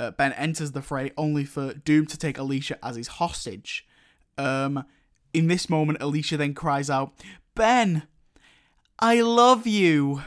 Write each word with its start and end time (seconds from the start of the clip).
Uh, 0.00 0.10
ben 0.10 0.32
enters 0.32 0.72
the 0.72 0.80
fray 0.82 1.12
only 1.16 1.44
for 1.44 1.74
Doom 1.74 2.06
to 2.06 2.16
take 2.16 2.38
Alicia 2.38 2.78
as 2.82 2.96
his 2.96 3.06
hostage. 3.08 3.86
Um, 4.38 4.84
in 5.34 5.46
this 5.46 5.68
moment, 5.68 5.98
Alicia 6.00 6.38
then 6.38 6.54
cries 6.54 6.88
out, 6.88 7.12
Ben, 7.54 8.04
I 8.98 9.20
love 9.20 9.66
you. 9.66 10.22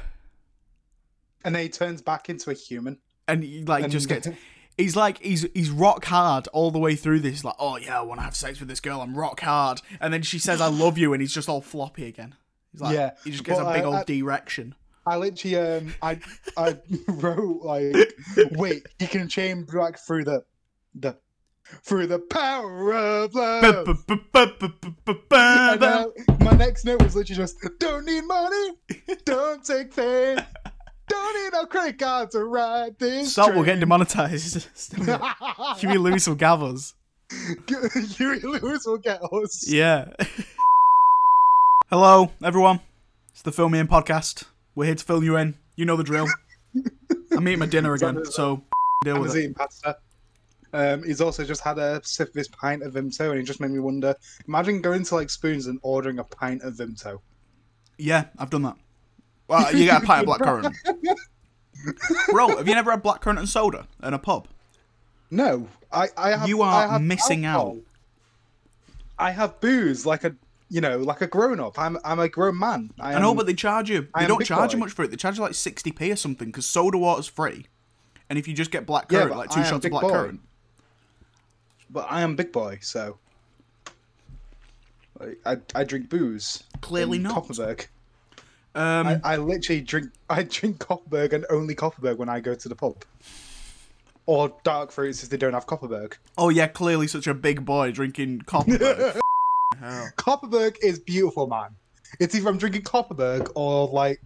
And 1.44 1.56
then 1.56 1.64
he 1.64 1.70
turns 1.70 2.02
back 2.02 2.30
into 2.30 2.52
a 2.52 2.54
human. 2.54 3.00
And 3.28 3.44
he, 3.44 3.64
like, 3.64 3.90
just 3.90 4.10
And- 4.12 4.24
gets. 4.24 4.38
He's 4.76 4.96
like 4.96 5.20
he's 5.22 5.46
he's 5.54 5.70
rock 5.70 6.04
hard 6.06 6.48
all 6.48 6.72
the 6.72 6.80
way 6.80 6.96
through 6.96 7.20
this. 7.20 7.44
Like, 7.44 7.54
oh 7.60 7.78
yeah, 7.78 8.00
I 8.00 8.02
want 8.02 8.20
to 8.20 8.24
have 8.24 8.36
sex 8.36 8.60
with 8.60 8.68
this 8.68 8.80
girl. 8.80 9.02
I'm 9.02 9.16
rock 9.16 9.40
hard, 9.42 9.82
and 10.02 10.12
then 10.12 10.24
she 10.24 10.40
says, 10.40 10.60
"I 10.62 10.66
love 10.66 10.98
you," 10.98 11.14
and 11.14 11.22
he's 11.22 11.32
just 11.32 11.48
all 11.48 11.62
floppy 11.62 12.08
again. 12.08 12.34
He's 12.72 12.82
like, 12.82 12.96
Yeah, 12.96 13.12
he 13.24 13.30
just 13.30 13.44
gets 13.44 13.60
but 13.60 13.70
a 13.70 13.72
big 13.76 13.84
old 13.84 13.94
I- 13.98 14.04
direction. 14.04 14.74
I 15.06 15.18
literally 15.18 15.58
um 15.58 15.94
I 16.02 16.20
I 16.58 16.78
wrote 17.08 17.62
like 17.64 17.96
wait 18.52 18.86
he 19.00 19.08
can 19.08 19.28
chain 19.28 19.66
back 19.66 20.00
through 20.00 20.24
the 20.26 20.44
the 20.96 21.18
through 21.84 22.08
the 22.08 22.20
power 22.20 22.94
of 22.94 23.34
love. 23.34 23.88
And, 25.32 25.84
uh, 25.84 26.08
my 26.42 26.52
next 26.52 26.86
note 26.86 27.02
was 27.02 27.16
literally 27.16 27.38
just 27.38 27.58
don't 27.80 28.06
need 28.06 28.22
money, 28.26 28.72
don't 29.26 29.64
take 29.64 29.94
fame, 29.94 30.40
don't 31.08 31.44
need 31.44 31.54
no 31.54 31.66
credit 31.66 31.98
card 32.00 32.32
to 32.32 32.44
ride 32.44 33.00
this. 33.00 33.32
Stop, 33.32 33.48
we're 33.50 33.54
train. 33.54 33.66
getting 33.66 33.80
demonetized. 33.82 34.68
Can 35.80 35.90
we 35.90 35.98
lose 35.98 36.24
some 36.24 36.38
gavels? 36.38 36.94
Huey 38.16 38.40
Lewis 38.40 38.86
will 38.86 38.98
get 38.98 39.22
us. 39.24 39.68
Yeah. 39.68 40.10
Hello, 41.90 42.32
everyone. 42.44 42.80
It's 43.32 43.42
the 43.42 43.52
Film 43.52 43.72
Me 43.72 43.80
In 43.80 43.88
podcast. 43.88 44.46
We're 44.76 44.86
here 44.86 44.96
to 44.96 45.04
film 45.06 45.24
you 45.24 45.38
in. 45.38 45.56
You 45.76 45.86
know 45.86 45.96
the 45.96 46.04
drill. 46.04 46.28
I'm 47.32 47.48
eating 47.48 47.60
my 47.60 47.66
dinner 47.66 47.94
again, 47.94 48.26
so 48.26 48.64
deal 49.04 49.20
with 49.20 49.36
it. 49.36 49.56
pasta. 49.56 49.98
Um, 50.74 51.04
he's 51.04 51.22
also 51.22 51.44
just 51.44 51.62
had 51.62 51.78
a 51.78 52.02
sip 52.04 52.30
of 52.30 52.36
his 52.36 52.48
pint 52.48 52.82
of 52.82 52.94
Vimto, 52.94 53.30
and 53.30 53.40
it 53.40 53.44
just 53.44 53.60
made 53.60 53.70
me 53.72 53.80
wonder. 53.80 54.16
Imagine 54.48 54.82
going 54.82 55.04
to 55.04 55.16
like 55.16 55.30
Spoons 55.30 55.68
and 55.68 55.80
ordering 55.84 56.18
a 56.20 56.24
pint 56.24 56.64
of 56.64 56.74
Vimto. 56.76 57.20
Yeah, 58.00 58.26
I've 58.40 58.50
done 58.50 58.64
that. 58.64 58.76
Well, 59.48 59.76
you 59.76 59.86
get 59.86 60.02
a 60.02 60.06
pint 60.06 60.28
of 60.28 60.36
blackcurrant. 60.36 60.74
Bro, 62.32 62.58
have 62.58 62.68
you 62.68 62.74
never 62.74 62.92
had 62.92 63.04
blackcurrant 63.04 63.40
and 63.40 63.50
soda 63.50 63.88
in 64.02 64.14
a 64.14 64.20
pub? 64.20 64.48
No, 65.30 65.68
I, 65.92 66.08
I 66.18 66.30
have. 66.32 66.48
You 66.48 66.64
are 66.64 66.88
I 66.88 66.94
have 66.94 67.02
missing 67.02 67.46
alcohol. 67.46 67.78
out. 67.78 67.84
I 69.20 69.32
have 69.32 69.60
booze 69.62 70.06
like 70.06 70.24
a, 70.24 70.36
you 70.74 70.82
know, 70.82 70.98
like 70.98 71.22
a 71.22 71.28
grown 71.28 71.60
up. 71.60 71.78
I'm, 71.78 72.00
I'm 72.04 72.20
a 72.20 72.28
grown 72.28 72.58
man. 72.58 72.90
I, 73.00 73.14
I 73.14 73.22
know, 73.22 73.36
but 73.36 73.46
they 73.46 73.54
charge 73.54 73.92
you. 73.92 74.08
They 74.18 74.26
don't 74.26 74.44
charge 74.44 74.74
you 74.74 74.80
much 74.80 74.92
for 74.92 75.04
it. 75.04 75.12
They 75.12 75.18
charge 75.18 75.38
you 75.38 75.44
like 75.44 75.52
60p 75.52 76.12
or 76.12 76.16
something 76.16 76.48
because 76.48 76.66
soda 76.66 76.98
water's 76.98 77.28
free. 77.28 77.68
And 78.28 78.40
if 78.40 78.48
you 78.48 78.56
just 78.56 78.72
get 78.72 78.88
black 78.88 79.08
currant, 79.08 79.30
but 79.30 79.38
like 79.38 79.52
two 79.52 79.60
I 79.60 79.64
shots 79.66 79.86
of 79.86 79.92
black 79.92 80.02
boy. 80.02 80.10
currant. 80.10 80.40
but 81.92 82.08
I 82.10 82.22
am 82.22 82.36
big 82.36 82.52
boy, 82.52 82.80
so. 82.82 83.20
Like, 85.20 85.40
I, 85.46 85.58
I 85.76 85.84
drink 85.84 86.10
booze. 86.10 86.64
Clearly 86.82 87.20
not. 87.20 87.36
Kopparberg. 87.36 87.86
Um, 88.74 89.06
I, 89.06 89.20
I 89.24 89.38
literally 89.38 89.82
drink. 89.82 90.10
I 90.28 90.42
drink 90.42 90.80
Kopparberg 90.80 91.34
and 91.34 91.46
only 91.52 91.76
Kopparberg 91.76 92.18
when 92.18 92.30
I 92.30 92.40
go 92.40 92.56
to 92.56 92.68
the 92.68 92.76
pub. 92.76 93.06
Or 94.26 94.56
dark 94.64 94.92
fruits 94.92 95.22
if 95.22 95.30
they 95.30 95.38
don't 95.38 95.54
have 95.54 95.68
Kopparberg. 95.68 96.14
oh 96.36 96.50
yeah, 96.50 96.66
clearly 96.66 97.06
such 97.06 97.28
a 97.28 97.36
big 97.36 97.64
boy 97.64 97.92
drinking 97.92 98.40
Kopparberg. 98.48 99.20
Hell. 99.80 100.10
Kopparberg 100.18 100.78
is 100.82 101.00
beautiful, 101.00 101.48
man. 101.48 101.70
It's 102.20 102.36
either 102.36 102.50
I'm 102.50 102.58
drinking 102.58 102.84
Kopparberg 102.84 103.52
or 103.56 103.88
like 103.88 104.22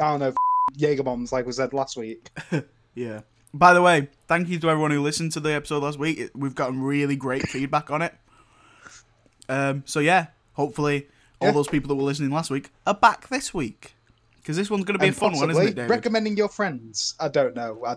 I 0.00 0.10
don't 0.10 0.20
know, 0.20 0.34
Jaeger 0.76 1.02
bombs, 1.02 1.32
like 1.32 1.46
we 1.46 1.52
said 1.52 1.72
last 1.72 1.96
week. 1.96 2.30
Yeah. 2.94 3.20
By 3.52 3.74
the 3.74 3.82
way, 3.82 4.08
thank 4.26 4.48
you 4.48 4.58
to 4.58 4.70
everyone 4.70 4.90
who 4.90 5.02
listened 5.02 5.32
to 5.32 5.40
the 5.40 5.52
episode 5.52 5.82
last 5.82 5.98
week. 5.98 6.18
It- 6.18 6.30
We've 6.34 6.54
gotten 6.54 6.80
really 6.82 7.14
great 7.14 7.46
feedback 7.46 7.90
on 7.90 8.00
it. 8.00 8.14
Um, 9.48 9.82
so 9.86 10.00
yeah, 10.00 10.28
hopefully 10.54 11.06
all 11.40 11.48
Yeah. 11.48 11.52
those 11.52 11.68
people 11.68 11.88
that 11.88 11.94
were 11.96 12.02
listening 12.04 12.30
last 12.30 12.50
week 12.50 12.70
are 12.86 12.94
back 12.94 13.28
this 13.28 13.52
week 13.52 13.94
because 14.36 14.56
this 14.56 14.70
one's 14.70 14.84
going 14.84 14.94
to 14.94 14.98
be 14.98 15.08
And 15.08 15.16
a 15.16 15.18
fun 15.18 15.36
one, 15.36 15.50
isn't 15.50 15.62
it, 15.68 15.74
David? 15.74 15.90
Recommending 15.90 16.36
your 16.36 16.48
friends. 16.48 17.14
I 17.20 17.28
don't 17.28 17.54
know. 17.54 17.82
I, 17.86 17.96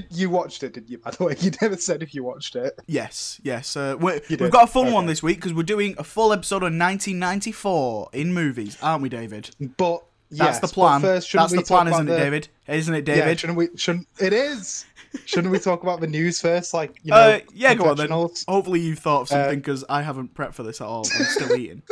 did 0.00 0.06
you 0.10 0.28
watched 0.28 0.62
it? 0.64 0.72
Did 0.74 0.90
you? 0.90 0.98
By 0.98 1.12
the 1.12 1.24
way, 1.24 1.36
you 1.40 1.52
never 1.62 1.76
said 1.76 2.02
if 2.02 2.14
you 2.14 2.24
watched 2.24 2.56
it. 2.56 2.78
yes, 2.86 3.40
yes. 3.44 3.76
Uh, 3.76 3.96
You 4.00 4.36
we've 4.40 4.50
got 4.50 4.64
a 4.64 4.66
fun 4.66 4.92
one 4.92 5.06
this 5.06 5.22
week 5.22 5.36
because 5.36 5.54
we're 5.54 5.62
doing 5.62 5.94
a 5.98 6.04
full 6.04 6.32
episode 6.32 6.56
of 6.64 6.72
1994 6.72 8.10
in 8.12 8.32
movies, 8.34 8.76
aren't 8.82 9.02
we, 9.02 9.08
David? 9.08 9.50
But 9.76 10.02
That's 10.30 10.40
yes, 10.56 10.60
the 10.60 10.68
plan. 10.68 11.00
First, 11.00 11.32
That's 11.32 11.52
the 11.52 11.62
plan, 11.62 11.88
isn't 11.88 12.08
it, 12.08 12.10
the- 12.10 12.16
David? 12.18 12.48
Isn't 12.66 12.94
it, 12.94 13.06
Yeah, 13.08 13.14
David? 13.16 13.40
shouldn't 13.40 13.58
we? 13.58 13.68
Shouldn't 13.76 14.08
it 14.20 14.32
is? 14.32 14.84
Shouldn't 15.26 15.52
we 15.52 15.60
talk 15.60 15.84
about 15.84 16.00
the 16.00 16.08
news 16.08 16.40
first? 16.40 16.74
Like 16.74 16.98
you 17.04 17.12
know, 17.12 17.16
uh, 17.16 17.38
yeah, 17.54 17.74
go 17.74 17.84
on 17.90 17.96
then. 17.96 18.10
Hopefully 18.10 18.80
you 18.80 18.96
thought 18.96 19.22
of 19.22 19.26
Uh, 19.28 19.42
something 19.44 19.60
because 19.60 19.84
I 19.88 20.02
haven't 20.02 20.34
prepped 20.34 20.54
for 20.54 20.64
this 20.64 20.80
at 20.80 20.88
all. 20.88 21.06
I'm 21.14 21.24
still 21.26 21.54
eating. 21.56 21.82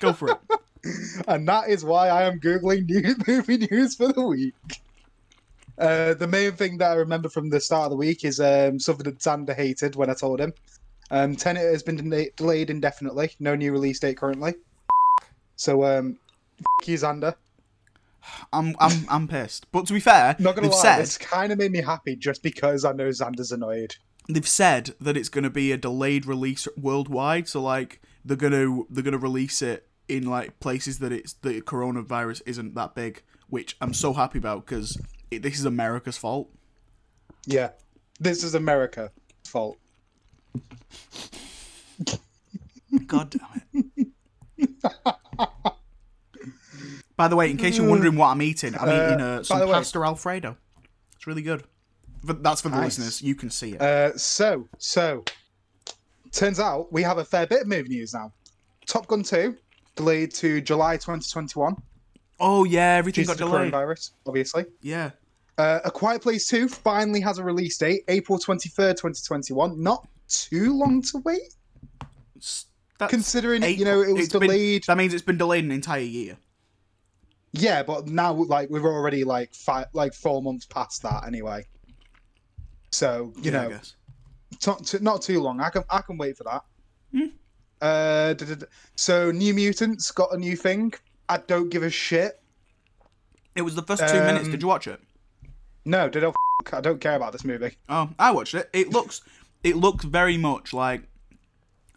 Go 0.00 0.12
for 0.12 0.30
it. 0.32 0.38
and 1.28 1.46
that 1.48 1.68
is 1.68 1.84
why 1.84 2.08
I 2.08 2.24
am 2.24 2.40
googling 2.40 2.86
new 2.88 3.14
movie 3.28 3.58
news 3.70 3.94
for 3.94 4.12
the 4.12 4.22
week. 4.26 4.54
Uh, 5.78 6.14
the 6.14 6.26
main 6.26 6.52
thing 6.52 6.78
that 6.78 6.92
I 6.92 6.94
remember 6.94 7.28
from 7.28 7.50
the 7.50 7.60
start 7.60 7.86
of 7.86 7.90
the 7.90 7.96
week 7.96 8.24
is 8.24 8.38
um, 8.40 8.78
something 8.78 9.04
that 9.04 9.18
Xander 9.18 9.54
hated 9.56 9.96
when 9.96 10.08
I 10.10 10.14
told 10.14 10.40
him. 10.40 10.52
Um, 11.10 11.34
Tenet 11.36 11.62
has 11.62 11.82
been 11.82 11.96
de- 12.10 12.30
delayed 12.36 12.70
indefinitely. 12.70 13.32
No 13.40 13.54
new 13.54 13.72
release 13.72 13.98
date 13.98 14.16
currently. 14.16 14.54
So, 15.56 15.84
um, 15.84 16.18
f- 16.82 16.88
you, 16.88 16.96
Xander. 16.96 17.34
I'm 18.52 18.74
I'm 18.80 19.04
I'm 19.10 19.28
pissed. 19.28 19.70
But 19.70 19.86
to 19.88 19.92
be 19.92 20.00
fair, 20.00 20.34
Not 20.38 20.54
gonna 20.54 20.70
lie, 20.70 20.76
said 20.82 20.98
this 21.02 21.18
kind 21.18 21.52
of 21.52 21.58
made 21.58 21.72
me 21.72 21.82
happy 21.82 22.16
just 22.16 22.42
because 22.42 22.84
I 22.84 22.92
know 22.92 23.08
Xander's 23.08 23.52
annoyed. 23.52 23.96
they've 24.28 24.48
said 24.48 24.94
that 25.00 25.14
it's 25.16 25.28
going 25.28 25.44
to 25.44 25.50
be 25.50 25.70
a 25.72 25.76
delayed 25.76 26.24
release 26.24 26.66
worldwide. 26.76 27.48
So 27.48 27.60
like 27.60 28.00
they're 28.24 28.36
gonna 28.38 28.82
they're 28.88 29.04
gonna 29.04 29.18
release 29.18 29.60
it 29.60 29.86
in 30.08 30.24
like 30.26 30.58
places 30.58 31.00
that 31.00 31.12
it's 31.12 31.34
the 31.34 31.60
coronavirus 31.60 32.40
isn't 32.46 32.74
that 32.74 32.94
big, 32.94 33.22
which 33.50 33.76
I'm 33.82 33.92
so 33.92 34.14
happy 34.14 34.38
about 34.38 34.64
because 34.64 34.96
this 35.38 35.58
is 35.58 35.64
America's 35.64 36.16
fault. 36.16 36.50
Yeah, 37.46 37.70
this 38.20 38.42
is 38.44 38.54
America's 38.54 39.10
fault. 39.46 39.78
God 43.06 43.30
damn 43.30 43.92
it. 43.96 44.08
By 47.16 47.28
the 47.28 47.36
way, 47.36 47.50
in 47.50 47.56
case 47.56 47.76
you're 47.76 47.88
wondering 47.88 48.16
what 48.16 48.28
I'm 48.28 48.42
eating, 48.42 48.74
I'm 48.76 48.88
Uh, 48.88 48.92
eating 49.06 49.20
uh, 49.20 49.42
some 49.44 49.60
the 49.60 49.66
way- 49.66 49.72
pasta 49.72 49.98
alfredo. 50.00 50.56
It's 51.14 51.26
really 51.26 51.42
good. 51.42 51.64
But 52.24 52.42
that's 52.42 52.60
for 52.62 52.70
the 52.70 52.76
Nice. 52.76 52.98
listeners. 52.98 53.22
You 53.22 53.34
can 53.34 53.50
see 53.50 53.72
it. 53.74 53.80
Uh, 53.80 54.16
so, 54.16 54.68
so, 54.78 55.24
turns 56.32 56.58
out 56.58 56.92
we 56.92 57.02
have 57.02 57.18
a 57.18 57.24
fair 57.24 57.46
bit 57.46 57.62
of 57.62 57.68
movie 57.68 57.88
news 57.90 58.14
now. 58.14 58.32
Top 58.86 59.06
Gun 59.06 59.22
2, 59.22 59.56
delayed 59.94 60.32
to 60.34 60.60
July 60.60 60.96
2021. 60.96 61.76
oh 62.40 62.64
yeah, 62.64 62.94
Due 62.96 62.98
everything 62.98 63.24
to 63.24 63.28
got 63.28 63.36
the 63.38 63.44
delayed. 63.44 63.72
coronavirus, 63.72 64.10
obviously. 64.26 64.64
Yeah. 64.80 65.10
Uh, 65.56 65.80
a 65.84 65.90
Quiet 65.90 66.20
Place 66.22 66.48
2 66.48 66.68
finally 66.68 67.20
has 67.20 67.38
a 67.38 67.44
release 67.44 67.78
date, 67.78 68.02
April 68.08 68.38
23rd, 68.38 68.96
2021. 68.96 69.80
Not 69.80 70.06
too 70.28 70.76
long 70.76 71.00
to 71.02 71.18
wait, 71.18 71.54
That's 72.98 73.10
considering, 73.10 73.62
you 73.62 73.84
know, 73.84 74.02
it 74.02 74.12
was 74.12 74.24
It's 74.24 74.32
been- 74.32 74.42
delayed. 74.42 74.84
that 74.88 74.96
means 74.96 75.14
it's 75.14 75.22
been 75.22 75.38
delayed 75.38 75.64
an 75.64 75.70
entire 75.70 76.00
year. 76.00 76.36
Yeah, 77.52 77.84
but 77.84 78.08
now, 78.08 78.32
like, 78.32 78.68
we're 78.68 78.82
already, 78.84 79.22
like, 79.22 79.54
five, 79.54 79.86
like 79.92 80.12
four 80.12 80.42
months 80.42 80.66
past 80.66 81.02
that 81.02 81.24
anyway. 81.24 81.66
So, 82.90 83.32
you 83.36 83.52
Yeah, 83.52 83.68
know, 83.68 83.80
not 84.66 84.84
too, 84.86 84.98
not 85.00 85.22
too 85.22 85.40
long. 85.40 85.60
I 85.60 85.70
can 85.70 85.84
I 85.90 86.00
can 86.02 86.16
wait 86.16 86.36
for 86.36 86.44
that. 86.44 86.62
Hmm. 87.12 87.26
Uh, 87.80 88.32
da- 88.34 88.46
da- 88.46 88.54
da. 88.54 88.66
so 88.96 89.30
New 89.30 89.52
Mutants 89.54 90.10
got 90.10 90.32
a 90.32 90.36
new 90.36 90.56
thing. 90.56 90.94
I 91.28 91.36
don't 91.38 91.68
give 91.70 91.82
a 91.84 91.90
shit. 91.90 92.40
It 93.54 93.62
was 93.62 93.74
the 93.76 93.82
first 93.82 94.02
two 94.08 94.20
minutes. 94.20 94.46
Um, 94.46 94.50
Did 94.50 94.62
you 94.62 94.68
watch 94.68 94.86
it? 94.88 95.00
No, 95.84 96.08
did 96.08 96.24
I? 96.24 96.32
I 96.72 96.80
don't 96.80 97.00
care 97.00 97.16
about 97.16 97.32
this 97.32 97.44
movie. 97.44 97.76
Oh, 97.88 98.08
I 98.18 98.30
watched 98.30 98.54
it. 98.54 98.70
It 98.72 98.90
looks, 98.90 99.20
it 99.62 99.76
looks 99.76 100.04
very 100.04 100.36
much 100.38 100.72
like 100.72 101.02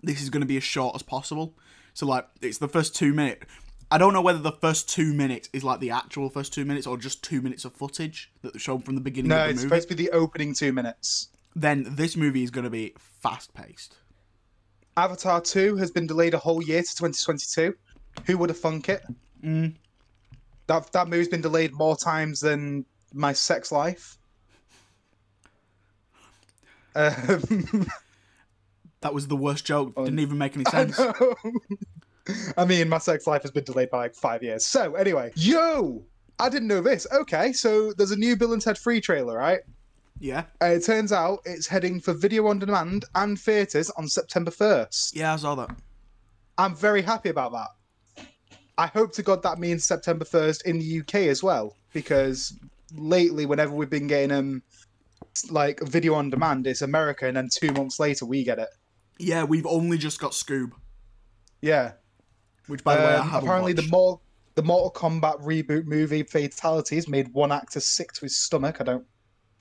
this 0.04 0.22
is 0.22 0.30
going 0.30 0.42
to 0.42 0.48
be 0.48 0.58
as 0.58 0.64
short 0.64 0.96
as 0.96 1.04
possible. 1.04 1.54
So 1.94 2.06
like, 2.06 2.28
it's 2.42 2.58
the 2.58 2.68
first 2.68 2.96
two 2.96 3.14
minutes. 3.14 3.46
I 3.90 3.98
don't 3.98 4.12
know 4.14 4.22
whether 4.22 4.40
the 4.40 4.52
first 4.52 4.90
two 4.90 5.14
minutes 5.14 5.50
is 5.54 5.64
like 5.64 5.80
the 5.80 5.92
actual 5.92 6.30
first 6.30 6.54
two 6.54 6.66
minutes 6.66 6.86
or 6.86 6.98
just 6.98 7.24
two 7.24 7.42
minutes 7.42 7.64
of 7.64 7.74
footage 7.74 8.32
that 8.42 8.52
they've 8.54 8.62
shown 8.62 8.82
from 8.82 8.96
the 8.96 9.02
beginning 9.02 9.30
No, 9.30 9.38
of 9.38 9.44
the 9.46 9.50
it's 9.52 9.60
movie. 9.60 9.70
supposed 9.70 9.90
to 9.90 9.96
be 9.96 10.04
the 10.04 10.12
opening 10.12 10.54
two 10.54 10.74
minutes. 10.74 11.30
Then 11.56 11.86
this 11.96 12.18
movie 12.18 12.44
is 12.44 12.52
going 12.52 12.66
to 12.66 12.70
be 12.70 12.94
fast 13.00 13.54
paced. 13.54 13.96
Avatar 14.98 15.40
2 15.40 15.78
has 15.78 15.92
been 15.92 16.06
delayed 16.08 16.34
a 16.34 16.38
whole 16.38 16.62
year 16.62 16.82
to 16.82 16.96
2022. 16.96 17.74
Who 18.26 18.38
would 18.40 18.50
have 18.50 18.60
thunk 18.60 18.90
it? 18.90 19.04
Mm. 19.44 19.76
That 20.66 20.92
that 20.92 21.08
movie's 21.08 21.30
been 21.30 21.42
delayed 21.42 21.72
more 21.74 21.96
times 21.96 22.42
than 22.42 22.84
my 23.14 23.34
sex 23.34 23.72
life. 23.72 24.18
Um, 26.96 27.88
That 29.02 29.14
was 29.14 29.28
the 29.28 29.36
worst 29.36 29.66
joke. 29.66 29.94
Oh. 29.96 30.06
Didn't 30.06 30.20
even 30.20 30.38
make 30.38 30.56
any 30.56 30.66
I 30.66 30.72
sense. 30.72 31.00
know. 31.00 31.36
I 32.58 32.66
mean, 32.66 32.90
my 32.90 32.98
sex 32.98 33.28
life 33.28 33.42
has 33.44 33.52
been 33.52 33.64
delayed 33.64 33.90
by 33.90 34.00
like 34.00 34.16
five 34.16 34.44
years. 34.44 34.66
So 34.66 34.96
anyway, 34.96 35.32
yo, 35.36 36.04
I 36.40 36.50
didn't 36.50 36.68
know 36.68 36.82
this. 36.82 37.08
Okay, 37.12 37.54
so 37.54 37.94
there's 37.94 38.12
a 38.12 38.18
new 38.18 38.36
Bill 38.36 38.54
and 38.54 38.62
Ted 38.62 38.78
Free 38.78 39.00
trailer, 39.00 39.38
right? 39.38 39.60
Yeah. 40.20 40.46
Uh, 40.62 40.66
it 40.66 40.84
turns 40.84 41.14
out 41.14 41.40
it's 41.46 41.68
heading 41.68 42.00
for 42.00 42.14
video 42.14 42.48
on 42.48 42.60
demand 42.60 43.06
and 43.16 43.40
theatres 43.40 43.92
on 43.92 44.08
September 44.08 44.52
1st. 44.52 45.16
Yeah, 45.16 45.34
I 45.34 45.38
saw 45.38 45.56
that. 45.56 45.70
I'm 46.58 46.76
very 46.76 47.04
happy 47.04 47.30
about 47.30 47.52
that. 47.54 48.26
I 48.80 48.88
hope 48.88 49.14
to 49.14 49.24
God 49.24 49.44
that 49.44 49.60
means 49.60 49.84
September 49.84 50.26
1st 50.26 50.66
in 50.66 50.80
the 50.80 51.00
UK 51.00 51.16
as 51.30 51.44
well, 51.44 51.76
because 51.94 52.58
lately, 52.96 53.46
whenever 53.46 53.74
we've 53.74 53.90
been 53.90 54.08
getting 54.08 54.32
um 54.32 54.64
like 55.52 55.80
video 55.82 56.14
on 56.16 56.30
demand, 56.30 56.68
it's 56.68 56.82
America, 56.82 57.28
and 57.28 57.38
then 57.38 57.50
two 57.52 57.72
months 57.74 58.00
later 58.00 58.26
we 58.26 58.44
get 58.44 58.60
it. 58.60 58.70
Yeah, 59.20 59.44
we've 59.44 59.66
only 59.66 59.98
just 59.98 60.20
got 60.20 60.32
Scoob, 60.32 60.72
Yeah. 61.62 61.94
which 62.68 62.84
by 62.84 62.96
the 62.96 63.02
way 63.02 63.14
I 63.14 63.18
Um, 63.20 63.30
haven't 63.30 63.48
apparently, 63.48 63.74
watched. 63.74 63.86
the 63.86 63.92
more 63.92 64.20
the 64.56 64.64
Mortal 64.64 64.92
Kombat 64.92 65.42
reboot 65.44 65.86
movie 65.86 66.24
Fatalities 66.24 67.08
made 67.08 67.32
one 67.34 67.52
actor 67.52 67.80
sick 67.80 68.12
to 68.14 68.22
his 68.22 68.36
stomach. 68.36 68.78
I 68.82 68.84
don't. 68.84 69.06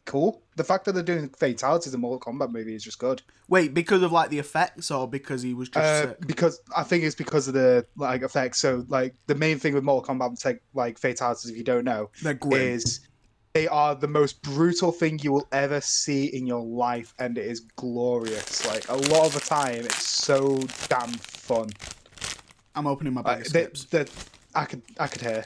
Cool. 0.06 0.40
The 0.56 0.64
fact 0.64 0.84
that 0.86 0.92
they're 0.92 1.02
doing 1.02 1.28
Fatalities 1.38 1.92
in 1.92 2.00
Mortal 2.00 2.32
Kombat 2.32 2.50
movie 2.50 2.74
is 2.74 2.82
just 2.82 2.98
good. 2.98 3.20
Wait, 3.48 3.74
because 3.74 4.02
of 4.02 4.12
like 4.12 4.30
the 4.30 4.38
effects 4.38 4.90
or 4.90 5.06
because 5.08 5.42
he 5.42 5.52
was 5.52 5.68
just 5.68 5.84
Uh, 6.06 6.14
because 6.26 6.60
I 6.74 6.82
think 6.82 7.04
it's 7.04 7.14
because 7.16 7.46
of 7.48 7.54
the 7.54 7.84
like 7.96 8.22
effects. 8.22 8.58
So 8.58 8.86
like 8.88 9.14
the 9.26 9.34
main 9.34 9.58
thing 9.58 9.74
with 9.74 9.84
Mortal 9.84 10.14
Kombat 10.16 10.40
take 10.40 10.60
like 10.74 10.98
Fatalities, 10.98 11.50
if 11.50 11.56
you 11.58 11.64
don't 11.64 11.84
know, 11.84 12.10
They're 12.22 12.32
grim. 12.34 12.60
is 12.62 13.00
they 13.56 13.66
are 13.68 13.94
the 13.94 14.06
most 14.06 14.42
brutal 14.42 14.92
thing 14.92 15.18
you 15.22 15.32
will 15.32 15.48
ever 15.50 15.80
see 15.80 16.26
in 16.26 16.46
your 16.46 16.62
life, 16.62 17.14
and 17.18 17.38
it 17.38 17.46
is 17.46 17.60
glorious. 17.76 18.66
Like 18.66 18.86
a 18.90 18.94
lot 18.94 19.24
of 19.28 19.32
the 19.32 19.40
time, 19.40 19.76
it's 19.76 20.06
so 20.06 20.58
damn 20.88 21.08
fun. 21.12 21.70
I'm 22.74 22.86
opening 22.86 23.14
my 23.14 23.22
bag 23.22 23.38
Like, 23.38 23.46
of 23.46 23.52
they, 23.54 23.62
skips. 23.62 23.84
they, 23.86 24.04
I 24.54 24.66
could 24.66 24.82
I 25.00 25.06
could 25.06 25.22
hear, 25.22 25.42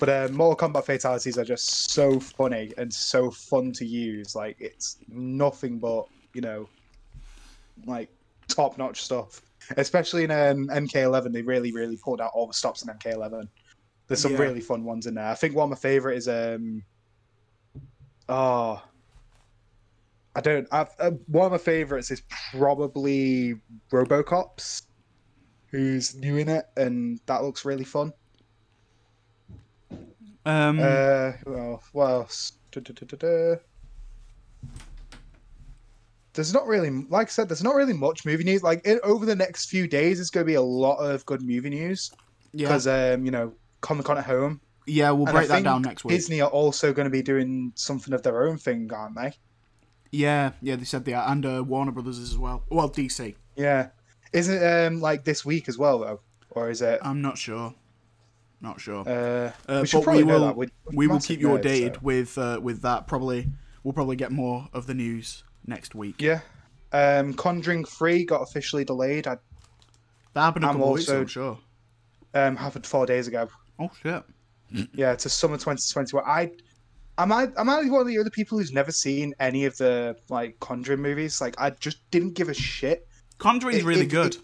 but 0.00 0.08
uh, 0.08 0.28
Mortal 0.32 0.68
Kombat 0.70 0.84
fatalities 0.86 1.38
are 1.38 1.44
just 1.44 1.92
so 1.92 2.18
funny 2.18 2.72
and 2.78 2.92
so 2.92 3.30
fun 3.30 3.70
to 3.74 3.86
use. 3.86 4.34
Like 4.34 4.56
it's 4.58 4.96
nothing 5.08 5.78
but 5.78 6.06
you 6.34 6.40
know, 6.40 6.68
like 7.86 8.08
top 8.48 8.76
notch 8.76 9.02
stuff. 9.02 9.40
Especially 9.76 10.24
in 10.24 10.32
um, 10.32 10.66
MK11, 10.66 11.32
they 11.32 11.42
really 11.42 11.70
really 11.70 11.96
pulled 11.96 12.20
out 12.20 12.32
all 12.34 12.48
the 12.48 12.54
stops 12.54 12.82
in 12.82 12.88
MK11. 12.88 13.46
There's 14.08 14.20
some 14.20 14.32
Yeah. 14.32 14.38
really 14.38 14.60
fun 14.60 14.82
ones 14.82 15.06
in 15.06 15.14
there. 15.14 15.28
I 15.28 15.34
think 15.36 15.54
one 15.54 15.66
of 15.66 15.70
my 15.70 15.76
favorite 15.76 16.16
is 16.16 16.26
um, 16.26 16.82
oh. 18.32 18.82
I 20.34 20.40
don't. 20.40 20.66
I've, 20.72 20.88
uh, 20.98 21.10
one 21.26 21.46
of 21.46 21.52
my 21.52 21.58
favorites 21.58 22.10
is 22.10 22.22
probably 22.52 23.54
RoboCops, 23.90 24.82
who's 25.66 26.14
new 26.14 26.38
in 26.38 26.48
it, 26.48 26.64
and 26.76 27.20
that 27.26 27.42
looks 27.42 27.66
really 27.66 27.84
fun. 27.84 28.14
Um, 30.46 30.78
Uh, 30.80 31.32
who 31.44 31.58
else? 31.58 31.84
What 31.92 32.10
else? 32.10 32.52
Du-du-du-du-du. 32.70 33.58
There's 36.32 36.54
not 36.54 36.66
really, 36.66 36.88
like 37.10 37.26
I 37.26 37.30
said, 37.30 37.50
there's 37.50 37.62
not 37.62 37.74
really 37.74 37.92
much 37.92 38.24
movie 38.24 38.44
news. 38.44 38.62
Like 38.62 38.80
it, 38.86 39.00
over 39.04 39.26
the 39.26 39.36
next 39.36 39.68
few 39.68 39.86
days, 39.86 40.18
it's 40.18 40.30
going 40.30 40.46
to 40.46 40.50
be 40.50 40.54
a 40.54 40.62
lot 40.62 40.96
of 40.96 41.26
good 41.26 41.42
movie 41.42 41.68
news 41.68 42.10
yeah, 42.54 42.68
because, 42.68 42.86
um, 42.86 43.26
you 43.26 43.30
know, 43.30 43.52
Comic 43.82 44.06
Con 44.06 44.16
at 44.16 44.24
home. 44.24 44.62
Yeah, 44.86 45.10
we'll 45.10 45.26
And 45.28 45.34
break 45.36 45.48
that 45.48 45.62
down 45.64 45.82
next 45.82 46.04
week. 46.04 46.16
Disney 46.16 46.40
are 46.40 46.50
also 46.50 46.92
going 46.92 47.04
to 47.06 47.10
be 47.10 47.22
doing 47.22 47.72
something 47.74 48.12
of 48.14 48.22
their 48.22 48.46
own 48.48 48.58
thing, 48.58 48.90
aren't 48.92 49.16
they? 49.16 49.32
Yeah, 50.10 50.52
yeah, 50.60 50.76
they 50.76 50.84
said 50.84 51.04
that, 51.06 51.30
and 51.30 51.46
uh, 51.46 51.64
Warner 51.64 51.92
Brothers 51.92 52.18
as 52.18 52.36
well. 52.36 52.64
Well, 52.68 52.90
DC. 52.90 53.34
Yeah. 53.56 53.88
Isn't 54.32 54.62
it 54.62 54.86
um, 54.86 55.00
like 55.00 55.24
this 55.24 55.44
week 55.44 55.68
as 55.68 55.78
well, 55.78 55.98
though, 56.00 56.20
or 56.50 56.70
is 56.70 56.82
it? 56.82 56.98
I'm 57.02 57.20
not 57.22 57.36
sure. 57.38 57.74
Not 58.60 58.80
sure. 58.80 59.00
Uh, 59.08 59.52
Uh, 59.68 59.80
we 59.80 59.86
should 59.86 59.98
but 59.98 60.04
probably 60.04 60.24
we 60.24 60.32
will 60.32 60.46
that. 60.46 60.56
We're 60.56 60.68
we 60.92 61.06
will 61.06 61.20
keep 61.20 61.40
you 61.40 61.48
updated 61.48 61.94
so- 61.96 62.00
with 62.02 62.38
uh, 62.38 62.60
with 62.62 62.82
that. 62.82 63.06
Probably 63.06 63.48
we'll 63.84 63.92
probably 63.92 64.16
get 64.16 64.30
more 64.32 64.68
of 64.72 64.86
the 64.86 64.94
news 64.94 65.44
next 65.66 65.94
week. 65.94 66.20
Yeah. 66.22 66.40
Um, 66.92 67.34
Conjuring 67.34 67.84
Three 67.84 68.24
got 68.24 68.42
officially 68.42 68.84
delayed. 68.84 69.26
I 69.26 69.36
That 70.34 70.42
happened 70.42 70.64
a 70.64 70.68
I'm 70.68 70.74
couple 70.76 70.92
weeks 70.92 71.08
also- 71.08 71.20
ago. 71.22 71.26
Sure. 71.26 71.58
um, 72.34 72.56
happened 72.56 72.86
four 72.86 73.04
days 73.06 73.28
ago. 73.28 73.48
Oh 73.78 73.90
shit. 74.02 74.22
Yeah, 74.94 75.14
to 75.16 75.28
summer 75.28 75.56
2021. 75.56 76.24
I 76.26 76.50
am 77.18 77.32
I 77.32 77.48
am 77.56 77.68
I 77.68 77.82
one 77.84 78.00
of 78.00 78.06
the 78.06 78.18
other 78.18 78.30
people 78.30 78.58
who's 78.58 78.72
never 78.72 78.90
seen 78.92 79.34
any 79.40 79.64
of 79.64 79.76
the 79.76 80.16
like 80.28 80.58
Conjuring 80.60 81.00
movies? 81.00 81.40
Like 81.40 81.54
I 81.60 81.70
just 81.70 81.98
didn't 82.10 82.34
give 82.34 82.48
a 82.48 82.54
shit. 82.54 83.06
Conjuring's 83.38 83.78
It- 83.80 83.84
really 83.84 84.02
it- 84.02 84.06
good. 84.10 84.34
it- 84.36 84.40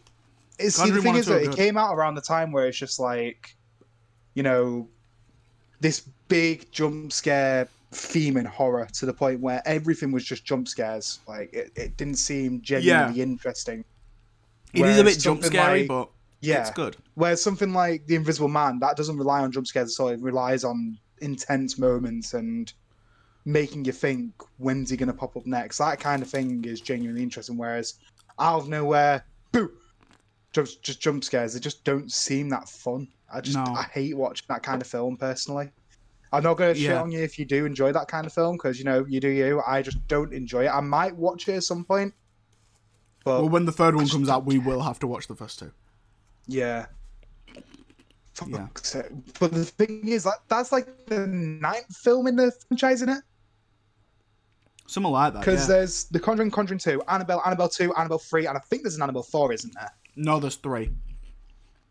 It's 0.59 0.77
see, 0.77 0.91
the 0.91 1.01
thing 1.01 1.15
is 1.17 1.27
that 1.27 1.43
it 1.43 1.55
came 1.57 1.77
out 1.79 1.95
around 1.95 2.17
the 2.17 2.21
time 2.21 2.51
where 2.53 2.67
it's 2.67 2.77
just 2.79 2.99
like, 2.99 3.57
you 4.35 4.43
know, 4.43 4.89
this 5.81 6.01
big 6.29 6.71
jump 6.73 7.13
scare 7.13 7.69
theme 7.93 8.37
in 8.37 8.45
horror 8.45 8.87
to 8.93 9.07
the 9.07 9.15
point 9.15 9.41
where 9.41 9.63
everything 9.65 10.11
was 10.13 10.25
just 10.25 10.45
jump 10.45 10.67
scares. 10.69 11.21
Like 11.29 11.53
it, 11.55 11.71
it 11.77 11.97
didn't 11.97 12.17
seem 12.17 12.61
genuinely 12.61 13.23
interesting. 13.23 13.85
It 14.75 14.85
is 14.85 14.99
a 14.99 15.05
bit 15.05 15.19
jump 15.19 15.45
scary, 15.45 15.81
like- 15.81 15.89
but 15.89 16.11
Yeah, 16.41 16.61
it's 16.61 16.71
good. 16.71 16.97
Whereas 17.15 17.43
something 17.43 17.73
like 17.73 18.07
The 18.07 18.15
Invisible 18.15 18.49
Man, 18.49 18.79
that 18.81 18.97
doesn't 18.97 19.17
rely 19.17 19.41
on 19.41 19.51
jump 19.51 19.67
scares 19.67 19.99
at 19.99 20.03
all. 20.03 20.09
It 20.11 20.21
relies 20.21 20.65
on 20.65 20.99
intense 21.21 21.79
moments 21.79 22.35
and 22.35 22.73
making 23.45 23.85
you 23.85 23.93
think, 23.93 24.33
when's 24.59 24.91
he 24.91 24.97
going 24.97 25.09
to 25.09 25.13
pop 25.13 25.37
up 25.37 25.47
next? 25.47 25.79
That 25.79 25.99
kind 25.99 26.23
of 26.23 26.29
thing 26.29 26.65
is 26.65 26.81
genuinely 26.81 27.23
interesting. 27.23 27.57
Whereas 27.57 27.95
out 28.39 28.61
of 28.61 28.69
nowhere, 28.69 29.25
boo, 29.53 29.73
just, 30.53 30.83
just 30.83 31.01
jump 31.01 31.25
scares, 31.25 31.55
they 31.55 31.61
just 31.61 31.83
don't 31.83 32.13
seem 32.13 32.49
that 32.51 32.69
fun. 32.69 33.09
I 33.33 33.41
just, 33.41 33.57
No. 33.57 33.65
I 33.65 33.85
hate 33.93 34.17
watching 34.17 34.47
that 34.49 34.63
kind 34.63 34.81
of 34.81 34.87
film 34.87 35.17
personally. 35.17 35.71
I'm 36.31 36.43
not 36.43 36.59
going 36.59 36.75
to 36.75 36.81
shit 36.81 36.93
on 36.93 37.11
you 37.11 37.21
if 37.21 37.39
you 37.39 37.47
do 37.47 37.65
enjoy 37.65 37.91
that 37.93 38.07
kind 38.07 38.27
of 38.27 38.33
film 38.33 38.57
because, 38.59 38.79
you 38.79 38.85
know, 38.85 39.05
you 39.09 39.19
do 39.19 39.29
you. 39.29 39.63
I 39.67 39.81
just 39.81 40.07
don't 40.09 40.33
enjoy 40.33 40.67
it. 40.67 40.69
I 40.69 40.81
might 40.81 41.17
watch 41.17 41.49
it 41.49 41.55
at 41.55 41.63
some 41.65 41.85
point. 41.85 42.13
But 43.25 43.41
Well, 43.41 43.49
when 43.49 43.65
the 43.65 43.73
third 43.73 43.97
one 43.97 44.07
comes 44.09 44.29
out, 44.29 44.45
we 44.45 44.59
will 44.59 44.83
have 44.83 44.99
to 45.01 45.07
watch 45.07 45.27
the 45.27 45.35
first 45.35 45.59
two. 45.59 45.73
Yeah. 46.49 46.87
Yeah. 47.55 47.61
Fuck's 48.35 48.89
sake. 48.91 49.07
But 49.39 49.53
the 49.53 49.65
thing 49.65 50.07
is, 50.09 50.25
like, 50.25 50.39
that's 50.49 50.73
like 50.73 51.07
the 51.07 51.27
ninth 51.27 51.95
film 51.97 52.27
in 52.27 52.37
the 52.37 52.53
franchise, 52.69 52.97
isn't 53.03 53.09
it? 53.11 53.23
Something 54.87 55.13
like 55.13 55.35
that. 55.35 55.41
Because 55.41 55.63
Yeah. 55.69 55.77
there's 55.77 56.05
The 56.05 56.21
Conjuring, 56.21 56.51
Conjuring 56.51 56.79
2, 56.79 57.03
Annabelle, 57.09 57.43
Annabelle 57.45 57.69
2, 57.69 57.93
Annabelle 57.95 58.19
3, 58.19 58.47
and 58.47 58.57
I 58.57 58.61
think 58.61 58.83
there's 58.83 58.95
an 58.97 59.03
Annabelle 59.03 59.23
4, 59.25 59.53
isn't 59.53 59.75
there? 59.75 59.91
No, 60.17 60.41
there's 60.41 60.57
three. 60.57 60.91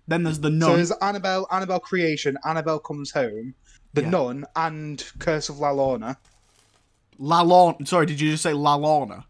Then 0.08 0.24
there's 0.24 0.40
the 0.40 0.50
Nun. 0.50 0.70
So 0.70 0.76
there's 0.78 0.92
Annabelle, 1.02 1.48
Annabelle 1.52 1.80
Creation, 1.82 2.38
Annabelle 2.46 2.80
Comes 2.80 3.12
Home, 3.12 3.54
The 3.94 4.04
Yeah. 4.04 4.10
Nun, 4.10 4.46
and 4.56 5.04
Curse 5.20 5.50
of 5.50 5.60
La 5.60 5.72
Lorna. 5.72 6.18
La 7.20 7.42
Lorna. 7.42 7.86
Sorry, 7.86 8.06
did 8.06 8.22
you 8.22 8.32
just 8.32 8.44
say 8.44 8.54
La 8.54 8.76
Lorna? 8.76 9.26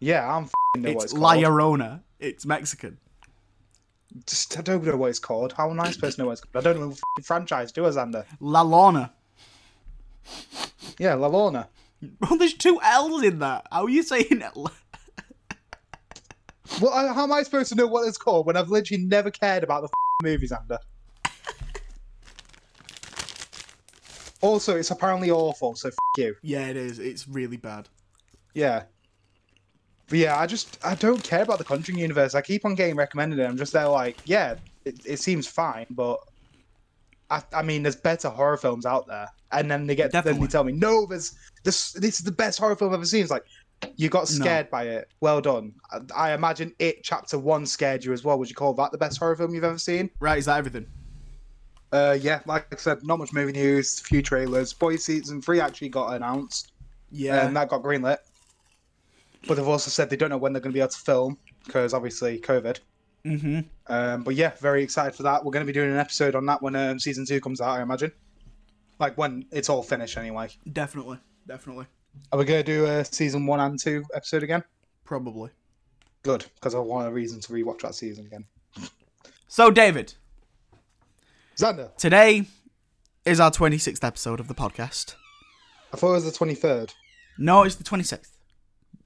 Yeah, 0.00 0.30
I'm 0.32 0.44
f***ing 0.44 0.82
know 0.82 0.90
It's 0.90 1.04
it's 1.04 1.12
La. 1.14 1.34
Llorona. 1.34 2.02
It's 2.20 2.44
Mexican. 2.44 2.98
Just, 4.26 4.58
I 4.58 4.62
don't 4.62 4.84
know 4.84 4.96
what 4.96 5.10
it's 5.10 5.18
called. 5.18 5.52
How 5.52 5.70
am 5.70 5.80
I 5.80 5.90
supposed 5.90 6.16
to 6.16 6.22
know 6.22 6.26
what 6.26 6.32
it's 6.32 6.40
called? 6.40 6.66
I 6.66 6.72
don't 6.72 6.80
know 6.80 6.94
the 7.16 7.22
franchise, 7.22 7.72
do 7.72 7.86
I, 7.86 7.90
Xander? 7.90 8.24
La 8.40 8.62
Lorna. 8.62 9.12
Yeah, 10.98 11.14
La 11.14 11.28
Lorna. 11.28 11.68
Well, 12.20 12.38
there's 12.38 12.54
two 12.54 12.80
L's 12.82 13.22
in 13.22 13.40
that. 13.40 13.66
How 13.70 13.84
are 13.84 13.90
you 13.90 14.02
saying 14.02 14.26
it? 14.30 14.52
Well, 16.80 17.14
how 17.14 17.24
am 17.24 17.32
I 17.32 17.42
supposed 17.42 17.70
to 17.70 17.74
know 17.74 17.86
what 17.86 18.06
it's 18.06 18.18
called 18.18 18.46
when 18.46 18.56
I've 18.56 18.70
literally 18.70 19.02
never 19.02 19.30
cared 19.30 19.64
about 19.64 19.82
the 19.82 19.88
movies, 20.22 20.52
Xander? 20.52 20.78
also, 24.40 24.76
it's 24.76 24.90
apparently 24.90 25.30
awful, 25.30 25.74
so 25.74 25.88
f*** 25.88 25.94
you. 26.16 26.36
Yeah, 26.42 26.66
it 26.66 26.76
is. 26.76 26.98
It's 26.98 27.26
really 27.26 27.56
bad. 27.56 27.88
Yeah. 28.54 28.84
But 30.08 30.18
yeah, 30.18 30.38
I 30.38 30.46
just 30.46 30.78
I 30.84 30.94
don't 30.94 31.22
care 31.22 31.42
about 31.42 31.58
the 31.58 31.64
Conjuring 31.64 31.98
universe. 31.98 32.34
I 32.34 32.40
keep 32.40 32.64
on 32.64 32.74
getting 32.74 32.96
recommended 32.96 33.38
it. 33.38 33.44
I'm 33.44 33.56
just 33.58 33.72
there 33.72 33.88
like, 33.88 34.18
yeah, 34.24 34.54
it, 34.84 35.00
it 35.04 35.18
seems 35.18 35.46
fine, 35.46 35.86
but 35.90 36.18
I, 37.30 37.42
I 37.52 37.62
mean, 37.62 37.82
there's 37.82 37.96
better 37.96 38.30
horror 38.30 38.56
films 38.56 38.86
out 38.86 39.06
there. 39.06 39.28
And 39.52 39.70
then 39.70 39.86
they 39.86 39.94
get 39.94 40.12
then 40.12 40.24
they 40.24 40.46
tell 40.46 40.64
me, 40.64 40.72
no, 40.72 41.06
there's 41.06 41.34
this 41.64 41.92
this 41.92 42.18
is 42.18 42.24
the 42.24 42.32
best 42.32 42.58
horror 42.58 42.76
film 42.76 42.90
I've 42.92 42.98
ever 42.98 43.04
seen. 43.06 43.22
It's 43.22 43.30
like 43.30 43.44
you 43.96 44.08
got 44.08 44.20
No. 44.30 44.44
scared 44.44 44.70
by 44.70 44.84
it. 44.84 45.08
Well 45.20 45.40
done. 45.40 45.72
I, 45.90 46.30
I 46.30 46.32
imagine 46.34 46.74
it 46.78 47.02
chapter 47.04 47.38
one 47.38 47.64
scared 47.66 48.04
you 48.04 48.12
as 48.12 48.24
well. 48.24 48.38
Would 48.38 48.48
you 48.48 48.54
call 48.56 48.74
that 48.74 48.92
the 48.92 48.98
best 48.98 49.18
horror 49.18 49.36
film 49.36 49.54
you've 49.54 49.64
ever 49.64 49.78
seen? 49.78 50.10
Right, 50.20 50.38
is 50.38 50.46
that 50.46 50.58
everything? 50.58 50.86
Uh, 51.92 52.18
yeah, 52.20 52.40
like 52.44 52.66
I 52.72 52.76
said, 52.76 52.98
not 53.04 53.18
much 53.18 53.32
movie 53.32 53.52
news, 53.52 54.00
few 54.00 54.20
trailers. 54.20 54.72
Boy 54.74 54.96
season 54.96 55.40
three 55.40 55.60
actually 55.60 55.88
got 55.88 56.14
announced. 56.14 56.72
Yeah. 57.10 57.46
and 57.46 57.56
that 57.56 57.70
got 57.70 57.82
greenlit. 57.82 58.18
But 59.46 59.54
they've 59.56 59.66
also 59.68 59.90
said 59.90 60.10
they 60.10 60.16
don't 60.16 60.30
know 60.30 60.38
when 60.38 60.52
they're 60.52 60.60
going 60.60 60.72
to 60.72 60.76
be 60.76 60.80
able 60.80 60.90
to 60.90 60.98
film 60.98 61.38
because 61.64 61.94
obviously 61.94 62.38
COVID. 62.40 62.80
mm-hmm. 63.24 63.60
Um, 63.86 64.22
but 64.22 64.34
yeah, 64.34 64.52
very 64.60 64.82
excited 64.82 65.14
for 65.14 65.22
that. 65.22 65.44
We're 65.44 65.52
going 65.52 65.64
to 65.64 65.72
be 65.72 65.78
doing 65.78 65.90
an 65.90 65.98
episode 65.98 66.34
on 66.34 66.46
that 66.46 66.60
when 66.62 66.74
um, 66.76 66.98
season 66.98 67.24
two 67.24 67.40
comes 67.40 67.60
out, 67.60 67.78
I 67.78 67.82
imagine. 67.82 68.12
Like 68.98 69.16
when 69.16 69.46
it's 69.52 69.68
all 69.68 69.82
finished, 69.82 70.16
anyway. 70.16 70.48
Definitely. 70.72 71.18
Definitely. 71.46 71.86
Are 72.32 72.38
we 72.38 72.44
going 72.44 72.64
to 72.64 72.72
do 72.72 72.86
a 72.86 73.04
season 73.04 73.46
one 73.46 73.60
and 73.60 73.78
two 73.78 74.04
episode 74.14 74.42
again? 74.42 74.64
Probably. 75.04 75.50
Good, 76.24 76.44
because 76.56 76.74
I 76.74 76.80
want 76.80 77.06
a 77.06 77.12
reason 77.12 77.40
to 77.40 77.52
rewatch 77.52 77.82
that 77.82 77.94
season 77.94 78.26
again. 78.26 78.44
So, 79.46 79.70
David, 79.70 80.14
Xander, 81.56 81.96
today 81.96 82.46
is 83.24 83.40
our 83.40 83.50
26th 83.50 84.02
episode 84.04 84.40
of 84.40 84.48
the 84.48 84.54
podcast. 84.54 85.14
I 85.92 85.96
thought 85.96 86.10
it 86.10 86.14
was 86.14 86.24
the 86.24 86.32
twenty 86.32 86.54
third. 86.54 86.92
No, 87.38 87.62
it's 87.62 87.76
the 87.76 87.84
26th. 87.84 88.32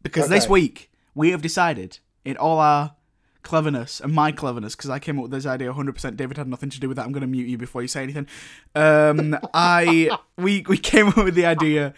Because 0.03 0.29
this 0.29 0.49
week 0.49 0.91
we 1.15 1.31
have 1.31 1.43
decided, 1.43 1.99
in 2.25 2.37
all 2.37 2.59
our 2.59 2.95
cleverness 3.43 4.01
and 4.01 4.13
my 4.13 4.33
cleverness, 4.33 4.75
because 4.77 4.91
I 4.91 4.99
came 4.99 5.19
up 5.19 5.23
with 5.25 5.33
this 5.33 5.47
idea 5.47 5.73
100%. 5.73 6.17
David 6.17 6.37
had 6.37 6.49
nothing 6.49 6.71
to 6.71 6.81
do 6.81 6.89
with 6.89 6.97
that. 6.97 7.05
I'm 7.05 7.13
going 7.13 7.23
to 7.23 7.27
mute 7.27 7.49
you 7.49 7.59
before 7.59 7.83
you 7.83 7.89
say 7.89 8.03
anything. 8.03 8.27
Um, 8.75 9.37
I 9.55 10.17
we 10.37 10.65
we 10.69 10.79
came 10.79 11.09
up 11.09 11.17
with 11.19 11.35
the 11.35 11.47
idea 11.47 11.95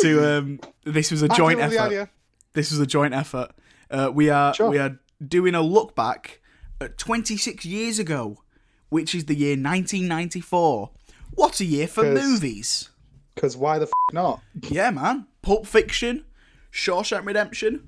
to 0.00 0.38
um, 0.38 0.60
this 0.84 1.10
was 1.10 1.22
a 1.22 1.28
joint 1.28 1.58
came 1.58 1.66
up 1.66 1.70
with 1.70 1.92
effort. 1.92 2.10
This 2.54 2.70
was 2.70 2.80
a 2.80 2.86
joint 2.86 3.14
effort. 3.14 3.50
Uh, 3.90 4.10
we 4.12 4.30
are 4.30 4.54
Sure. 4.54 4.70
we 4.70 4.78
are 4.78 4.98
doing 5.26 5.54
a 5.54 5.62
look 5.62 5.94
back 5.94 6.40
at 6.80 6.98
26 6.98 7.64
years 7.64 7.98
ago, 7.98 8.42
which 8.88 9.14
is 9.14 9.26
the 9.26 9.34
year 9.34 9.52
1994. 9.52 10.90
What 11.34 11.60
a 11.60 11.64
year 11.64 11.86
for 11.86 12.02
movies! 12.04 12.90
Because 13.34 13.56
why 13.56 13.78
the 13.78 13.86
f 13.86 13.92
not? 14.12 14.40
Yeah, 14.68 14.90
man. 14.90 15.26
Pulp 15.40 15.66
Fiction, 15.66 16.24
Shawshank 16.72 17.26
Redemption, 17.26 17.86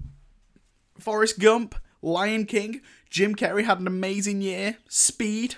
Forrest 0.98 1.38
Gump, 1.38 1.74
Lion 2.02 2.44
King. 2.46 2.80
Jim 3.10 3.34
Carrey 3.34 3.64
had 3.64 3.80
an 3.80 3.86
amazing 3.86 4.42
year. 4.42 4.76
Speed. 4.88 5.56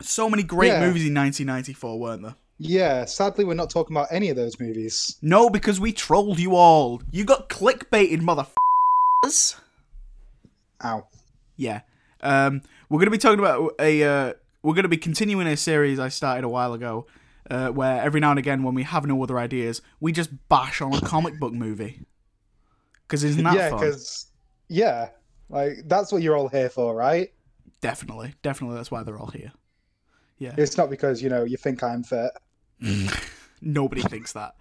So 0.00 0.28
many 0.30 0.42
great 0.42 0.68
Yeah. 0.68 0.80
movies 0.86 1.06
in 1.06 1.14
1994, 1.14 1.98
weren't 2.00 2.22
there? 2.22 2.36
Yeah, 2.58 3.04
sadly, 3.04 3.44
we're 3.44 3.54
not 3.54 3.70
talking 3.70 3.96
about 3.96 4.08
any 4.10 4.28
of 4.30 4.36
those 4.36 4.58
movies. 4.60 5.16
No, 5.20 5.50
because 5.50 5.80
we 5.80 5.92
trolled 5.92 6.38
you 6.38 6.54
all. 6.54 7.02
You 7.10 7.24
got 7.24 7.48
clickbaited, 7.48 8.20
motherfuckers. 8.20 9.56
Ow. 10.84 11.06
Yeah. 11.56 11.80
Um, 12.20 12.62
we're 12.88 12.98
going 12.98 13.06
to 13.06 13.10
be 13.10 13.18
talking 13.18 13.38
about 13.40 13.72
a. 13.80 14.02
Uh, 14.04 14.32
we're 14.62 14.74
going 14.74 14.84
to 14.84 14.88
be 14.88 14.96
continuing 14.96 15.46
a 15.48 15.56
series 15.56 15.98
I 15.98 16.08
started 16.08 16.44
a 16.44 16.48
while 16.48 16.72
ago, 16.72 17.06
uh, 17.50 17.68
where 17.70 18.00
every 18.00 18.20
now 18.20 18.30
and 18.30 18.38
again, 18.38 18.62
when 18.62 18.74
we 18.74 18.84
have 18.84 19.04
no 19.06 19.20
other 19.24 19.38
ideas, 19.40 19.82
we 19.98 20.12
just 20.12 20.30
bash 20.48 20.80
on 20.80 20.94
a 20.94 21.00
comic 21.00 21.40
book 21.40 21.52
movie. 21.52 22.00
Because 23.12 23.24
isn't 23.24 23.44
that 23.44 23.54
yeah, 23.54 23.68
fun? 23.68 23.78
because 23.78 24.26
yeah, 24.68 25.10
like 25.50 25.82
that's 25.84 26.10
what 26.10 26.22
you're 26.22 26.34
all 26.34 26.48
here 26.48 26.70
for, 26.70 26.94
right? 26.94 27.30
Definitely, 27.82 28.34
definitely. 28.40 28.76
That's 28.76 28.90
why 28.90 29.02
they're 29.02 29.18
all 29.18 29.26
here. 29.26 29.52
Yeah, 30.38 30.54
it's 30.56 30.78
not 30.78 30.88
because 30.88 31.22
you 31.22 31.28
know 31.28 31.44
you 31.44 31.58
think 31.58 31.82
I'm 31.82 32.04
fit. 32.04 32.30
Nobody 33.60 34.00
thinks 34.00 34.32
that. 34.32 34.54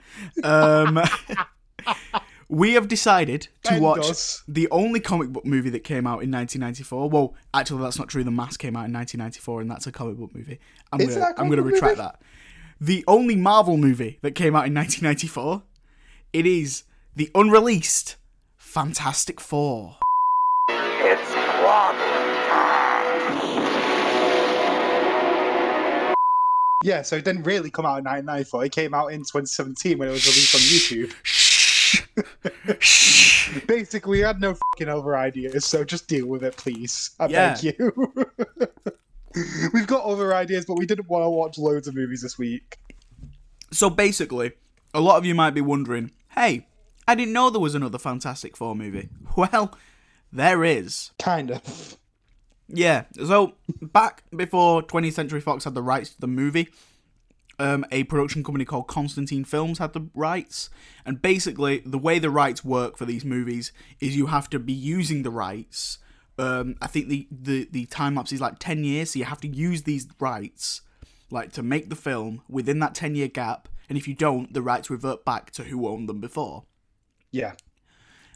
Um, 0.43 0.99
we 2.49 2.73
have 2.73 2.89
decided 2.89 3.47
to 3.63 3.71
Ben 3.71 3.81
watch 3.81 4.05
does. 4.05 4.43
the 4.49 4.67
only 4.69 4.99
comic 4.99 5.29
book 5.29 5.45
movie 5.45 5.69
that 5.69 5.85
came 5.85 6.05
out 6.05 6.21
in 6.23 6.29
1994. 6.29 7.09
Well, 7.09 7.33
actually, 7.53 7.83
that's 7.83 7.97
not 7.97 8.09
true. 8.09 8.25
The 8.25 8.31
Mask 8.31 8.59
came 8.59 8.75
out 8.75 8.83
in 8.85 8.91
1994, 8.93 9.61
and 9.61 9.71
that's 9.71 9.87
a 9.87 9.93
comic 9.93 10.17
book 10.17 10.35
movie. 10.35 10.59
I'm 10.91 10.99
Is 10.99 11.15
gonna, 11.15 11.33
I'm 11.37 11.49
gonna 11.49 11.61
retract 11.61 11.97
movie? 11.97 12.01
that. 12.01 12.21
The 12.81 13.05
only 13.07 13.37
Marvel 13.37 13.77
movie 13.77 14.19
that 14.23 14.35
came 14.35 14.57
out 14.57 14.67
in 14.67 14.73
1994, 14.73 15.63
it 16.33 16.45
is 16.45 16.83
the 17.15 17.31
unreleased 17.33 18.17
Fantastic 18.71 19.41
Four. 19.41 19.97
It's 20.69 21.31
problem 21.59 21.97
time. 22.47 23.75
Yeah, 26.81 27.01
so 27.01 27.17
it 27.17 27.25
didn't 27.25 27.43
really 27.43 27.69
come 27.69 27.85
out 27.85 27.97
in 27.99 28.05
1994. 28.05 28.63
It 28.63 28.71
came 28.71 28.93
out 28.93 29.07
in 29.07 29.19
2017 29.19 29.97
when 29.97 30.07
it 30.07 30.11
was 30.11 30.25
released 30.25 30.55
on 30.55 30.61
YouTube. 30.61 31.13
Shh. 31.23 32.01
Shh. 32.79 33.59
Basically, 33.67 34.11
we 34.11 34.19
had 34.19 34.39
no 34.39 34.53
fucking 34.53 34.87
other 34.87 35.17
ideas, 35.17 35.65
so 35.65 35.83
just 35.83 36.07
deal 36.07 36.27
with 36.27 36.41
it, 36.41 36.55
please. 36.55 37.09
I 37.19 37.25
Yeah. 37.27 37.53
beg 37.55 37.75
you. 37.77 38.13
We've 39.73 39.85
got 39.87 40.05
other 40.05 40.33
ideas, 40.33 40.63
but 40.65 40.75
we 40.79 40.85
didn't 40.85 41.09
want 41.09 41.25
to 41.25 41.29
watch 41.29 41.57
loads 41.57 41.89
of 41.89 41.95
movies 41.95 42.21
this 42.21 42.37
week. 42.37 42.77
So 43.71 43.89
basically, 43.89 44.53
a 44.93 45.01
lot 45.01 45.17
of 45.17 45.25
you 45.25 45.35
might 45.35 45.53
be 45.53 45.59
wondering, 45.59 46.11
hey, 46.29 46.65
I 47.11 47.15
didn't 47.15 47.33
know 47.33 47.49
there 47.49 47.59
was 47.59 47.75
another 47.75 47.97
Fantastic 47.97 48.55
Four 48.55 48.73
movie. 48.73 49.09
Well, 49.35 49.77
there 50.31 50.63
is. 50.63 51.11
Kind 51.19 51.51
of. 51.51 51.97
Yeah, 52.69 53.03
so 53.25 53.55
back 53.81 54.23
before 54.33 54.81
20th 54.81 55.11
Century 55.11 55.41
Fox 55.41 55.65
had 55.65 55.73
the 55.73 55.81
rights 55.81 56.11
to 56.11 56.21
the 56.21 56.27
movie, 56.27 56.69
um, 57.59 57.85
a 57.91 58.05
production 58.05 58.45
company 58.45 58.63
called 58.63 58.87
Constantine 58.87 59.43
Films 59.43 59.79
had 59.79 59.91
the 59.91 60.07
rights. 60.13 60.69
And 61.05 61.21
basically, 61.21 61.81
the 61.85 61.97
way 61.97 62.17
the 62.17 62.29
rights 62.29 62.63
work 62.63 62.97
for 62.97 63.03
these 63.03 63.25
movies 63.25 63.73
is 63.99 64.15
you 64.15 64.27
have 64.27 64.49
to 64.51 64.59
be 64.59 64.71
using 64.71 65.23
the 65.23 65.31
rights. 65.31 65.97
Um, 66.37 66.77
I 66.81 66.87
think 66.87 67.09
the, 67.09 67.27
the, 67.29 67.67
the 67.69 67.85
time 67.87 68.15
lapse 68.15 68.31
is 68.31 68.39
like 68.39 68.57
10 68.59 68.85
years, 68.85 69.11
so 69.11 69.19
you 69.19 69.25
have 69.25 69.41
to 69.41 69.49
use 69.49 69.83
these 69.83 70.07
rights 70.17 70.81
like 71.29 71.51
to 71.53 71.63
make 71.63 71.89
the 71.89 71.97
film 71.97 72.41
within 72.47 72.79
that 72.79 72.95
10 72.95 73.15
year 73.15 73.27
gap. 73.27 73.67
And 73.89 73.97
if 73.97 74.07
you 74.07 74.13
don't, 74.13 74.53
the 74.53 74.61
rights 74.61 74.89
revert 74.89 75.25
back 75.25 75.51
to 75.51 75.65
who 75.65 75.89
owned 75.89 76.07
them 76.07 76.21
before. 76.21 76.63
Yeah. 77.31 77.53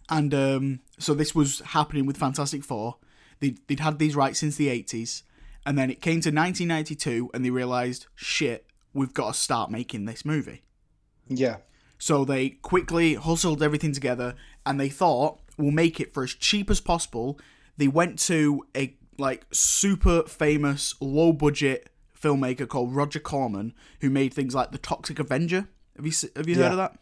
And 0.09 0.33
um, 0.33 0.79
so 0.99 1.13
this 1.13 1.33
was 1.33 1.59
happening 1.61 2.05
with 2.05 2.17
Fantastic 2.17 2.63
Four. 2.63 2.97
They'd, 3.39 3.59
they'd 3.67 3.79
had 3.79 3.99
these 3.99 4.15
rights 4.15 4.39
since 4.39 4.55
the 4.55 4.67
80s. 4.67 5.23
And 5.65 5.77
then 5.77 5.89
it 5.89 6.01
came 6.01 6.21
to 6.21 6.29
1992 6.29 7.31
and 7.33 7.43
they 7.43 7.49
realised, 7.49 8.05
shit, 8.13 8.67
we've 8.93 9.13
got 9.13 9.33
to 9.33 9.39
start 9.39 9.71
making 9.71 10.05
this 10.05 10.23
movie. 10.23 10.61
Yeah. 11.27 11.57
So 11.97 12.23
they 12.23 12.49
quickly 12.49 13.15
hustled 13.15 13.63
everything 13.63 13.91
together 13.91 14.35
and 14.65 14.79
they 14.79 14.89
thought, 14.89 15.39
we'll 15.57 15.71
make 15.71 15.99
it 15.99 16.13
for 16.13 16.23
as 16.23 16.33
cheap 16.33 16.69
as 16.69 16.79
possible. 16.79 17.39
They 17.77 17.87
went 17.87 18.19
to 18.19 18.65
a 18.75 18.95
like 19.17 19.45
super 19.51 20.23
famous 20.23 20.93
low 20.99 21.31
budget 21.31 21.89
filmmaker 22.19 22.67
called 22.67 22.93
Roger 22.93 23.19
Corman 23.19 23.73
who 24.01 24.09
made 24.09 24.33
things 24.33 24.53
like 24.53 24.71
The 24.71 24.77
Toxic 24.77 25.19
Avenger. 25.19 25.67
Have 25.95 26.05
you 26.05 26.11
have 26.35 26.47
you 26.47 26.55
heard 26.55 26.71
of 26.71 26.77
that? 26.77 26.97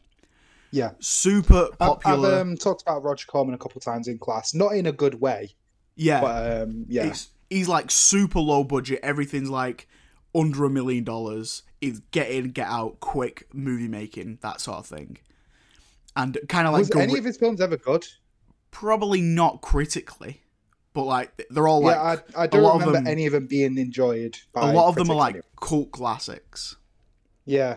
Yeah. 0.73 0.91
Super 0.99 1.67
I've, 1.73 1.77
popular. 1.77 2.33
I've 2.33 2.41
um, 2.41 2.57
talked 2.57 2.81
about 2.81 3.03
Roger 3.03 3.27
Corman 3.27 3.53
a 3.53 3.59
couple 3.59 3.77
of 3.77 3.83
times 3.83 4.07
in 4.07 4.17
class. 4.17 4.55
Not 4.55 4.69
in 4.69 4.87
a 4.87 4.91
good 4.91 5.21
way, 5.21 5.51
yeah. 5.95 6.19
but 6.19 6.61
um, 6.63 6.85
yeah. 6.89 7.05
It's, 7.05 7.29
he's 7.47 7.67
like 7.67 7.91
super 7.91 8.39
low 8.39 8.63
budget. 8.63 8.99
Everything's 9.03 9.51
like 9.51 9.87
under 10.33 10.65
a 10.65 10.71
million 10.71 11.03
dollars. 11.03 11.61
Is 11.79 12.01
get 12.09 12.31
in, 12.31 12.51
get 12.51 12.67
out, 12.67 12.99
quick 13.01 13.47
movie 13.53 13.87
making, 13.87 14.39
that 14.41 14.61
sort 14.61 14.79
of 14.79 14.87
thing. 14.87 15.19
And 16.15 16.39
kind 16.49 16.65
of 16.65 16.73
like 16.73 16.79
Was 16.79 16.89
gor- 16.89 17.03
any 17.03 17.19
of 17.19 17.25
his 17.25 17.37
films 17.37 17.61
ever 17.61 17.77
good? 17.77 18.05
probably 18.71 19.21
not 19.21 19.61
critically, 19.61 20.41
but 20.93 21.03
like 21.03 21.45
they're 21.51 21.67
all 21.67 21.83
like 21.83 21.95
yeah, 21.95 22.17
I, 22.35 22.43
I 22.43 22.47
don't 22.47 22.63
lot 22.63 22.75
of 22.75 22.79
remember 22.81 22.97
them- 22.97 23.07
any 23.07 23.27
of 23.27 23.33
them 23.33 23.45
being 23.45 23.77
enjoyed. 23.77 24.37
a 24.55 24.73
lot 24.73 24.89
of 24.89 24.95
them 24.95 25.11
are 25.11 25.15
like 25.15 25.41
cult 25.61 25.91
classics. 25.91 26.75
yeah. 27.45 27.75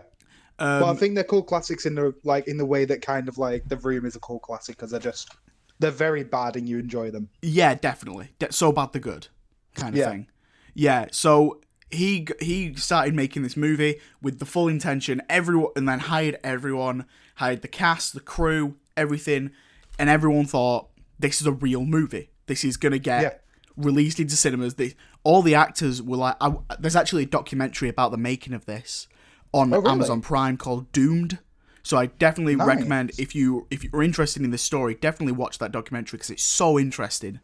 Um, 0.58 0.80
But 0.80 0.90
I 0.90 0.94
think 0.96 1.14
they're 1.14 1.24
cult 1.24 1.46
classics 1.46 1.84
in 1.86 1.94
the 1.94 2.14
like 2.24 2.48
in 2.48 2.56
the 2.56 2.64
way 2.66 2.84
that 2.86 3.02
kind 3.02 3.28
of 3.28 3.36
like 3.38 3.68
the 3.68 3.76
room 3.76 4.06
is 4.06 4.16
a 4.16 4.20
cult 4.20 4.42
classic 4.42 4.76
because 4.76 4.90
they're 4.90 5.00
just 5.00 5.30
they're 5.78 5.90
very 5.90 6.24
bad 6.24 6.56
and 6.56 6.68
you 6.68 6.78
enjoy 6.78 7.10
them. 7.10 7.28
Yeah, 7.42 7.74
definitely. 7.74 8.30
De- 8.38 8.52
so 8.52 8.72
bad 8.72 8.92
the 8.92 9.00
good 9.00 9.28
kind 9.74 9.94
of 9.94 9.98
Yeah. 9.98 10.10
thing. 10.10 10.26
Yeah. 10.74 11.06
So 11.12 11.60
he 11.90 12.26
he 12.40 12.74
started 12.74 13.14
making 13.14 13.42
this 13.42 13.56
movie 13.56 14.00
with 14.22 14.38
the 14.38 14.46
full 14.46 14.68
intention, 14.68 15.20
everyone, 15.28 15.72
and 15.76 15.86
then 15.88 15.98
hired 16.00 16.38
everyone, 16.42 17.04
hired 17.36 17.60
the 17.62 17.68
cast, 17.68 18.14
the 18.14 18.20
crew, 18.20 18.76
everything, 18.96 19.50
and 19.98 20.08
everyone 20.08 20.46
thought 20.46 20.88
this 21.18 21.40
is 21.40 21.46
a 21.46 21.52
real 21.52 21.84
movie. 21.84 22.30
This 22.46 22.64
is 22.64 22.76
gonna 22.78 22.98
get 22.98 23.22
Yeah. 23.22 23.32
released 23.76 24.18
into 24.18 24.36
cinemas. 24.36 24.74
They, 24.74 24.94
all 25.22 25.42
the 25.42 25.54
actors 25.54 26.02
were 26.02 26.16
like, 26.16 26.36
I, 26.40 26.54
there's 26.78 26.96
actually 26.96 27.24
a 27.24 27.26
documentary 27.26 27.88
about 27.90 28.10
the 28.10 28.16
making 28.18 28.54
of 28.54 28.64
this 28.64 29.06
on 29.52 29.72
Oh, 29.72 29.78
really? 29.78 29.90
Amazon 29.90 30.20
Prime 30.20 30.56
called 30.56 30.90
Doomed. 30.92 31.38
So 31.82 31.96
I 31.96 32.06
definitely 32.06 32.56
Nice. 32.56 32.66
recommend 32.66 33.12
if 33.18 33.34
you 33.34 33.66
if 33.70 33.84
you're 33.84 34.02
interested 34.02 34.42
in 34.42 34.50
this 34.50 34.62
story, 34.62 34.94
definitely 34.94 35.32
watch 35.32 35.58
that 35.58 35.70
documentary 35.72 36.16
because 36.16 36.30
it's 36.30 36.42
so 36.42 36.78
interesting. 36.78 37.40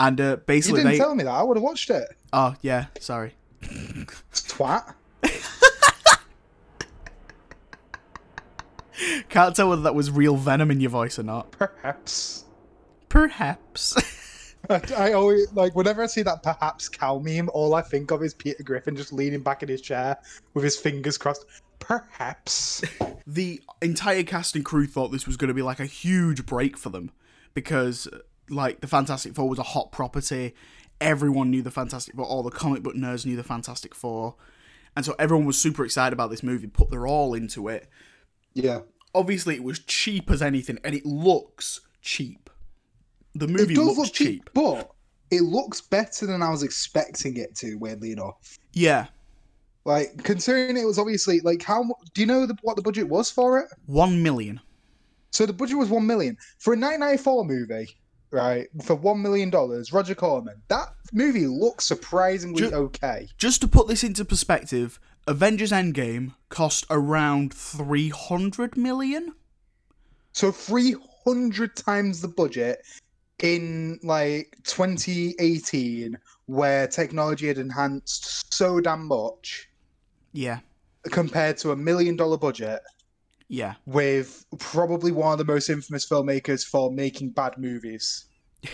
And 0.00 0.20
uh, 0.20 0.24
You 0.24 0.36
basically, 0.46 0.80
didn't 0.80 0.92
they 0.92 0.98
tell 0.98 1.14
me 1.14 1.24
that. 1.24 1.30
I 1.30 1.42
would 1.42 1.56
have 1.56 1.64
watched 1.64 1.90
it. 1.90 2.08
oh 2.32 2.54
yeah, 2.62 2.86
sorry, 3.00 3.34
Twat. 4.32 4.94
can't 9.28 9.54
tell 9.54 9.68
whether 9.68 9.82
that 9.82 9.94
was 9.94 10.10
real 10.10 10.36
venom 10.36 10.70
in 10.70 10.80
your 10.80 10.90
voice 10.90 11.18
or 11.18 11.22
not. 11.22 11.50
Perhaps. 11.52 12.44
Perhaps. 13.08 13.94
I, 14.70 14.80
I 14.96 15.12
always 15.12 15.52
like 15.52 15.74
whenever 15.74 16.02
I 16.02 16.06
see 16.06 16.22
that 16.22 16.42
perhaps 16.42 16.88
cow 16.88 17.18
meme, 17.18 17.50
all 17.52 17.74
I 17.74 17.82
think 17.82 18.10
of 18.10 18.22
is 18.22 18.34
Peter 18.34 18.62
Griffin 18.62 18.96
just 18.96 19.12
leaning 19.12 19.40
back 19.40 19.62
in 19.62 19.68
his 19.68 19.80
chair 19.80 20.16
with 20.54 20.64
his 20.64 20.76
fingers 20.76 21.18
crossed. 21.18 21.44
Perhaps. 21.78 22.82
the 23.26 23.60
entire 23.82 24.22
cast 24.22 24.56
and 24.56 24.64
crew 24.64 24.86
thought 24.86 25.08
this 25.12 25.26
was 25.26 25.36
going 25.36 25.48
to 25.48 25.54
be 25.54 25.62
like 25.62 25.80
a 25.80 25.86
huge 25.86 26.46
break 26.46 26.76
for 26.76 26.90
them 26.90 27.10
because 27.54 28.08
like 28.50 28.80
the 28.80 28.86
Fantastic 28.86 29.34
Four 29.34 29.48
was 29.48 29.58
a 29.58 29.64
hot 29.64 29.92
property. 29.92 30.54
Everyone 31.00 31.50
knew 31.50 31.62
the 31.62 31.70
Fantastic 31.70 32.14
Four. 32.14 32.24
All 32.24 32.42
the 32.42 32.50
comic 32.50 32.82
book 32.82 32.94
nerds 32.94 33.26
knew 33.26 33.36
the 33.36 33.42
Fantastic 33.42 33.94
Four, 33.94 34.36
and 34.94 35.04
so 35.04 35.14
everyone 35.18 35.46
was 35.46 35.58
super 35.60 35.84
excited 35.84 36.12
about 36.12 36.30
this 36.30 36.42
movie. 36.42 36.66
Put 36.66 36.90
their 36.90 37.06
all 37.06 37.34
into 37.34 37.68
it. 37.68 37.88
Yeah. 38.54 38.80
Obviously, 39.14 39.54
it 39.54 39.62
was 39.62 39.78
cheap 39.78 40.30
as 40.30 40.42
anything, 40.42 40.78
and 40.84 40.94
it 40.94 41.04
looks 41.04 41.80
cheap. 42.02 42.45
The 43.38 43.46
It 43.46 43.68
does 43.68 43.78
looks 43.78 43.98
look 43.98 44.12
cheap, 44.12 44.44
cheap. 44.44 44.50
but 44.54 44.90
it 45.30 45.42
looks 45.42 45.80
better 45.80 46.26
than 46.26 46.42
I 46.42 46.50
was 46.50 46.62
expecting 46.62 47.36
it 47.36 47.54
to. 47.56 47.74
Weirdly 47.76 48.12
enough, 48.12 48.58
Yeah, 48.72 49.06
like 49.84 50.22
considering 50.22 50.76
it 50.76 50.84
was 50.84 50.98
obviously 50.98 51.40
like 51.40 51.62
how 51.62 51.84
do 52.14 52.20
you 52.20 52.26
know 52.26 52.46
the, 52.46 52.56
what 52.62 52.76
the 52.76 52.82
budget 52.82 53.08
was 53.08 53.30
for 53.30 53.58
it? 53.58 53.66
one 53.86 54.22
million. 54.22 54.60
So 55.32 55.44
the 55.46 55.52
budget 55.52 55.76
was 55.76 55.88
one 55.90 56.06
million 56.06 56.36
for 56.58 56.72
a 56.72 56.76
1994 56.78 57.44
movie, 57.44 57.96
right? 58.30 58.68
For 58.84 58.94
one 58.94 59.20
million 59.20 59.50
dollars, 59.50 59.92
Roger 59.92 60.14
Corman. 60.14 60.62
That 60.68 60.88
movie 61.12 61.46
looks 61.46 61.84
surprisingly 61.86 62.68
Ju- 62.68 62.74
okay. 62.74 63.28
Just 63.36 63.60
to 63.60 63.68
put 63.68 63.86
this 63.88 64.02
into 64.04 64.24
perspective, 64.24 64.98
Avengers 65.26 65.72
Endgame 65.72 66.34
cost 66.48 66.86
around 66.88 67.52
300 67.52 68.76
million. 68.76 69.34
So 70.32 70.52
300 70.52 71.74
times 71.76 72.20
the 72.20 72.28
budget 72.28 72.82
in 73.42 73.98
like 74.02 74.56
2018, 74.64 76.18
where 76.46 76.86
technology 76.86 77.48
had 77.48 77.58
enhanced 77.58 78.52
so 78.54 78.80
damn 78.80 79.06
much 79.06 79.68
Yeah. 80.32 80.60
compared 81.04 81.56
to 81.58 81.72
a 81.72 81.76
million 81.76 82.16
dollar 82.16 82.36
budget 82.38 82.80
Yeah. 83.48 83.74
with 83.84 84.44
probably 84.58 85.12
one 85.12 85.32
of 85.32 85.38
the 85.38 85.44
most 85.44 85.68
infamous 85.68 86.08
filmmakers 86.08 86.64
for 86.66 86.90
making 86.92 87.30
bad 87.30 87.58
movies. 87.58 88.24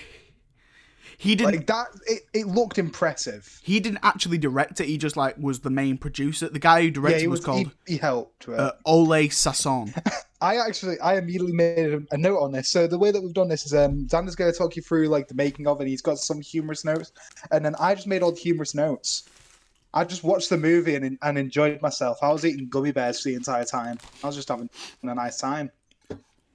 He 1.19 1.37
didn't 1.37 1.55
Like 1.55 1.67
that, 1.69 1.87
it, 2.07 2.23
it 2.33 2.47
looked 2.49 2.79
impressive. 2.79 3.61
he 3.63 3.79
didn't 3.79 4.01
actually 4.03 4.39
direct 4.39 4.81
it. 4.81 4.87
He 4.89 4.99
just 4.99 5.17
like 5.17 5.37
was 5.39 5.61
the 5.61 5.71
main 5.71 5.97
producer. 5.97 6.49
The 6.49 6.59
guy 6.59 6.83
who 6.83 6.91
directed 6.91 7.21
he 7.21 7.29
was, 7.29 7.39
called 7.39 7.71
He, 7.87 7.93
he 7.93 7.99
helped. 7.99 8.49
With 8.49 8.59
uh, 8.59 8.73
Ole 8.85 9.29
Sasson. 9.29 9.95
I 10.43 10.57
actually, 10.57 10.99
I 10.99 11.19
immediately 11.19 11.53
made 11.53 12.05
a, 12.11 12.19
note 12.19 12.41
on 12.41 12.51
this. 12.51 12.69
So 12.69 12.89
the 12.89 12.99
way 12.99 13.13
that 13.13 13.23
we've 13.23 13.33
done 13.33 13.49
this 13.49 13.65
is, 13.65 13.73
um, 13.73 14.07
Xander's 14.07 14.35
going 14.35 14.51
to 14.51 14.59
talk 14.59 14.75
you 14.75 14.83
through 14.83 15.07
like 15.07 15.29
the 15.29 15.35
making 15.35 15.69
of 15.69 15.81
it. 15.81 15.87
He's 15.87 16.03
got 16.03 16.19
some 16.19 16.41
humorous 16.41 16.85
notes, 16.85 17.13
and 17.53 17.65
then 17.65 17.77
I 17.79 17.95
just 17.95 18.09
made 18.09 18.23
all 18.23 18.33
the 18.33 18.41
humorous 18.41 18.75
notes. 18.75 19.29
I 19.95 20.05
just 20.05 20.25
watched 20.25 20.51
the 20.51 20.57
movie 20.57 20.97
and 20.97 21.17
and 21.23 21.39
enjoyed 21.39 21.81
myself. 21.81 22.19
I 22.23 22.33
was 22.33 22.45
eating 22.45 22.69
gummy 22.69 22.93
bears 22.93 23.23
for 23.23 23.29
the 23.29 23.37
entire 23.37 23.65
time. 23.65 23.99
I 24.25 24.27
was 24.27 24.37
just 24.37 24.49
having 24.49 24.69
a 25.03 25.15
nice 25.15 25.39
time. 25.39 25.71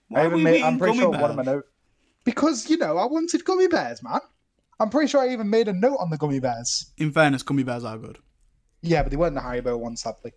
Why 0.09 0.23
I 0.23 0.25
even 0.27 0.43
made, 0.43 0.63
I'm 0.63 0.77
pretty 0.77 0.97
sure 0.97 1.09
one 1.09 1.29
of 1.29 1.35
my 1.35 1.43
bears? 1.43 1.55
notes 1.55 1.67
because 2.25 2.69
you 2.69 2.77
know 2.77 2.97
I 2.97 3.05
wanted 3.05 3.45
gummy 3.45 3.67
bears, 3.67 4.03
man. 4.03 4.19
I'm 4.81 4.89
pretty 4.89 5.07
sure 5.07 5.21
I 5.21 5.31
even 5.31 5.49
made 5.49 5.69
a 5.69 5.73
note 5.73 5.97
on 5.97 6.09
the 6.09 6.17
gummy 6.17 6.41
bears. 6.41 6.91
In 6.97 7.13
fairness, 7.13 7.41
gummy 7.41 7.63
bears 7.63 7.85
are 7.85 7.97
good. 7.97 8.17
Yeah, 8.81 9.01
but 9.01 9.11
they 9.11 9.17
weren't 9.17 9.33
the 9.33 9.41
Haribo 9.41 9.79
one, 9.79 9.95
sadly. 9.95 10.33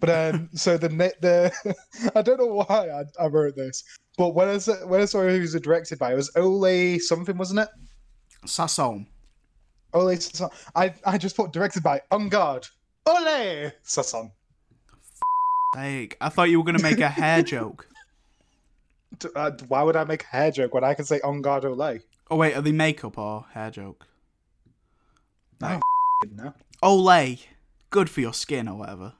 But 0.00 0.34
um, 0.34 0.48
so 0.54 0.78
the 0.78 0.88
the 0.88 1.52
I 2.14 2.22
don't 2.22 2.38
know 2.38 2.46
why 2.46 2.88
I, 2.88 3.04
I 3.22 3.26
wrote 3.26 3.54
this, 3.54 3.84
but 4.16 4.34
when 4.34 4.48
I 4.48 4.58
saw, 4.58 4.74
when 4.86 5.02
I 5.02 5.04
saw 5.04 5.20
who 5.20 5.40
was 5.40 5.54
directed 5.54 5.98
by, 5.98 6.12
it 6.12 6.16
was 6.16 6.34
Ole 6.36 6.98
something, 6.98 7.36
wasn't 7.36 7.60
it? 7.60 7.68
Sasson. 8.46 9.06
Ole. 9.92 10.16
Sasson. 10.16 10.50
I 10.74 10.94
I 11.04 11.18
just 11.18 11.36
put 11.36 11.52
directed 11.52 11.82
by 11.82 12.00
On 12.10 12.30
Guard. 12.30 12.66
Ole 13.06 13.72
Sasson. 13.84 14.32
Like, 15.76 16.16
I 16.20 16.28
thought 16.30 16.50
you 16.50 16.58
were 16.58 16.64
gonna 16.64 16.82
make 16.82 17.00
a 17.00 17.08
hair 17.08 17.42
joke. 17.54 17.86
Uh, 19.36 19.50
why 19.68 19.82
would 19.82 19.96
I 19.96 20.04
make 20.04 20.22
a 20.24 20.26
hair 20.26 20.50
joke 20.50 20.72
when 20.72 20.82
I 20.82 20.94
can 20.94 21.04
say 21.04 21.20
On 21.20 21.42
Guard 21.42 21.66
Ole? 21.66 21.98
Oh 22.30 22.36
wait, 22.36 22.54
are 22.54 22.62
they 22.62 22.72
makeup 22.72 23.18
or 23.18 23.44
hair 23.52 23.70
joke? 23.70 24.06
No, 25.60 25.78
Olay, 26.82 27.40
good 27.90 28.08
for 28.08 28.22
your 28.22 28.32
skin 28.32 28.66
or 28.66 28.78
whatever. 28.78 29.12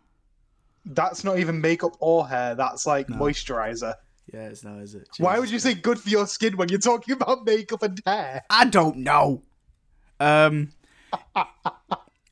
That's 0.84 1.24
not 1.24 1.38
even 1.38 1.60
makeup 1.60 1.96
or 2.00 2.28
hair. 2.28 2.54
That's 2.54 2.86
like 2.86 3.08
No. 3.08 3.16
moisturizer. 3.16 3.94
Yeah, 4.32 4.46
it's 4.48 4.62
not, 4.62 4.78
is 4.78 4.94
it? 4.94 5.08
Why 5.18 5.38
would 5.38 5.50
you 5.50 5.58
say 5.58 5.74
good 5.74 5.98
for 5.98 6.08
your 6.08 6.26
skin 6.26 6.56
when 6.56 6.68
you're 6.68 6.78
talking 6.78 7.14
about 7.14 7.44
makeup 7.44 7.82
and 7.82 8.00
hair? 8.06 8.42
I 8.48 8.66
don't 8.66 8.98
know. 8.98 9.42
Um. 10.20 10.72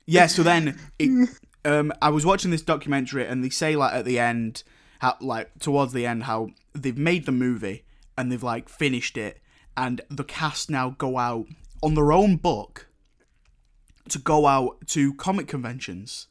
yeah. 0.07 0.26
So 0.26 0.43
then, 0.43 0.78
it, 0.99 1.28
um, 1.64 1.93
I 2.00 2.11
was 2.11 2.25
watching 2.25 2.50
this 2.50 2.62
documentary, 2.62 3.26
and 3.26 3.43
they 3.43 3.50
say 3.50 3.75
like 3.75 3.93
at 3.95 4.05
the 4.05 4.19
end, 4.19 4.62
how 5.00 5.17
like 5.21 5.50
towards 5.59 5.93
the 5.93 6.07
end, 6.07 6.25
how 6.25 6.50
they've 6.73 6.97
made 6.99 7.26
the 7.26 7.33
movie 7.33 7.85
and 8.17 8.31
they've 8.31 8.43
like 8.43 8.69
finished 8.69 9.17
it, 9.17 9.40
and 9.76 10.00
the 10.09 10.25
cast 10.25 10.71
now 10.71 10.90
go 10.90 11.19
out 11.19 11.47
on 11.83 11.95
their 11.95 12.12
own 12.12 12.37
book 12.37 12.88
to 14.09 14.19
go 14.19 14.46
out 14.46 14.87
to 14.87 15.12
comic 15.14 15.46
conventions 15.49 16.27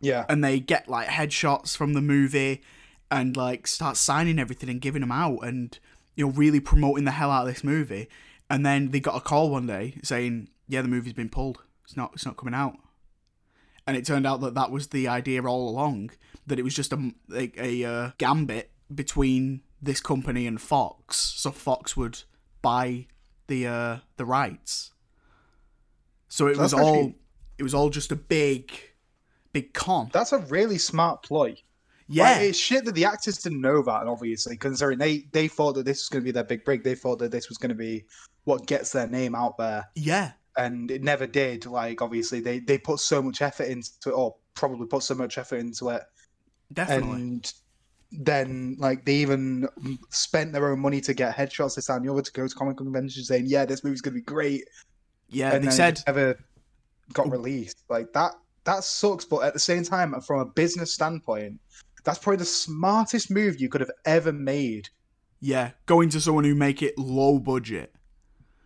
Yeah. 0.00 0.24
and 0.28 0.42
they 0.42 0.60
get 0.60 0.88
like 0.88 1.08
headshots 1.08 1.76
from 1.76 1.92
the 1.94 2.00
movie 2.00 2.62
and 3.10 3.36
like 3.36 3.66
start 3.66 3.96
signing 3.96 4.38
everything 4.38 4.68
and 4.70 4.80
giving 4.80 5.00
them 5.00 5.12
out 5.12 5.38
and 5.44 5.78
you 6.16 6.26
know 6.26 6.32
really 6.32 6.60
promoting 6.60 7.04
the 7.04 7.10
hell 7.12 7.30
out 7.30 7.46
of 7.48 7.54
this 7.54 7.64
movie. 7.64 8.08
And 8.48 8.64
then 8.66 8.90
they 8.90 9.00
got 9.00 9.16
a 9.16 9.20
call 9.20 9.50
one 9.50 9.66
day 9.66 9.94
saying 10.02 10.48
yeah 10.68 10.82
the 10.82 10.88
movie's 10.88 11.12
been 11.12 11.28
pulled. 11.28 11.62
It's 11.84 11.96
not 11.96 12.12
it's 12.14 12.24
not 12.26 12.36
coming 12.36 12.54
out. 12.54 12.76
And 13.86 13.96
it 13.96 14.04
turned 14.06 14.26
out 14.26 14.40
that 14.42 14.54
that 14.54 14.70
was 14.70 14.88
the 14.88 15.08
idea 15.08 15.42
all 15.42 15.68
along 15.68 16.10
that 16.46 16.58
it 16.58 16.62
was 16.62 16.74
just 16.74 16.92
a 16.92 17.12
a, 17.34 17.52
a 17.56 17.84
uh, 17.84 18.10
gambit 18.18 18.70
between 18.94 19.62
this 19.82 20.00
company 20.00 20.46
and 20.46 20.60
Fox 20.60 21.16
so 21.16 21.50
Fox 21.50 21.96
would 21.96 22.22
buy 22.62 23.06
the 23.48 23.66
uh 23.66 23.96
the 24.16 24.24
rights. 24.24 24.92
So 26.28 26.46
it 26.46 26.50
was 26.56 26.70
That's 26.70 26.72
all 26.74 26.94
actually- 26.94 27.14
it 27.58 27.62
was 27.62 27.74
all 27.74 27.90
just 27.90 28.12
a 28.12 28.16
big 28.16 28.72
big 29.52 29.72
con 29.74 30.10
That's 30.12 30.32
a 30.32 30.38
really 30.38 30.78
smart 30.78 31.22
ploy. 31.22 31.56
yeah 32.08 32.32
Like, 32.32 32.42
it's 32.42 32.58
shit 32.58 32.84
that 32.84 32.94
the 32.94 33.04
actors 33.04 33.38
didn't 33.38 33.60
know 33.60 33.82
that, 33.82 34.06
obviously, 34.06 34.56
considering 34.56 34.98
they, 34.98 35.26
they 35.32 35.48
thought 35.48 35.74
that 35.74 35.84
this 35.84 35.98
was 35.98 36.08
going 36.08 36.22
to 36.22 36.24
be 36.24 36.32
their 36.32 36.44
big 36.44 36.64
break. 36.64 36.84
They 36.84 36.94
thought 36.94 37.18
that 37.20 37.30
this 37.30 37.48
was 37.48 37.58
going 37.58 37.70
to 37.70 37.74
be 37.74 38.04
what 38.44 38.66
gets 38.66 38.92
their 38.92 39.06
name 39.06 39.34
out 39.34 39.56
there. 39.58 39.88
yeah 39.94 40.32
And 40.56 40.90
it 40.90 41.02
never 41.02 41.26
did. 41.26 41.66
Like, 41.66 42.02
obviously, 42.02 42.40
they, 42.40 42.60
they 42.60 42.78
put 42.78 43.00
so 43.00 43.22
much 43.22 43.42
effort 43.42 43.68
into 43.68 43.90
it, 44.06 44.12
or 44.12 44.36
probably 44.54 44.86
put 44.86 45.02
so 45.02 45.14
much 45.14 45.38
effort 45.38 45.56
into 45.58 45.90
it. 45.90 46.02
definitely 46.72 47.12
And 47.12 47.52
then, 48.12 48.76
like, 48.78 49.04
they 49.04 49.14
even 49.16 49.68
spent 50.08 50.52
their 50.52 50.70
own 50.70 50.80
money 50.80 51.00
to 51.02 51.14
get 51.14 51.36
headshots 51.36 51.76
this 51.76 51.88
and 51.88 52.04
the 52.04 52.12
other 52.12 52.22
to 52.22 52.32
go 52.32 52.48
to 52.48 52.54
comic 52.54 52.76
conventions 52.76 53.28
saying, 53.28 53.44
yeah, 53.46 53.64
this 53.64 53.84
movie's 53.84 54.00
going 54.00 54.14
to 54.14 54.20
be 54.20 54.24
great. 54.24 54.64
yeah 55.28 55.54
and 55.54 55.64
they 55.64 55.70
said 55.70 56.00
never 56.06 56.36
got 57.12 57.30
released. 57.30 57.82
Like 57.88 58.12
that 58.14 58.34
that 58.74 58.84
sucks, 58.84 59.24
but 59.24 59.38
at 59.38 59.52
the 59.52 59.58
same 59.58 59.82
time, 59.82 60.18
from 60.20 60.40
a 60.40 60.44
business 60.44 60.92
standpoint, 60.92 61.60
that's 62.04 62.18
probably 62.18 62.38
the 62.38 62.44
smartest 62.44 63.30
move 63.30 63.60
you 63.60 63.68
could 63.68 63.80
have 63.80 63.90
ever 64.04 64.32
made. 64.32 64.88
yeah 65.40 65.70
going 65.86 66.08
to 66.10 66.20
someone 66.20 66.44
who 66.44 66.54
make 66.54 66.82
it 66.82 66.96
low 66.98 67.38
budget 67.38 67.94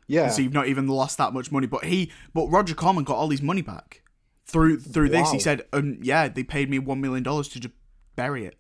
Yeah. 0.07 0.29
so 0.29 0.43
you've 0.43 0.53
not 0.53 0.67
even 0.69 0.87
lost 0.89 1.19
that 1.19 1.33
much 1.33 1.51
money 1.53 1.67
but 1.69 1.85
he 1.85 2.11
but 2.33 2.49
roger 2.49 2.75
corman 2.75 3.05
got 3.05 3.17
all 3.17 3.31
his 3.31 3.43
money 3.43 3.63
back 3.63 4.03
through 4.47 4.79
through 4.81 5.09
this 5.09 5.31
he 5.31 5.39
said 5.39 5.63
um, 5.73 5.99
yeah 6.03 6.29
they 6.29 6.43
paid 6.45 6.69
me 6.69 6.79
one 6.81 7.01
million 7.01 7.23
dollars 7.23 7.49
to 7.49 7.61
just 7.61 7.75
bury 8.17 8.45
it 8.45 8.57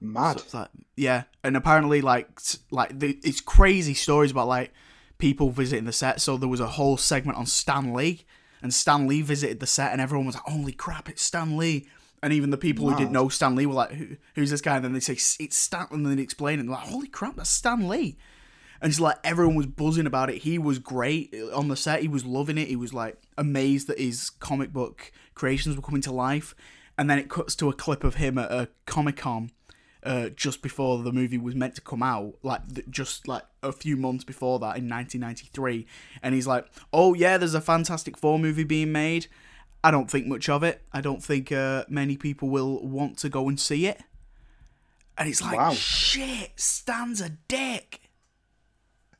Mad. 0.00 0.40
So 0.40 0.58
like, 0.58 0.68
yeah 0.96 1.24
and 1.44 1.56
apparently 1.56 2.00
like 2.00 2.28
like 2.70 2.98
the, 2.98 3.18
it's 3.22 3.40
crazy 3.40 3.94
stories 3.94 4.30
about 4.32 4.48
like 4.48 4.72
people 5.18 5.50
visiting 5.50 5.84
the 5.84 5.92
set 5.92 6.20
so 6.20 6.36
there 6.36 6.48
was 6.48 6.60
a 6.60 6.66
whole 6.66 6.96
segment 6.96 7.38
on 7.38 7.46
stan 7.46 7.94
lee 7.94 8.24
and 8.62 8.72
stan 8.72 9.06
lee 9.06 9.22
visited 9.22 9.60
the 9.60 9.66
set 9.66 9.92
and 9.92 10.00
everyone 10.00 10.26
was 10.26 10.34
like 10.36 10.44
holy 10.44 10.72
crap 10.72 11.08
it's 11.08 11.22
stan 11.22 11.56
lee 11.56 11.86
and 12.22 12.32
even 12.32 12.50
the 12.50 12.56
people 12.56 12.88
who 12.88 12.96
didn't 12.96 13.10
know 13.10 13.28
Stan 13.28 13.56
Lee 13.56 13.66
were 13.66 13.74
like, 13.74 13.90
Who, 13.90 14.16
"Who's 14.36 14.50
this 14.50 14.60
guy?" 14.60 14.76
And 14.76 14.84
then 14.84 14.92
they 14.92 15.00
say 15.00 15.14
it's 15.14 15.56
Stan, 15.56 15.88
and 15.90 16.06
then 16.06 16.16
they 16.16 16.22
explain 16.22 16.58
it. 16.58 16.60
And 16.60 16.68
they're 16.68 16.76
like, 16.76 16.86
"Holy 16.86 17.08
crap, 17.08 17.34
that's 17.34 17.50
Stan 17.50 17.88
Lee!" 17.88 18.16
And 18.80 18.90
it's 18.90 19.00
like 19.00 19.18
everyone 19.24 19.56
was 19.56 19.66
buzzing 19.66 20.06
about 20.06 20.30
it. 20.30 20.42
He 20.42 20.58
was 20.58 20.78
great 20.78 21.34
on 21.52 21.68
the 21.68 21.76
set. 21.76 22.00
He 22.00 22.08
was 22.08 22.24
loving 22.24 22.58
it. 22.58 22.68
He 22.68 22.76
was 22.76 22.94
like 22.94 23.16
amazed 23.36 23.88
that 23.88 23.98
his 23.98 24.30
comic 24.30 24.72
book 24.72 25.10
creations 25.34 25.76
were 25.76 25.82
coming 25.82 26.02
to 26.02 26.12
life. 26.12 26.54
And 26.98 27.08
then 27.08 27.18
it 27.18 27.28
cuts 27.30 27.54
to 27.56 27.68
a 27.68 27.72
clip 27.72 28.04
of 28.04 28.16
him 28.16 28.38
at 28.38 28.50
a 28.50 28.68
Comic 28.86 29.16
Con 29.16 29.50
uh, 30.04 30.28
just 30.30 30.62
before 30.62 31.02
the 31.02 31.12
movie 31.12 31.38
was 31.38 31.54
meant 31.54 31.74
to 31.76 31.80
come 31.80 32.02
out, 32.02 32.34
like 32.42 32.74
th- 32.74 32.86
just 32.90 33.28
like 33.28 33.44
a 33.62 33.72
few 33.72 33.96
months 33.96 34.24
before 34.24 34.58
that 34.58 34.76
in 34.76 34.88
1993. 34.88 35.86
And 36.22 36.34
he's 36.34 36.46
like, 36.46 36.66
"Oh 36.92 37.14
yeah, 37.14 37.38
there's 37.38 37.54
a 37.54 37.60
Fantastic 37.60 38.16
Four 38.16 38.38
movie 38.38 38.64
being 38.64 38.92
made. 38.92 39.26
I 39.84 39.90
don't 39.90 40.10
think 40.10 40.26
much 40.26 40.48
of 40.48 40.62
it. 40.62 40.82
I 40.92 41.00
don't 41.00 41.22
think 41.22 41.50
uh, 41.52 41.84
many 41.88 42.16
people 42.16 42.48
will 42.48 42.86
want 42.86 43.18
to 43.18 43.28
go 43.28 43.48
and 43.48 43.58
see 43.58 43.86
it." 43.86 44.02
And 45.16 45.28
it's 45.28 45.42
like, 45.42 45.56
Wow. 45.56 45.72
"Shit, 45.72 46.52
Stan's 46.56 47.20
a 47.20 47.30
dick." 47.48 48.00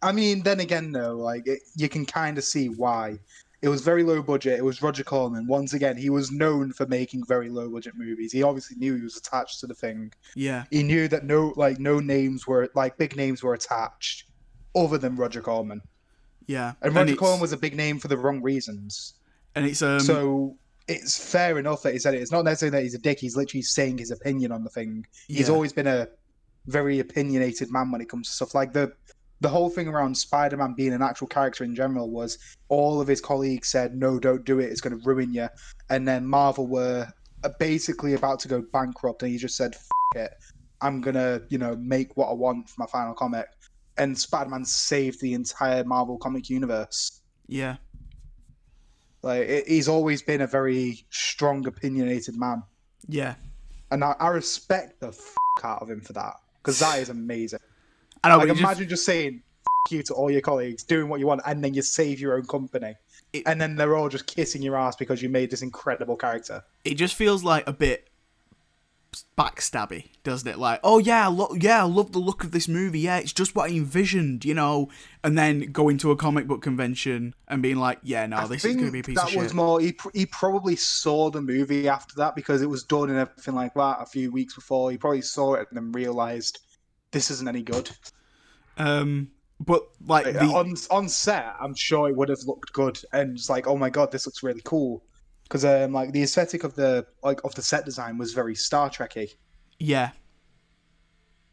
I 0.02 0.10
mean, 0.10 0.42
then 0.42 0.58
again, 0.58 0.90
though, 0.90 1.14
like 1.16 1.46
it, 1.46 1.60
you 1.76 1.88
can 1.88 2.04
kind 2.06 2.38
of 2.38 2.44
see 2.44 2.68
why. 2.68 3.20
It 3.62 3.68
was 3.68 3.80
very 3.80 4.02
low 4.02 4.22
budget. 4.22 4.58
It 4.58 4.64
was 4.64 4.82
Roger 4.82 5.04
Corman. 5.04 5.46
Once 5.46 5.72
again, 5.72 5.96
he 5.96 6.10
was 6.10 6.32
known 6.32 6.72
for 6.72 6.84
making 6.86 7.24
very 7.24 7.48
low 7.48 7.68
budget 7.70 7.94
movies. 7.96 8.32
He 8.32 8.42
obviously 8.42 8.76
knew 8.76 8.96
he 8.96 9.02
was 9.02 9.16
attached 9.16 9.60
to 9.60 9.68
the 9.68 9.74
thing. 9.74 10.12
Yeah, 10.34 10.64
He 10.72 10.82
knew 10.82 11.06
that 11.08 11.24
no, 11.24 11.52
like 11.56 11.78
no 11.78 12.00
names 12.00 12.46
were 12.46 12.68
like 12.74 12.96
big 12.98 13.16
names 13.16 13.42
were 13.42 13.54
attached, 13.54 14.24
other 14.74 14.98
than 14.98 15.14
Roger 15.16 15.40
Corman. 15.40 15.80
yeah. 16.46 16.72
And 16.82 16.92
Roger 16.94 17.12
it's- 17.12 17.18
Corman 17.18 17.40
was 17.40 17.52
a 17.52 17.56
big 17.56 17.76
name 17.76 17.98
for 18.00 18.08
the 18.08 18.16
wrong 18.18 18.42
reasons. 18.42 19.14
and 19.54 19.64
it's 19.64 19.80
um, 19.82 20.00
so 20.00 20.56
it's 20.88 21.16
fair 21.32 21.56
enough 21.60 21.82
that 21.84 21.92
he 21.92 22.00
said 22.00 22.14
it. 22.14 22.20
It's 22.22 22.32
not 22.32 22.44
necessarily 22.44 22.76
that 22.78 22.82
he's 22.82 22.94
a 22.94 22.98
dick. 22.98 23.20
He's 23.20 23.36
literally 23.36 23.62
saying 23.62 23.98
his 23.98 24.10
opinion 24.10 24.50
on 24.50 24.64
the 24.64 24.70
thing. 24.70 25.06
He's 25.28 25.48
always 25.48 25.72
been 25.72 25.86
a 25.86 26.08
very 26.66 26.98
opinionated 26.98 27.70
man 27.70 27.92
when 27.92 28.00
it 28.00 28.08
comes 28.08 28.26
to 28.28 28.34
stuff 28.34 28.54
like 28.56 28.72
the 28.72 28.92
the 29.42 29.48
whole 29.48 29.68
thing 29.68 29.88
around 29.88 30.16
Spider-Man 30.16 30.74
being 30.74 30.92
an 30.92 31.02
actual 31.02 31.26
character 31.26 31.64
in 31.64 31.74
general 31.74 32.10
was 32.10 32.38
all 32.68 33.00
of 33.00 33.08
his 33.08 33.20
colleagues 33.20 33.68
said 33.68 33.96
no, 33.96 34.20
don't 34.20 34.44
do 34.44 34.60
it. 34.60 34.70
It's 34.70 34.80
going 34.80 34.96
to 34.96 35.04
ruin 35.04 35.34
you. 35.34 35.48
And 35.90 36.06
then 36.06 36.24
Marvel 36.24 36.68
were 36.68 37.08
basically 37.58 38.14
about 38.14 38.38
to 38.40 38.48
go 38.48 38.62
bankrupt, 38.72 39.22
and 39.22 39.32
he 39.32 39.38
just 39.38 39.56
said 39.56 39.74
F- 39.74 39.88
it. 40.14 40.30
I'm 40.80 41.00
gonna, 41.00 41.42
you 41.48 41.58
know, 41.58 41.74
make 41.76 42.16
what 42.16 42.28
I 42.28 42.32
want 42.32 42.68
for 42.68 42.74
my 42.78 42.86
final 42.86 43.14
comic. 43.14 43.46
And 43.98 44.16
Spider-Man 44.16 44.64
saved 44.64 45.20
the 45.20 45.34
entire 45.34 45.82
Marvel 45.84 46.18
comic 46.18 46.48
universe. 46.48 47.20
Yeah. 47.48 47.76
Like 49.22 49.42
it, 49.48 49.68
he's 49.68 49.88
always 49.88 50.22
been 50.22 50.40
a 50.40 50.46
very 50.46 51.04
strong, 51.10 51.66
opinionated 51.66 52.36
man, 52.36 52.62
Yeah. 53.08 53.34
and 53.90 54.02
I, 54.04 54.14
I 54.20 54.28
respect 54.28 55.00
the 55.00 55.08
f- 55.08 55.36
out 55.64 55.82
of 55.82 55.90
him 55.90 56.00
for 56.00 56.12
that 56.14 56.34
because 56.58 56.78
that 56.78 56.98
is 57.00 57.08
amazing. 57.08 57.60
I 58.24 58.28
know, 58.30 58.38
Like 58.38 58.46
it 58.46 58.50
just- 58.52 58.60
imagine 58.60 58.88
just, 58.88 59.04
saying 59.04 59.42
f- 59.86 59.92
you 59.92 60.02
to 60.04 60.14
all 60.14 60.30
your 60.30 60.40
colleagues, 60.42 60.82
doing 60.84 61.08
what 61.08 61.18
you 61.20 61.26
want, 61.26 61.40
and 61.46 61.62
then 61.62 61.74
you 61.74 61.82
save 61.82 62.20
your 62.20 62.34
own 62.36 62.44
company, 62.46 62.94
It- 63.32 63.42
and 63.46 63.60
then 63.60 63.76
they're 63.76 63.96
all 63.96 64.08
just 64.08 64.26
kissing 64.26 64.62
your 64.62 64.76
ass 64.76 64.94
because 64.96 65.20
you 65.22 65.28
made 65.28 65.50
this 65.50 65.62
incredible 65.62 66.16
character. 66.16 66.62
it 66.84 66.94
just 66.94 67.14
feels 67.14 67.42
like 67.44 67.66
a 67.68 67.72
bit 67.72 68.08
backstabby, 69.38 70.06
doesn't 70.24 70.48
it? 70.48 70.58
Like, 70.58 70.80
oh 70.82 70.98
yeah, 70.98 71.26
lo- 71.26 71.54
yeah, 71.58 71.80
I 71.80 71.86
love 71.86 72.12
the 72.12 72.18
look 72.18 72.44
of 72.44 72.50
this 72.52 72.66
movie. 72.68 73.00
Yeah, 73.00 73.18
it's 73.18 73.32
just 73.32 73.54
what 73.54 73.70
I 73.70 73.74
envisioned, 73.74 74.44
you 74.44 74.54
know. 74.54 74.88
And 75.22 75.36
then 75.36 75.70
going 75.72 75.98
to 75.98 76.10
a 76.10 76.16
comic 76.16 76.46
book 76.46 76.62
convention 76.62 77.34
and 77.48 77.62
being 77.62 77.76
like, 77.76 77.98
yeah, 78.02 78.24
no, 78.26 78.38
I 78.38 78.46
this 78.46 78.64
is 78.64 78.74
going 78.74 78.86
to 78.86 78.92
be 78.92 79.00
a 79.00 79.02
piece 79.02 79.16
that 79.16 79.24
of 79.24 79.30
shit. 79.30 79.38
That 79.40 79.44
was 79.44 79.54
more. 79.54 79.80
He, 79.80 79.92
pr- 79.92 80.08
he 80.14 80.24
probably 80.26 80.76
saw 80.76 81.30
the 81.30 81.42
movie 81.42 81.88
after 81.88 82.14
that 82.16 82.34
because 82.34 82.62
it 82.62 82.70
was 82.70 82.84
done 82.84 83.10
and 83.10 83.18
everything 83.18 83.54
like 83.54 83.74
that 83.74 83.98
a 84.00 84.06
few 84.06 84.30
weeks 84.30 84.54
before. 84.54 84.90
He 84.90 84.96
probably 84.96 85.22
saw 85.22 85.54
it 85.54 85.66
and 85.70 85.76
then 85.76 85.92
realized 85.92 86.60
this 87.12 87.30
isn't 87.30 87.48
any 87.48 87.62
good. 87.62 87.90
um, 88.78 89.30
but 89.60 89.82
like 90.06 90.26
Like, 90.26 90.34
the 90.34 90.46
on 90.46 90.74
on 90.90 91.08
set, 91.08 91.54
I'm 91.60 91.74
sure 91.74 92.08
it 92.08 92.16
would 92.16 92.28
have 92.28 92.42
looked 92.46 92.72
good 92.72 92.98
and 93.12 93.36
it's 93.36 93.48
like, 93.48 93.66
oh 93.68 93.76
my 93.76 93.90
god, 93.90 94.10
this 94.10 94.26
looks 94.26 94.42
really 94.42 94.62
cool. 94.64 95.04
Because 95.44 95.64
um, 95.64 95.92
like 95.92 96.12
the 96.12 96.22
aesthetic 96.22 96.64
of 96.64 96.74
the 96.74 97.06
like 97.22 97.40
of 97.44 97.54
the 97.54 97.62
set 97.62 97.84
design 97.84 98.18
was 98.18 98.32
very 98.32 98.54
Star 98.54 98.88
Trekky, 98.90 99.34
yeah, 99.78 100.10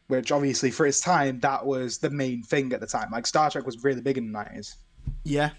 which 0.08 0.32
obviously 0.32 0.70
for 0.70 0.86
its 0.86 1.00
time 1.00 1.38
that 1.40 1.64
was 1.64 1.98
the 1.98 2.10
main 2.10 2.42
thing 2.42 2.72
at 2.72 2.80
the 2.80 2.86
time. 2.86 3.10
Like 3.12 3.26
Star 3.26 3.50
Trek 3.50 3.66
was 3.66 3.84
really 3.84 4.00
big 4.00 4.18
in 4.18 4.26
the 4.26 4.32
nineties. 4.32 4.76
yeah, 5.24 5.50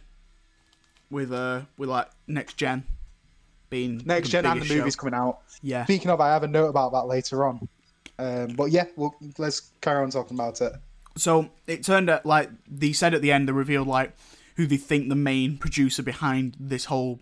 with 1.12 1.32
uh, 1.32 1.62
with 1.78 1.90
like 1.90 2.08
next 2.28 2.58
gen 2.58 2.84
being 3.70 4.02
Next 4.06 4.30
gen 4.30 4.46
and 4.46 4.62
the 4.62 4.66
show. 4.66 4.76
movies 4.76 4.96
coming 4.98 5.14
out. 5.14 5.40
Yeah, 5.62 5.86
Speaking 5.86 6.10
of, 6.12 6.20
I 6.20 6.30
have 6.30 6.44
a 6.44 6.48
note 6.48 6.68
about 6.68 6.92
that 6.94 7.06
later 7.06 7.46
on. 7.46 7.70
Um, 8.22 8.48
but 8.56 8.66
yeah, 8.72 8.86
well, 8.96 9.16
let's 9.38 9.72
carry 9.82 10.04
on 10.04 10.12
talking 10.12 10.38
about 10.38 10.62
it. 10.62 10.74
So 11.18 11.50
it 11.68 11.84
turned 11.84 12.10
out 12.10 12.26
like 12.26 12.50
they 12.70 12.94
said 12.94 13.14
at 13.14 13.22
the 13.22 13.32
end, 13.32 13.48
they 13.48 13.52
revealed 13.54 13.88
like 13.88 14.16
who 14.58 14.66
they 14.68 14.78
think 14.78 15.10
the 15.10 15.16
main 15.16 15.58
producer 15.58 16.04
behind 16.04 16.56
this 16.60 16.86
whole 16.86 17.20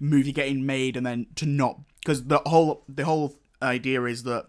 movie 0.00 0.32
getting 0.32 0.66
made, 0.66 0.96
and 0.96 1.06
then 1.06 1.26
to 1.36 1.46
not 1.46 1.80
because 2.00 2.24
the 2.24 2.38
whole 2.46 2.84
the 2.88 3.04
whole 3.04 3.36
idea 3.62 4.02
is 4.04 4.22
that 4.24 4.46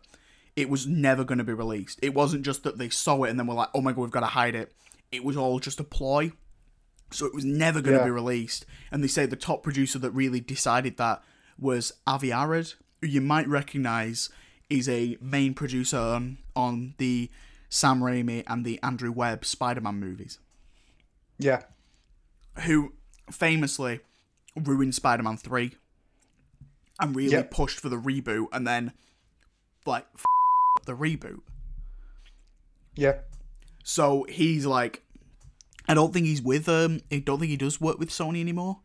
it 0.56 0.70
was 0.70 0.86
never 0.86 1.24
going 1.24 1.38
to 1.38 1.44
be 1.44 1.54
released. 1.54 1.98
It 2.04 2.14
wasn't 2.14 2.44
just 2.44 2.64
that 2.64 2.78
they 2.78 2.90
saw 2.90 3.24
it 3.24 3.30
and 3.30 3.40
then 3.40 3.48
were 3.48 3.54
like, 3.54 3.70
oh 3.74 3.82
my 3.82 3.92
god, 3.94 4.02
we've 4.02 4.12
got 4.12 4.20
to 4.20 4.26
hide 4.28 4.56
it. 4.56 4.74
It 5.12 5.24
was 5.24 5.38
all 5.38 5.60
just 5.60 5.80
a 5.80 5.84
ploy. 5.84 6.34
So 7.12 7.26
it 7.26 7.34
was 7.34 7.46
never 7.46 7.82
going 7.82 7.96
to 7.96 8.02
Yeah. 8.02 8.06
be 8.06 8.12
released. 8.12 8.66
And 8.92 9.04
they 9.04 9.08
say 9.08 9.26
the 9.26 9.36
top 9.36 9.64
producer 9.64 9.98
that 10.00 10.12
really 10.12 10.40
decided 10.42 10.98
that 10.98 11.24
was 11.58 11.94
Avi 12.06 12.32
Arad, 12.32 12.74
who 13.02 13.08
you 13.08 13.22
might 13.22 13.48
recognize 13.48 14.30
is 14.70 14.88
a 14.90 15.18
main 15.22 15.54
producer 15.54 15.98
on, 15.98 16.38
on 16.56 16.94
the 16.98 17.30
Sam 17.70 18.02
Raimi 18.02 18.44
and 18.48 18.64
the 18.66 18.80
Andrew 18.84 19.12
Webb 19.12 19.46
Spider-Man 19.46 19.96
movies, 19.96 20.40
Yeah, 21.38 21.64
who 22.66 22.94
famously 23.32 24.02
ruined 24.56 24.96
Spider-Man 24.96 25.38
3 25.38 25.72
and 27.00 27.16
really 27.16 27.32
Yep. 27.32 27.52
pushed 27.52 27.80
for 27.80 27.90
the 27.90 27.98
reboot 27.98 28.48
and 28.52 28.68
then 28.68 28.94
like 29.86 30.06
f- 30.16 30.26
the 30.86 30.96
reboot. 30.96 31.42
yeah. 32.96 33.20
So 33.84 34.26
he's 34.30 34.66
like, 34.66 35.02
I 35.88 35.94
don't 35.96 36.14
think 36.14 36.26
he's 36.28 36.42
with 36.42 36.68
um, 36.70 37.00
I 37.12 37.20
don't 37.20 37.40
think 37.40 37.50
he 37.50 37.58
does 37.58 37.80
work 37.82 37.98
with 37.98 38.10
Sony 38.10 38.40
anymore, 38.42 38.80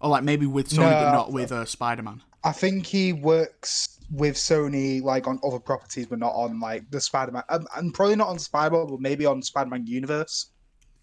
or 0.00 0.10
like 0.10 0.24
maybe 0.24 0.44
with 0.44 0.68
Sony 0.68 0.90
but 0.90 1.12
not 1.12 1.32
with 1.32 1.50
uh, 1.52 1.64
Spider 1.64 2.02
Man. 2.02 2.22
I 2.44 2.52
think 2.52 2.86
he 2.86 3.12
works 3.12 3.99
with 4.10 4.34
Sony 4.34 5.02
like 5.02 5.26
on 5.26 5.38
other 5.44 5.60
properties, 5.60 6.06
but 6.06 6.18
not 6.18 6.34
on 6.34 6.60
like 6.60 6.90
the 6.90 7.00
Spider-Man. 7.00 7.42
Um, 7.48 7.66
and 7.76 7.94
probably 7.94 8.16
not 8.16 8.28
on 8.28 8.38
Spider-Man, 8.38 8.86
but 8.88 9.00
maybe 9.00 9.26
on 9.26 9.42
Spider-Man 9.42 9.86
universe. 9.86 10.50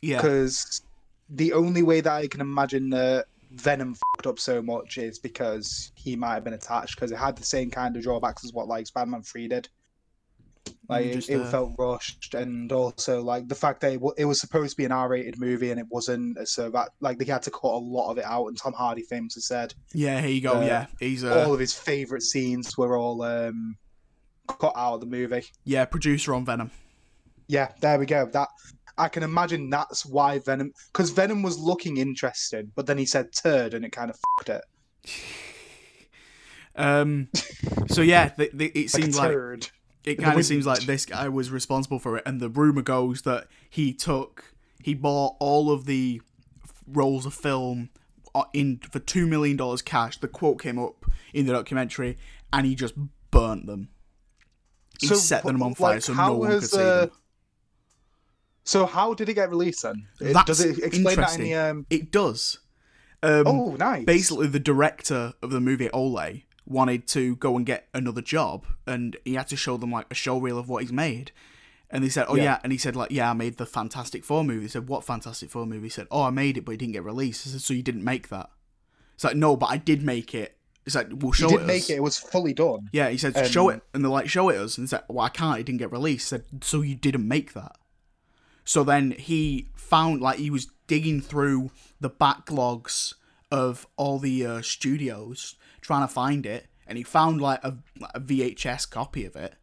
Yeah, 0.01 0.17
Because 0.17 0.81
the 1.29 1.53
only 1.53 1.83
way 1.83 2.01
that 2.01 2.11
I 2.11 2.27
can 2.27 2.41
imagine 2.41 2.89
that 2.91 3.25
Venom 3.51 3.95
fucked 3.95 4.27
up 4.27 4.39
so 4.39 4.61
much 4.61 4.97
is 4.97 5.19
because 5.19 5.91
he 5.95 6.15
might 6.15 6.35
have 6.35 6.43
been 6.43 6.53
attached 6.53 6.95
because 6.95 7.11
it 7.11 7.17
had 7.17 7.35
the 7.35 7.45
same 7.45 7.71
kind 7.71 7.95
of 7.95 8.03
drawbacks 8.03 8.43
as 8.43 8.53
what 8.53 8.67
like 8.67 8.87
Spider-Man 8.87 9.23
Three 9.23 9.47
did. 9.47 9.69
Like 10.89 11.05
it- 11.05 11.29
it, 11.29 11.41
uh, 11.41 11.51
felt 11.51 11.73
rushed, 11.77 12.33
and 12.33 12.71
also 12.71 13.21
like 13.21 13.47
the 13.49 13.55
fact 13.55 13.81
that 13.81 13.93
it, 13.93 14.01
it 14.17 14.25
was 14.25 14.39
supposed 14.39 14.71
to 14.71 14.77
be 14.77 14.85
an 14.85 14.91
R-rated 14.93 15.37
movie 15.39 15.69
and 15.71 15.79
it 15.79 15.85
wasn't, 15.89 16.47
so 16.47 16.69
that 16.69 16.89
like 17.01 17.17
they 17.17 17.25
had 17.25 17.41
to 17.43 17.51
cut 17.51 17.73
a 17.73 17.77
lot 17.77 18.09
of 18.11 18.17
it 18.17 18.23
out. 18.25 18.47
And 18.47 18.57
Tom 18.57 18.71
Hardy 18.73 19.01
famously 19.03 19.41
said 19.41 19.73
yeah. 19.93 20.21
Here 20.21 20.29
you 20.29 20.41
go. 20.41 20.61
uh, 20.61 20.65
yeah, 20.65 20.85
he's 20.99 21.23
uh, 21.23 21.43
all 21.45 21.53
of 21.53 21.59
his 21.59 21.73
favorite 21.73 22.23
scenes 22.23 22.77
were 22.77 22.95
all 22.97 23.21
um, 23.23 23.75
cut 24.47 24.71
out 24.77 24.93
of 24.95 24.99
the 25.01 25.07
movie. 25.07 25.43
yeah 25.65 25.83
producer 25.85 26.33
on 26.33 26.45
Venom. 26.45 26.71
Yeah, 27.47 27.71
there 27.81 27.99
we 27.99 28.05
go. 28.05 28.25
That 28.31 28.47
I 28.97 29.09
can 29.09 29.23
imagine 29.23 29.69
that's 29.69 30.05
why 30.05 30.39
Venom, 30.39 30.71
because 30.93 31.11
Venom 31.11 31.43
was 31.43 31.59
looking 31.59 31.97
interesting, 31.97 32.71
but 32.75 32.85
then 32.87 32.97
he 32.97 33.05
said 33.05 33.27
turd, 33.33 33.73
and 33.73 33.83
it 33.85 33.91
kind 33.91 34.09
of 34.09 34.17
fucked 34.37 34.49
it. 34.49 34.63
Um, 36.79 37.29
so 37.87 38.01
yeah, 38.03 38.27
th 38.29 38.51
th 38.55 38.71
it 38.75 38.75
Like 38.75 38.85
a 38.85 38.89
seems 38.89 39.17
like. 39.17 39.31
It 40.07 40.15
kind 40.15 40.39
of 40.39 40.45
seems 40.45 40.65
like 40.65 40.81
this 40.81 41.05
guy 41.05 41.27
was 41.29 41.51
responsible 41.51 41.99
for 41.99 42.17
it, 42.17 42.23
and 42.25 42.39
the 42.39 42.49
rumor 42.49 42.81
goes 42.81 43.23
that 43.23 43.47
he 43.69 43.93
took 43.93 44.53
he 44.81 44.93
bought 44.93 45.35
all 45.39 45.69
of 45.71 45.85
the 45.85 46.21
rolls 46.87 47.25
of 47.25 47.33
film 47.33 47.89
uh, 48.33 48.43
in 48.53 48.77
for 48.89 48.99
two 48.99 49.27
million 49.27 49.57
dollars 49.57 49.81
cash. 49.81 50.17
The 50.17 50.27
quote 50.27 50.61
came 50.61 50.79
up 50.79 51.05
in 51.33 51.45
the 51.45 51.53
documentary, 51.53 52.17
and 52.53 52.65
he 52.65 52.75
just 52.75 52.93
burnt 53.31 53.65
them. 53.67 53.89
He 54.99 55.07
So, 55.07 55.15
set 55.15 55.43
them 55.43 55.61
on 55.61 55.75
fire 55.75 55.95
like, 55.95 56.01
so 56.03 56.13
no 56.13 56.33
one 56.33 56.49
could 56.59 56.63
see 56.69 56.79
uh, 56.79 56.99
them. 57.01 57.11
So 58.63 58.85
how 58.85 59.13
did 59.13 59.29
it 59.29 59.33
get 59.35 59.49
released 59.49 59.83
then? 59.83 60.07
It- 60.19 60.35
Does 60.45 60.59
it 60.61 60.79
explain 60.79 61.15
that 61.17 61.35
in 61.35 61.41
the 61.41 61.53
um? 61.55 61.85
It 61.89 62.11
does. 62.11 62.59
Um, 63.23 63.47
Oh, 63.47 63.75
nice. 63.75 64.05
basically 64.05 64.47
the 64.47 64.59
director 64.59 65.33
of 65.41 65.49
the 65.49 65.59
movie 65.59 65.89
Ole 65.89 66.19
wanted 66.67 67.07
to 67.07 67.35
go 67.37 67.55
and 67.55 67.65
get 67.65 67.87
another 67.93 68.21
job 68.21 68.65
and 68.85 69.15
he 69.25 69.35
had 69.35 69.47
to 69.47 69.55
show 69.55 69.77
them 69.77 69.91
like 69.91 70.05
a 70.11 70.15
show 70.15 70.37
reel 70.37 70.57
of 70.59 70.67
what 70.69 70.83
he's 70.83 70.91
made. 70.91 71.31
And 71.89 72.03
they 72.03 72.09
said 72.09 72.25
oh 72.27 72.35
yeah, 72.35 72.43
Yeah. 72.43 72.59
and 72.63 72.71
he 72.73 72.77
said 72.77 72.95
like 72.97 73.11
yeah 73.11 73.29
i 73.29 73.33
made 73.33 73.55
the 73.57 73.65
fantastic 73.65 74.25
four 74.25 74.43
movie. 74.43 74.63
They 74.63 74.67
said 74.67 74.89
what 74.89 75.05
fantastic 75.05 75.49
four 75.49 75.65
movie? 75.65 75.85
He 75.85 75.89
said 75.89 76.07
oh 76.11 76.23
i 76.23 76.29
made 76.29 76.57
it 76.57 76.65
but 76.65 76.73
it 76.73 76.77
didn't 76.77 76.93
get 76.93 77.05
released. 77.05 77.43
Said, 77.45 77.61
so 77.61 77.73
you 77.73 77.81
didn't 77.83 78.03
make 78.03 78.27
that? 78.29 78.49
It's 79.15 79.23
like 79.23 79.37
no 79.37 79.55
but 79.55 79.67
i 79.67 79.77
did 79.77 80.03
make 80.03 80.35
it. 80.35 80.57
It's 80.85 80.95
like 80.95 81.07
we'll 81.11 81.31
show 81.31 81.47
it. 81.47 81.51
you 81.51 81.57
did 81.59 81.63
it 81.63 81.67
make 81.67 81.83
us. 81.83 81.89
it. 81.89 81.95
It 81.95 82.03
was 82.03 82.17
fully 82.17 82.53
done. 82.53 82.89
yeah 82.91 83.09
he 83.09 83.17
said 83.17 83.37
Um, 83.37 83.45
show 83.47 83.69
it. 83.69 83.81
And 83.93 84.03
they're 84.03 84.11
like 84.11 84.27
show 84.29 84.49
it 84.49 84.57
us. 84.57 84.77
And 84.77 84.83
he 84.83 84.89
said 84.89 85.03
well 85.07 85.25
i 85.25 85.29
can't. 85.29 85.59
It 85.59 85.65
didn't 85.65 85.79
get 85.79 85.91
released. 85.91 86.33
I 86.33 86.37
said 86.37 86.63
so 86.63 86.81
you 86.81 86.95
didn't 86.95 87.25
make 87.27 87.53
that? 87.53 87.77
So 88.65 88.83
then 88.83 89.11
he 89.11 89.69
found 89.75 90.19
like 90.21 90.39
he 90.39 90.49
was 90.49 90.67
digging 90.87 91.21
through 91.21 91.71
the 92.01 92.09
backlogs 92.09 93.13
of 93.51 93.87
all 93.97 94.19
the 94.19 94.45
uh, 94.45 94.61
studios 94.61 95.55
trying 95.81 96.07
to 96.07 96.13
find 96.13 96.45
it, 96.45 96.67
and 96.85 96.97
he 96.97 97.03
found 97.03 97.41
like 97.41 97.63
a, 97.63 97.77
a 98.13 98.19
VHS 98.19 98.89
copy 98.89 99.25
of 99.25 99.35
it. 99.35 99.55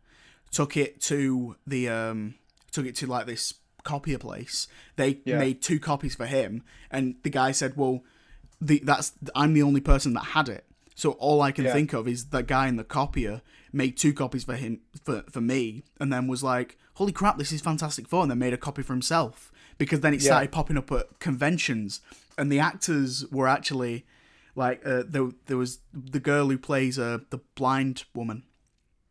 Took 0.51 0.77
it 0.77 1.01
to 1.03 1.57
the 1.67 1.89
um, 1.89 2.35
took 2.71 2.87
it 2.87 2.95
to 2.97 3.07
like 3.07 3.27
this 3.27 3.55
copier 3.83 4.19
place. 4.19 4.69
They 4.97 5.21
Yeah. 5.25 5.39
made 5.39 5.61
two 5.63 5.79
copies 5.81 6.15
for 6.15 6.27
him, 6.27 6.63
and 6.91 7.17
the 7.23 7.31
guy 7.31 7.51
said, 7.53 7.77
"Well, 7.77 8.03
the 8.61 8.81
that's 8.85 9.13
I'm 9.35 9.53
the 9.55 9.63
only 9.63 9.81
person 9.81 10.15
that 10.15 10.27
had 10.27 10.49
it." 10.49 10.65
So 10.95 11.13
all 11.13 11.43
I 11.43 11.51
can 11.51 11.65
Yeah. 11.65 11.73
think 11.73 11.93
of 11.93 12.07
is 12.07 12.27
the 12.27 12.43
guy 12.43 12.69
in 12.69 12.77
the 12.77 12.85
copier 12.85 13.43
made 13.73 13.97
two 13.97 14.13
copies 14.13 14.45
for 14.45 14.55
him 14.55 14.81
for 15.05 15.25
for 15.31 15.41
me, 15.41 15.83
and 16.01 16.13
then 16.13 16.29
was 16.29 16.43
like, 16.45 16.79
"Holy 16.95 17.11
crap, 17.13 17.37
this 17.37 17.51
is 17.51 17.61
Fantastic 17.61 18.07
Four, 18.07 18.23
and 18.23 18.31
then 18.31 18.39
made 18.39 18.53
a 18.55 18.57
copy 18.57 18.83
for 18.83 18.93
himself 18.93 19.51
because 19.77 20.01
then 20.01 20.15
it 20.15 20.21
Yeah. 20.23 20.27
started 20.29 20.53
popping 20.53 20.79
up 20.79 20.93
at 20.93 21.19
conventions, 21.19 22.01
and 22.39 22.51
the 22.51 22.61
actors 22.61 23.25
were 23.31 23.49
actually 23.49 24.05
like 24.55 24.83
uh, 24.87 25.03
there 25.07 25.31
there 25.47 25.57
was 25.57 25.81
the 25.93 26.21
girl 26.21 26.49
who 26.49 26.59
plays 26.59 26.99
uh, 26.99 27.19
the 27.31 27.39
blind 27.55 28.05
woman. 28.15 28.45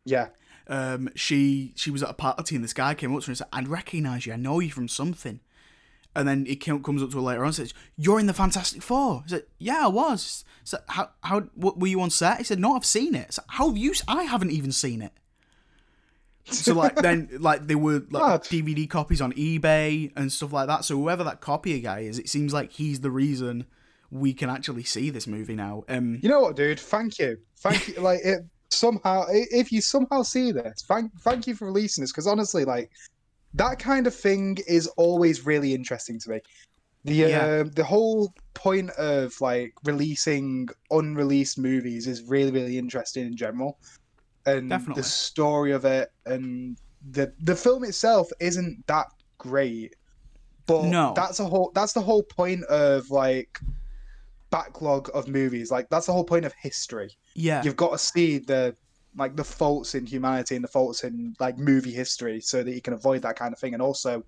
Yeah. 0.04 0.28
Um, 0.66 1.10
she 1.14 1.72
she 1.76 1.90
was 1.90 2.02
at 2.02 2.10
a 2.10 2.14
party 2.14 2.54
and 2.54 2.64
this 2.64 2.72
guy 2.72 2.94
came 2.94 3.14
up 3.14 3.20
to 3.22 3.26
her 3.26 3.30
and 3.30 3.38
said, 3.38 3.48
"I 3.52 3.62
recognise 3.62 4.26
you. 4.26 4.32
I 4.32 4.36
know 4.36 4.60
you 4.60 4.70
from 4.70 4.88
something." 4.88 5.40
And 6.16 6.28
then 6.28 6.46
he 6.46 6.54
came, 6.54 6.80
comes 6.80 7.02
up 7.02 7.10
to 7.10 7.16
her 7.16 7.22
later 7.22 7.40
on 7.40 7.46
and 7.46 7.54
says, 7.54 7.74
"You're 7.96 8.20
in 8.20 8.26
the 8.26 8.32
Fantastic 8.32 8.82
Four. 8.82 9.22
I 9.26 9.28
said, 9.28 9.44
"Yeah, 9.58 9.84
I 9.84 9.88
was." 9.88 10.44
So 10.62 10.78
how 10.88 11.10
how 11.22 11.40
what, 11.54 11.78
were 11.78 11.88
you 11.88 12.00
on 12.00 12.10
set? 12.10 12.38
He 12.38 12.44
said, 12.44 12.58
"No, 12.58 12.74
I've 12.74 12.86
seen 12.86 13.14
it." 13.14 13.34
So 13.34 13.42
how 13.48 13.68
have 13.68 13.76
you? 13.76 13.92
I 14.08 14.22
haven't 14.22 14.52
even 14.52 14.72
seen 14.72 15.02
it. 15.02 15.12
So 16.50 16.74
like 16.74 16.96
then 16.96 17.28
like 17.40 17.66
there 17.66 17.78
were 17.78 18.02
like? 18.10 18.42
DVD 18.44 18.88
copies 18.88 19.20
on 19.20 19.32
eBay 19.32 20.12
and 20.16 20.30
stuff 20.30 20.52
like 20.52 20.66
that. 20.68 20.84
So 20.84 20.96
whoever 20.96 21.24
that 21.24 21.40
copier 21.40 21.78
guy 21.78 22.00
is, 22.00 22.18
it 22.18 22.28
seems 22.28 22.52
like 22.52 22.72
he's 22.72 23.00
the 23.00 23.10
reason 23.10 23.66
we 24.10 24.32
can 24.34 24.50
actually 24.50 24.84
see 24.84 25.10
this 25.10 25.26
movie 25.26 25.56
now. 25.56 25.84
Um, 25.88 26.20
You 26.22 26.28
know 26.28 26.40
what, 26.40 26.56
dude? 26.56 26.78
Thank 26.78 27.18
you. 27.18 27.38
Thank 27.58 27.88
you. 27.88 27.94
Like 28.00 28.20
it. 28.24 28.40
somehow, 28.68 29.24
if 29.30 29.72
you 29.72 29.80
somehow 29.80 30.22
see 30.22 30.52
this, 30.52 30.84
thank 30.86 31.10
thank 31.20 31.46
you 31.46 31.54
for 31.54 31.64
releasing 31.66 32.02
this 32.02 32.12
because 32.12 32.26
honestly, 32.26 32.64
like 32.64 32.90
that 33.54 33.78
kind 33.78 34.06
of 34.06 34.14
thing 34.14 34.58
is 34.66 34.86
always 34.96 35.46
really 35.46 35.72
interesting 35.74 36.18
to 36.20 36.30
me. 36.30 36.40
The 37.04 37.14
Yeah. 37.14 37.38
uh, 37.38 37.64
the 37.74 37.84
whole 37.84 38.32
point 38.54 38.90
of 38.92 39.34
like 39.40 39.72
releasing 39.84 40.68
unreleased 40.90 41.58
movies 41.58 42.06
is 42.06 42.22
really 42.22 42.50
really 42.50 42.78
interesting 42.78 43.26
in 43.26 43.36
general, 43.36 43.78
and 44.46 44.68
Definitely. 44.68 45.00
the 45.02 45.08
story 45.08 45.72
of 45.72 45.84
it 45.84 46.10
and 46.26 46.76
the 47.10 47.32
the 47.42 47.56
film 47.56 47.84
itself 47.84 48.28
isn't 48.40 48.86
that 48.86 49.06
great, 49.38 49.94
but 50.66 50.84
No. 50.84 51.12
that's 51.14 51.40
a 51.40 51.44
whole 51.44 51.70
that's 51.74 51.92
the 51.92 52.00
whole 52.00 52.22
point 52.22 52.64
of 52.64 53.10
like 53.10 53.58
backlog 54.50 55.10
of 55.14 55.28
movies. 55.28 55.70
Like 55.70 55.88
that's 55.90 56.06
the 56.06 56.12
whole 56.12 56.24
point 56.24 56.44
of 56.44 56.54
history 56.60 57.10
Yeah. 57.34 57.62
you've 57.62 57.76
got 57.76 57.90
to 57.92 57.98
see 57.98 58.38
the 58.38 58.74
like 59.16 59.36
the 59.36 59.44
faults 59.44 59.94
in 59.94 60.06
humanity 60.06 60.54
and 60.56 60.64
the 60.64 60.68
faults 60.68 61.04
in 61.04 61.34
like 61.38 61.56
movie 61.58 61.92
history 61.92 62.40
so 62.40 62.62
that 62.62 62.72
you 62.72 62.80
can 62.82 62.94
avoid 62.94 63.22
that 63.22 63.36
kind 63.36 63.52
of 63.52 63.58
thing 63.60 63.72
and 63.74 63.82
also 63.82 64.22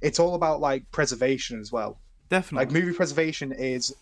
it's 0.00 0.18
all 0.20 0.34
about 0.34 0.60
like 0.60 0.84
preservation 0.92 1.60
as 1.60 1.72
well 1.72 2.00
Definitely. 2.28 2.66
like 2.66 2.72
movie 2.72 2.96
preservation 2.96 3.52
is 3.52 3.92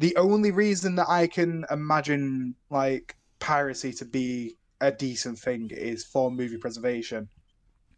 the 0.00 0.16
only 0.16 0.50
reason 0.50 0.96
that 0.96 1.08
i 1.08 1.26
can 1.28 1.64
imagine 1.70 2.54
like 2.68 3.14
piracy 3.38 3.92
to 3.92 4.04
be 4.04 4.56
a 4.80 4.90
decent 4.90 5.38
thing 5.38 5.70
is 5.72 6.04
for 6.04 6.30
movie 6.30 6.56
preservation 6.56 7.28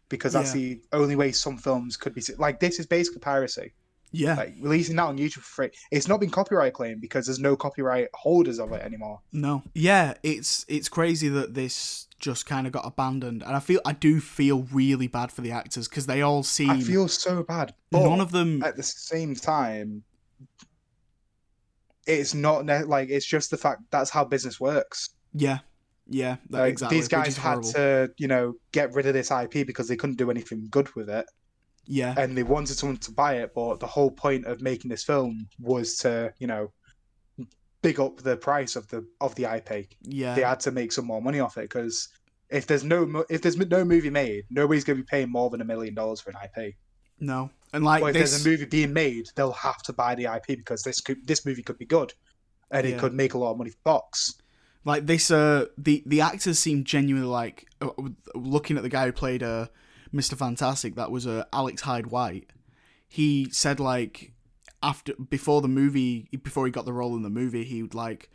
because 0.09 0.33
that's 0.33 0.53
Yeah. 0.55 0.61
the 0.61 0.81
only 0.91 1.15
way 1.15 1.31
some 1.31 1.57
films 1.57 1.97
could 1.97 2.13
be 2.13 2.21
like 2.37 2.59
this 2.59 2.79
is 2.79 2.85
basically 2.85 3.19
piracy 3.19 3.73
yeah. 4.11 4.35
like 4.35 4.53
releasing 4.59 4.95
that 4.97 5.05
on 5.05 5.17
youtube 5.17 5.35
for 5.35 5.41
free 5.41 5.71
it's 5.91 6.07
not 6.07 6.19
been 6.19 6.29
copyright 6.29 6.73
claimed 6.73 7.01
because 7.01 7.25
there's 7.25 7.39
no 7.39 7.55
copyright 7.55 8.09
holders 8.13 8.59
of 8.59 8.71
it 8.73 8.81
anymore 8.83 9.19
No. 9.31 9.63
Yeah, 9.73 10.13
it's 10.23 10.65
it's 10.67 10.89
crazy 10.89 11.29
that 11.29 11.53
this 11.55 12.07
just 12.19 12.45
kind 12.45 12.65
of 12.67 12.71
got 12.71 12.85
abandoned, 12.85 13.43
and 13.43 13.53
I 13.53 13.59
feel 13.59 13.81
I 13.85 13.91
do 13.91 14.21
feel 14.21 14.63
really 14.71 15.07
bad 15.07 15.29
for 15.31 15.41
the 15.41 15.51
actors 15.51 15.89
because 15.89 16.05
they 16.05 16.21
all 16.21 16.41
seem 16.43 16.69
I 16.69 16.79
feel 16.79 17.07
so 17.09 17.43
bad. 17.43 17.73
But 17.91 18.07
none 18.07 18.21
of 18.21 18.31
them. 18.31 18.63
at 18.63 18.77
the 18.77 18.83
same 18.83 19.35
time, 19.35 20.03
it's 22.07 22.33
not 22.33 22.65
ne- 22.65 22.83
like 22.83 23.09
it's 23.09 23.25
just 23.25 23.51
the 23.51 23.57
fact 23.57 23.81
that's 23.91 24.09
how 24.09 24.23
business 24.23 24.59
works. 24.59 25.09
Yeah, 25.33 25.59
yeah, 26.07 26.37
that, 26.49 26.59
Like 26.59 26.71
exactly. 26.71 26.97
these 26.97 27.07
guys 27.07 27.37
had 27.37 27.63
to, 27.63 28.11
you 28.17 28.27
know, 28.27 28.53
get 28.71 28.93
rid 28.93 29.05
of 29.05 29.13
this 29.13 29.31
IP 29.31 29.65
because 29.65 29.87
they 29.87 29.95
couldn't 29.95 30.17
do 30.17 30.29
anything 30.31 30.67
good 30.69 30.93
with 30.95 31.09
it, 31.09 31.25
Yeah, 31.85 32.13
and 32.17 32.37
they 32.37 32.43
wanted 32.43 32.75
someone 32.77 32.97
to 32.97 33.11
buy 33.11 33.35
it. 33.37 33.53
But 33.55 33.79
the 33.79 33.87
whole 33.87 34.11
point 34.11 34.45
of 34.45 34.61
making 34.61 34.89
this 34.89 35.03
film 35.03 35.47
was 35.59 35.95
to, 35.97 36.33
you 36.39 36.47
know, 36.47 36.71
big 37.81 37.99
up 37.99 38.17
the 38.17 38.37
price 38.37 38.75
of 38.75 38.87
the 38.87 39.05
of 39.21 39.35
the 39.35 39.45
IP. 39.45 39.87
yeah, 40.01 40.35
They 40.35 40.41
had 40.43 40.59
to 40.61 40.71
make 40.71 40.91
some 40.91 41.05
more 41.05 41.21
money 41.21 41.39
off 41.39 41.57
it 41.57 41.69
because 41.69 42.07
if 42.49 42.67
there's 42.67 42.83
no 42.83 43.25
if 43.29 43.41
there's 43.41 43.57
no 43.57 43.83
movie 43.85 44.09
made, 44.09 44.43
nobody's 44.49 44.83
going 44.83 44.97
to 44.97 45.03
be 45.03 45.07
paying 45.09 45.29
more 45.29 45.49
than 45.49 45.61
a 45.61 45.65
million 45.65 45.93
dollars 45.93 46.21
for 46.21 46.29
an 46.31 46.37
IP. 46.43 46.75
no, 47.19 47.49
and 47.73 47.83
like 47.83 48.01
But 48.01 48.07
if 48.07 48.13
this. 48.21 48.31
there's 48.31 48.45
a 48.45 48.49
movie 48.49 48.65
being 48.65 48.93
made, 48.93 49.27
they'll 49.35 49.51
have 49.53 49.81
to 49.83 49.93
buy 49.93 50.15
the 50.15 50.25
IP 50.25 50.47
because 50.57 50.83
this 50.83 50.99
could 51.01 51.25
this 51.27 51.45
movie 51.45 51.63
could 51.63 51.77
be 51.77 51.85
good, 51.85 52.13
and 52.71 52.87
Yeah. 52.87 52.95
it 52.95 52.99
could 52.99 53.13
make 53.13 53.33
a 53.33 53.37
lot 53.37 53.51
of 53.51 53.57
money 53.57 53.71
for 53.71 53.77
Fox. 53.83 54.35
Like 54.85 55.05
this 55.05 55.31
uh 55.31 55.65
the 55.77 56.03
the 56.05 56.21
actors 56.21 56.59
seem 56.59 56.83
genuinely 56.83 57.27
like 57.27 57.67
uh, 57.81 57.89
looking 58.35 58.77
at 58.77 58.83
the 58.83 58.89
guy 58.89 59.05
who 59.05 59.11
played 59.11 59.43
uh 59.43 59.67
mr 60.13 60.37
fantastic 60.37 60.95
that 60.95 61.11
was 61.11 61.25
uh 61.25 61.43
alex 61.53 61.81
hyde 61.81 62.07
white 62.07 62.49
he 63.07 63.49
said 63.51 63.79
like 63.79 64.33
after 64.81 65.13
before 65.15 65.61
the 65.61 65.67
movie 65.67 66.27
before 66.43 66.65
he 66.65 66.71
got 66.71 66.85
the 66.85 66.93
role 66.93 67.15
in 67.15 67.23
the 67.23 67.29
movie 67.29 67.63
he 67.63 67.81
would 67.81 67.95
like 67.95 68.29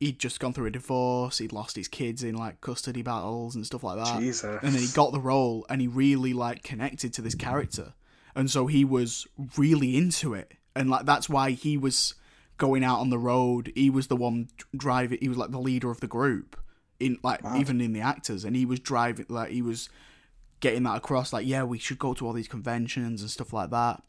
he'd 0.00 0.18
just 0.18 0.40
gone 0.40 0.52
through 0.52 0.66
a 0.66 0.70
divorce 0.70 1.38
he'd 1.38 1.52
lost 1.52 1.76
his 1.76 1.88
kids 1.88 2.22
in 2.22 2.34
like 2.34 2.60
custody 2.60 3.02
battles 3.02 3.54
and 3.54 3.64
stuff 3.64 3.82
like 3.82 3.96
that. 3.96 4.20
Jesus. 4.20 4.58
and 4.62 4.74
then 4.74 4.82
he 4.82 4.88
got 4.88 5.12
the 5.12 5.20
role 5.20 5.64
and 5.68 5.80
he 5.80 5.88
really 5.88 6.32
like 6.32 6.62
connected 6.62 7.12
to 7.14 7.22
this 7.22 7.34
character. 7.34 7.94
And 8.34 8.50
so 8.50 8.66
he 8.66 8.84
was 8.84 9.26
really 9.56 9.96
into 9.96 10.34
it. 10.34 10.52
And 10.74 10.90
like 10.90 11.06
that's 11.06 11.28
why 11.28 11.52
he 11.52 11.78
was 11.78 12.14
going 12.58 12.82
out 12.84 13.00
on 13.00 13.10
the 13.10 13.18
road 13.18 13.72
he 13.74 13.90
was 13.90 14.06
the 14.06 14.16
one 14.16 14.48
driving 14.76 15.18
he 15.20 15.28
was 15.28 15.36
like 15.38 15.50
the 15.50 15.58
leader 15.60 15.90
of 15.90 16.00
the 16.00 16.06
group 16.06 16.58
in 16.98 17.18
like 17.22 17.42
Mad. 17.42 17.60
even 17.60 17.80
in 17.80 17.92
the 17.92 18.00
actors 18.00 18.44
and 18.44 18.56
he 18.56 18.64
was 18.64 18.80
driving 18.80 19.26
like 19.28 19.50
he 19.50 19.60
was 19.62 19.88
getting 20.60 20.84
that 20.84 20.96
across 20.96 21.32
like 21.32 21.46
yeah 21.46 21.62
we 21.62 21.78
should 21.78 21.98
go 21.98 22.14
to 22.14 22.26
all 22.26 22.32
these 22.32 22.48
conventions 22.48 23.20
and 23.20 23.30
stuff 23.30 23.52
like 23.52 23.70
that 23.70 24.02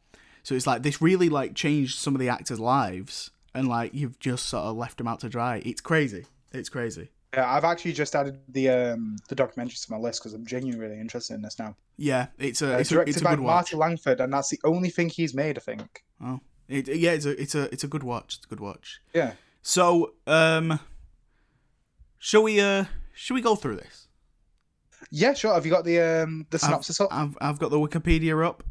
so 0.44 0.56
it's 0.56 0.66
like 0.66 0.84
this 0.84 1.02
really 1.02 1.28
like 1.28 1.54
changed 1.56 1.98
some 2.00 2.16
of 2.16 2.22
the 2.22 2.30
actors 2.30 2.60
lives 2.60 3.32
and 3.54 3.68
like 3.68 3.94
you've 3.94 4.18
just 4.20 4.46
sort 4.46 4.64
of 4.64 4.78
left 4.78 4.98
them 4.98 5.08
out 5.08 5.20
to 5.20 5.28
dry 5.30 5.62
it's 5.66 5.82
crazy 5.82 6.26
it's 6.54 6.70
crazy 6.70 7.10
Yeah, 7.34 7.52
I've 7.54 7.66
actually 7.66 7.92
just 7.92 8.16
added 8.16 8.40
the 8.48 8.70
um 8.70 9.18
the 9.28 9.36
documentaries 9.36 9.86
to 9.86 9.92
my 9.92 9.98
list 9.98 10.22
because 10.22 10.34
I'm 10.34 10.46
genuinely 10.46 10.80
really 10.88 11.02
interested 11.02 11.34
in 11.34 11.42
this 11.42 11.60
now. 11.60 11.76
yeah 11.98 12.28
it's 12.40 12.62
a 12.62 12.76
Uh, 12.76 12.78
it's, 12.78 12.92
a, 12.92 12.94
directed 12.94 13.12
it's 13.16 13.22
a 13.22 13.24
by 13.26 13.36
Marty 13.36 13.76
Langford, 13.76 14.22
and 14.22 14.32
that's 14.32 14.50
the 14.50 14.60
only 14.64 14.90
thing 14.90 15.10
he's 15.10 15.34
made, 15.34 15.58
I 15.58 15.62
think. 15.62 16.04
Oh, 16.24 16.40
it, 16.70 16.88
yeah, 16.88 17.12
it's 17.12 17.26
a 17.26 17.42
it's 17.42 17.56
a 17.56 17.64
it's 17.74 17.84
a 17.84 17.88
good 17.88 18.04
watch. 18.04 18.36
It's 18.38 18.46
a 18.46 18.50
good 18.50 18.60
watch. 18.60 19.02
Yeah. 19.14 19.34
So, 19.62 20.14
um, 20.28 20.80
shall 22.20 22.44
we 22.44 22.60
uh 22.60 22.86
shall 23.14 23.36
we 23.36 23.42
go 23.42 23.56
through 23.56 23.78
this? 23.78 24.08
Yeah, 25.12 25.34
sure. 25.34 25.54
Have 25.54 25.66
you 25.66 25.72
got 25.72 25.86
the 25.86 26.00
um 26.00 26.46
the 26.50 26.60
synopsis 26.60 27.00
up? 27.02 27.10
I've 27.12 27.38
I've 27.42 27.60
got 27.60 27.72
the 27.72 27.80
Wikipedia 27.80 28.46
up, 28.46 28.64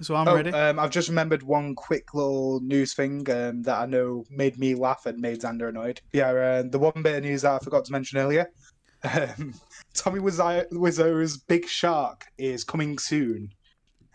so 0.00 0.14
I'm 0.14 0.28
Oh, 0.28 0.34
ready. 0.34 0.50
um, 0.52 0.78
I've 0.78 0.90
just 0.90 1.08
remembered 1.08 1.42
one 1.42 1.74
quick 1.74 2.14
little 2.14 2.60
news 2.60 2.94
thing 2.94 3.28
um, 3.30 3.62
that 3.62 3.78
I 3.78 3.86
know 3.86 4.24
made 4.30 4.58
me 4.58 4.74
laugh 4.74 5.06
and 5.06 5.18
made 5.20 5.40
Xander 5.40 5.68
annoyed. 5.68 6.00
Yeah, 6.12 6.30
uh, 6.30 6.62
the 6.68 6.78
one 6.78 7.02
bit 7.02 7.16
of 7.16 7.22
news 7.24 7.42
that 7.42 7.52
I 7.54 7.58
forgot 7.64 7.84
to 7.86 7.92
mention 7.92 8.18
earlier. 8.18 8.46
Um, 9.04 9.52
Tommy 9.94 10.20
Wiseau- 10.20 10.70
Wiseau's 10.70 11.36
Big 11.36 11.66
Shark 11.66 12.24
is 12.38 12.62
coming 12.62 12.98
soon, 13.00 13.52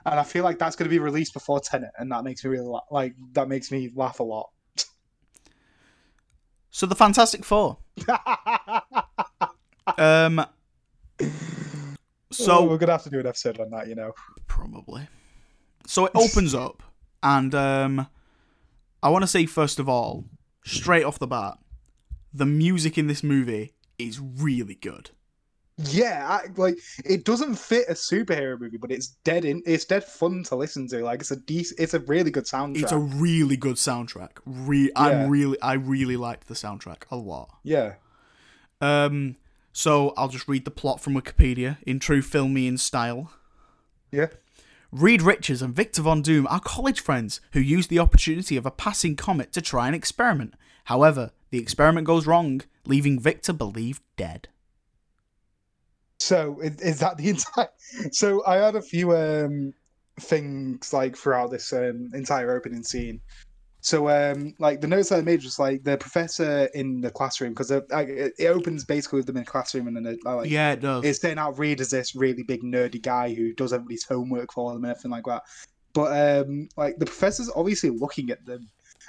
and 0.07 0.19
I 0.19 0.23
feel 0.23 0.43
like 0.43 0.57
that's 0.57 0.75
going 0.75 0.85
to 0.85 0.89
be 0.89 0.99
released 0.99 1.33
before 1.33 1.59
Tenet, 1.59 1.91
and 1.97 2.11
that 2.11 2.23
makes 2.23 2.43
me 2.43 2.49
really 2.49 2.65
la- 2.65 2.81
like 2.89 3.13
that 3.33 3.49
makes 3.49 3.71
me 3.71 3.91
laugh 3.93 4.19
a 4.19 4.23
lot. 4.23 4.49
so 6.69 6.85
the 6.85 6.95
Fantastic 6.95 7.45
Four. 7.45 7.77
Um. 9.97 10.45
so 12.29 12.65
we're 12.65 12.77
gonna 12.77 12.91
have 12.91 13.03
to 13.03 13.09
do 13.09 13.21
an 13.21 13.25
episode 13.25 13.57
on 13.61 13.69
that, 13.71 13.87
you 13.87 13.95
know. 13.95 14.11
probably. 14.45 15.07
So 15.87 16.05
it 16.05 16.11
opens 16.13 16.53
up, 16.53 16.83
and 17.23 17.55
um, 17.55 18.07
I 19.01 19.07
want 19.07 19.23
to 19.23 19.27
say 19.27 19.45
first 19.45 19.79
of 19.79 19.87
all, 19.87 20.25
straight 20.65 21.05
off 21.05 21.19
the 21.19 21.25
bat, 21.25 21.57
the 22.33 22.45
music 22.45 22.97
in 22.97 23.07
this 23.07 23.23
movie 23.23 23.75
is 23.97 24.19
really 24.19 24.75
good. 24.75 25.11
Yeah, 25.79 26.25
I, 26.27 26.47
like 26.55 26.77
it 27.05 27.23
doesn't 27.23 27.53
fit 27.55 27.85
a 27.87 27.93
superhero 27.93 28.59
movie, 28.59 28.77
but 28.77 28.91
it's 28.91 29.09
dead 29.23 29.45
in. 29.45 29.61
It's 29.65 29.85
dead 29.85 30.03
fun 30.03 30.43
to 30.45 30.55
listen 30.55 30.87
to. 30.87 31.03
Like 31.03 31.19
it's 31.21 31.29
a 31.29 31.35
decent. 31.35 31.79
It's 31.79 31.93
a 31.93 31.99
really 31.99 32.31
good 32.31 32.45
soundtrack. 32.45 32.81
It's 32.81 32.91
a 32.91 32.97
really 32.97 33.57
good 33.57 33.75
soundtrack. 33.75 34.31
Re- 34.45 34.91
Yeah. 34.95 35.01
I'm 35.03 35.29
really, 35.29 35.61
I 35.61 35.73
really 35.73 36.17
liked 36.17 36.47
the 36.47 36.55
soundtrack 36.55 37.03
a 37.11 37.15
lot. 37.15 37.49
yeah. 37.63 37.93
Um, 38.81 39.35
so 39.73 40.13
I'll 40.17 40.27
just 40.29 40.47
read 40.47 40.65
the 40.65 40.71
plot 40.71 40.99
from 41.01 41.13
Wikipedia 41.13 41.77
in 41.85 41.99
true 41.99 42.21
Filmian 42.21 42.79
style. 42.79 43.31
Yeah. 44.11 44.27
Reed 44.91 45.21
Richards 45.21 45.61
and 45.61 45.75
Victor 45.75 46.01
Von 46.01 46.21
Doom 46.21 46.47
are 46.47 46.59
college 46.59 46.99
friends 47.01 47.41
who 47.51 47.59
use 47.59 47.87
the 47.87 47.99
opportunity 47.99 48.55
of 48.57 48.65
a 48.65 48.71
passing 48.71 49.15
comet 49.15 49.51
to 49.53 49.61
try 49.61 49.87
an 49.87 49.93
experiment. 49.93 50.53
However, 50.85 51.31
the 51.51 51.59
experiment 51.59 52.07
goes 52.07 52.25
wrong, 52.25 52.61
leaving 52.85 53.19
Victor 53.19 53.53
believed 53.53 54.01
dead. 54.15 54.47
So 56.19 56.59
is, 56.61 56.81
is 56.81 56.99
that 56.99 57.17
the 57.17 57.29
entire? 57.29 57.69
So 58.11 58.45
I 58.45 58.55
had 58.55 58.75
a 58.75 58.81
few 58.81 59.15
um 59.15 59.73
things 60.19 60.93
like 60.93 61.15
throughout 61.15 61.51
this 61.51 61.71
um, 61.73 62.09
entire 62.13 62.55
opening 62.55 62.83
scene. 62.83 63.21
So 63.81 64.09
um 64.09 64.53
like 64.59 64.81
the 64.81 64.87
notes 64.87 65.09
that 65.09 65.19
I 65.19 65.21
made 65.21 65.43
was 65.43 65.59
like 65.59 65.83
the 65.83 65.97
professor 65.97 66.65
in 66.73 66.99
the 66.99 67.11
classroom 67.11 67.51
because 67.53 67.71
like, 67.71 68.09
it, 68.09 68.33
opens 68.47 68.83
basically 68.83 69.17
with 69.17 69.27
them 69.27 69.37
in 69.37 69.43
a 69.43 69.45
classroom 69.45 69.87
and 69.87 69.95
then 69.95 70.05
it, 70.05 70.19
like 70.25 70.49
yeah, 70.49 70.71
it 70.71 70.81
does. 70.81 71.05
it's 71.05 71.21
saying 71.21 71.37
out 71.37 71.57
Reed 71.57 71.79
as 71.79 71.91
this 71.91 72.15
really 72.15 72.43
big 72.43 72.63
nerdy 72.63 73.01
guy 73.01 73.33
who 73.33 73.53
does 73.53 73.71
everybody's 73.71 74.03
homework 74.03 74.51
for 74.51 74.73
them 74.73 74.83
and 74.83 74.91
everything 74.91 75.11
like 75.11 75.25
that. 75.25 75.43
But 75.93 76.41
um 76.41 76.67
like 76.75 76.97
the 76.97 77.05
professor's 77.05 77.51
obviously 77.55 77.91
looking 77.91 78.29
at 78.31 78.45
them. 78.45 78.67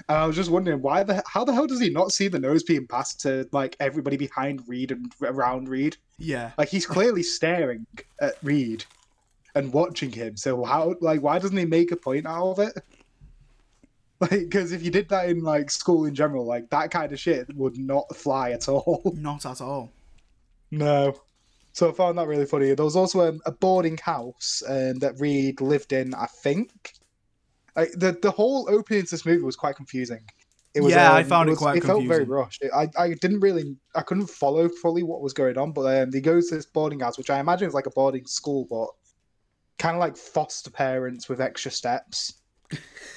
And 0.08 0.16
I 0.18 0.26
was 0.26 0.37
just 0.37 0.50
wondering 0.50 0.80
why 0.80 1.02
the 1.02 1.22
how 1.26 1.44
the 1.44 1.52
hell 1.52 1.66
does 1.66 1.80
he 1.80 1.90
not 1.90 2.12
see 2.12 2.28
the 2.28 2.38
nose 2.38 2.62
being 2.62 2.87
passed 2.87 3.20
to 3.22 3.48
like 3.52 3.76
everybody 3.80 4.16
behind 4.16 4.62
Reed 4.68 4.92
and 4.92 5.12
around 5.22 5.68
Reed? 5.68 5.96
yeah. 6.18 6.52
Like 6.58 6.68
he's 6.68 6.87
clearly 6.87 7.22
staring 7.22 7.87
at 8.20 8.34
Reed 8.42 8.84
and 9.54 9.72
watching 9.72 10.12
him. 10.12 10.37
So 10.37 10.64
how 10.64 10.94
like 11.00 11.20
why 11.22 11.38
doesn't 11.38 11.56
he 11.56 11.64
make 11.64 11.90
a 11.92 11.96
point 11.96 12.26
out 12.26 12.50
of 12.52 12.58
it? 12.61 12.74
Like 14.20 14.30
because 14.30 14.72
if 14.72 14.82
you 14.82 14.90
did 14.90 15.08
that 15.11 15.28
in 15.28 15.42
like 15.44 15.70
school 15.70 16.04
in 16.04 16.12
general, 16.14 16.44
like 16.44 16.70
that 16.70 16.90
kind 16.90 17.12
of 17.12 17.20
shit 17.20 17.46
would 17.54 17.78
not 17.78 18.16
fly 18.16 18.50
at 18.50 18.68
all. 18.68 19.12
Not 19.16 19.46
at 19.46 19.61
all. 19.61 19.92
no. 20.72 21.14
So 21.72 21.88
I 21.90 21.92
found 21.92 22.18
that 22.18 22.26
really 22.26 22.44
funny. 22.46 22.74
There 22.74 22.84
was 22.84 22.96
also 22.96 23.20
a, 23.20 23.38
a 23.46 23.52
boarding 23.52 23.96
house 23.98 24.61
um, 24.68 24.98
that 24.98 25.20
Reed 25.20 25.61
lived 25.61 25.92
in, 25.92 26.12
I 26.14 26.26
think. 26.26 26.94
Like 27.78 27.90
the 27.92 28.18
the 28.20 28.30
whole 28.30 28.68
opening 28.70 29.04
to 29.04 29.10
this 29.10 29.24
movie 29.24 29.42
was 29.42 29.56
quite 29.56 29.76
confusing. 29.76 30.20
It 30.74 30.82
was, 30.82 30.92
Yeah, 30.92 31.12
I 31.12 31.22
um, 31.22 31.28
found 31.28 31.48
it 31.48 31.52
was- 31.52 31.58
quite 31.60 31.76
It 31.78 31.84
felt 31.84 32.04
very 32.04 32.24
rushed. 32.24 32.62
It- 32.62 32.70
I, 32.74 32.88
I 32.98 33.14
didn't 33.14 33.40
really, 33.40 33.74
I 33.94 34.02
couldn't 34.02 34.26
follow 34.28 34.68
fully 34.68 35.02
what 35.02 35.22
was 35.22 35.32
going 35.32 35.56
on. 35.56 35.72
But 35.72 36.02
um, 36.02 36.12
he 36.12 36.20
goes 36.20 36.48
to 36.48 36.56
this 36.56 36.66
boarding 36.66 37.00
house, 37.00 37.16
which 37.16 37.30
I 37.30 37.40
imagine 37.40 37.66
is 37.68 37.74
like 37.74 37.86
a 37.86 37.90
boarding 37.90 38.26
school, 38.26 38.66
but 38.68 38.88
kind 39.78 39.96
of 39.96 40.00
like 40.00 40.16
foster 40.16 40.70
parents 40.70 41.28
with 41.28 41.40
extra 41.40 41.70
steps, 41.70 42.34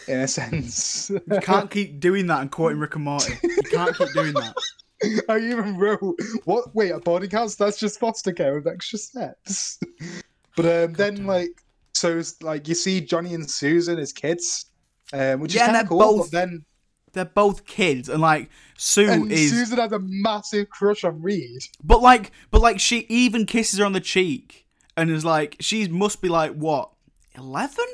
in 0.07 0.19
a 0.21 0.27
sense. 0.39 1.09
You 1.09 1.39
can't 1.41 1.69
keep 1.69 1.99
doing 1.99 2.27
that 2.27 2.41
and 2.41 2.51
quoting 2.51 2.79
Rick 2.79 2.95
and 2.95 3.03
Morty. 3.03 3.33
You 3.43 3.63
can't 3.69 3.95
keep 3.97 4.13
doing 4.13 4.33
that. 4.33 4.55
I 5.29 5.39
even 5.39 5.77
wrote, 5.77 6.15
"What? 6.45 6.73
Wait, 6.75 6.91
a 6.91 6.99
boarding 6.99 7.31
house? 7.31 7.55
That's 7.55 7.79
just 7.79 7.99
foster 7.99 8.31
care 8.31 8.55
with 8.55 8.67
extra 8.67 8.97
steps." 8.99 9.79
but 10.55 10.65
um, 10.65 10.93
then, 10.93 11.25
like, 11.25 11.60
so 12.01 12.17
it's 12.17 12.41
like 12.41 12.67
you 12.67 12.73
see 12.75 12.99
Johnny 13.01 13.33
and 13.35 13.49
Susan 13.49 13.99
as 13.99 14.11
kids, 14.11 14.65
um, 15.13 15.39
which 15.39 15.53
Yeah, 15.53 15.63
is 15.63 15.67
kind 15.67 15.81
of 15.83 15.89
cool. 15.89 15.99
both- 15.99 16.31
But 16.31 16.37
then, 16.39 16.65
They're 17.13 17.25
both 17.25 17.65
kids, 17.65 18.09
and 18.09 18.21
like 18.21 18.49
Sue 18.77 19.09
and 19.09 19.31
is, 19.31 19.51
Susan 19.51 19.77
has 19.77 19.91
a 19.91 19.99
massive 19.99 20.69
crush 20.69 21.03
on 21.03 21.21
Reed. 21.21 21.61
but 21.83 22.01
like, 22.01 22.31
but 22.51 22.61
like 22.61 22.79
she 22.79 22.99
even 23.09 23.45
kisses 23.45 23.79
her 23.79 23.85
on 23.85 23.93
the 23.93 23.99
cheek, 23.99 24.65
and 24.97 25.09
is 25.11 25.25
like, 25.25 25.57
she 25.59 25.87
must 25.89 26.21
be 26.21 26.29
like 26.29 26.53
what, 26.53 26.89
eleven? 27.35 27.85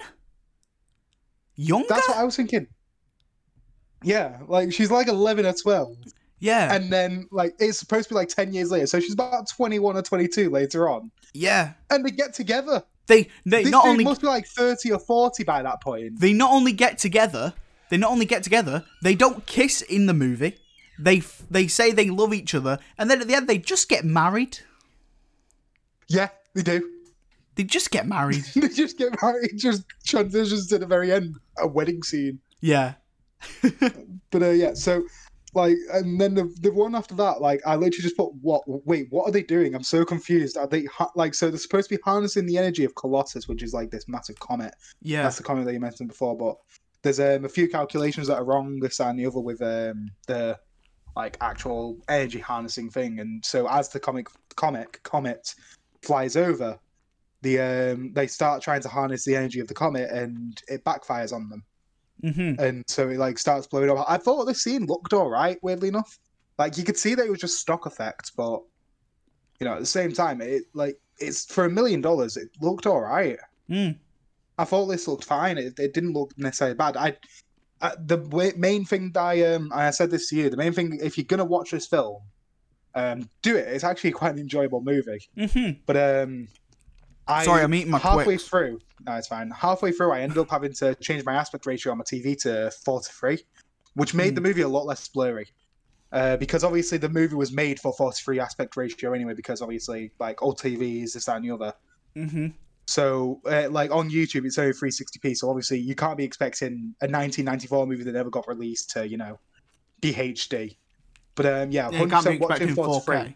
Younger? 1.56 1.88
That's 1.90 2.08
what 2.08 2.18
I 2.18 2.24
was 2.24 2.36
thinking. 2.36 2.68
Yeah, 4.04 4.40
like 4.48 4.72
she's 4.72 4.92
like 4.92 5.08
eleven 5.08 5.46
or 5.48 5.54
twelve, 5.54 5.98
yeah, 6.40 6.72
and 6.76 6.94
then 6.94 7.28
like 7.32 7.56
it's 7.60 7.80
supposed 7.80 8.08
to 8.10 8.14
be 8.14 8.16
like 8.16 8.30
ten 8.30 8.54
years 8.54 8.70
later, 8.70 8.86
so 8.86 9.00
she's 9.00 9.14
about 9.14 9.50
twenty-one 9.50 9.98
or 9.98 10.04
twenty-two 10.04 10.52
later 10.52 10.88
on, 10.88 11.10
yeah. 11.34 11.74
and 11.90 12.06
they 12.06 12.12
get 12.12 12.36
together. 12.36 12.84
They 13.08 13.30
they 13.46 13.64
This 13.64 13.72
not 13.72 13.86
only 13.86 14.04
must 14.04 14.22
be 14.22 14.28
like 14.28 14.46
thirty 14.48 14.92
or 14.92 15.00
forty 15.00 15.44
by 15.44 15.64
that 15.64 15.82
point. 15.82 16.20
they 16.20 16.34
not 16.34 16.52
only 16.52 16.74
get 16.74 16.98
together, 16.98 17.54
they 17.90 17.98
not 17.98 18.12
only 18.12 18.26
get 18.26 18.44
together, 18.44 18.84
they 19.02 19.16
don't 19.16 19.46
kiss 19.46 19.82
in 19.82 20.06
the 20.08 20.14
movie. 20.14 20.58
They 21.00 21.22
they 21.50 21.68
say 21.68 21.92
they 21.92 22.10
love 22.10 22.34
each 22.34 22.54
other, 22.54 22.80
and 22.98 23.10
then 23.10 23.22
at 23.22 23.28
the 23.28 23.36
end 23.36 23.48
they 23.48 23.58
just 23.60 23.88
get 23.90 24.04
married. 24.04 24.60
Yeah, 26.08 26.30
they 26.54 26.64
do. 26.64 26.90
They 27.56 27.64
just 27.64 27.92
get 27.92 28.06
married. 28.08 28.44
they 28.56 28.68
just 28.70 28.98
get 28.98 29.20
married. 29.22 29.52
It 29.52 29.58
just 29.58 29.84
transitions 30.06 30.68
to 30.68 30.78
the 30.80 30.86
very 30.86 31.12
end, 31.12 31.36
a 31.58 31.68
wedding 31.68 32.04
scene. 32.04 32.40
yeah. 32.62 32.94
But 34.32 34.44
uh, 34.44 34.50
yeah, 34.50 34.74
so 34.74 35.04
like, 35.58 35.76
and 35.92 36.22
then 36.22 36.36
the 36.36 36.56
the 36.62 36.72
one 36.72 36.96
after 36.96 37.16
that, 37.16 37.42
like, 37.42 37.62
I 37.66 37.76
literally 37.76 38.04
just 38.04 38.16
put 38.16 38.34
what? 38.42 38.62
Wait, 38.66 39.08
what 39.10 39.28
are 39.28 39.32
they 39.32 39.44
doing? 39.44 39.76
I'm 39.76 39.84
so 39.84 40.06
confused. 40.06 40.56
Are 40.56 40.68
they 40.68 40.86
ha- 40.86 41.12
like 41.16 41.34
so? 41.34 41.50
They're 41.50 41.58
supposed 41.58 41.90
to 41.90 41.96
be 41.98 42.02
harnessing 42.06 42.46
the 42.46 42.58
energy 42.58 42.86
of 42.86 42.96
Colossus, 42.96 43.48
which 43.48 43.64
is 43.64 43.74
like 43.74 43.90
this 43.90 44.08
massive 44.08 44.40
comet. 44.40 44.74
Yeah. 45.02 45.24
That's 45.24 45.38
the 45.38 45.44
comet 45.44 45.66
that 45.66 45.74
you 45.74 45.80
mentioned 45.80 46.10
before. 46.10 46.38
But 46.38 46.56
there's 47.02 47.20
um, 47.20 47.44
a 47.44 47.50
few 47.50 47.68
calculations 47.68 48.28
that 48.28 48.38
are 48.38 48.46
wrong 48.46 48.80
this 48.80 49.00
and 49.00 49.20
the 49.20 49.26
other 49.26 49.40
with 49.40 49.62
um, 49.62 50.12
the 50.28 50.58
like 51.16 51.36
actual 51.42 51.98
energy 52.08 52.40
harnessing 52.40 52.90
thing. 52.92 53.20
And 53.20 53.44
so 53.44 53.68
as 53.68 53.90
the 53.90 54.00
comic 54.00 54.28
comic 54.56 55.02
comet 55.04 55.56
flies 56.04 56.36
over, 56.38 56.80
the 57.42 57.60
um, 57.60 58.14
they 58.14 58.28
start 58.28 58.62
trying 58.62 58.82
to 58.82 58.90
harness 58.90 59.26
the 59.26 59.36
energy 59.36 59.60
of 59.60 59.68
the 59.68 59.74
comet, 59.74 60.12
and 60.12 60.62
it 60.68 60.86
backfires 60.86 61.34
on 61.34 61.50
them 61.50 61.64
Mm-hmm. 62.24 62.60
and 62.60 62.84
so 62.88 63.10
it 63.10 63.18
like 63.18 63.38
starts 63.38 63.68
blowing 63.68 63.90
up. 63.92 64.06
I 64.08 64.18
thought 64.18 64.46
this 64.46 64.64
scene 64.64 64.86
looked 64.86 65.14
all 65.14 65.30
right, 65.30 65.58
weirdly 65.62 65.90
enough. 65.90 66.18
Like 66.58 66.78
you 66.78 66.84
could 66.84 66.98
see 66.98 67.14
that 67.16 67.26
it 67.26 67.30
was 67.30 67.40
just 67.40 67.60
stock 67.60 67.86
effects, 67.86 68.32
but 68.32 68.62
you 69.60 69.66
know, 69.66 69.74
at 69.74 69.80
the 69.80 69.86
same 69.86 70.12
time, 70.12 70.42
it 70.42 70.64
like 70.74 70.98
it's 71.20 71.46
for 71.46 71.66
a 71.66 71.70
million 71.70 72.02
dollars. 72.02 72.38
It 72.38 72.50
looked 72.62 72.86
all 72.86 73.02
right. 73.02 73.38
Mm. 73.70 73.98
I 74.58 74.64
thought 74.64 74.88
this 74.88 75.08
looked 75.08 75.24
fine. 75.24 75.58
It, 75.58 75.78
it 75.80 75.94
didn't 75.94 76.14
look 76.14 76.32
necessarily 76.38 76.76
bad. 76.76 76.98
I, 76.98 77.16
I 77.82 77.94
the 78.04 78.18
wa- 78.18 78.58
main 78.58 78.86
thing 78.86 79.12
that 79.12 79.22
I 79.22 79.54
um 79.54 79.72
I 79.74 79.90
said 79.92 80.10
this 80.10 80.30
to 80.30 80.36
you. 80.36 80.50
The 80.50 80.58
main 80.58 80.74
thing, 80.74 81.00
if 81.02 81.18
you're 81.18 81.26
gonna 81.26 81.46
watch 81.46 81.72
this 81.72 81.86
film, 81.86 82.22
um, 82.96 83.30
do 83.44 83.56
it. 83.56 83.68
It's 83.68 83.84
actually 83.84 84.12
quite 84.20 84.34
an 84.34 84.40
enjoyable 84.40 84.82
movie. 84.82 85.30
Mm-hmm. 85.38 85.82
But 85.86 85.98
um, 85.98 86.48
I 87.28 87.44
Sorry, 87.44 87.62
I'm 87.64 87.74
eating 87.74 87.92
my 87.92 88.00
halfway 88.00 88.24
Twix. 88.24 88.44
through. 88.48 88.80
No, 89.06 89.14
it's 89.16 89.28
fine. 89.28 89.52
Halfway 89.52 89.92
through, 89.92 90.12
I 90.12 90.22
ended 90.22 90.38
up 90.38 90.50
having 90.50 90.74
to 90.76 90.96
change 90.96 91.24
my 91.26 91.34
aspect 91.36 91.66
ratio 91.66 91.92
on 91.92 91.98
my 91.98 92.04
TV 92.04 92.38
to 92.44 92.72
four 92.86 93.02
to 93.02 93.10
three, 93.12 93.44
which 93.96 94.14
made 94.14 94.30
Hmm. 94.30 94.36
the 94.36 94.42
movie 94.42 94.62
a 94.62 94.68
lot 94.68 94.86
less 94.86 95.08
blurry. 95.08 95.48
Uh, 96.14 96.38
because 96.38 96.64
obviously 96.64 96.98
the 96.98 97.10
movie 97.10 97.36
was 97.36 97.52
made 97.52 97.80
for 97.82 97.92
43 97.94 98.40
aspect 98.40 98.78
ratio 98.78 99.12
anyway, 99.14 99.34
because 99.34 99.62
obviously 99.62 100.12
like 100.20 100.42
old 100.42 100.58
TVs, 100.58 101.14
this, 101.14 101.26
that, 101.26 101.36
and 101.36 101.46
the 101.46 101.52
other. 101.52 101.74
Mm-hmm. 102.16 102.48
So 102.86 103.42
uh, 103.46 103.68
like 103.70 103.92
on 103.92 104.10
YouTube, 104.10 104.46
it's 104.46 104.58
only 104.58 104.72
360p. 104.72 105.36
So 105.36 105.50
obviously 105.50 105.80
you 105.80 105.96
can't 105.96 106.18
be 106.18 106.24
expecting 106.24 106.96
a 107.02 107.06
1994 107.08 107.86
movie 107.88 108.04
that 108.04 108.14
never 108.14 108.30
got 108.30 108.48
released 108.48 108.90
to 108.92 109.06
you 109.06 109.18
know 109.18 109.38
be 110.00 110.14
HD. 110.14 110.78
But 111.36 111.46
um, 111.46 111.72
yeah, 111.72 111.90
Yeah, 111.92 112.02
you 112.04 112.08
can't 112.08 112.26
be 112.26 112.38
100% 112.38 112.40
watching 112.40 112.70
expecting 112.70 112.76
4 112.76 113.00
to 113.00 113.06
3. 113.06 113.36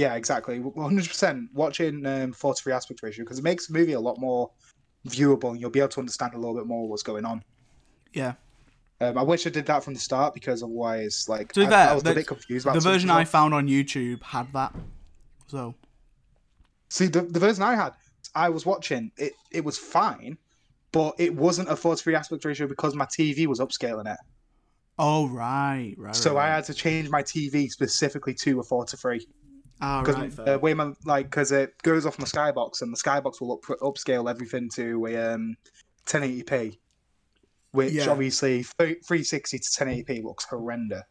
4K. 0.00 0.02
Yeah, 0.02 0.14
exactly. 0.14 0.58
100% 0.60 1.48
watching 1.52 2.06
um, 2.06 2.32
43 2.32 2.72
aspect 2.72 3.02
ratio 3.02 3.24
because 3.24 3.38
it 3.38 3.44
makes 3.44 3.66
the 3.66 3.74
movie 3.74 3.92
a 3.92 4.00
lot 4.00 4.18
more 4.18 4.50
viewable 5.06 5.50
and 5.50 5.60
you'll 5.60 5.70
be 5.70 5.80
able 5.80 5.88
to 5.90 6.00
understand 6.00 6.34
a 6.34 6.38
little 6.38 6.54
bit 6.54 6.66
more 6.66 6.88
what's 6.88 7.02
going 7.02 7.24
on. 7.24 7.42
Yeah. 8.12 8.34
Um, 9.00 9.16
I 9.16 9.22
wish 9.22 9.46
I 9.46 9.50
did 9.50 9.64
that 9.66 9.82
from 9.82 9.94
the 9.94 10.00
start 10.00 10.34
because 10.34 10.62
otherwise, 10.62 11.24
like, 11.28 11.52
To 11.54 11.60
be 11.60 11.66
I, 11.66 11.70
fair, 11.70 11.88
I 11.90 11.94
was 11.94 12.02
the- 12.02 12.10
a 12.12 12.14
bit 12.14 12.26
confused 12.26 12.66
about 12.66 12.74
The 12.74 12.80
version 12.80 13.08
I 13.10 13.24
found 13.24 13.54
on 13.54 13.66
YouTube 13.66 14.22
had 14.22 14.52
that. 14.52 14.74
So 15.46 15.74
See, 16.90 17.06
the, 17.06 17.22
the 17.22 17.38
version 17.38 17.62
I 17.62 17.76
had, 17.76 17.92
I 18.34 18.48
was 18.48 18.66
watching, 18.66 19.12
it, 19.16 19.32
it 19.52 19.64
was 19.64 19.78
fine, 19.78 20.36
but 20.92 21.14
it 21.18 21.34
wasn't 21.34 21.70
a 21.70 21.76
43 21.76 22.14
aspect 22.14 22.44
ratio 22.44 22.66
because 22.66 22.94
my 22.94 23.06
TV 23.06 23.46
was 23.46 23.60
upscaling 23.60 24.12
it. 24.12 24.18
Oh 24.98 25.28
right, 25.28 25.94
right. 25.96 26.14
So 26.14 26.34
right, 26.34 26.50
I 26.50 26.54
had 26.56 26.64
to 26.64 26.74
change 26.74 27.08
my 27.08 27.22
TV 27.22 27.70
specifically 27.70 28.34
to 28.34 28.60
a 28.60 28.62
4 28.62 28.84
to 29.80 29.86
3. 29.86 29.88
Ah, 29.88 30.00
because 30.02 30.16
right, 30.38 30.46
the 30.46 30.58
way 30.58 30.74
my 30.74 30.92
like 31.04 31.26
because 31.26 31.52
it 31.52 31.74
goes 31.82 32.06
off 32.06 32.18
my 32.18 32.24
skybox 32.24 32.82
and 32.82 32.92
the 32.92 32.96
skybox 32.98 33.40
will 33.40 33.52
up, 33.54 33.62
upscale 33.80 34.28
everything 34.30 34.68
to 34.74 35.06
a 35.06 35.34
um 35.34 35.56
1080p 36.06 36.78
which 37.72 37.92
Yeah. 37.92 38.08
obviously 38.10 38.62
360 38.64 39.58
to 39.58 39.64
1080p 39.64 40.22
looks 40.24 40.44
horrendous 40.44 41.02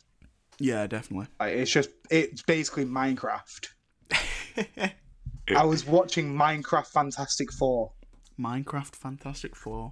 yeah, 0.62 0.88
definitely. 0.88 1.28
like, 1.40 1.54
it's 1.56 1.72
just 1.72 1.90
it's 2.10 2.42
basically 2.42 2.84
minecraft 2.86 3.68
i 5.56 5.64
was 5.66 5.86
watching 5.86 6.34
minecraft 6.36 6.88
fantastic 6.88 7.52
four 7.52 7.92
Minecraft 8.40 8.96
Fantastic 8.96 9.54
Four. 9.54 9.92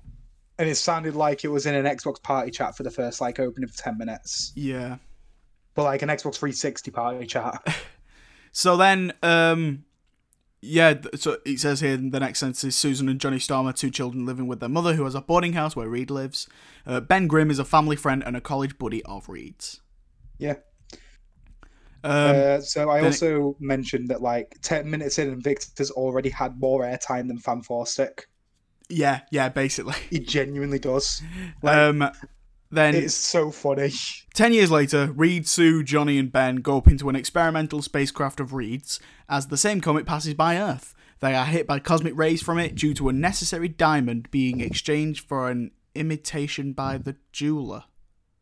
and 0.58 0.70
it 0.70 0.76
sounded 0.76 1.16
like 1.16 1.44
it 1.44 1.50
was 1.50 1.66
in 1.66 1.76
an 1.76 1.84
xbox 1.98 2.22
party 2.24 2.50
chat 2.50 2.78
for 2.78 2.84
the 2.84 2.90
first 2.92 3.20
like 3.20 3.40
opening 3.42 3.68
for 3.68 3.78
10 3.78 3.98
minutes 3.98 4.54
Yeah. 4.56 4.98
but 5.76 5.84
like 5.84 6.02
an 6.02 6.08
xbox 6.10 6.36
360 6.38 6.92
party 6.92 7.26
chat 7.26 7.62
So 8.58 8.76
then, 8.76 9.14
um, 9.22 9.84
yeah. 10.62 10.96
So 11.16 11.38
it 11.46 11.60
says 11.60 11.80
here 11.82 11.94
in 11.94 12.10
the 12.10 12.20
next 12.20 12.40
sentence 12.40 12.64
is 12.64 12.76
Susan 12.76 13.08
and 13.08 13.22
Johnny 13.22 13.38
Storm 13.38 13.68
are 13.68 13.72
two 13.74 13.92
children 13.92 14.26
living 14.26 14.48
with 14.48 14.62
their 14.62 14.68
mother, 14.68 14.96
who 14.96 15.04
has 15.04 15.14
a 15.14 15.22
boarding 15.22 15.54
house 15.54 15.76
where 15.76 15.88
Reed 15.88 16.10
lives. 16.10 16.48
Uh, 16.84 17.00
ben 17.00 17.28
Grimm 17.28 17.52
is 17.52 17.60
a 17.60 17.64
family 17.66 17.96
friend 17.96 18.24
and 18.26 18.36
a 18.36 18.42
college 18.42 18.80
buddy 18.80 19.04
of 19.04 19.30
Reed's. 19.30 19.82
yeah 20.40 20.56
Um, 22.04 22.36
uh, 22.36 22.62
so 22.62 22.90
I 22.90 22.96
then 22.96 23.04
it- 23.04 23.08
also 23.10 23.56
mentioned 23.60 24.08
that 24.10 24.24
like 24.24 24.58
10 24.64 24.90
minutes 24.90 25.20
in, 25.20 25.30
Invictus 25.32 25.92
already 25.92 26.30
had 26.30 26.60
more 26.60 26.82
airtime 26.82 27.28
than 27.28 27.38
Fan 27.38 27.62
Four 27.62 27.86
Stick. 27.86 28.28
yeah, 28.90 29.20
yeah, 29.32 29.50
basically. 29.50 29.94
He 30.10 30.20
genuinely 30.20 30.80
does. 30.80 31.22
Like, 31.62 31.76
Um, 31.78 32.10
then 32.72 32.96
it's 32.96 33.14
so 33.14 33.52
funny. 33.52 33.92
Ten 34.34 34.54
years 34.54 34.72
later, 34.72 35.12
Reed, 35.16 35.48
Sue, 35.48 35.84
Johnny, 35.84 36.18
and 36.18 36.32
Ben 36.32 36.58
go 36.58 36.78
up 36.78 36.88
into 36.88 37.10
an 37.10 37.16
experimental 37.16 37.82
spacecraft 37.82 38.40
of 38.40 38.54
Reed's 38.54 39.00
as 39.30 39.48
the 39.48 39.58
same 39.58 39.82
comet 39.82 40.06
passes 40.06 40.34
by 40.34 40.58
Earth. 40.58 40.94
They 41.20 41.34
are 41.34 41.46
hit 41.46 41.66
by 41.66 41.80
cosmic 41.80 42.16
rays 42.16 42.42
from 42.44 42.60
it 42.60 42.76
due 42.76 42.94
to 42.96 43.10
a 43.10 43.14
necessary 43.14 43.68
diamond 43.68 44.30
being 44.30 44.62
exchanged 44.62 45.28
for 45.28 45.50
an 45.50 45.72
imitation 45.96 46.74
by 46.74 46.98
the 47.00 47.16
jeweler. 47.32 47.86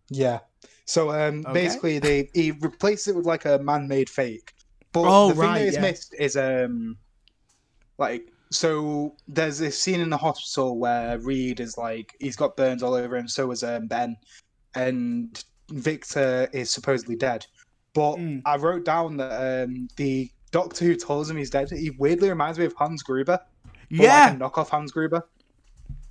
Yeah. 0.09 0.39
So 0.85 1.09
um, 1.11 1.39
Okay. 1.45 1.53
basically, 1.53 1.99
they 1.99 2.29
he 2.33 2.51
replaced 2.51 3.07
it 3.07 3.15
with 3.15 3.25
like 3.25 3.45
a 3.45 3.59
man-made 3.59 4.09
fake. 4.09 4.53
But 4.91 5.03
Oh, 5.05 5.29
the 5.29 5.35
thing 5.35 5.43
right, 5.43 5.59
that 5.59 5.67
is 5.67 5.75
yeah. 5.75 5.81
missed 5.81 6.15
is 6.19 6.35
um, 6.37 6.97
like 7.97 8.29
so. 8.55 9.15
There's 9.27 9.57
this 9.59 9.79
scene 9.79 9.99
in 9.99 10.09
the 10.09 10.17
hospital 10.17 10.77
where 10.79 11.17
Reed 11.19 11.59
is 11.59 11.77
like 11.77 12.15
he's 12.19 12.35
got 12.35 12.55
burns 12.57 12.81
all 12.83 12.93
over 12.93 13.15
him. 13.17 13.27
So 13.27 13.51
is 13.51 13.63
um, 13.63 13.87
Ben, 13.87 14.17
and 14.75 15.43
Victor 15.71 16.49
is 16.53 16.69
supposedly 16.71 17.15
dead. 17.15 17.45
But 17.93 18.15
Mm. 18.17 18.41
I 18.45 18.57
wrote 18.57 18.83
down 18.85 19.17
that 19.17 19.63
um, 19.65 19.87
the 19.95 20.29
doctor 20.51 20.83
who 20.85 20.95
tells 20.95 21.29
him 21.29 21.37
he's 21.37 21.49
dead, 21.49 21.69
he 21.71 21.91
weirdly 21.91 22.29
reminds 22.29 22.59
me 22.59 22.65
of 22.65 22.73
Hans 22.73 23.03
Gruber. 23.03 23.39
Yeah, 23.89 24.35
like 24.37 24.39
knockoff 24.39 24.69
Hans 24.69 24.91
Gruber. 24.91 25.27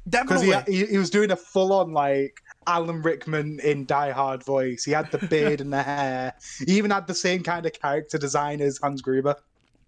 because 0.05 0.43
definitely. 0.43 0.75
he, 0.75 0.81
he 0.81 0.87
he 0.93 0.99
was 0.99 1.11
doing 1.11 1.31
a 1.31 1.37
full 1.37 1.73
on 1.73 1.93
like 1.93 2.41
Alan 2.67 3.03
Rickman 3.03 3.61
in 3.63 3.85
Die 3.85 4.11
Hard 4.13 4.43
voice. 4.45 4.85
He 4.85 4.93
had 4.93 5.11
the 5.11 5.19
beard 5.27 5.61
and 5.61 5.73
the 5.73 5.83
hair. 5.83 6.33
He 6.67 6.77
even 6.79 6.91
had 6.91 7.07
the 7.07 7.15
same 7.15 7.43
kind 7.43 7.67
of 7.67 7.73
character 7.73 8.17
design 8.19 8.61
as 8.61 8.79
Hans 8.79 9.03
Gruber. 9.03 9.37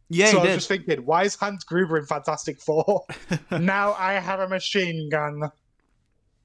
Yeah, 0.08 0.30
so 0.30 0.38
I 0.38 0.40
was 0.40 0.48
did. 0.48 0.54
just 0.56 0.68
thinking, 0.68 1.04
why 1.04 1.24
is 1.24 1.34
Hans 1.34 1.64
Gruber 1.64 1.98
in 1.98 2.06
Fantastic 2.06 2.60
Four? 2.60 3.04
now 3.50 3.94
I 3.94 4.14
have 4.14 4.40
a 4.40 4.48
machine 4.48 5.08
gun. 5.10 5.50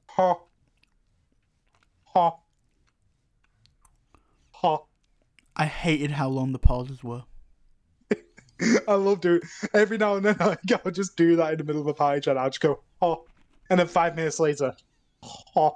Ha. 0.09 0.35
Ha. 2.05 2.31
Ha. 4.51 4.77
I 5.55 5.65
hated 5.65 6.11
how 6.11 6.29
long 6.29 6.51
the 6.53 6.59
pauses 6.59 7.03
were. 7.03 7.23
I 8.87 8.93
love 8.95 9.21
doing 9.21 9.41
every 9.73 9.97
now 9.97 10.15
and 10.15 10.25
then. 10.25 10.37
I, 10.39 10.57
I'll 10.85 10.91
just 10.91 11.15
do 11.15 11.35
that 11.35 11.53
in 11.53 11.57
the 11.59 11.63
middle 11.63 11.81
of 11.81 11.87
a 11.87 11.93
party 11.93 12.21
chat. 12.21 12.37
I'll 12.37 12.49
just 12.49 12.61
go, 12.61 12.81
ha. 12.99 13.17
and 13.69 13.79
then 13.79 13.87
five 13.87 14.15
minutes 14.15 14.39
later, 14.39 14.73
ha. 15.23 15.71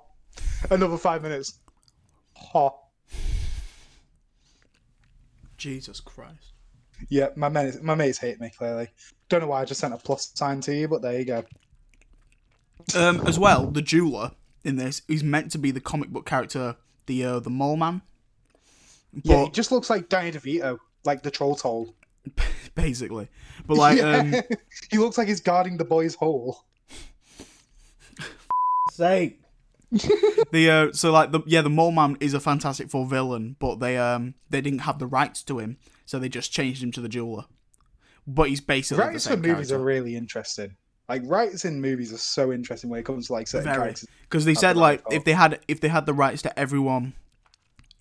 another 0.72 0.98
five 0.98 1.22
minutes, 1.22 1.60
Ha. 2.36 2.72
Jesus 5.58 6.00
Christ. 6.00 6.55
Yeah, 7.10 7.30
my 7.36 7.50
mates, 7.50 7.80
my 7.82 7.96
mates 7.96 8.18
hate 8.18 8.40
me 8.40 8.52
clearly. 8.58 8.90
Don't 9.30 9.42
know 9.42 9.48
why 9.48 9.62
I 9.62 9.66
just 9.66 9.80
sent 9.82 9.94
a 9.94 9.98
plus 9.98 10.32
sign 10.36 10.62
to 10.62 10.76
you, 10.76 10.88
but 10.88 11.02
there 11.02 11.20
you 11.20 11.26
go. 11.26 11.44
Um, 12.96 13.26
as 13.28 13.40
well, 13.40 13.68
the 13.68 13.82
jeweler 13.82 14.32
in 14.64 14.76
this 14.76 15.02
is 15.08 15.24
meant 15.24 15.52
to 15.52 15.58
be 15.58 15.72
the 15.72 15.80
comic 15.82 16.10
book 16.10 16.26
character, 16.26 16.76
the 17.06 17.24
uh, 17.26 17.40
the 17.40 17.50
mole 17.50 17.78
man. 17.78 18.02
Yeah, 19.24 19.46
he 19.46 19.50
just 19.52 19.72
looks 19.72 19.90
like 19.90 20.10
Danny 20.10 20.32
DeVito, 20.32 20.78
like 21.06 21.24
the 21.24 21.32
troll 21.32 21.56
toll. 21.56 21.96
basically, 22.76 23.30
but 23.66 23.78
like, 23.78 23.98
Yeah. 23.98 24.18
um, 24.18 24.34
he 24.92 24.98
looks 24.98 25.18
like 25.18 25.28
he's 25.28 25.42
guarding 25.42 25.78
the 25.78 25.86
boy's 25.86 26.16
hole. 26.16 26.64
say 28.92 29.38
the 30.52 30.70
uh, 30.70 30.92
so 30.94 31.12
like 31.12 31.32
the 31.32 31.42
yeah 31.46 31.62
the 31.62 31.70
mole 31.70 31.92
man 31.92 32.18
is 32.20 32.34
a 32.34 32.40
Fantastic 32.40 32.90
Four 32.90 33.06
villain, 33.06 33.56
but 33.60 33.80
they 33.80 33.98
um 33.98 34.34
they 34.50 34.62
didn't 34.62 34.80
have 34.80 35.00
the 35.00 35.08
rights 35.08 35.44
to 35.44 35.60
him, 35.60 35.78
so 36.06 36.20
they 36.20 36.30
just 36.30 36.52
changed 36.52 36.82
him 36.84 36.92
to 36.94 37.02
the 37.02 37.10
jeweler. 37.10 37.46
But 38.28 38.50
he's 38.50 38.62
basically 38.62 39.04
the 39.04 39.10
Writes 39.10 39.28
for 39.28 39.36
movies 39.38 39.50
character. 39.54 39.76
are 39.76 39.80
really 39.80 40.16
interesting. 40.16 40.76
Like 41.08 41.22
writes 41.26 41.66
in 41.66 41.80
movies 41.82 42.12
are 42.12 42.18
so 42.18 42.52
interesting 42.52 42.90
when 42.90 43.00
it 43.00 43.06
comes 43.06 43.28
to 43.28 43.34
like 43.34 43.48
certain 43.48 43.66
Very. 43.66 43.78
characters. 43.78 44.08
because 44.24 44.46
they 44.46 44.56
said 44.56 44.76
like 44.76 45.04
if 45.12 45.24
they 45.24 45.34
had 45.34 45.60
if 45.68 45.80
they 45.80 45.90
had 45.90 46.08
the 46.08 46.14
rights 46.14 46.42
to 46.44 46.60
everyone 46.60 47.14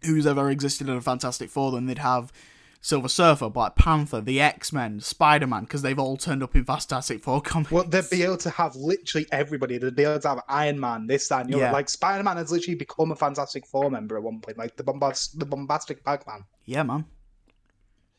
who's 0.05 0.27
ever 0.27 0.51
existed 0.51 0.89
in 0.89 0.97
a 0.97 1.01
Fantastic 1.03 1.51
Four, 1.51 1.73
then 1.73 1.85
they'd 1.87 1.99
have 1.99 2.33
Silver 2.81 3.09
Surfer, 3.09 3.49
Black 3.51 3.77
Panther, 3.77 4.21
the 4.23 4.41
X 4.41 4.73
Men, 4.73 5.01
Spider 5.01 5.47
Man, 5.47 5.65
because 5.65 5.83
they've 5.83 5.99
all 5.99 6.17
turned 6.17 6.43
up 6.43 6.55
in 6.57 6.65
Fantastic 6.65 7.23
Four 7.23 7.41
comics. 7.43 7.71
Well, 7.71 7.85
they'd 7.85 8.09
be 8.11 8.23
able 8.23 8.37
to 8.39 8.51
have 8.51 8.75
literally 8.77 9.27
everybody. 9.33 9.77
They'd 9.79 9.95
be 9.97 10.05
able 10.05 10.21
to 10.21 10.29
have 10.29 10.41
Iron 10.49 10.81
Man, 10.81 11.07
this, 11.07 11.29
that, 11.29 11.45
and 11.45 11.53
the. 11.53 11.59
Yeah. 11.59 11.73
Like 11.73 11.89
Spider 11.91 12.23
Man 12.23 12.37
has 12.39 12.51
literally 12.53 12.75
become 12.77 13.11
a 13.11 13.17
Fantastic 13.17 13.67
Four 13.67 13.91
member 13.91 14.17
at 14.17 14.23
one 14.23 14.41
point, 14.41 14.57
like 14.59 14.77
the 14.77 14.85
bombast- 14.85 15.39
the 15.39 15.47
bombastic 15.47 16.03
Bagman. 16.05 16.45
Yeah, 16.65 16.83
man. 16.85 17.05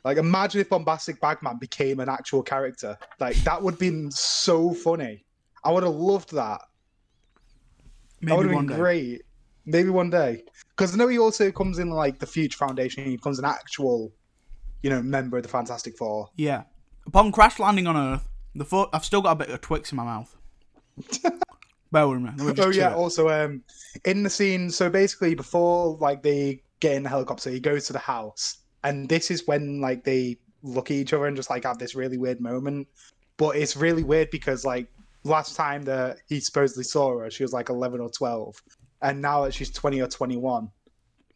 Like 0.06 0.18
imagine 0.18 0.62
if 0.62 0.70
bombastic 0.70 1.20
Bagman 1.20 1.58
became 1.58 2.00
an 2.00 2.10
actual 2.10 2.44
character. 2.44 2.96
Like 3.20 3.36
that 3.38 3.62
would 3.62 3.74
have 3.74 3.80
been 3.80 4.12
so 4.12 4.72
funny. 4.72 5.26
I 5.64 5.72
would 5.72 5.84
have 5.84 5.96
loved 5.96 6.32
that. 6.34 6.62
that 8.22 8.38
would 8.38 8.46
Maybe 8.46 8.56
have 8.56 8.68
been 8.68 8.68
day. 8.68 8.76
great. 8.76 9.22
Maybe 9.66 9.90
one 9.90 10.12
day. 10.12 10.44
Because 10.70 10.94
I 10.94 10.98
know 10.98 11.08
he 11.08 11.18
also 11.18 11.52
comes 11.52 11.80
in 11.80 11.90
like 11.90 12.20
the 12.20 12.28
Future 12.28 12.58
Foundation. 12.58 13.04
He 13.04 13.16
becomes 13.16 13.40
an 13.40 13.46
actual, 13.46 14.14
you 14.84 14.92
know, 14.92 15.02
member 15.02 15.38
of 15.38 15.44
the 15.44 15.50
Fantastic 15.50 15.98
Four. 15.98 16.30
Yeah. 16.36 16.64
Upon 17.08 17.32
crash 17.32 17.58
landing 17.58 17.88
on 17.88 17.98
Earth, 17.98 18.30
the 18.54 18.66
foot 18.66 18.90
I've 18.94 19.04
still 19.06 19.24
got 19.24 19.32
a 19.32 19.36
bit 19.36 19.50
of 19.50 19.60
Twix 19.62 19.92
in 19.92 19.96
my 19.96 20.04
mouth. 20.06 20.36
Bear 21.92 22.08
with 22.08 22.22
me. 22.22 22.30
Oh 22.60 22.70
yeah. 22.70 22.92
it. 22.92 22.96
Also, 22.96 23.30
um, 23.30 23.64
in 24.06 24.22
the 24.22 24.30
scene, 24.30 24.70
so 24.70 24.88
basically 24.88 25.34
before 25.34 25.98
like 26.00 26.22
they 26.22 26.62
get 26.80 26.94
in 26.94 27.04
the 27.04 27.10
helicopter, 27.10 27.50
he 27.50 27.60
goes 27.60 27.88
to 27.88 27.94
the 27.94 28.00
house, 28.00 28.58
and 28.86 29.10
this 29.10 29.32
is 29.32 29.46
when 29.48 29.82
like 29.82 30.04
they 30.04 30.38
look 30.64 30.90
at 30.90 30.96
each 30.98 31.14
other 31.14 31.26
and 31.26 31.36
just 31.36 31.50
like 31.50 31.64
have 31.64 31.78
this 31.78 31.96
really 31.96 32.18
weird 32.18 32.40
moment. 32.40 32.88
But 33.38 33.58
it's 33.58 33.76
really 33.76 34.04
weird 34.04 34.30
because 34.32 34.64
like 34.64 34.88
last 35.24 35.56
time 35.56 35.84
that 35.84 36.18
he 36.30 36.40
supposedly 36.40 36.84
saw 36.86 37.20
her, 37.20 37.30
she 37.30 37.44
was 37.44 37.52
like 37.52 37.70
eleven 37.70 38.00
or 38.00 38.10
twelve, 38.10 38.56
and 39.02 39.22
now 39.22 39.44
that 39.44 39.54
she's 39.54 39.72
twenty 39.72 40.02
or 40.02 40.08
twenty-one 40.08 40.70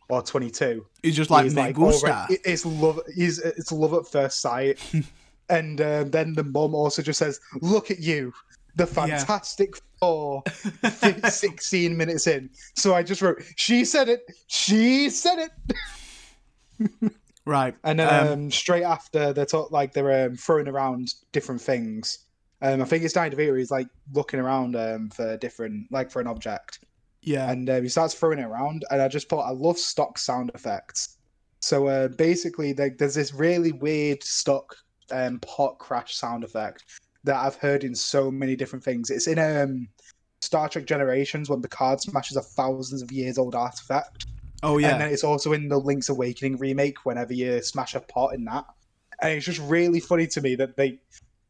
or 0.09 0.21
twenty-two, 0.21 0.85
He's 1.03 1.15
just 1.15 1.29
like 1.29 1.43
he's 1.43 1.55
like 1.55 1.75
gusta. 1.75 2.07
already- 2.07 2.37
it's 2.45 2.65
love. 2.65 3.01
He's 3.13 3.39
it's 3.39 3.71
love 3.71 3.93
at 3.93 4.07
first 4.07 4.39
sight. 4.39 4.79
and 5.49 5.81
uh, 5.81 6.03
then 6.05 6.33
the 6.35 6.43
mum 6.43 6.73
also 6.75 7.01
just 7.01 7.19
says, 7.19 7.39
"Look 7.61 7.91
at 7.91 7.99
you, 7.99 8.31
the 8.75 8.85
Fantastic 8.87 9.73
Four, 9.99 10.43
Sixteen 11.29 11.97
minutes 11.97 12.27
in." 12.27 12.49
So 12.75 12.93
I 12.95 13.03
just 13.03 13.21
wrote, 13.21 13.43
"She 13.57 13.83
said 13.83 14.07
it. 14.07 14.21
She 14.47 15.09
said 15.09 15.49
it." 16.79 17.11
Right. 17.49 17.75
And 17.83 17.99
then 17.99 18.27
um, 18.27 18.33
um, 18.33 18.51
straight 18.51 18.83
after, 18.83 19.33
they're 19.33 19.45
talk, 19.45 19.71
like 19.71 19.93
they're 19.93 20.27
um, 20.27 20.35
throwing 20.35 20.67
around 20.67 21.13
different 21.31 21.61
things. 21.61 22.19
Um, 22.61 22.81
I 22.81 22.85
think 22.85 23.03
it's 23.03 23.13
Danny 23.13 23.35
DeVito. 23.35 23.57
He's 23.57 23.71
like 23.71 23.87
looking 24.13 24.39
around 24.39 24.75
um, 24.75 25.09
for 25.09 25.37
different, 25.37 25.91
like 25.91 26.11
for 26.11 26.21
an 26.21 26.27
object 26.27 26.79
yeah. 27.21 27.51
and 27.51 27.69
uh, 27.69 27.81
he 27.81 27.89
starts 27.89 28.13
throwing 28.13 28.39
it 28.39 28.43
around 28.45 28.85
and 28.91 29.01
i 29.01 29.07
just 29.07 29.29
thought 29.29 29.47
i 29.47 29.51
love 29.51 29.77
stock 29.77 30.17
sound 30.17 30.51
effects 30.55 31.17
so 31.61 31.87
uh, 31.87 32.07
basically 32.07 32.73
like, 32.73 32.97
there's 32.97 33.15
this 33.15 33.33
really 33.33 33.73
weird 33.73 34.23
stock 34.23 34.75
um, 35.11 35.39
pot 35.39 35.77
crash 35.79 36.15
sound 36.15 36.43
effect 36.43 36.85
that 37.23 37.35
i've 37.35 37.55
heard 37.55 37.83
in 37.83 37.93
so 37.93 38.31
many 38.31 38.55
different 38.55 38.83
things 38.83 39.09
it's 39.09 39.27
in 39.27 39.39
um, 39.39 39.87
star 40.41 40.69
trek 40.69 40.85
generations 40.85 41.49
when 41.49 41.61
picard 41.61 41.99
smashes 41.99 42.37
a 42.37 42.41
thousands 42.41 43.01
of 43.01 43.11
years 43.11 43.37
old 43.37 43.55
artifact 43.55 44.27
oh 44.63 44.77
yeah, 44.77 44.89
and 44.89 45.01
then 45.01 45.11
it's 45.11 45.23
also 45.23 45.53
in 45.53 45.67
the 45.67 45.77
link's 45.77 46.09
awakening 46.09 46.57
remake 46.57 47.05
whenever 47.05 47.33
you 47.33 47.61
smash 47.61 47.95
a 47.95 47.99
pot 47.99 48.33
in 48.33 48.45
that 48.45 48.65
and 49.21 49.33
it's 49.33 49.45
just 49.45 49.59
really 49.59 49.99
funny 49.99 50.27
to 50.27 50.41
me 50.41 50.55
that 50.55 50.75
they 50.75 50.99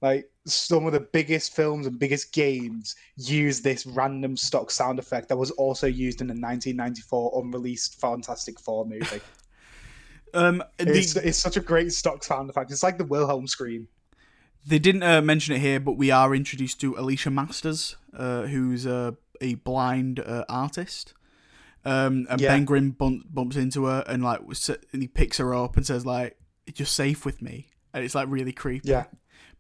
like 0.02 0.30
some 0.46 0.86
of 0.86 0.94
the 0.94 1.00
biggest 1.00 1.56
films 1.56 1.86
and 1.86 2.00
biggest 2.00 2.32
games 2.32 2.96
use 3.18 3.62
this 3.62 3.86
random 3.86 4.38
stock 4.38 4.72
sound 4.72 4.98
effect 4.98 5.30
that 5.30 5.38
was 5.38 5.52
also 5.52 5.88
used 5.88 6.22
in 6.22 6.28
the 6.28 6.34
1994 6.34 7.42
unreleased 7.44 8.00
Fantastic 8.00 8.60
Four 8.60 8.86
movie. 8.86 9.22
Um, 10.32 10.62
It's, 10.78 11.16
the, 11.16 11.28
it's 11.28 11.40
such 11.40 11.58
a 11.58 11.60
great 11.60 11.92
stock 11.92 12.24
sound 12.24 12.52
effect. 12.52 12.72
It's 12.72 12.84
like 12.84 13.00
the 13.00 13.04
Wilhelm 13.04 13.48
scream. 13.48 13.88
they 14.64 14.78
didn't 14.78 15.02
uh, 15.02 15.24
mention 15.24 15.56
it 15.56 15.60
here, 15.60 15.80
but 15.80 15.94
we 15.94 16.12
are 16.12 16.36
introduced 16.36 16.80
to 16.82 16.96
Alicia 17.00 17.32
Masters, 17.32 17.96
uh, 18.14 18.44
who's 18.44 18.86
uh, 18.86 19.14
a 19.42 19.56
blind 19.56 20.20
uh, 20.20 20.46
artist. 20.48 21.16
Um, 21.86 22.28
and 22.30 22.42
Yeah. 22.42 22.50
Ben 22.50 22.66
Grimm 22.66 22.92
bump, 22.92 23.24
bumps 23.34 23.56
into 23.56 23.86
her 23.86 24.04
and 24.08 24.24
like 24.24 24.42
and 24.94 25.02
he 25.02 25.08
picks 25.08 25.38
her 25.38 25.54
up 25.56 25.78
and 25.78 25.86
says 25.86 26.06
like, 26.06 26.38
"You're 26.76 26.86
safe 26.86 27.26
with 27.26 27.42
me," 27.42 27.68
and 27.94 28.04
it's 28.04 28.16
like 28.16 28.28
really 28.30 28.52
creepy. 28.52 28.90
Yeah. 28.90 29.06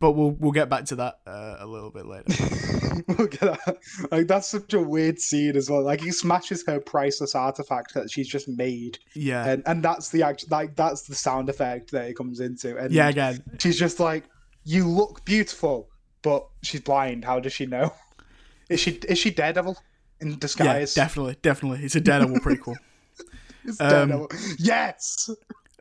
But 0.01 0.11
we'll 0.13 0.31
we'll 0.31 0.51
get 0.53 0.69
back 0.69 0.85
to 0.85 0.95
that 0.97 1.19
uh, 1.27 1.57
a 1.59 1.65
little 1.65 1.91
bit 1.91 2.05
later. 2.05 2.23
Look 3.17 3.33
at 3.41 3.65
that. 3.65 3.77
Like 4.11 4.27
that's 4.27 4.47
such 4.47 4.73
a 4.73 4.79
weird 4.81 5.19
scene 5.19 5.57
as 5.57 5.69
well. 5.69 5.81
Like 5.81 5.99
he 6.01 6.11
smashes 6.11 6.63
her 6.67 6.79
priceless 6.79 7.35
artifact 7.35 7.93
that 7.95 8.09
she's 8.09 8.27
just 8.27 8.47
made, 8.47 8.97
Yeah. 9.13 9.45
and 9.45 9.63
and 9.65 9.83
that's 9.83 10.09
the 10.09 10.23
act. 10.23 10.49
Like 10.49 10.75
that's 10.77 11.01
the 11.03 11.15
sound 11.15 11.49
effect 11.49 11.91
that 11.91 12.05
it 12.09 12.15
comes 12.15 12.39
into. 12.39 12.77
And 12.77 12.91
yeah. 12.93 13.09
Again. 13.09 13.43
she's 13.59 13.77
just 13.77 13.99
like, 13.99 14.23
"You 14.63 14.87
look 14.87 15.25
beautiful," 15.25 15.89
but 16.21 16.47
she's 16.63 16.81
blind. 16.81 17.25
How 17.25 17.39
does 17.41 17.53
she 17.53 17.65
know? 17.65 17.93
Is 18.69 18.79
she 18.79 18.91
is 18.91 19.17
she 19.17 19.31
Daredevil 19.31 19.77
in 20.21 20.31
Yeah. 20.31 20.35
disguise? 20.39 20.93
Definitely. 20.93 21.37
Definitely. 21.41 21.85
It's 21.85 21.95
a 21.95 22.01
Daredevil 22.01 22.39
prequel. 22.39 22.75
It's 23.65 23.79
Um, 23.81 23.89
Daredevil. 24.09 24.29
Yes. 24.57 25.29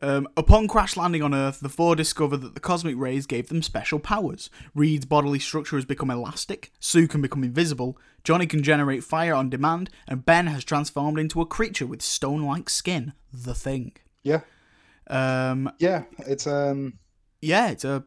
Um, 0.02 0.28
upon 0.36 0.68
crash 0.68 0.96
landing 0.96 1.22
on 1.22 1.34
Earth, 1.34 1.60
the 1.60 1.68
four 1.68 1.96
discover 1.96 2.36
that 2.36 2.54
the 2.54 2.60
cosmic 2.60 2.96
rays 2.96 3.26
gave 3.26 3.48
them 3.48 3.62
special 3.62 3.98
powers. 3.98 4.48
Reed's 4.74 5.06
bodily 5.06 5.38
structure 5.38 5.76
has 5.76 5.84
become 5.84 6.10
elastic, 6.10 6.70
Sue 6.78 7.08
can 7.08 7.20
become 7.22 7.42
invisible, 7.42 7.98
Johnny 8.24 8.46
can 8.46 8.62
generate 8.62 9.02
fire 9.02 9.34
on 9.34 9.48
demand, 9.50 9.90
and 10.06 10.24
Ben 10.24 10.46
has 10.48 10.64
transformed 10.64 11.18
into 11.18 11.40
a 11.40 11.46
creature 11.46 11.86
with 11.86 12.00
stone 12.02 12.42
like 12.42 12.68
skin. 12.70 13.12
The 13.32 13.54
thing. 13.54 13.92
Yeah. 14.22 14.40
Um, 15.08 15.70
Yeah. 15.78 16.04
It's 16.20 16.46
um. 16.46 16.98
yeah, 17.40 17.70
it's 17.70 17.84
a. 17.84 18.04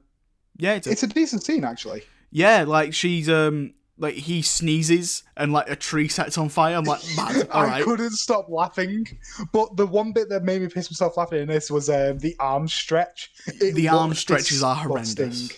Yeah, 0.57 0.73
it's 0.75 0.87
a. 0.87 0.91
It's 0.91 1.03
a 1.03 1.07
decent 1.07 1.43
scene 1.43 1.63
actually. 1.63 2.03
yeah, 2.29 2.63
like 2.63 2.93
she's. 2.93 3.27
um 3.29 3.73
like 4.01 4.15
he 4.15 4.41
sneezes 4.41 5.23
and 5.37 5.53
like 5.53 5.69
a 5.69 5.75
tree 5.75 6.07
sets 6.07 6.37
on 6.37 6.49
fire. 6.49 6.75
I'm 6.75 6.83
like, 6.83 7.01
man, 7.15 7.47
all 7.51 7.65
I 7.69 7.81
couldn't 7.83 8.11
stop 8.11 8.47
laughing. 8.49 9.05
But 9.53 9.77
the 9.77 9.85
one 9.85 10.11
bit 10.11 10.27
that 10.29 10.43
made 10.43 10.61
me 10.61 10.67
piss 10.67 10.91
myself 10.91 11.15
laughing 11.17 11.41
in 11.43 11.47
this 11.47 11.69
was 11.71 11.89
um, 11.89 12.17
the 12.17 12.35
arm 12.39 12.67
stretch. 12.67 13.31
It 13.47 13.75
The 13.75 13.87
arm 13.89 14.13
stretches 14.15 14.63
are 14.63 14.75
horrendous. 14.75 15.51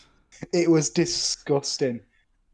It 0.52 0.70
was 0.70 0.90
disgusting. 0.90 2.02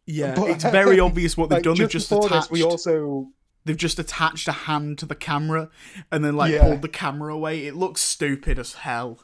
Yeah, 0.05 0.35
But- 0.35 0.51
it's 0.51 0.63
very 0.63 0.99
obvious 1.09 1.35
what 1.35 1.49
they've 1.49 1.57
Like, 1.57 1.63
done. 1.63 1.77
They've 1.77 1.89
just 1.89 2.09
just 2.09 2.25
attached. 2.25 2.49
this, 2.49 2.51
we 2.51 2.63
also 2.63 3.27
they've 3.65 3.75
just 3.77 3.99
attached 3.99 4.47
a 4.47 4.51
hand 4.51 4.97
to 4.99 5.05
the 5.05 5.15
camera 5.15 5.69
and 6.11 6.23
then 6.23 6.35
like 6.35 6.53
Yeah. 6.53 6.63
pulled 6.63 6.81
the 6.81 6.87
camera 6.87 7.33
away. 7.33 7.65
It 7.65 7.75
looks 7.75 8.01
stupid 8.01 8.57
as 8.59 8.73
hell. 8.73 9.19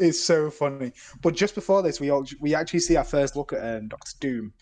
It's 0.00 0.22
so 0.22 0.50
funny. 0.50 0.92
But 1.22 1.34
just 1.34 1.54
before 1.56 1.82
this, 1.82 1.98
we 2.00 2.10
all, 2.10 2.24
we 2.40 2.54
actually 2.54 2.80
see 2.80 2.94
our 2.96 3.02
first 3.04 3.34
look 3.34 3.52
at 3.52 3.78
um, 3.78 3.88
Doctor 3.88 4.12
Doom, 4.20 4.52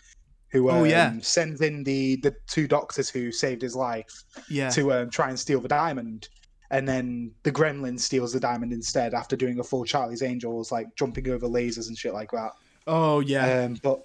who 0.49 0.69
um, 0.69 0.77
Oh, 0.77 0.83
yeah. 0.85 1.13
sends 1.21 1.61
in 1.61 1.83
the 1.83 2.17
the 2.23 2.35
two 2.47 2.67
doctors 2.67 3.09
who 3.09 3.31
saved 3.31 3.61
his 3.61 3.75
life 3.75 4.23
Yeah. 4.49 4.69
to 4.71 4.93
um, 4.93 5.09
try 5.09 5.29
and 5.29 5.39
steal 5.39 5.59
the 5.59 5.67
diamond. 5.67 6.29
And 6.69 6.85
then 6.87 7.31
the 7.43 7.51
Gremlin 7.51 7.97
steals 7.99 8.33
the 8.33 8.39
diamond 8.41 8.73
instead 8.73 9.13
after 9.13 9.35
doing 9.37 9.59
a 9.59 9.63
full 9.63 9.85
Charlie's 9.85 10.21
Angels, 10.21 10.69
like 10.71 10.87
jumping 10.97 11.29
over 11.29 11.47
lasers 11.47 11.87
and 11.87 11.97
shit 11.97 12.13
like 12.13 12.31
that. 12.31 12.51
Oh 12.87 13.21
yeah. 13.21 13.63
Um, 13.63 13.77
but 13.81 14.01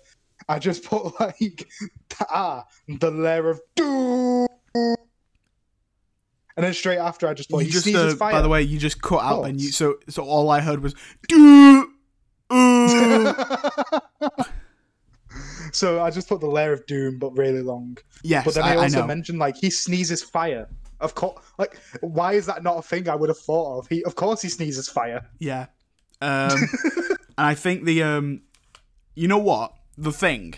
I 0.49 0.59
just 0.59 0.85
put 0.91 1.19
like 1.21 1.67
ah 2.31 2.65
the 3.01 3.11
lair 3.11 3.49
of 3.51 3.61
doom, 3.75 4.47
And 4.75 4.97
then 6.57 6.75
straight 6.75 6.99
after, 6.99 7.27
I 7.27 7.35
just 7.35 7.51
put 7.51 7.61
you 7.61 7.67
he 7.67 7.71
just, 7.73 7.87
uh, 7.95 8.15
fire. 8.17 8.33
by 8.33 8.43
the 8.43 8.49
way, 8.49 8.63
you 8.63 8.79
just 8.79 9.01
cut 9.03 9.23
out, 9.23 9.43
and 9.45 9.61
you 9.61 9.73
so 9.73 9.97
so 10.09 10.23
all 10.23 10.51
I 10.51 10.61
heard 10.61 10.83
was 10.83 10.95
do. 11.29 11.89
Uh. 12.51 13.33
So 15.73 16.01
I 16.03 16.11
just 16.11 16.29
put 16.29 16.41
the 16.41 16.47
layer 16.47 16.73
of 16.73 16.87
doom, 16.87 17.19
but 17.19 17.37
really 17.37 17.63
long. 17.63 17.99
yes, 18.23 18.45
But 18.45 18.55
then 18.55 18.65
I, 18.65 18.69
I 18.69 18.73
I 18.75 18.83
also 18.85 19.01
know. 19.01 19.07
mentioned 19.07 19.39
like 19.39 19.57
he 19.57 19.71
sneezes 19.71 20.23
fire. 20.23 20.69
Of 21.01 21.15
course, 21.17 21.43
like 21.59 21.77
why 22.01 22.35
is 22.35 22.47
that 22.47 22.63
not 22.63 22.77
a 22.79 22.83
thing 22.83 23.09
I 23.09 23.17
would 23.17 23.29
have 23.29 23.39
thought 23.39 23.79
of? 23.79 23.89
He, 23.89 24.05
of 24.05 24.15
course, 24.15 24.41
he 24.43 24.49
sneezes 24.49 24.89
fire. 24.89 25.29
Yeah. 25.41 25.67
Um, 26.21 26.57
and 27.11 27.19
I 27.37 27.55
think 27.55 27.85
the 27.85 28.03
um, 28.05 28.43
you 29.17 29.27
know 29.27 29.39
what 29.39 29.73
the 29.99 30.13
thing, 30.13 30.55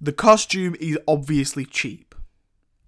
the 0.00 0.12
costume 0.12 0.76
is 0.80 0.96
obviously 1.08 1.64
cheap, 1.64 2.14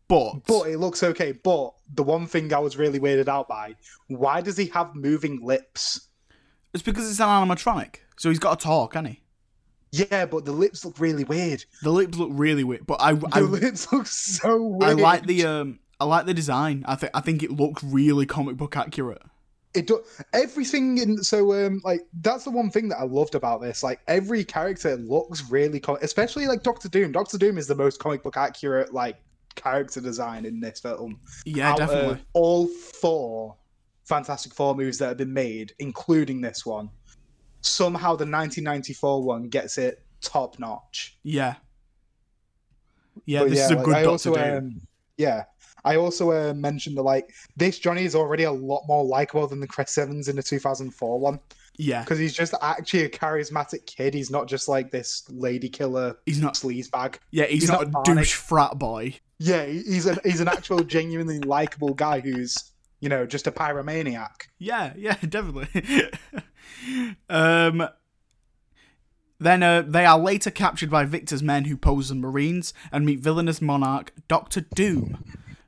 but 0.07 0.47
But 0.47 0.69
it 0.69 0.79
looks 0.79 1.03
okay. 1.03 1.33
But 1.33 1.73
the 1.93 2.05
one 2.05 2.27
thing 2.27 2.53
I 2.55 2.59
was 2.61 2.77
really 2.77 3.01
weirded 3.01 3.27
out 3.29 3.49
by: 3.49 3.75
why 4.07 4.41
does 4.41 4.57
he 4.57 4.67
have 4.67 4.95
moving 4.95 5.45
lips? 5.45 6.09
it's 6.73 6.83
because 6.83 7.11
it's 7.11 7.21
an 7.21 7.27
animatronic, 7.29 7.97
so 8.17 8.29
he's 8.31 8.39
got 8.39 8.59
to 8.61 8.65
talk, 8.65 8.95
hasn't 8.95 9.09
he? 9.09 9.22
Yeah, 9.93 10.27
but 10.27 10.45
the 10.47 10.53
lips 10.53 10.85
look 10.85 10.99
really 10.99 11.25
weird. 11.25 11.65
The 11.83 11.91
lips 11.91 12.17
look 12.19 12.31
really 12.33 12.65
weird, 12.65 12.87
but 12.87 13.01
I 13.01 13.13
The 13.13 13.29
I, 13.33 13.41
lips 13.41 13.93
look 13.93 14.07
so 14.07 14.63
weird. 14.63 14.99
I 14.99 15.03
like 15.03 15.27
the 15.27 15.45
um 15.45 15.79
I 16.01 16.05
like 16.05 16.27
the 16.27 16.35
design. 16.35 16.83
I 16.89 16.97
think 16.97 17.13
I 17.15 17.21
think 17.21 17.43
it 17.43 17.51
looks 17.51 17.85
really 17.85 18.27
comic 18.27 18.57
book 18.57 18.77
accurate. 18.77 19.23
it 19.75 19.87
do- 19.87 20.03
everything 20.33 20.99
in 20.99 21.19
so 21.23 21.53
um 21.67 21.81
like 21.85 22.01
that's 22.21 22.45
the 22.45 22.51
one 22.51 22.71
thing 22.71 22.89
that 22.89 22.99
I 22.99 23.05
loved 23.05 23.35
about 23.35 23.61
this. 23.61 23.83
Like 23.83 24.01
every 24.09 24.45
character 24.45 24.97
looks 24.97 25.51
really 25.51 25.79
com- 25.79 25.99
especially 26.03 26.47
like 26.47 26.63
Doctor 26.63 26.89
Doom. 26.89 27.13
Doctor 27.13 27.37
Doom 27.39 27.59
is 27.59 27.67
the 27.67 27.75
most 27.75 27.99
comic 28.01 28.23
book 28.23 28.37
accurate 28.37 28.93
like 28.95 29.19
character 29.55 30.01
design 30.01 30.47
in 30.47 30.59
this 30.61 30.81
film. 30.81 31.21
Yeah, 31.45 31.73
Out 31.73 31.79
definitely. 31.79 32.19
all 32.33 32.67
four 32.67 33.57
Fantastic 34.05 34.53
Four 34.53 34.75
movies 34.75 34.99
that 34.99 35.09
have 35.09 35.17
been 35.17 35.33
made, 35.33 35.73
including 35.79 36.41
this 36.41 36.67
one, 36.67 36.91
somehow 37.63 38.11
the 38.11 38.27
1994 38.27 39.23
one 39.23 39.49
gets 39.49 39.79
it 39.79 40.05
top 40.21 40.59
notch. 40.59 41.19
Yeah. 41.23 41.55
Yeah, 43.25 43.41
But 43.41 43.51
this 43.51 43.61
is 43.61 43.71
a 43.71 43.77
like, 43.77 43.85
good 43.85 43.95
I 43.95 44.03
Doctor 44.03 44.31
also, 44.31 44.59
um, 44.59 44.81
yeah, 45.17 45.45
I 45.85 45.97
also 45.97 46.33
uh, 46.33 46.55
mentioned 46.55 46.97
that 46.97 47.03
like 47.03 47.33
this 47.57 47.79
Johnny 47.79 48.05
is 48.05 48.15
already 48.15 48.45
a 48.45 48.53
lot 48.53 48.85
more 48.87 49.05
likable 49.05 49.47
than 49.47 49.61
the 49.61 49.67
Chris 49.67 49.97
Evans 49.99 50.29
in 50.29 50.37
the 50.37 50.43
2004 50.43 51.19
one 51.19 51.39
yeah, 51.79 52.03
because 52.03 52.19
he's 52.19 52.35
just 52.35 52.55
actually 52.61 53.05
a 53.05 53.09
charismatic 53.09 53.87
kid. 53.87 54.15
He's 54.15 54.31
not 54.31 54.47
just 54.47 54.69
like 54.69 54.91
this 54.91 55.25
lady 55.31 55.69
killer 55.69 56.17
he's 56.27 56.41
not. 56.41 56.55
sleaze 56.55 56.91
bag. 56.91 57.19
Yeah, 57.31 57.47
he's, 57.47 57.63
he's 57.63 57.71
not, 57.71 57.91
not 57.91 58.09
a 58.09 58.15
douche 58.15 58.35
frat 58.35 58.79
boy. 58.79 59.15
Yeah, 59.39 59.65
he's 59.65 60.07
an 60.07 60.19
he's 60.23 60.41
an 60.41 60.49
actual 60.49 60.85
genuinely 60.85 61.41
likable 61.41 61.95
guy 61.95 62.21
who's 62.21 62.72
you 63.03 63.11
know 63.11 63.27
just 63.27 63.47
a 63.47 63.53
pyromaniac. 63.53 64.47
Yeah, 64.59 64.95
yeah, 64.97 65.17
definitely. 65.29 66.11
um, 67.29 67.89
then 69.39 69.63
uh, 69.63 69.83
they 69.83 70.07
are 70.07 70.19
later 70.19 70.51
captured 70.53 70.89
by 70.89 71.05
Victor's 71.05 71.43
men 71.43 71.65
who 71.65 71.77
pose 71.77 72.11
as 72.11 72.17
Marines 72.17 72.73
and 72.93 73.05
meet 73.05 73.19
villainous 73.19 73.61
monarch 73.61 74.13
Doctor 74.29 74.61
Doom. 74.75 75.23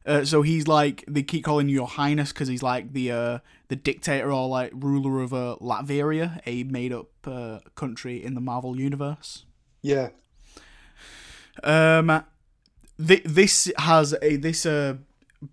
Uh, 0.07 0.25
so 0.25 0.43
he's 0.43 0.69
like 0.69 1.03
they 1.09 1.23
keep 1.23 1.45
calling 1.45 1.69
you 1.69 1.77
Your 1.77 1.89
Highness 1.89 2.31
because 2.33 2.47
he's 2.47 2.63
like 2.63 2.93
the 2.93 3.11
uh, 3.11 3.39
the 3.69 3.77
dictator 3.77 4.31
or 4.31 4.49
like 4.49 4.71
ruler 4.75 5.21
of 5.23 5.33
uh, 5.35 5.57
Latveria, 5.61 6.41
a 6.47 6.63
made 6.63 6.93
up 6.93 7.09
uh, 7.27 7.59
country 7.75 8.23
in 8.23 8.35
the 8.35 8.41
Marvel 8.41 8.79
universe. 8.79 9.45
Yeah, 9.83 10.11
Um, 11.63 12.25
th- 13.05 13.25
this 13.25 13.73
has 13.79 14.15
a 14.23 14.37
this 14.37 14.65
uh 14.67 14.97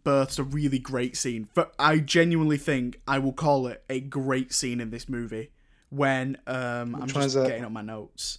births 0.03 0.39
a 0.39 0.43
really 0.43 0.79
great 0.79 1.17
scene. 1.17 1.49
But 1.53 1.73
I 1.79 1.97
genuinely 1.97 2.57
think 2.57 3.01
I 3.07 3.19
will 3.19 3.33
call 3.33 3.67
it 3.67 3.83
a 3.89 3.99
great 3.99 4.53
scene 4.53 4.79
in 4.79 4.89
this 4.89 5.07
movie 5.07 5.51
when 5.89 6.37
um 6.47 6.95
I'm 6.95 7.07
just 7.07 7.35
getting 7.35 7.65
up 7.65 7.71
my 7.71 7.81
notes. 7.81 8.37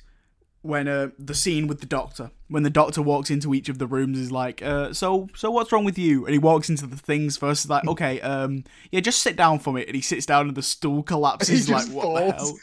When 0.62 0.86
uh 0.86 1.08
the 1.18 1.34
scene 1.34 1.66
with 1.66 1.80
the 1.80 1.86
doctor, 1.86 2.30
when 2.48 2.62
the 2.62 2.70
doctor 2.70 3.02
walks 3.02 3.30
into 3.30 3.52
each 3.52 3.68
of 3.68 3.78
the 3.78 3.86
rooms, 3.86 4.18
is 4.18 4.30
like, 4.30 4.62
uh, 4.62 4.92
so 4.92 5.28
so 5.34 5.50
what's 5.50 5.72
wrong 5.72 5.84
with 5.84 5.98
you? 5.98 6.24
And 6.24 6.32
he 6.32 6.38
walks 6.38 6.68
into 6.68 6.86
the 6.86 6.96
things 6.96 7.36
first, 7.36 7.64
is 7.64 7.70
like, 7.70 7.86
okay, 7.88 8.20
um, 8.20 8.64
yeah, 8.92 9.00
just 9.00 9.22
sit 9.22 9.36
down 9.36 9.58
for 9.58 9.72
me. 9.72 9.84
And 9.84 9.96
he 9.96 10.00
sits 10.02 10.24
down, 10.24 10.48
and 10.48 10.56
the 10.56 10.62
stool 10.62 11.02
collapses. 11.02 11.68
Like, 11.68 11.86
just 11.86 11.92
what 11.92 12.14
the 12.14 12.32
hell? 12.32 12.58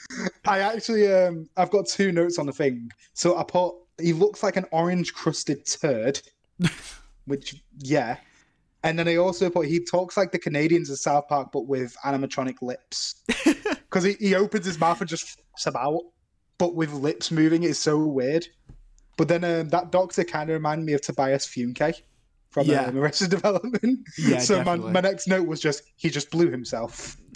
I 0.45 0.59
actually 0.59 1.11
um 1.11 1.49
I've 1.57 1.71
got 1.71 1.87
two 1.87 2.11
notes 2.11 2.39
on 2.39 2.45
the 2.45 2.53
thing. 2.53 2.89
So 3.13 3.37
I 3.37 3.43
put 3.43 3.75
he 3.99 4.13
looks 4.13 4.43
like 4.43 4.55
an 4.55 4.65
orange 4.71 5.13
crusted 5.13 5.65
turd, 5.65 6.21
which 7.25 7.61
yeah. 7.79 8.17
And 8.83 8.97
then 8.97 9.07
I 9.07 9.17
also 9.17 9.49
put 9.49 9.67
he 9.67 9.83
talks 9.83 10.15
like 10.15 10.31
the 10.31 10.39
Canadians 10.39 10.89
of 10.89 10.99
South 10.99 11.27
Park, 11.27 11.49
but 11.51 11.67
with 11.67 11.95
animatronic 12.05 12.61
lips. 12.61 13.15
Because 13.89 14.03
he, 14.03 14.13
he 14.19 14.35
opens 14.35 14.67
his 14.67 14.79
mouth 14.79 15.01
and 15.01 15.09
just 15.09 15.23
flaps 15.23 15.65
about, 15.65 16.01
but 16.59 16.75
with 16.75 16.91
lips 16.93 17.31
moving. 17.31 17.63
It's 17.63 17.79
so 17.79 17.97
weird. 17.97 18.47
But 19.17 19.27
then 19.27 19.43
um, 19.43 19.69
that 19.69 19.91
doctor 19.91 20.23
kind 20.23 20.47
of 20.51 20.53
reminded 20.53 20.85
me 20.85 20.93
of 20.93 21.01
Tobias 21.01 21.47
Funke 21.47 21.95
from 22.51 22.67
Yeah. 22.67 22.83
um, 22.85 22.97
Arrested 22.99 23.31
Development. 23.31 23.99
Yeah, 24.19 24.37
so 24.49 24.63
my, 24.63 24.75
my 24.75 25.01
next 25.01 25.27
note 25.27 25.47
was 25.47 25.59
just 25.59 25.81
he 25.95 26.11
just 26.11 26.29
blew 26.29 26.51
himself. 26.51 27.17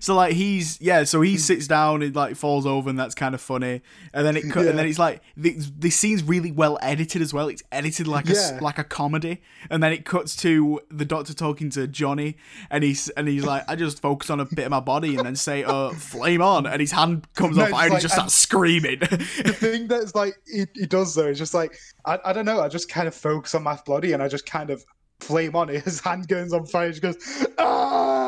So 0.00 0.14
like 0.14 0.34
he's 0.34 0.80
yeah, 0.80 1.04
so 1.04 1.20
he 1.20 1.36
sits 1.36 1.66
down 1.66 2.02
and 2.02 2.14
like 2.14 2.36
falls 2.36 2.66
over, 2.66 2.88
and 2.90 2.98
that's 2.98 3.14
kind 3.14 3.34
of 3.34 3.40
funny. 3.40 3.82
And 4.14 4.26
then 4.26 4.36
it 4.36 4.42
cut, 4.50 4.66
and 4.66 4.78
then 4.78 4.84
Yeah. 4.86 4.90
it's 4.90 4.98
like 4.98 5.22
this, 5.36 5.70
this 5.76 5.96
scene's 5.96 6.22
really 6.22 6.52
well 6.52 6.78
edited 6.82 7.22
as 7.22 7.34
well. 7.34 7.48
It's 7.48 7.62
edited 7.72 8.06
like 8.06 8.28
a 8.28 8.34
Yeah. 8.34 8.58
like 8.62 8.78
a 8.78 8.84
comedy, 8.84 9.42
and 9.70 9.82
then 9.82 9.92
it 9.92 10.04
cuts 10.04 10.36
to 10.36 10.80
the 10.90 11.04
doctor 11.04 11.34
talking 11.34 11.70
to 11.70 11.86
Johnny, 11.86 12.36
and 12.70 12.84
he's 12.84 13.08
and 13.10 13.28
he's 13.28 13.44
like, 13.44 13.64
I 13.68 13.76
just 13.76 14.00
focus 14.00 14.30
on 14.30 14.40
a 14.40 14.44
bit 14.44 14.64
of 14.66 14.70
my 14.70 14.80
body, 14.80 15.16
and 15.16 15.26
then 15.26 15.36
say, 15.36 15.64
uh, 15.64 15.90
flame 15.94 16.42
on, 16.42 16.66
and 16.66 16.80
his 16.80 16.92
hand 16.92 17.26
comes 17.34 17.56
No, 17.56 17.62
on 17.64 17.68
it's 17.68 17.76
fire, 17.76 17.86
and 17.86 17.94
he 17.96 18.00
just 18.00 18.14
starts 18.14 18.34
screaming. 18.34 18.98
the 19.00 19.56
thing 19.58 19.88
that's 19.88 20.14
like 20.14 20.34
he, 20.46 20.64
he 20.74 20.86
does 20.86 21.14
though 21.14 21.26
is 21.26 21.38
just 21.38 21.54
like 21.54 21.76
I, 22.04 22.18
I 22.26 22.32
don't 22.32 22.44
know 22.44 22.60
i 22.60 22.68
just 22.68 22.88
kind 22.88 23.08
of 23.08 23.14
focus 23.14 23.54
on 23.54 23.62
my 23.62 23.78
body 23.86 24.12
and 24.12 24.22
i 24.22 24.28
just 24.28 24.46
kind 24.46 24.70
of 24.70 24.84
flame 25.20 25.56
on 25.56 25.68
it 25.70 25.82
his 25.84 26.00
hand 26.00 26.28
goes 26.28 26.52
on 26.52 26.66
fire 26.66 26.90
he 26.90 27.00
goes 27.00 27.16
ah 27.58 28.25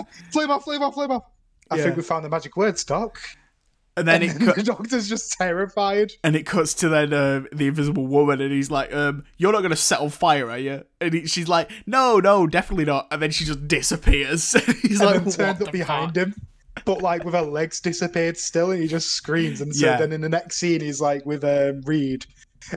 flame 0.32 0.50
off 0.50 0.64
flame 0.64 0.82
off 0.82 0.94
flame 0.94 1.10
off 1.10 1.24
i 1.70 1.76
Yeah. 1.76 1.84
think 1.84 1.96
we 1.96 2.02
found 2.02 2.24
the 2.24 2.28
magic 2.28 2.56
word 2.56 2.78
doc 2.86 3.18
and 3.96 4.08
then 4.08 4.22
and 4.22 4.24
it 4.30 4.38
then 4.38 4.46
cut, 4.46 4.56
the 4.56 4.62
doctor's 4.62 5.06
just 5.08 5.32
terrified 5.32 6.12
and 6.24 6.34
it 6.34 6.46
cuts 6.46 6.72
to 6.74 6.88
then 6.88 7.12
uh, 7.12 7.42
the 7.52 7.66
invisible 7.66 8.06
woman, 8.06 8.40
and 8.40 8.50
he's 8.50 8.70
like, 8.70 8.90
um, 8.94 9.22
"You're 9.36 9.52
not 9.52 9.60
gonna 9.60 9.76
set 9.76 10.00
on 10.00 10.08
fire, 10.08 10.50
are 10.50 10.56
you?" 10.58 10.84
And 11.02 11.12
he, 11.12 11.26
she's 11.26 11.46
like, 11.46 11.70
"No, 11.86 12.18
no, 12.18 12.46
definitely 12.46 12.86
not." 12.86 13.08
And 13.10 13.20
then 13.20 13.30
she 13.30 13.44
just 13.44 13.68
disappears. 13.68 14.52
he's 14.80 14.98
and 14.98 15.10
like, 15.10 15.14
then 15.16 15.24
"What 15.26 15.34
turns 15.36 15.60
up 15.60 15.72
behind 15.72 16.14
fuck?" 16.14 16.26
him 16.28 16.34
but 16.86 17.02
like 17.02 17.22
with 17.24 17.34
her 17.34 17.42
legs 17.42 17.80
disappeared 17.80 18.38
still 18.38 18.70
and 18.70 18.80
he 18.80 18.88
just 18.88 19.10
screams 19.10 19.60
and 19.60 19.76
so 19.76 19.84
Yeah. 19.84 19.98
then 19.98 20.10
in 20.10 20.22
the 20.22 20.28
next 20.30 20.56
scene 20.56 20.80
he's 20.80 21.02
like 21.02 21.26
with 21.26 21.44
um, 21.44 21.82
reed 21.82 22.24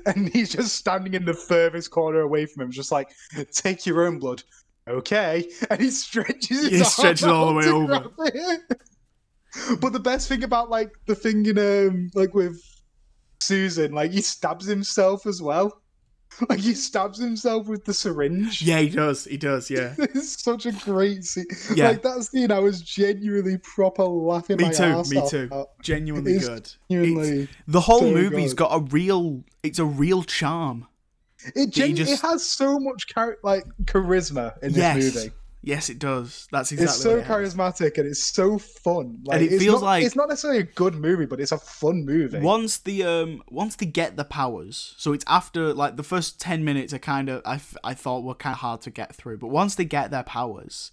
and 0.05 0.28
he's 0.34 0.49
just 0.49 0.76
standing 0.76 1.13
in 1.13 1.24
the 1.24 1.34
furthest 1.34 1.91
corner 1.91 2.20
away 2.20 2.45
from 2.45 2.63
him 2.63 2.72
just 2.72 2.91
like 2.91 3.09
take 3.53 3.86
your 3.86 4.05
own 4.05 4.20
blood 4.20 4.43
okay 4.88 5.49
and 5.69 5.81
he 5.81 5.89
stretches 5.89 6.69
his 6.69 6.69
He 6.69 6.83
stretches 6.83 7.25
all 7.27 7.47
the 7.47 7.53
way 7.53 7.67
over. 7.67 8.09
but 9.79 9.93
the 9.93 9.99
best 9.99 10.27
thing 10.27 10.43
about 10.43 10.69
like 10.69 10.91
the 11.05 11.15
thing 11.15 11.45
in 11.45 11.57
um 11.57 12.09
like 12.13 12.33
with 12.33 12.61
susan 13.41 13.91
like 13.93 14.11
he 14.11 14.21
stabs 14.21 14.65
himself 14.65 15.25
as 15.25 15.41
well 15.41 15.81
like 16.49 16.59
he 16.59 16.73
stabs 16.73 17.17
himself 17.19 17.67
with 17.67 17.86
the 17.86 17.93
syringe 17.93 18.61
Yeah, 18.61 18.79
he 18.79 18.89
does. 18.89 19.23
He 19.23 19.38
does. 19.38 19.69
Yeah. 19.69 19.93
it's 19.97 20.43
such 20.43 20.65
a 20.65 20.73
great 20.73 21.23
scene. 21.23 21.45
Yeah. 21.73 21.89
Like 21.89 22.01
that 22.01 22.23
scene, 22.23 22.51
I 22.51 22.59
was 22.59 22.81
genuinely 22.81 23.57
proper 23.59 24.03
laughing 24.03 24.57
Me 24.57 24.65
my 24.65 24.71
too, 24.71 25.03
me 25.09 25.29
too. 25.29 25.65
Genuinely 25.81 26.33
It's 26.33 26.47
good. 26.49 26.69
Genuinely, 26.91 27.41
It's- 27.43 27.55
the 27.67 27.79
whole 27.79 27.99
so 27.99 28.11
movie's 28.11 28.53
good. 28.53 28.57
got 28.67 28.75
a 28.75 28.79
real. 28.86 29.45
It's 29.63 29.79
a 29.79 29.86
real 29.86 30.23
charm. 30.23 30.88
It, 31.55 31.69
gen- 31.71 31.95
just- 31.95 32.11
it 32.13 32.21
has 32.21 32.45
so 32.45 32.79
much 32.79 33.07
char- 33.07 33.37
like 33.43 33.65
charisma 33.85 34.57
in 34.63 34.69
this 34.73 34.77
yes. 34.77 35.15
movie. 35.15 35.31
Yes, 35.61 35.89
it 35.89 35.97
does. 35.97 36.47
That's 36.51 36.71
exactly. 36.71 36.93
it's 36.93 37.01
so 37.01 37.17
it 37.17 37.25
charismatic 37.25 37.97
and 37.97 38.05
it's 38.05 38.23
so 38.23 38.59
fun. 38.59 39.17
Like, 39.25 39.41
it 39.41 39.57
feels 39.57 39.81
not, 39.81 39.87
like- 39.87 40.03
it's 40.05 40.15
not 40.15 40.29
necessarily 40.29 40.59
a 40.59 40.63
good 40.63 40.93
movie, 40.93 41.25
but 41.25 41.39
it's 41.39 41.51
a 41.51 41.57
fun 41.57 42.05
movie. 42.05 42.37
Once 42.37 42.77
the 42.77 43.03
um 43.03 43.41
once 43.49 43.75
they 43.75 43.87
get 43.87 44.15
the 44.15 44.25
powers, 44.25 44.93
so 44.97 45.11
it's 45.11 45.25
after 45.27 45.73
like 45.73 45.95
the 45.97 46.03
first 46.03 46.39
ten 46.39 46.63
minutes 46.63 46.93
are 46.93 46.99
kind 46.99 47.29
of 47.29 47.41
I, 47.45 47.55
f- 47.55 47.75
I 47.83 47.95
thought 47.95 48.23
were 48.23 48.35
kind 48.35 48.53
of 48.53 48.59
hard 48.59 48.81
to 48.81 48.91
get 48.91 49.15
through, 49.15 49.39
but 49.39 49.47
once 49.47 49.73
they 49.73 49.85
get 49.85 50.11
their 50.11 50.21
powers, 50.23 50.91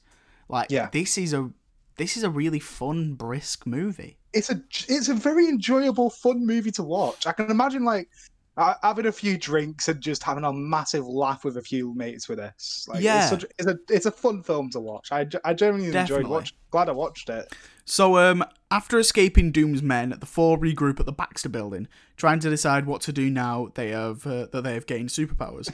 like 0.48 0.70
Yeah. 0.70 0.88
this 0.90 1.18
is 1.18 1.34
a 1.34 1.50
this 1.98 2.16
is 2.16 2.22
a 2.24 2.30
really 2.30 2.58
fun 2.58 3.12
brisk 3.12 3.66
movie. 3.66 4.16
It's 4.32 4.48
a 4.48 4.62
it's 4.88 5.10
a 5.10 5.14
very 5.14 5.48
enjoyable, 5.50 6.08
fun 6.08 6.46
movie 6.46 6.70
to 6.72 6.82
watch. 6.82 7.26
I 7.26 7.32
can 7.32 7.50
imagine 7.50 7.84
like 7.84 8.08
having 8.56 9.06
a 9.06 9.12
few 9.12 9.38
drinks 9.38 9.88
and 9.88 10.00
just 10.00 10.22
having 10.22 10.44
a 10.44 10.52
massive 10.52 11.06
laugh 11.06 11.44
with 11.44 11.56
a 11.56 11.62
few 11.62 11.94
mates 11.94 12.28
with 12.28 12.38
this. 12.38 12.86
Like, 12.88 13.02
Yeah. 13.02 13.20
it's, 13.22 13.30
such, 13.30 13.44
it's 13.58 13.68
a 13.68 13.78
it's 13.88 14.06
a 14.06 14.10
fun 14.10 14.42
film 14.42 14.70
to 14.70 14.80
watch. 14.80 15.10
I, 15.10 15.26
I 15.44 15.54
genuinely 15.54 15.86
enjoyed 15.88 16.06
Definitely. 16.08 16.30
watch. 16.30 16.54
Glad 16.70 16.88
I 16.88 16.92
watched 16.92 17.28
it. 17.30 17.52
So, 17.84 18.16
um, 18.18 18.44
after 18.70 18.98
escaping 18.98 19.50
Doom's 19.52 19.82
men, 19.82 20.14
the 20.18 20.26
four 20.26 20.56
regroup 20.58 21.00
at 21.00 21.06
the 21.06 21.12
Baxter 21.12 21.48
Building, 21.48 21.88
trying 22.16 22.38
to 22.40 22.48
decide 22.48 22.86
what 22.86 23.00
to 23.02 23.12
do 23.12 23.28
now 23.28 23.68
they 23.74 23.90
have 23.90 24.26
uh, 24.26 24.46
that 24.52 24.62
they 24.62 24.74
have 24.74 24.86
gained 24.86 25.08
superpowers. 25.10 25.68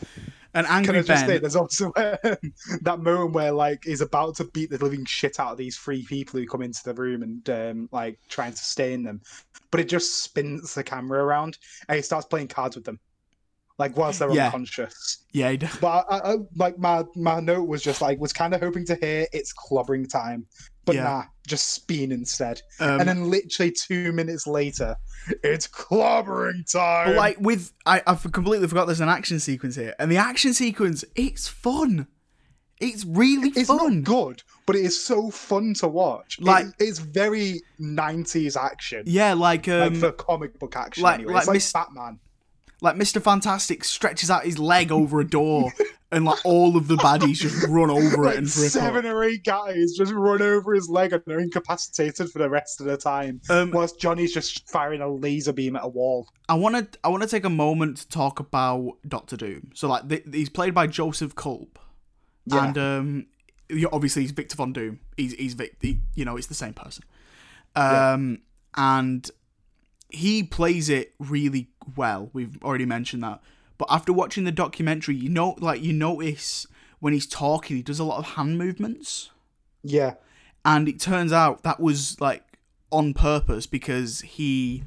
And 0.54 0.66
Can 0.66 0.74
angry 0.76 0.98
I 0.98 1.02
just 1.02 1.26
say, 1.26 1.34
Ben, 1.34 1.40
there's 1.40 1.54
also 1.56 1.92
that 1.96 2.98
moment 3.00 3.32
where 3.34 3.52
like 3.52 3.84
he's 3.84 4.00
about 4.00 4.36
to 4.36 4.44
beat 4.44 4.70
the 4.70 4.78
living 4.78 5.04
shit 5.04 5.38
out 5.38 5.52
of 5.52 5.58
these 5.58 5.76
three 5.76 6.04
people 6.06 6.40
who 6.40 6.46
come 6.46 6.62
into 6.62 6.82
the 6.82 6.94
room 6.94 7.22
and 7.22 7.50
um, 7.50 7.88
like 7.92 8.18
trying 8.28 8.52
to 8.52 8.56
sustain 8.56 9.02
them, 9.02 9.20
but 9.70 9.80
it 9.80 9.88
just 9.88 10.22
spins 10.24 10.74
the 10.74 10.82
camera 10.82 11.22
around 11.22 11.58
and 11.88 11.96
he 11.96 12.02
starts 12.02 12.26
playing 12.26 12.48
cards 12.48 12.74
with 12.74 12.86
them, 12.86 12.98
like 13.78 13.96
whilst 13.96 14.18
they're 14.18 14.32
Yeah. 14.32 14.46
unconscious. 14.46 15.24
yeah, 15.32 15.54
But 15.80 16.06
I, 16.10 16.32
I, 16.32 16.36
like 16.56 16.78
my 16.78 17.04
my 17.14 17.40
note 17.40 17.68
was 17.68 17.82
just 17.82 18.00
like 18.00 18.18
was 18.18 18.32
kind 18.32 18.54
of 18.54 18.60
hoping 18.60 18.86
to 18.86 18.96
hear 18.96 19.26
it's 19.32 19.52
clobbering 19.52 20.10
time, 20.10 20.46
but 20.88 20.96
Yeah. 20.96 21.04
nah, 21.04 21.22
just 21.46 21.70
spin 21.74 22.10
instead. 22.12 22.60
um, 22.80 22.98
and 23.00 23.08
then 23.08 23.30
literally 23.30 23.70
two 23.72 24.10
minutes 24.12 24.46
later, 24.46 24.96
it's 25.44 25.68
clobbering 25.68 26.70
time. 26.70 27.08
but 27.08 27.16
like 27.16 27.36
with 27.40 27.72
I, 27.86 28.02
I 28.06 28.14
completely 28.14 28.66
forgot 28.68 28.86
there's 28.86 29.00
an 29.00 29.08
action 29.08 29.38
sequence 29.40 29.76
here, 29.76 29.94
and 29.98 30.10
the 30.10 30.16
action 30.16 30.52
sequence 30.54 31.04
it's 31.14 31.46
fun. 31.48 32.06
It's 32.80 33.04
really 33.04 33.48
it's 33.56 33.66
fun. 33.68 34.02
not 34.02 34.04
good, 34.04 34.42
but 34.64 34.76
it 34.76 34.84
is 34.84 35.02
so 35.04 35.30
fun 35.30 35.74
to 35.74 35.88
watch. 35.88 36.38
Like- 36.40 36.66
Like 36.66 36.74
it's 36.78 37.00
very 37.00 37.60
'90s 37.80 38.56
action, 38.56 39.02
Yeah, 39.06 39.32
like 39.34 39.68
um, 39.68 39.80
like 39.80 39.96
for 39.96 40.12
comic 40.12 40.58
book 40.60 40.76
action. 40.76 41.02
like- 41.02 41.14
anyway. 41.14 41.32
like 41.34 41.40
it's 41.40 41.48
like 41.48 41.54
Miss- 41.54 41.72
Batman. 41.72 42.20
Like 42.80 42.96
Mr. 42.96 43.20
Fantastic 43.22 43.84
stretches 43.84 44.30
out 44.30 44.44
his 44.44 44.58
leg 44.58 44.90
over 44.92 45.20
a 45.20 45.26
door, 45.28 45.72
and 46.12 46.24
like 46.24 46.38
all 46.44 46.76
of 46.76 46.88
the 46.88 46.96
baddies 46.96 47.36
just 47.36 47.66
run 47.68 47.90
over 47.90 48.26
it 48.28 48.36
and 48.38 48.44
rip 48.56 48.70
seven 48.70 49.04
or 49.04 49.24
eight 49.24 49.44
guys 49.44 49.92
just 49.96 50.12
run 50.12 50.40
over 50.40 50.72
his 50.74 50.88
leg 50.88 51.12
and 51.12 51.22
they're 51.26 51.38
incapacitated 51.40 52.30
for 52.30 52.38
the 52.38 52.48
rest 52.48 52.80
of 52.80 52.86
the 52.86 52.96
time, 52.96 53.40
Um, 53.50 53.70
whilst 53.72 53.98
Johnny's 54.00 54.32
just 54.32 54.68
firing 54.70 55.00
a 55.02 55.08
laser 55.08 55.52
beam 55.52 55.76
at 55.76 55.84
a 55.84 55.88
wall. 55.88 56.28
I 56.48 56.54
want 56.54 56.92
to 56.92 56.98
I 57.04 57.08
want 57.08 57.22
to 57.24 57.28
take 57.28 57.44
a 57.44 57.50
moment 57.50 57.98
to 57.98 58.08
talk 58.08 58.40
about 58.40 58.96
Doctor 59.06 59.36
Doom. 59.36 59.70
So 59.74 59.88
like 59.88 60.08
th- 60.08 60.24
he's 60.32 60.48
played 60.48 60.72
by 60.74 60.86
Joseph 60.86 61.34
Culp, 61.34 61.78
Yeah. 62.46 62.64
and 62.68 62.78
um, 62.78 63.26
obviously 63.92 64.22
he's 64.22 64.30
Victor 64.30 64.56
Von 64.56 64.72
Doom. 64.72 65.00
He's 65.16 65.34
he's 65.34 65.54
Vic, 65.54 65.76
he, 65.82 65.98
you 66.14 66.24
know 66.24 66.36
it's 66.36 66.46
the 66.46 66.54
same 66.54 66.72
person, 66.74 67.04
um, 67.76 68.38
and 68.76 69.30
he 70.08 70.42
plays 70.42 70.88
it 70.88 71.14
really 71.18 71.68
well. 71.96 72.30
We've 72.32 72.62
already 72.62 72.86
mentioned 72.86 73.22
that, 73.22 73.40
but 73.76 73.88
after 73.90 74.12
watching 74.12 74.44
the 74.44 74.52
documentary, 74.52 75.16
you 75.16 75.28
know, 75.28 75.54
like 75.58 75.82
you 75.82 75.92
notice 75.92 76.66
when 77.00 77.12
he's 77.12 77.26
talking, 77.26 77.76
he 77.76 77.82
does 77.82 77.98
a 77.98 78.04
lot 78.04 78.18
of 78.18 78.34
hand 78.34 78.58
movements. 78.58 79.30
Yeah, 79.82 80.14
and 80.64 80.88
it 80.88 80.98
turns 80.98 81.32
out 81.32 81.62
that 81.62 81.80
was 81.80 82.20
like 82.20 82.42
on 82.90 83.14
purpose 83.14 83.66
because 83.66 84.20
he 84.20 84.82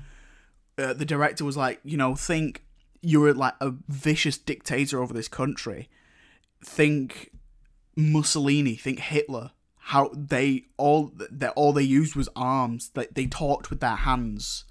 uh, 0.77 0.93
the 0.93 1.05
director 1.05 1.45
was 1.45 1.55
like 1.55 1.79
you 1.83 1.97
know 1.97 2.15
think 2.15 2.63
you're 3.01 3.33
like 3.33 3.55
a 3.61 3.73
vicious 3.87 4.37
dictator 4.37 5.01
over 5.01 5.13
this 5.13 5.27
country. 5.27 5.89
Think 6.63 7.31
mussolini 7.95 8.75
think 8.75 8.99
hitler. 8.99 9.51
How 9.85 10.11
they 10.13 10.65
all 10.77 11.11
that 11.15 11.53
all 11.55 11.73
they 11.73 11.83
used 11.83 12.15
was 12.15 12.29
arms. 12.35 12.89
That 12.89 13.15
they 13.15 13.25
talked 13.25 13.69
with 13.69 13.79
their 13.79 13.95
hands 13.95 14.65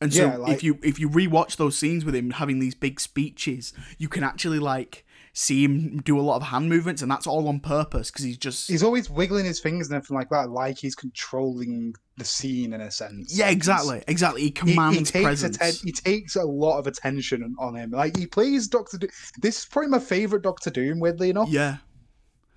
and 0.00 0.12
so 0.12 0.26
Yeah, 0.26 0.36
like- 0.36 0.52
if 0.54 0.62
you 0.62 0.78
if 0.82 0.98
you 0.98 1.08
rewatch 1.08 1.56
those 1.56 1.76
scenes 1.78 2.04
with 2.04 2.14
him 2.14 2.30
having 2.32 2.58
these 2.58 2.74
big 2.74 3.00
speeches 3.00 3.72
you 3.98 4.08
can 4.08 4.22
actually 4.24 4.58
like 4.58 5.04
see 5.32 5.64
him 5.64 5.98
do 5.98 6.18
a 6.18 6.22
lot 6.22 6.36
of 6.36 6.44
hand 6.44 6.66
movements 6.68 7.02
and 7.02 7.10
that's 7.10 7.26
all 7.26 7.46
on 7.48 7.60
purpose 7.60 8.10
because 8.10 8.24
he's 8.24 8.38
just 8.38 8.68
he's 8.70 8.82
always 8.82 9.10
wiggling 9.10 9.44
his 9.44 9.60
fingers 9.60 9.88
and 9.88 9.96
everything 9.96 10.16
like 10.16 10.30
that, 10.30 10.48
like 10.50 10.78
he's 10.78 10.94
controlling 10.94 11.94
the 12.16 12.24
scene 12.24 12.72
in 12.72 12.80
a 12.80 12.90
sense. 12.90 13.36
Yeah, 13.36 13.44
Like, 13.46 13.56
exactly, 13.56 14.02
exactly. 14.08 14.40
He 14.40 14.46
He, 14.46 14.52
commands 14.52 14.96
he 14.96 15.04
takes 15.04 15.22
presence. 15.24 15.56
atten- 15.60 15.80
he 15.84 15.92
takes 15.92 16.36
a 16.36 16.42
lot 16.44 16.78
of 16.78 16.86
attention 16.86 17.54
on 17.58 17.74
him. 17.74 17.90
Like 17.90 18.16
he 18.16 18.26
plays 18.26 18.66
Doctor 18.68 18.96
Doom. 18.96 19.10
This 19.42 19.58
is 19.58 19.64
probably 19.66 19.90
my 19.90 19.98
favorite 19.98 20.40
Doctor 20.42 20.70
Doom. 20.70 21.00
Weirdly 21.00 21.28
enough, 21.28 21.50
yeah, 21.50 21.76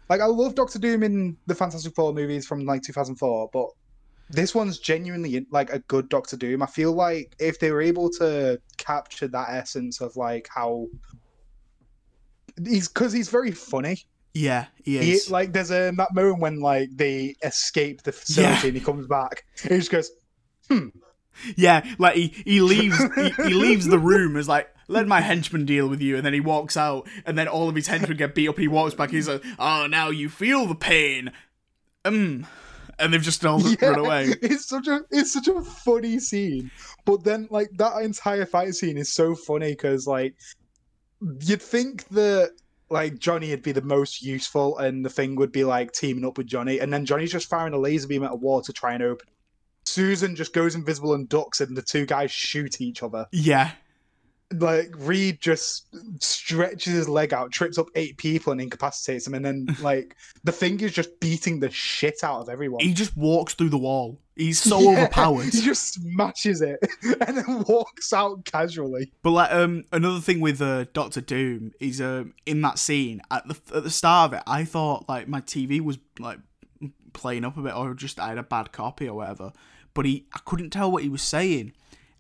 like 0.10 0.22
I 0.22 0.26
love 0.28 0.56
Doctor 0.56 0.80
Doom 0.80 1.04
in 1.04 1.36
the 1.48 1.56
Fantastic 1.56 1.94
Four 1.96 2.14
movies 2.14 2.48
from 2.48 2.62
like 2.66 2.82
2004, 2.84 3.50
but 3.52 3.66
this 4.30 4.54
one's 4.54 4.80
genuinely 4.80 5.46
like 5.52 5.72
a 5.72 5.80
good 5.80 6.10
Doctor 6.10 6.38
Doom. 6.38 6.62
I 6.62 6.68
feel 6.68 6.94
like 6.94 7.36
if 7.40 7.60
they 7.60 7.72
were 7.72 7.82
able 7.82 8.10
to 8.12 8.60
capture 8.78 9.28
that 9.30 9.50
essence 9.50 10.02
of 10.02 10.16
like 10.16 10.48
how 10.54 10.88
he's 12.64 12.88
because 12.88 13.12
he's 13.14 13.30
very 13.30 13.52
funny. 13.52 14.06
yeah, 14.34 14.66
he 14.84 15.00
He, 15.00 15.20
like 15.30 15.54
there's 15.54 15.72
a 15.72 15.92
that 15.98 16.14
moment 16.14 16.40
when 16.42 16.60
like 16.60 16.90
they 16.96 17.36
escape 17.44 18.04
the 18.04 18.12
facility 18.12 18.52
Yeah. 18.62 18.66
and 18.68 18.74
he 18.78 18.80
comes 18.84 19.08
back. 19.08 19.44
He 19.62 19.70
just 19.70 19.92
goes, 19.92 20.12
yeah, 21.56 21.86
like 21.98 22.16
he, 22.16 22.28
he 22.46 22.62
leaves 22.62 22.98
he, 23.16 23.30
he 23.30 23.54
leaves 23.54 23.86
the 23.88 24.00
room 24.12 24.36
as 24.36 24.48
like 24.48 24.70
let 24.88 25.08
my 25.08 25.22
henchman 25.22 25.66
deal 25.66 25.88
with 25.88 26.02
you, 26.02 26.18
and 26.18 26.26
then 26.26 26.34
he 26.34 26.40
walks 26.40 26.76
out, 26.76 27.08
and 27.26 27.38
then 27.38 27.48
all 27.48 27.70
of 27.70 27.76
his 27.76 27.88
henchmen 27.88 28.18
get 28.18 28.34
beat 28.36 28.50
up, 28.50 28.56
and 28.56 28.62
he 28.64 28.68
walks 28.68 28.96
back. 28.96 29.12
He's 29.12 29.28
like, 29.28 29.44
oh, 29.60 29.86
now 29.88 30.10
you 30.10 30.30
feel 30.30 30.66
the 30.66 30.74
pain, 30.76 31.32
um, 32.06 32.48
and 33.00 33.14
they've 33.14 33.22
just 33.22 33.46
all 33.46 33.62
Yeah, 33.82 33.90
run 33.90 34.00
away. 34.00 34.34
It's 34.42 34.68
such 34.68 34.88
a 34.88 35.02
it's 35.12 35.34
such 35.34 35.48
a 35.48 35.62
funny 35.62 36.20
scene. 36.20 36.72
But 37.06 37.24
then 37.24 37.48
like 37.50 37.70
that 37.78 38.02
entire 38.02 38.46
fight 38.46 38.76
scene 38.76 38.98
is 38.98 39.12
so 39.12 39.36
funny 39.36 39.72
because 39.72 40.06
like 40.08 40.36
you'd 41.42 41.62
think 41.62 42.08
that 42.10 42.52
like 42.90 43.20
Johnny 43.20 43.52
would 43.52 43.62
be 43.62 43.72
the 43.72 43.82
most 43.82 44.22
useful 44.22 44.78
and 44.78 45.06
the 45.06 45.10
thing 45.10 45.36
would 45.36 45.52
be 45.52 45.64
like 45.64 45.92
teaming 45.92 46.26
up 46.26 46.38
with 46.38 46.48
Johnny, 46.48 46.80
and 46.80 46.92
then 46.92 47.06
Johnny's 47.06 47.32
just 47.32 47.50
firing 47.50 47.74
a 47.74 47.78
laser 47.78 48.08
beam 48.08 48.24
at 48.24 48.32
a 48.32 48.36
wall 48.36 48.62
to 48.62 48.74
try 48.74 48.94
and 48.94 49.04
open. 49.04 49.28
Susan 49.86 50.36
just 50.36 50.54
goes 50.54 50.76
invisible 50.76 51.14
and 51.14 51.28
ducks, 51.28 51.62
and 51.62 51.76
the 51.76 51.82
two 51.82 52.06
guys 52.06 52.32
shoot 52.32 52.82
each 52.82 53.02
other. 53.02 53.28
Yeah, 53.32 53.72
Like 54.52 54.92
Reed 54.98 55.40
just 55.42 55.86
stretches 56.24 56.94
his 56.94 57.08
leg 57.10 57.34
out, 57.34 57.52
trips 57.52 57.78
up 57.78 57.88
eight 57.96 58.18
people, 58.18 58.52
and 58.52 58.60
incapacitates 58.60 59.26
them, 59.26 59.36
and 59.36 59.46
then 59.46 59.68
like 59.82 60.16
the 60.44 60.52
thing 60.52 60.80
is 60.80 60.92
just 60.92 61.20
beating 61.20 61.60
the 61.60 61.70
shit 61.70 62.24
out 62.24 62.42
of 62.42 62.50
everyone. 62.50 62.82
he 62.84 62.94
just 62.94 63.16
walks 63.16 63.54
through 63.54 63.70
the 63.70 63.78
wall. 63.78 64.20
He's 64.36 64.60
so 64.62 64.80
Yeah, 64.92 65.04
overpowered. 65.04 65.46
He 65.54 65.62
just 65.62 65.94
smashes 65.96 66.62
it 66.62 66.80
and 67.04 67.38
then 67.38 67.64
walks 67.68 68.12
out 68.14 68.44
casually. 68.46 69.12
But 69.22 69.32
like 69.32 69.52
um 69.52 69.84
another 69.92 70.20
thing 70.22 70.40
with 70.40 70.62
uh, 70.62 70.86
Doctor 70.94 71.22
Doom 71.22 71.74
is 71.80 72.02
um 72.02 72.34
in 72.46 72.62
that 72.62 72.80
scene 72.80 73.22
at 73.30 73.48
the 73.48 73.58
at 73.76 73.84
the 73.84 73.90
start 73.92 74.32
of 74.32 74.38
it, 74.40 74.44
I 74.48 74.64
thought 74.66 75.08
like 75.08 75.28
my 75.28 75.42
TV 75.42 75.82
was 75.82 76.00
like 76.18 76.40
playing 77.14 77.44
up 77.44 77.58
a 77.58 77.62
bit 77.62 77.76
or 77.76 77.94
just 77.94 78.20
I 78.20 78.30
had 78.30 78.38
a 78.38 78.44
bad 78.44 78.72
copy 78.72 79.08
or 79.08 79.16
whatever. 79.18 79.52
But 79.94 80.06
he 80.06 80.26
I 80.34 80.40
couldn't 80.46 80.70
tell 80.72 80.92
what 80.92 81.04
he 81.04 81.10
was 81.10 81.22
saying. 81.22 81.74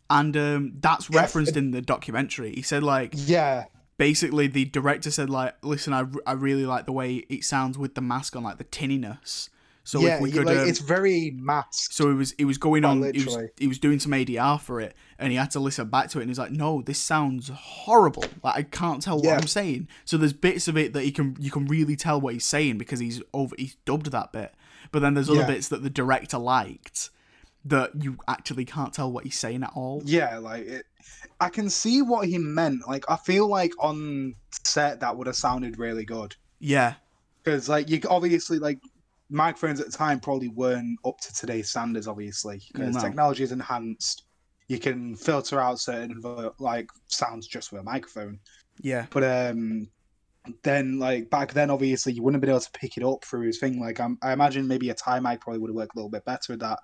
And 0.09 0.35
um 0.37 0.73
that's 0.79 1.09
referenced 1.09 1.55
in 1.55 1.71
the 1.71 1.81
documentary. 1.81 2.53
He 2.55 2.61
said 2.61 2.83
like 2.83 3.11
Yeah, 3.15 3.65
basically 3.97 4.47
the 4.47 4.65
director 4.65 5.11
said 5.11 5.29
like 5.29 5.55
listen 5.63 5.93
I, 5.93 6.05
I 6.25 6.33
really 6.33 6.65
like 6.65 6.85
the 6.85 6.91
way 6.91 7.17
it 7.29 7.43
sounds 7.43 7.77
with 7.77 7.95
the 7.95 8.01
mask 8.01 8.35
on 8.35 8.43
like 8.43 8.57
the 8.57 8.63
tinniness. 8.63 9.49
So 9.83 10.01
yeah. 10.01 10.15
if 10.15 10.21
we 10.21 10.31
could 10.31 10.45
like, 10.45 10.57
um, 10.57 10.67
it's 10.67 10.79
very 10.79 11.31
masked. 11.31 11.93
so 11.95 12.11
it 12.11 12.13
was 12.13 12.33
it 12.33 12.45
was 12.45 12.59
going 12.59 12.85
on. 12.85 12.97
He 12.97 13.11
was, 13.23 13.25
literally. 13.27 13.49
he 13.57 13.67
was 13.67 13.79
doing 13.79 13.99
some 13.99 14.11
ADR 14.11 14.59
for 14.61 14.79
it, 14.79 14.93
and 15.17 15.31
he 15.31 15.37
had 15.37 15.49
to 15.51 15.59
listen 15.59 15.89
back 15.89 16.09
to 16.09 16.19
it, 16.19 16.23
and 16.23 16.29
he's 16.29 16.37
like, 16.37 16.51
"No, 16.51 16.83
this 16.83 16.99
sounds 16.99 17.49
horrible. 17.49 18.23
Like 18.43 18.55
I 18.55 18.61
can't 18.63 19.01
tell 19.01 19.15
what 19.15 19.25
Yeah. 19.25 19.37
I'm 19.37 19.47
saying." 19.47 19.87
So 20.05 20.17
there's 20.17 20.33
bits 20.33 20.67
of 20.67 20.77
it 20.77 20.93
that 20.93 21.03
he 21.03 21.11
can 21.11 21.35
you 21.39 21.49
can 21.49 21.65
really 21.65 21.95
tell 21.95 22.21
what 22.21 22.33
he's 22.33 22.45
saying 22.45 22.77
because 22.77 22.99
he's 22.99 23.23
over 23.33 23.55
he's 23.57 23.77
dubbed 23.85 24.11
that 24.11 24.31
bit, 24.31 24.53
but 24.91 24.99
then 24.99 25.15
there's 25.15 25.29
other 25.29 25.39
Yeah. 25.39 25.47
bits 25.47 25.69
that 25.69 25.81
the 25.81 25.89
director 25.89 26.37
liked 26.37 27.09
that 27.65 27.91
you 28.01 28.17
actually 28.27 28.65
can't 28.65 28.93
tell 28.93 29.11
what 29.11 29.23
he's 29.25 29.37
saying 29.37 29.63
at 29.63 29.71
all. 29.75 30.01
Yeah, 30.05 30.37
like 30.37 30.65
it, 30.65 30.85
I 31.39 31.49
can 31.49 31.69
see 31.69 32.01
what 32.01 32.27
he 32.27 32.37
meant. 32.37 32.87
Like 32.87 33.05
I 33.09 33.17
feel 33.17 33.47
like 33.47 33.71
on 33.79 34.35
set 34.63 34.99
that 35.01 35.15
would 35.15 35.27
have 35.27 35.35
sounded 35.35 35.77
really 35.77 36.05
good 36.05 36.35
Yeah, 36.59 36.95
because 37.43 37.67
like 37.69 37.89
you 37.89 38.01
obviously 38.09 38.59
like 38.59 38.79
microphones 39.29 39.79
at 39.79 39.85
the 39.91 39.97
time 39.97 40.19
probably 40.19 40.47
weren't 40.49 40.97
up 41.05 41.19
to 41.19 41.33
today's 41.33 41.69
standards. 41.69 42.07
Obviously, 42.07 42.61
because 42.71 42.95
No. 42.95 43.01
technology 43.01 43.43
is 43.43 43.51
enhanced. 43.51 44.23
You 44.67 44.79
can 44.79 45.15
filter 45.15 45.59
out 45.59 45.79
certain 45.79 46.21
like 46.59 46.89
sounds 47.07 47.47
just 47.47 47.71
with 47.71 47.81
a 47.81 47.83
microphone. 47.83 48.39
yeah, 48.81 49.07
But 49.09 49.23
um, 49.23 49.89
then 50.63 50.99
like 50.99 51.29
back 51.29 51.53
then, 51.53 51.69
obviously 51.69 52.13
you 52.13 52.23
wouldn't 52.23 52.35
have 52.35 52.41
been 52.41 52.51
able 52.51 52.59
to 52.61 52.71
pick 52.71 52.95
it 52.97 53.03
up 53.03 53.25
through 53.25 53.47
his 53.47 53.59
thing. 53.59 53.79
Like 53.79 53.99
I'm, 53.99 54.17
I 54.21 54.31
imagine 54.31 54.67
maybe 54.67 54.89
a 54.91 54.93
tie 54.93 55.19
mic 55.19 55.41
probably 55.41 55.59
would 55.59 55.69
have 55.69 55.75
worked 55.75 55.95
a 55.95 55.97
little 55.97 56.09
bit 56.11 56.23
better 56.25 56.53
with 56.53 56.59
that. 56.61 56.79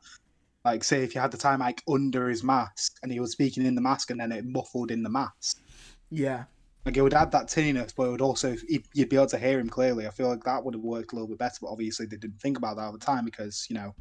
Like 0.65 0.83
say 0.83 1.03
if 1.03 1.13
you 1.13 1.21
had 1.21 1.31
the 1.31 1.37
tie 1.37 1.55
mic 1.55 1.83
under 1.87 2.27
his 2.27 2.43
mask 2.43 2.97
and 3.03 3.11
he 3.11 3.19
was 3.19 3.31
speaking 3.31 3.65
in 3.65 3.75
the 3.75 3.81
mask 3.81 4.09
and 4.09 4.19
then 4.19 4.31
it 4.31 4.45
muffled 4.45 4.89
in 4.89 5.03
the 5.03 5.09
mask, 5.09 5.61
yeah, 6.09 6.45
like 6.85 6.97
it 6.97 7.01
would 7.01 7.13
add 7.13 7.31
that 7.31 7.47
tinniness, 7.47 7.93
but 7.95 8.07
it 8.07 8.11
would 8.11 8.21
also 8.21 8.55
you'd 8.67 9.09
be 9.09 9.15
able 9.15 9.27
to 9.27 9.37
hear 9.37 9.59
him 9.59 9.69
clearly. 9.69 10.07
I 10.07 10.09
feel 10.09 10.27
like 10.27 10.43
that 10.43 10.65
would 10.65 10.73
have 10.73 10.83
worked 10.83 11.11
a 11.11 11.15
little 11.15 11.27
bit 11.27 11.37
better. 11.37 11.57
But 11.61 11.69
obviously 11.69 12.07
they 12.07 12.17
didn't 12.17 12.41
think 12.41 12.57
about 12.57 12.77
that 12.77 12.87
at 12.87 12.93
the 12.93 12.99
time 12.99 13.25
because 13.25 13.67
you 13.69 13.75
know 13.75 13.93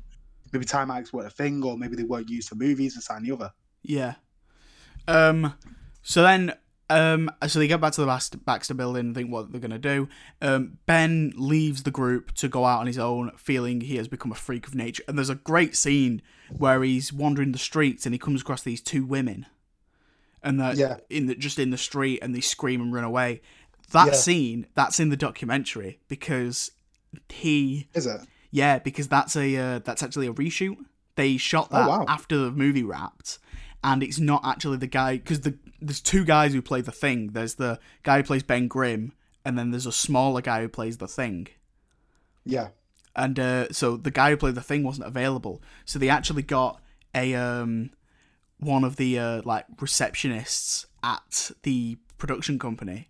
maybe 0.53 0.65
tie 0.65 0.85
mics 0.85 1.13
weren't 1.13 1.27
a 1.27 1.31
thing 1.31 1.63
or 1.63 1.77
maybe 1.77 1.97
they 1.97 2.05
weren't 2.05 2.31
used 2.31 2.49
for 2.49 2.55
movies 2.55 2.95
that 2.95 3.15
and 3.15 3.27
the 3.27 3.33
other. 3.33 3.53
yeah. 3.83 4.15
Um, 5.07 5.55
so 6.03 6.23
then 6.23 6.55
Um, 6.91 7.31
so 7.47 7.59
they 7.59 7.67
get 7.67 7.81
back 7.81 7.93
to 7.95 8.03
the 8.03 8.07
Baxter, 8.07 8.37
Baxter 8.37 8.75
building 8.75 9.07
and 9.07 9.15
think 9.15 9.31
what 9.31 9.51
they're 9.51 9.61
gonna 9.61 9.79
do. 9.79 10.09
Um, 10.43 10.79
ben 10.87 11.33
leaves 11.37 11.83
the 11.85 11.91
group 11.91 12.33
to 12.33 12.49
go 12.49 12.67
out 12.67 12.81
on 12.81 12.87
his 12.87 12.99
own, 12.99 13.31
feeling 13.37 13.81
he 13.81 13.97
has 13.97 14.07
become 14.07 14.31
a 14.31 14.35
freak 14.37 14.67
of 14.67 14.75
nature. 14.75 15.03
And 15.09 15.17
there's 15.17 15.31
a 15.31 15.35
great 15.37 15.77
scene 15.77 16.21
where 16.51 16.83
he's 16.83 17.13
wandering 17.13 17.53
the 17.53 17.59
streets 17.59 18.05
and 18.05 18.15
he 18.15 18.19
comes 18.19 18.43
across 18.43 18.63
these 18.63 18.83
two 18.83 19.05
women, 19.07 19.47
and 20.43 20.61
they're 20.61 20.75
Yeah. 20.75 20.97
in 21.09 21.27
the, 21.27 21.35
just 21.35 21.59
in 21.59 21.71
the 21.71 21.79
street 21.79 22.19
and 22.21 22.35
they 22.35 22.43
scream 22.43 22.83
and 22.83 22.93
run 22.93 23.05
away. 23.05 23.41
That 23.93 24.09
Yeah. 24.09 24.13
scene, 24.13 24.67
that's 24.75 25.01
in 25.01 25.09
the 25.09 25.17
documentary 25.17 26.01
because 26.09 26.71
he 27.31 27.89
Is 27.95 28.05
it? 28.07 28.21
yeah, 28.51 28.79
because 28.79 29.09
that's 29.09 29.37
a 29.37 29.57
uh, 29.57 29.79
that's 29.79 30.03
actually 30.03 30.27
a 30.27 30.35
reshoot. 30.35 30.77
They 31.17 31.39
shot 31.39 31.69
Oh, 31.71 31.79
that 31.79 31.89
wow. 31.89 32.05
after 32.09 32.37
the 32.37 32.51
movie 32.51 32.83
wrapped, 32.83 33.39
and 33.83 34.03
it's 34.03 34.19
not 34.19 34.45
actually 34.45 34.77
the 34.79 34.87
guy 34.87 35.17
because 35.17 35.41
the 35.41 35.57
there's 35.87 36.01
two 36.01 36.25
guys 36.25 36.53
who 36.53 36.63
play 36.63 36.81
the 36.81 36.93
thing. 36.93 37.29
There's 37.29 37.55
the 37.55 37.79
guy 38.03 38.19
who 38.19 38.23
plays 38.25 38.43
Ben 38.43 38.69
Grimm, 38.69 39.13
and 39.45 39.59
then 39.59 39.71
there's 39.71 39.87
a 39.87 39.93
smaller 39.93 40.41
guy 40.41 40.61
who 40.63 40.69
plays 40.69 40.99
the 40.99 41.09
thing. 41.09 41.49
Yeah. 42.45 42.69
And 43.17 43.39
uh, 43.39 43.73
so 43.73 43.97
the 43.97 44.11
guy 44.11 44.31
who 44.31 44.37
played 44.37 44.55
the 44.57 44.61
thing 44.61 44.83
wasn't 44.83 45.07
available, 45.07 45.63
so 45.85 45.99
they 45.99 46.09
actually 46.09 46.43
got 46.43 46.81
a 47.15 47.35
um 47.35 47.91
one 48.59 48.83
of 48.85 48.97
the 48.97 49.19
uh, 49.19 49.43
like 49.45 49.67
receptionists 49.77 50.87
at 51.03 51.51
the 51.63 51.99
production 52.19 52.59
company. 52.59 53.09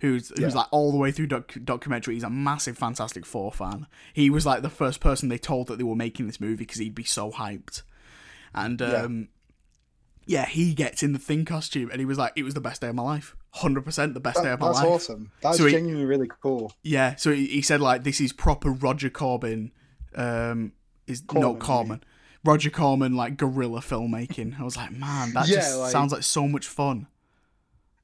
Who's, 0.00 0.30
who's 0.30 0.40
Yeah. 0.40 0.48
like 0.48 0.66
all 0.72 0.90
the 0.90 0.98
way 0.98 1.12
through 1.12 1.28
doc- 1.28 1.54
documentary. 1.64 2.14
He's 2.14 2.24
a 2.24 2.30
massive 2.30 2.76
Fantastic 2.76 3.24
Four 3.24 3.52
fan. 3.52 3.86
He 4.12 4.30
was 4.30 4.44
like 4.44 4.62
the 4.62 4.68
first 4.68 4.98
person 5.00 5.28
they 5.28 5.38
told 5.38 5.68
that 5.68 5.78
they 5.78 5.84
were 5.84 5.94
making 5.94 6.26
this 6.26 6.40
movie 6.40 6.56
because 6.64 6.78
he'd 6.78 6.94
be 6.94 7.04
so 7.04 7.30
hyped. 7.30 7.82
And 8.52 8.82
um, 8.82 9.28
yeah, 10.26 10.46
he 10.46 10.74
gets 10.74 11.02
in 11.02 11.12
the 11.12 11.18
thing 11.18 11.44
costume 11.44 11.90
and 11.90 11.98
he 12.00 12.04
was 12.04 12.18
like, 12.18 12.32
it 12.36 12.42
was 12.42 12.54
the 12.54 12.60
best 12.60 12.80
day 12.80 12.88
of 12.88 12.94
my 12.94 13.02
life. 13.02 13.36
100% 13.56 14.14
the 14.14 14.20
best 14.20 14.42
day 14.42 14.50
of 14.50 14.60
my 14.60 14.66
that's 14.68 14.78
life. 14.78 14.88
That's 14.88 15.04
awesome. 15.10 15.30
That's 15.42 15.58
So 15.58 15.66
he- 15.66 15.72
genuinely 15.72 16.04
really 16.06 16.28
cool. 16.42 16.72
Yeah, 16.82 17.16
so 17.16 17.32
he, 17.32 17.46
he 17.46 17.62
said 17.62 17.80
like 17.80 18.02
this 18.04 18.20
is 18.20 18.32
proper 18.32 18.70
Roger 18.70 19.10
Corbin. 19.10 19.72
Um, 20.14 20.72
is 21.06 21.22
no 21.32 21.40
Corman, 21.54 21.60
Corman. 21.60 22.04
Roger 22.44 22.70
Corman 22.70 23.16
like 23.16 23.36
guerrilla 23.36 23.80
filmmaking. 23.80 24.58
I 24.60 24.62
was 24.64 24.76
like, 24.76 24.92
man, 24.92 25.32
that 25.34 25.48
Yeah, 25.48 25.56
just 25.56 25.78
like- 25.78 25.90
sounds 25.92 26.12
like 26.12 26.22
so 26.22 26.46
much 26.48 26.66
fun. 26.66 27.06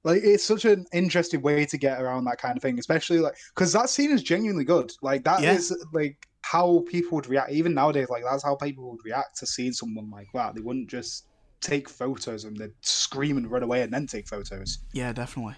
Like 0.05 0.21
it's 0.23 0.45
such 0.45 0.65
an 0.65 0.87
interesting 0.93 1.43
way 1.43 1.67
to 1.67 1.77
get 1.77 2.01
around 2.01 2.25
that 2.25 2.39
kind 2.39 2.57
of 2.57 2.63
thing, 2.63 2.79
especially 2.79 3.19
like 3.19 3.35
because 3.55 3.73
that 3.73 3.91
scene 3.91 4.11
is 4.11 4.23
genuinely 4.23 4.65
good. 4.65 4.93
Like 5.03 5.25
that 5.25 5.43
is 5.43 5.71
Yeah. 5.71 5.85
like 5.93 6.27
how 6.43 6.85
people 6.89 7.17
would 7.17 7.27
react 7.29 7.51
even 7.51 7.75
nowadays. 7.75 8.09
Like 8.09 8.23
that's 8.23 8.45
how 8.45 8.55
people 8.55 8.91
would 8.91 9.01
react 9.05 9.37
to 9.39 9.47
seeing 9.47 9.73
someone 9.73 10.09
like 10.11 10.29
that. 10.35 10.55
They 10.55 10.61
wouldn't 10.61 10.89
just 10.89 11.27
take 11.61 11.89
photos 11.89 12.45
and 12.45 12.57
they'd 12.57 12.73
scream 12.83 13.37
and 13.37 13.51
run 13.51 13.63
away 13.63 13.83
and 13.83 13.93
then 13.93 14.07
take 14.07 14.27
photos. 14.29 14.79
Yeah, 14.93 15.13
definitely, 15.13 15.55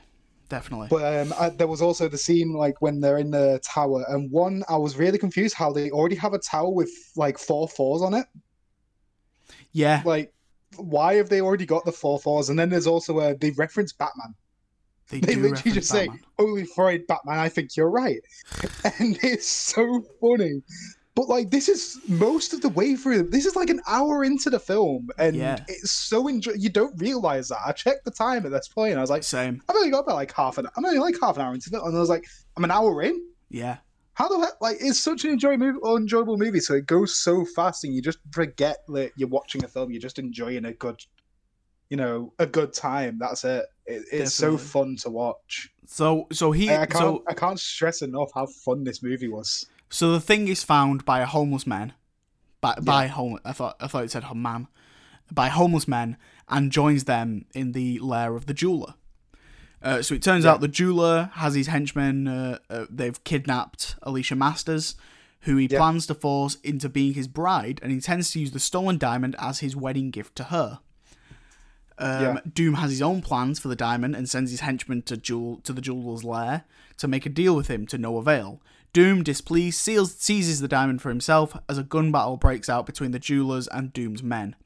definitely. 0.49 0.89
But 0.91 1.21
um, 1.21 1.35
I, 1.39 1.49
there 1.51 1.67
was 1.67 1.83
also 1.83 2.09
the 2.09 2.19
scene 2.19 2.53
like 2.55 2.81
when 2.81 3.01
they're 3.01 3.19
in 3.19 3.31
the 3.31 3.61
tower, 3.65 4.05
and 4.09 4.31
one 4.31 4.63
I 4.69 4.77
was 4.77 4.97
really 4.97 5.19
confused 5.19 5.55
how 5.55 5.73
they 5.73 5.91
already 5.91 6.17
have 6.17 6.33
a 6.33 6.39
tower 6.39 6.71
with 6.71 6.91
like 7.17 7.39
four 7.39 7.69
fours 7.69 8.03
on 8.03 8.15
it. 8.15 8.27
yeah, 9.73 10.03
Like, 10.05 10.33
why 10.77 11.15
have 11.15 11.29
they 11.29 11.41
already 11.41 11.67
got 11.67 11.85
the 11.85 11.93
four 11.93 12.19
fours? 12.19 12.49
And 12.49 12.59
then 12.59 12.71
there's 12.71 12.87
also 12.87 13.21
a 13.21 13.37
they 13.37 13.51
reference 13.53 13.93
Batman. 13.93 14.35
they, 15.11 15.21
They 15.21 15.35
do 15.35 15.43
literally 15.43 15.73
just 15.75 15.91
say, 15.91 16.07
Batman. 16.07 16.25
"Holy 16.39 16.65
Freud, 16.65 17.07
Batman! 17.09 17.39
I 17.39 17.49
think 17.49 17.77
you're 17.77 17.91
right," 17.91 18.21
and 18.99 19.19
it's 19.23 19.47
so 19.49 20.05
funny. 20.21 20.63
But 21.21 21.29
like, 21.29 21.51
this 21.51 21.69
is 21.69 21.99
most 22.09 22.55
of 22.55 22.63
the 22.63 22.71
way 22.71 22.97
through. 22.97 23.25
This 23.25 23.45
is 23.45 23.55
like 23.55 23.69
an 23.69 23.83
hour 23.87 24.25
into 24.25 24.49
the 24.49 24.59
film, 24.59 25.11
and 25.19 25.37
Yeah. 25.37 25.63
it's 25.69 25.91
so 25.91 26.29
enjoy. 26.29 26.53
You 26.53 26.71
don't 26.71 26.99
realize 26.99 27.49
that. 27.49 27.59
I 27.67 27.73
checked 27.73 28.07
the 28.07 28.11
time 28.11 28.47
at 28.47 28.53
this 28.53 28.69
point, 28.69 28.93
and 28.93 28.99
I 28.99 29.03
was 29.03 29.11
like, 29.11 29.23
Same. 29.23 29.61
"I've 29.69 29.77
only 29.77 29.91
got 29.91 29.99
about 30.05 30.15
like 30.15 30.33
half 30.33 30.57
an. 30.57 30.67
I'm 30.75 30.85
only 30.87 30.99
like 30.99 31.17
half 31.21 31.37
an 31.37 31.43
hour 31.43 31.53
into 31.53 31.69
it," 31.75 31.83
and 31.83 31.95
I 31.95 32.01
was 32.01 32.09
like, 32.09 32.25
"I'm 32.57 32.65
an 32.65 32.71
hour 32.71 33.03
in." 33.03 33.23
Yeah, 33.51 33.77
How 34.15 34.29
the 34.29 34.39
heck? 34.47 34.59
Like, 34.63 34.79
it's 34.81 34.99
such 34.99 35.27
an 35.27 35.33
enjoyable, 35.33 35.99
enjoyable 35.99 36.39
movie. 36.39 36.61
So 36.61 36.73
it 36.73 36.87
goes 36.87 37.15
so 37.15 37.45
fast, 37.45 37.85
and 37.85 37.95
you 37.95 38.01
just 38.01 38.21
forget 38.31 38.79
that 38.89 39.13
you're 39.17 39.29
watching 39.29 39.63
a 39.63 39.69
film. 39.69 39.91
You're 39.91 40.01
just 40.01 40.19
enjoying 40.19 40.65
a 40.65 40.73
good, 40.73 41.05
you 41.91 41.99
know, 41.99 42.33
a 42.39 42.47
good 42.47 42.73
time. 42.73 43.19
That's 43.21 43.45
it. 43.45 43.67
it 43.85 44.05
it's 44.11 44.33
so 44.33 44.57
fun 44.57 44.97
to 45.03 45.11
watch. 45.11 45.71
so 45.87 46.27
so 46.33 46.51
he 46.51 46.71
I, 46.71 46.85
I 46.85 46.87
can't. 46.87 46.99
so 46.99 47.25
I 47.29 47.35
can't 47.35 47.61
stress 47.61 48.01
enough 48.01 48.31
how 48.35 48.47
fun 48.47 48.85
this 48.85 49.03
movie 49.03 49.29
was. 49.29 49.67
So 49.91 50.13
the 50.13 50.21
thing 50.21 50.49
is 50.49 50.63
found 50.65 51.05
by 51.05 51.21
a 51.21 51.27
homeless 51.27 51.67
man, 51.67 51.93
by 52.61 52.75
by 52.81 53.07
home. 53.09 53.39
I 53.45 53.53
thought 53.53 53.77
I 53.81 53.87
thought 53.87 54.05
it 54.05 54.11
said 54.11 54.25
a 54.31 54.35
man, 54.35 54.69
by 55.31 55.49
homeless 55.49 55.87
men, 55.87 56.17
and 56.49 56.73
joins 56.73 57.05
them 57.05 57.45
in 57.55 57.73
the 57.73 57.99
lair 57.99 58.35
of 58.37 58.47
the 58.47 58.55
jeweler. 58.55 58.95
Uh, 59.83 60.03
so 60.03 60.15
it 60.15 60.23
turns 60.23 60.45
Yeah. 60.45 60.53
out 60.53 60.61
the 60.61 60.69
jeweler 60.69 61.31
has 61.35 61.55
his 61.55 61.67
henchmen. 61.69 62.29
Uh, 62.29 62.59
uh, 62.69 62.85
they've 62.91 63.23
kidnapped 63.25 63.97
Alicia 64.03 64.37
Masters, 64.37 64.95
who 65.43 65.57
he 65.57 65.67
Yeah. 65.71 65.79
plans 65.79 66.07
to 66.07 66.15
force 66.15 66.57
into 66.63 66.89
being 66.89 67.15
his 67.15 67.29
bride, 67.29 67.81
and 67.83 67.91
intends 67.91 68.31
to 68.33 68.41
use 68.41 68.51
the 68.53 68.61
stolen 68.61 68.99
diamond 68.99 69.37
as 69.39 69.61
his 69.61 69.75
wedding 69.75 70.11
gift 70.11 70.37
to 70.37 70.45
her. 70.45 70.81
Um, 71.99 72.23
Yeah. 72.23 72.37
Doom 72.53 72.75
has 72.75 72.91
his 72.91 73.03
own 73.03 73.21
plans 73.23 73.59
for 73.59 73.69
the 73.69 73.77
diamond 73.77 74.17
and 74.17 74.29
sends 74.29 74.51
his 74.51 74.61
henchmen 74.61 75.03
to 75.03 75.17
jewel 75.17 75.61
to 75.65 75.73
the 75.73 75.81
jeweler's 75.83 76.25
lair 76.25 76.65
to 76.99 77.09
make 77.09 77.25
a 77.27 77.31
deal 77.31 77.55
with 77.57 77.69
him 77.69 77.87
to 77.89 77.99
no 77.99 78.17
avail. 78.19 78.61
Doom, 78.93 79.23
displeased, 79.23 79.79
seals, 79.79 80.15
seizes 80.15 80.61
the 80.61 80.69
diamond 80.69 81.01
for 81.01 81.09
himself 81.11 81.57
as 81.69 81.79
a 81.79 81.83
gun 81.85 82.11
battle 82.11 82.37
breaks 82.37 82.69
out 82.69 82.87
between 82.87 83.13
the 83.13 83.19
jewelers 83.19 83.69
and 83.69 83.93
Doom's 83.93 84.23
men. 84.23 84.57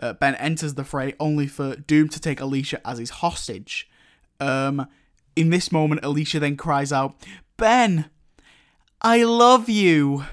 Uh, 0.00 0.12
ben 0.14 0.34
enters 0.36 0.74
the 0.74 0.84
fray 0.84 1.14
only 1.20 1.46
for 1.46 1.76
Doom 1.76 2.08
to 2.08 2.18
take 2.20 2.40
Alicia 2.40 2.80
as 2.86 2.98
his 2.98 3.10
hostage. 3.10 3.88
Um, 4.40 4.88
in 5.36 5.50
this 5.50 5.70
moment, 5.70 6.04
Alicia 6.04 6.40
then 6.40 6.56
cries 6.56 6.92
out, 6.92 7.14
"Ben, 7.56 8.06
I 9.00 9.22
love 9.22 9.68
you," 9.68 10.24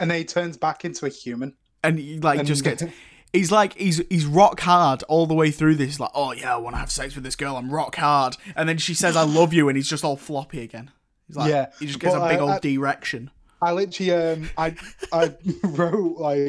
And 0.00 0.10
then 0.10 0.18
he 0.18 0.24
turns 0.24 0.56
back 0.56 0.84
into 0.84 1.06
a 1.06 1.08
human. 1.08 1.54
and 1.82 1.98
he, 1.98 2.18
like 2.18 2.44
just 2.44 2.64
gets. 2.64 2.82
He's 3.32 3.52
like 3.52 3.74
he's 3.74 4.00
he's 4.08 4.24
rock 4.24 4.60
hard 4.60 5.02
all 5.02 5.26
the 5.26 5.34
way 5.34 5.50
through 5.50 5.74
this. 5.74 6.00
Like, 6.00 6.12
oh 6.14 6.32
yeah, 6.32 6.54
I 6.54 6.56
want 6.56 6.76
to 6.76 6.80
have 6.80 6.90
sex 6.90 7.14
with 7.14 7.24
this 7.24 7.36
girl. 7.36 7.56
I'm 7.56 7.70
rock 7.70 7.94
hard, 7.96 8.38
and 8.56 8.66
then 8.66 8.78
she 8.78 8.94
says, 8.94 9.16
"I 9.16 9.22
love 9.22 9.52
you," 9.52 9.68
and 9.68 9.76
he's 9.76 9.88
just 9.88 10.02
all 10.02 10.16
floppy 10.16 10.62
again. 10.62 10.90
He's 11.28 11.36
like, 11.36 11.50
Yeah, 11.50 11.66
he 11.78 11.86
just 11.86 12.00
gets 12.00 12.14
but 12.14 12.24
a 12.24 12.28
big 12.28 12.38
I- 12.38 12.42
old 12.42 12.50
I- 12.50 12.58
direction. 12.58 13.30
I 13.60 13.72
literally, 13.72 14.12
um, 14.12 14.50
I, 14.56 14.76
I 15.12 15.34
wrote 15.64 16.16
like, 16.18 16.48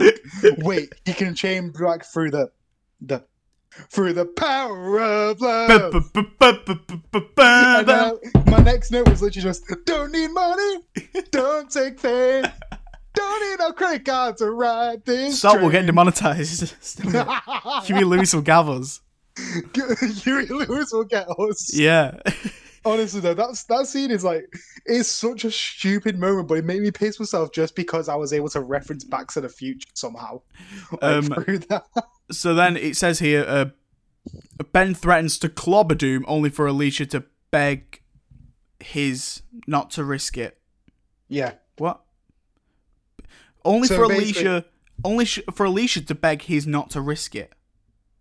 wait, 0.60 0.94
he 1.06 1.14
can 1.14 1.34
chain 1.34 1.72
back 1.72 2.06
through 2.06 2.30
the, 2.32 2.52
the, 3.02 3.24
through 3.90 4.14
the 4.14 4.26
power 4.26 5.00
of 5.02 5.42
love. 5.42 5.96
I- 7.38 8.14
my 8.46 8.58
next 8.60 8.92
note 8.92 9.10
was 9.10 9.22
literally 9.22 9.44
just, 9.44 9.64
don't 9.86 10.12
need 10.12 10.30
money, 10.30 10.80
don't 11.32 11.70
take 11.72 12.00
fame, 12.00 12.46
don't 13.16 13.50
need 13.50 13.58
no 13.60 13.72
credit 13.74 14.06
card 14.06 14.38
to 14.38 14.52
ride 14.52 15.04
this. 15.06 15.40
Stop, 15.40 15.56
we're 15.56 15.60
train." 15.62 15.72
getting 15.72 15.86
demonetized. 15.88 16.74
Huey 17.86 18.04
Lewis 18.04 18.34
will 18.34 18.42
gave 18.42 18.70
us. 18.70 19.02
Huey 20.24 20.46
Lewis 20.46 20.92
will 20.92 21.06
get 21.06 21.28
us. 21.28 21.74
Yeah. 21.74 22.20
Honestly, 22.86 23.20
though, 23.20 23.34
that's 23.34 23.64
that 23.66 23.88
scene 23.88 24.12
is 24.12 24.24
like 24.24 24.46
it's 24.86 25.10
such 25.10 25.44
a 25.46 25.52
stupid 25.52 26.18
moment, 26.18 26.48
but 26.48 26.58
it 26.58 26.66
made 26.66 26.82
me 26.82 26.92
piss 26.92 27.20
myself 27.20 27.52
just 27.52 27.76
because 27.76 28.08
I 28.10 28.16
was 28.16 28.34
able 28.34 28.50
to 28.50 28.62
reference 28.62 29.04
Back 29.04 29.28
to 29.34 29.42
the 29.42 29.50
Future 29.50 29.90
somehow 29.94 30.42
Um, 31.02 31.24
through 31.44 31.60
that. 31.60 31.84
So 32.32 32.54
then 32.54 32.78
it 32.78 32.96
says 32.96 33.20
here, 33.20 33.46
uh, 33.48 33.66
Ben 34.72 34.94
threatens 34.94 35.38
to 35.40 35.50
clobber 35.50 35.96
Doom 35.96 36.24
only 36.28 36.50
for 36.50 36.68
Alicia 36.68 37.06
to 37.08 37.24
beg 37.52 38.02
his 38.80 39.42
not 39.68 39.92
to 39.92 40.04
risk 40.04 40.38
it. 40.38 40.58
Yeah, 41.28 41.54
What? 41.78 42.02
Only 43.66 43.88
So 43.88 43.96
for 43.96 44.04
Alicia. 44.04 44.66
Only 45.04 45.26
sh- 45.26 45.40
for 45.54 45.66
Alicia 45.66 46.02
to 46.02 46.16
beg 46.16 46.44
his 46.44 46.66
not 46.68 46.90
to 46.92 47.02
risk 47.02 47.36
it. 47.36 47.54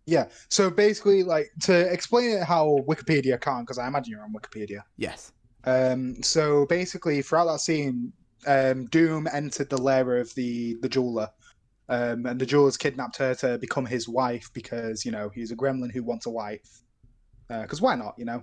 Yeah. 0.09 0.28
So 0.48 0.70
basically, 0.70 1.22
like 1.22 1.50
to 1.64 1.92
explain 1.92 2.30
it 2.30 2.42
how 2.42 2.78
Wikipedia 2.88 3.38
can't 3.38 3.66
because 3.66 3.78
I 3.78 3.86
imagine 3.86 4.12
you're 4.12 4.22
on 4.22 4.32
Wikipedia. 4.32 4.80
Yes. 4.96 5.32
Um, 5.64 6.22
so 6.22 6.64
basically, 6.66 7.20
throughout 7.20 7.44
that 7.44 7.61
scene, 7.61 8.12
um, 8.46 8.86
Doom 8.86 9.28
entered 9.30 9.68
the 9.68 9.76
lair 9.76 10.16
of 10.16 10.34
the 10.34 10.76
the 10.80 10.88
jeweler, 10.88 11.28
um, 11.90 12.24
and 12.24 12.40
the 12.40 12.46
jeweler's 12.46 12.78
kidnapped 12.78 13.18
her 13.18 13.34
to 13.34 13.59
become 13.59 13.84
his 13.84 14.09
wife 14.09 14.50
because 14.54 15.04
you 15.04 15.12
know 15.12 15.28
he's 15.28 15.50
a 15.50 15.56
gremlin 15.56 15.92
who 15.92 16.02
wants 16.02 16.24
a 16.26 16.30
wife. 16.30 16.80
Because 17.48 17.80
why 17.80 17.94
not, 17.94 18.14
you 18.18 18.26
know? 18.26 18.42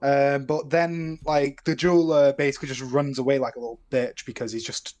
Um, 0.00 0.44
but 0.46 0.70
then, 0.70 1.18
like 1.24 1.62
the 1.64 1.74
jeweler 1.76 2.32
basically 2.32 2.68
just 2.68 2.82
runs 2.82 3.18
away 3.18 3.38
like 3.38 3.56
a 3.56 3.60
little 3.60 3.80
bitch 3.90 4.24
because 4.26 4.52
he's 4.52 4.64
just 4.64 4.96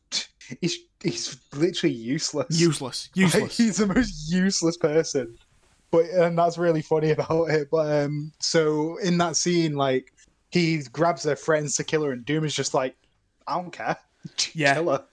he's 0.60 0.78
he's 1.02 1.38
literally 1.54 1.94
useless. 1.94 2.60
Useless. 2.60 3.08
Like, 3.16 3.34
Useless. 3.34 3.56
he's 3.56 3.76
the 3.78 3.86
most 3.86 4.32
useless 4.32 4.76
person. 4.76 5.36
But 5.90 6.06
and 6.06 6.38
that's 6.38 6.58
really 6.58 6.82
funny 6.82 7.10
about 7.16 7.50
it. 7.50 7.68
But 7.70 8.04
um 8.04 8.32
so 8.40 8.96
in 8.98 9.18
that 9.18 9.36
scene, 9.36 9.74
like 9.74 10.12
he 10.50 10.82
grabs 10.92 11.24
her, 11.24 11.34
threatens 11.34 11.76
to 11.76 11.84
kill 11.84 12.04
her, 12.04 12.12
and 12.12 12.24
Doom 12.24 12.44
is 12.44 12.54
just 12.54 12.74
like, 12.74 12.96
I 13.46 13.54
don't 13.54 13.72
care. 13.72 13.96
Yeah. 14.52 14.74
Kill 14.74 14.90
her. 14.90 15.04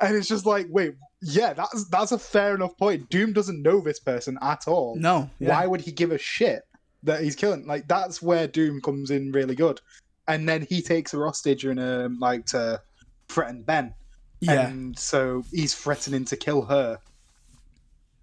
And 0.00 0.16
it's 0.16 0.28
just 0.28 0.46
like, 0.46 0.66
wait, 0.70 0.94
yeah, 1.22 1.52
that's 1.52 1.84
that's 1.88 2.12
a 2.12 2.18
fair 2.18 2.54
enough 2.54 2.76
point. 2.76 3.08
Doom 3.10 3.32
doesn't 3.32 3.62
know 3.62 3.80
this 3.80 4.00
person 4.00 4.38
at 4.42 4.66
all. 4.66 4.96
no. 4.96 5.28
Yeah. 5.38 5.50
Why 5.50 5.66
would 5.66 5.80
he 5.80 5.92
give 5.92 6.10
a 6.12 6.18
shit? 6.18 6.62
that 7.02 7.22
he's 7.22 7.36
killing. 7.36 7.66
Like 7.66 7.88
that's 7.88 8.20
where 8.20 8.46
Doom 8.46 8.80
comes 8.80 9.10
in 9.10 9.32
really 9.32 9.54
good. 9.54 9.80
And 10.28 10.48
then 10.48 10.66
he 10.68 10.82
takes 10.82 11.14
a 11.14 11.18
hostage 11.18 11.64
and 11.64 11.80
um, 11.80 12.18
like 12.18 12.46
to 12.46 12.80
threaten 13.28 13.62
Ben. 13.62 13.94
Yeah. 14.40 14.68
And 14.68 14.98
so 14.98 15.42
he's 15.50 15.74
threatening 15.74 16.24
to 16.26 16.36
kill 16.36 16.62
her. 16.62 16.98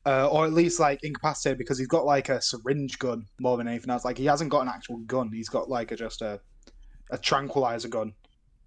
Uh, 0.08 0.28
or 0.32 0.45
at 0.45 0.53
least 0.53 0.80
like 0.80 1.03
incapacitate 1.03 1.58
because 1.58 1.78
he's 1.78 1.88
got 1.97 2.05
like 2.05 2.30
a 2.30 2.41
syringe 2.41 2.97
gun 2.97 3.26
more 3.41 3.58
than 3.58 3.68
anything 3.68 3.89
else. 3.89 4.05
Like 4.05 4.18
he 4.18 4.26
hasn't 4.26 4.49
got 4.49 4.62
an 4.62 4.70
actual 4.70 4.97
gun. 4.99 5.30
He's 5.34 5.49
got 5.49 5.70
like 5.70 5.91
a, 5.91 5.97
just 5.97 6.22
a 6.22 6.39
a 7.12 7.18
tranquilizer 7.18 7.89
gun. 7.89 8.14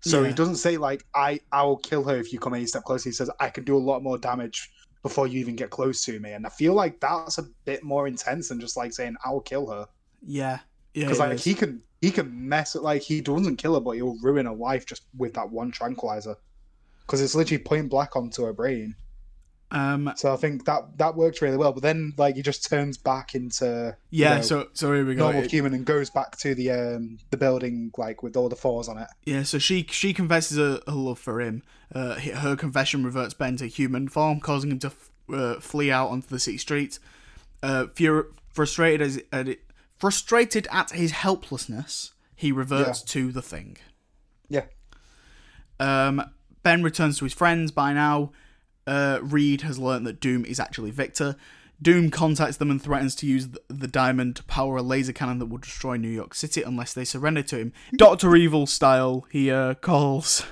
So 0.03 0.21
Yeah. 0.21 0.29
he 0.29 0.35
doesn't 0.35 0.57
say 0.57 0.77
like 0.77 1.03
I 1.15 1.41
I 1.51 1.63
will 1.63 1.79
kill 1.79 2.05
her 2.05 2.17
if 2.17 2.31
you 2.33 2.39
come 2.39 2.55
any 2.55 2.67
step 2.67 2.85
closer. 2.85 3.09
He 3.09 3.15
says 3.15 3.31
I 3.41 3.49
can 3.49 3.65
do 3.65 3.77
a 3.77 3.87
lot 3.91 4.03
more 4.03 4.19
damage 4.19 4.71
before 5.03 5.27
you 5.27 5.41
even 5.41 5.57
get 5.57 5.71
close 5.71 6.05
to 6.05 6.21
me. 6.21 6.33
And 6.33 6.47
I 6.47 6.51
feel 6.51 6.75
like 6.75 7.01
that's 7.01 7.39
a 7.39 7.45
bit 7.65 7.83
more 7.83 8.07
intense 8.07 8.49
than 8.49 8.61
just 8.61 8.77
like 8.77 8.93
saying 8.93 9.17
I 9.25 9.31
will 9.31 9.41
kill 9.41 9.67
her 9.71 9.87
yeah. 10.23 10.59
Yeah. 10.93 11.05
because 11.05 11.21
like 11.21 11.33
is. 11.33 11.45
he 11.45 11.55
can 11.55 11.83
he 12.03 12.11
can 12.11 12.29
mess 12.49 12.75
it 12.75 12.83
like 12.83 13.01
he 13.01 13.23
doesn't 13.23 13.57
kill 13.57 13.75
her 13.75 13.81
but 13.81 13.93
he'll 13.93 14.19
ruin 14.23 14.45
her 14.47 14.53
life 14.55 14.85
just 14.85 15.03
with 15.17 15.33
that 15.35 15.49
one 15.51 15.71
tranquilizer 15.71 16.37
because 17.03 17.23
it's 17.23 17.35
literally 17.35 17.63
point 17.63 17.89
blank 17.89 18.15
onto 18.15 18.45
her 18.45 18.53
brain 18.53 18.95
um. 19.73 20.13
so 20.17 20.33
i 20.33 20.37
think 20.37 20.65
that 20.65 20.83
that 20.99 21.15
works 21.15 21.41
really 21.41 21.57
well 21.57 21.73
but 21.73 21.83
then 21.83 22.13
like 22.17 22.35
he 22.35 22.43
just 22.43 22.69
turns 22.69 22.99
back 22.99 23.35
into 23.35 23.97
you 24.11 24.25
Yeah. 24.25 24.37
know, 24.37 24.43
so 24.43 24.69
so 24.73 24.93
here 24.93 25.05
we 25.05 25.15
go. 25.15 25.25
normal 25.25 25.43
It- 25.45 25.51
human 25.51 25.75
and 25.75 25.85
goes 25.85 26.11
back 26.11 26.37
to 26.39 26.55
the 26.55 26.71
um 26.73 27.19
the 27.31 27.37
building 27.37 27.93
like 27.97 28.23
with 28.23 28.37
all 28.37 28.49
the 28.49 28.57
fours 28.57 28.89
on 28.89 28.99
it 28.99 29.09
Yeah, 29.25 29.43
so 29.45 29.59
she 29.59 29.87
she 29.91 30.13
confesses 30.13 30.57
her, 30.59 30.81
her 30.87 30.93
love 30.93 31.19
for 31.19 31.41
him. 31.41 31.63
Uh, 31.95 32.15
her 32.21 32.55
confession 32.57 33.05
reverts 33.05 33.35
Ben 33.35 33.57
to 33.57 33.67
human 33.67 34.07
form, 34.09 34.39
causing 34.41 34.71
him 34.71 34.79
to 34.79 34.87
f- 34.89 35.11
uh, 35.33 35.55
flee 35.61 35.91
out 35.91 36.09
onto 36.11 36.29
the 36.29 36.39
city 36.39 36.57
streets. 36.59 37.01
Uh, 37.65 37.87
fur- 37.97 38.29
frustrated 38.53 39.01
as 39.03 39.21
at 39.33 39.49
it, 39.49 39.61
frustrated 39.99 40.69
at 40.71 40.91
his 40.93 41.11
helplessness, 41.11 42.13
he 42.37 42.53
reverts 42.53 43.03
to 43.03 43.33
the 43.33 43.43
thing. 43.43 43.77
yeah 44.49 44.67
Um, 45.79 46.23
ben 46.63 46.83
returns 46.83 47.19
to 47.19 47.25
his 47.25 47.33
friends. 47.35 47.71
By 47.73 47.93
now, 47.93 48.33
uh, 48.91 49.21
Reed 49.23 49.63
has 49.63 49.79
learned 49.79 50.07
that 50.07 50.21
Doom 50.21 50.45
is 50.45 50.59
actually 50.59 50.91
Victor. 50.91 51.37
Doom 51.81 52.11
contacts 52.11 52.59
them 52.59 52.71
and 52.71 52.83
threatens 52.83 53.15
to 53.17 53.27
use 53.27 53.49
the 53.69 53.87
diamond 53.87 54.37
to 54.37 54.45
power 54.45 54.77
a 54.77 54.83
laser 54.83 55.13
cannon 55.13 55.39
that 55.39 55.47
will 55.47 55.59
destroy 55.59 55.97
New 55.97 56.09
York 56.09 56.35
City 56.35 56.63
unless 56.63 56.93
they 56.93 57.05
surrender 57.05 57.43
to 57.45 57.57
him. 57.57 57.73
Doctor 57.97 58.35
Evil 58.37 58.67
style, 58.67 59.27
he 59.31 59.51
uh, 59.51 59.75
calls. 59.75 60.45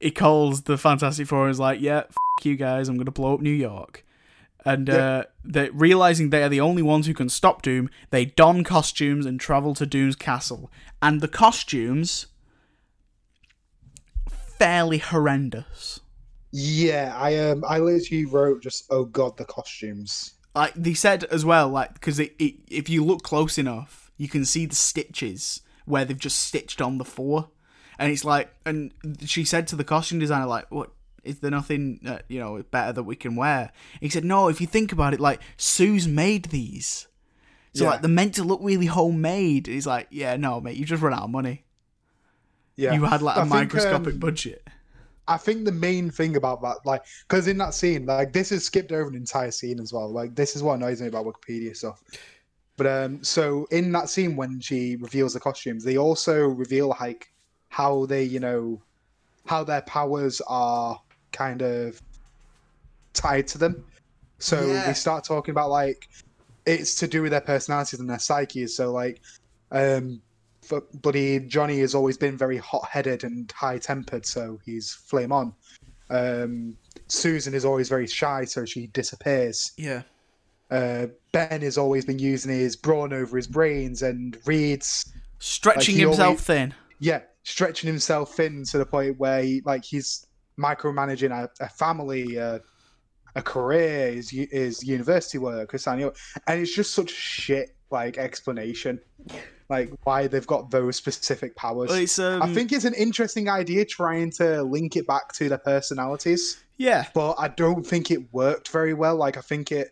He 0.00 0.10
calls 0.10 0.62
the 0.62 0.76
Fantastic 0.76 1.28
Four 1.28 1.44
and 1.44 1.50
is 1.52 1.60
like, 1.60 1.80
"Yeah, 1.80 2.04
f- 2.08 2.16
you 2.42 2.56
guys, 2.56 2.88
I'm 2.88 2.96
gonna 2.96 3.10
blow 3.10 3.34
up 3.34 3.40
New 3.40 3.50
York." 3.50 4.04
And 4.64 4.88
uh, 4.88 5.24
they 5.44 5.68
realizing 5.68 6.30
they 6.30 6.42
are 6.42 6.48
the 6.48 6.60
only 6.60 6.82
ones 6.82 7.06
who 7.06 7.12
can 7.12 7.28
stop 7.28 7.60
Doom, 7.60 7.90
they 8.10 8.24
don 8.24 8.64
costumes 8.64 9.26
and 9.26 9.38
travel 9.38 9.74
to 9.74 9.84
Doom's 9.84 10.16
castle. 10.16 10.72
And 11.02 11.20
the 11.20 11.28
costumes 11.28 12.26
fairly 14.58 14.98
horrendous. 14.98 16.00
Yeah 16.56 17.12
i 17.18 17.36
um 17.36 17.64
i 17.66 17.78
literally 17.80 18.24
wrote 18.24 18.62
just 18.62 18.84
oh 18.90 19.04
god 19.04 19.36
the 19.36 19.44
costumes 19.44 20.34
Like 20.54 20.72
they 20.74 20.94
said 20.94 21.24
as 21.24 21.44
well, 21.44 21.68
like 21.68 21.94
because 21.94 22.20
it, 22.20 22.32
if 22.38 22.88
you 22.88 23.04
look 23.04 23.22
close 23.24 23.58
enough, 23.58 24.12
you 24.16 24.28
can 24.28 24.44
see 24.44 24.66
the 24.66 24.76
stitches 24.76 25.62
where 25.84 26.04
they've 26.04 26.16
just 26.28 26.38
stitched 26.38 26.80
on 26.80 26.98
the 26.98 27.04
four, 27.04 27.48
and 27.98 28.12
it's 28.12 28.24
like, 28.24 28.54
and 28.64 28.92
she 29.26 29.44
said 29.44 29.66
to 29.68 29.76
the 29.76 29.82
costume 29.82 30.20
designer, 30.20 30.46
like, 30.46 30.70
"What 30.70 30.90
is 31.24 31.40
there 31.40 31.50
nothing 31.50 31.98
uh, 32.06 32.18
you 32.28 32.38
know 32.38 32.62
better 32.70 32.92
that 32.92 33.02
we 33.02 33.16
can 33.16 33.34
wear?" 33.34 33.72
he 34.00 34.08
said, 34.08 34.24
"No, 34.24 34.46
if 34.48 34.60
you 34.60 34.68
think 34.68 34.92
about 34.92 35.12
it, 35.12 35.18
like 35.18 35.40
Sue's 35.56 36.06
made 36.06 36.44
these, 36.54 37.08
so 37.74 37.82
Yeah. 37.82 37.90
like 37.90 38.00
they're 38.02 38.20
meant 38.22 38.34
to 38.36 38.44
look 38.44 38.60
really 38.62 38.86
homemade." 38.86 39.66
He's 39.66 39.88
like, 39.88 40.06
"Yeah, 40.12 40.36
no, 40.36 40.60
mate, 40.60 40.76
you 40.76 40.84
just 40.84 41.02
run 41.02 41.14
out 41.14 41.24
of 41.24 41.30
money. 41.30 41.64
yeah 42.76 42.94
You 42.94 43.04
had 43.06 43.22
like 43.22 43.36
a 43.36 43.40
I 43.40 43.42
think, 43.42 43.50
microscopic 43.54 44.14
um, 44.14 44.20
budget." 44.20 44.62
I 45.26 45.36
think 45.38 45.64
the 45.64 45.72
main 45.72 46.10
thing 46.10 46.36
about 46.36 46.62
that, 46.62 46.78
like, 46.84 47.02
because 47.28 47.48
in 47.48 47.58
that 47.58 47.74
scene, 47.74 48.06
like, 48.06 48.32
this 48.32 48.52
is 48.52 48.64
skipped 48.64 48.92
over 48.92 49.08
an 49.08 49.14
entire 49.14 49.50
scene 49.50 49.80
as 49.80 49.92
well. 49.92 50.12
Like, 50.12 50.34
this 50.34 50.54
is 50.56 50.62
what 50.62 50.74
annoys 50.74 51.00
me 51.00 51.08
about 51.08 51.26
Wikipedia 51.26 51.76
stuff. 51.76 52.02
But 52.76 52.86
um, 52.86 53.22
so 53.24 53.66
in 53.70 53.92
that 53.92 54.08
scene 54.10 54.36
when 54.36 54.60
she 54.60 54.96
reveals 54.96 55.34
the 55.34 55.40
costumes, 55.40 55.84
they 55.84 55.96
also 55.96 56.40
reveal 56.46 56.88
like 57.00 57.26
how 57.70 58.06
they, 58.06 58.24
you 58.24 58.40
know, 58.40 58.82
how 59.46 59.64
their 59.64 59.82
powers 59.82 60.40
are 60.48 61.00
kind 61.32 61.62
of 61.62 62.00
tied 63.14 63.46
to 63.48 63.58
them. 63.58 63.84
So 64.40 64.66
Yeah. 64.68 64.82
they 64.86 64.94
start 64.94 65.24
talking 65.24 65.52
about 65.52 65.70
like 65.70 66.08
it's 66.66 66.96
to 66.96 67.08
do 67.08 67.22
with 67.22 67.30
their 67.32 67.40
personalities 67.40 68.00
and 68.00 68.10
their 68.10 68.18
psyches. 68.18 68.76
So 68.76 68.92
like, 68.92 69.22
um, 69.70 70.20
bloody 71.02 71.40
Johnny 71.40 71.80
has 71.80 71.94
always 71.94 72.16
been 72.16 72.36
very 72.36 72.56
hot-headed 72.58 73.24
and 73.24 73.50
high-tempered, 73.52 74.24
so 74.26 74.58
he's 74.64 74.92
flame 74.92 75.32
on. 75.32 75.54
Um, 76.10 76.76
Susan 77.08 77.54
is 77.54 77.64
always 77.64 77.88
very 77.88 78.06
shy, 78.06 78.44
so 78.44 78.64
she 78.64 78.86
disappears. 78.88 79.72
Yeah, 79.76 80.02
Uh, 80.70 81.06
ben 81.32 81.60
has 81.62 81.76
always 81.78 82.04
been 82.04 82.18
using 82.18 82.50
his 82.52 82.76
brawn 82.76 83.12
over 83.12 83.36
his 83.36 83.46
brains, 83.46 84.02
and 84.02 84.36
Reed's 84.46 85.12
stretching 85.38 85.94
he 85.96 86.00
himself 86.02 86.26
always- 86.28 86.40
thin. 86.42 86.74
yeah 87.00 87.20
stretching 87.42 87.86
himself 87.88 88.34
thin 88.34 88.64
to 88.64 88.78
the 88.78 88.86
point 88.86 89.18
where 89.18 89.42
he 89.42 89.60
like 89.66 89.84
he's 89.84 90.26
micromanaging 90.58 91.30
a, 91.30 91.50
a 91.62 91.68
family, 91.68 92.38
uh, 92.38 92.58
a 93.36 93.42
career, 93.42 94.12
his 94.12 94.30
his 94.30 94.82
university 94.82 95.36
work, 95.38 95.72
his 95.72 95.86
and 95.86 96.10
it's 96.48 96.74
just 96.74 96.94
such 96.94 97.10
shit 97.10 97.76
like 97.94 98.18
explanation, 98.18 99.00
like 99.70 99.90
why 100.02 100.26
they've 100.26 100.46
got 100.46 100.70
those 100.70 100.96
specific 100.96 101.56
powers. 101.56 101.88
Well, 102.18 102.34
um, 102.34 102.42
I 102.42 102.52
think 102.52 102.72
it's 102.72 102.84
an 102.84 102.92
interesting 102.94 103.48
idea 103.48 103.84
trying 103.86 104.30
to 104.32 104.62
link 104.64 104.96
it 104.96 105.06
back 105.06 105.32
to 105.34 105.48
their 105.48 105.58
personalities, 105.58 106.62
yeah, 106.76 107.06
but 107.14 107.36
I 107.38 107.48
don't 107.48 107.86
think 107.86 108.10
it 108.10 108.20
worked 108.32 108.68
very 108.68 108.92
well. 108.92 109.16
Like 109.16 109.38
I 109.38 109.40
think 109.40 109.72
it, 109.72 109.88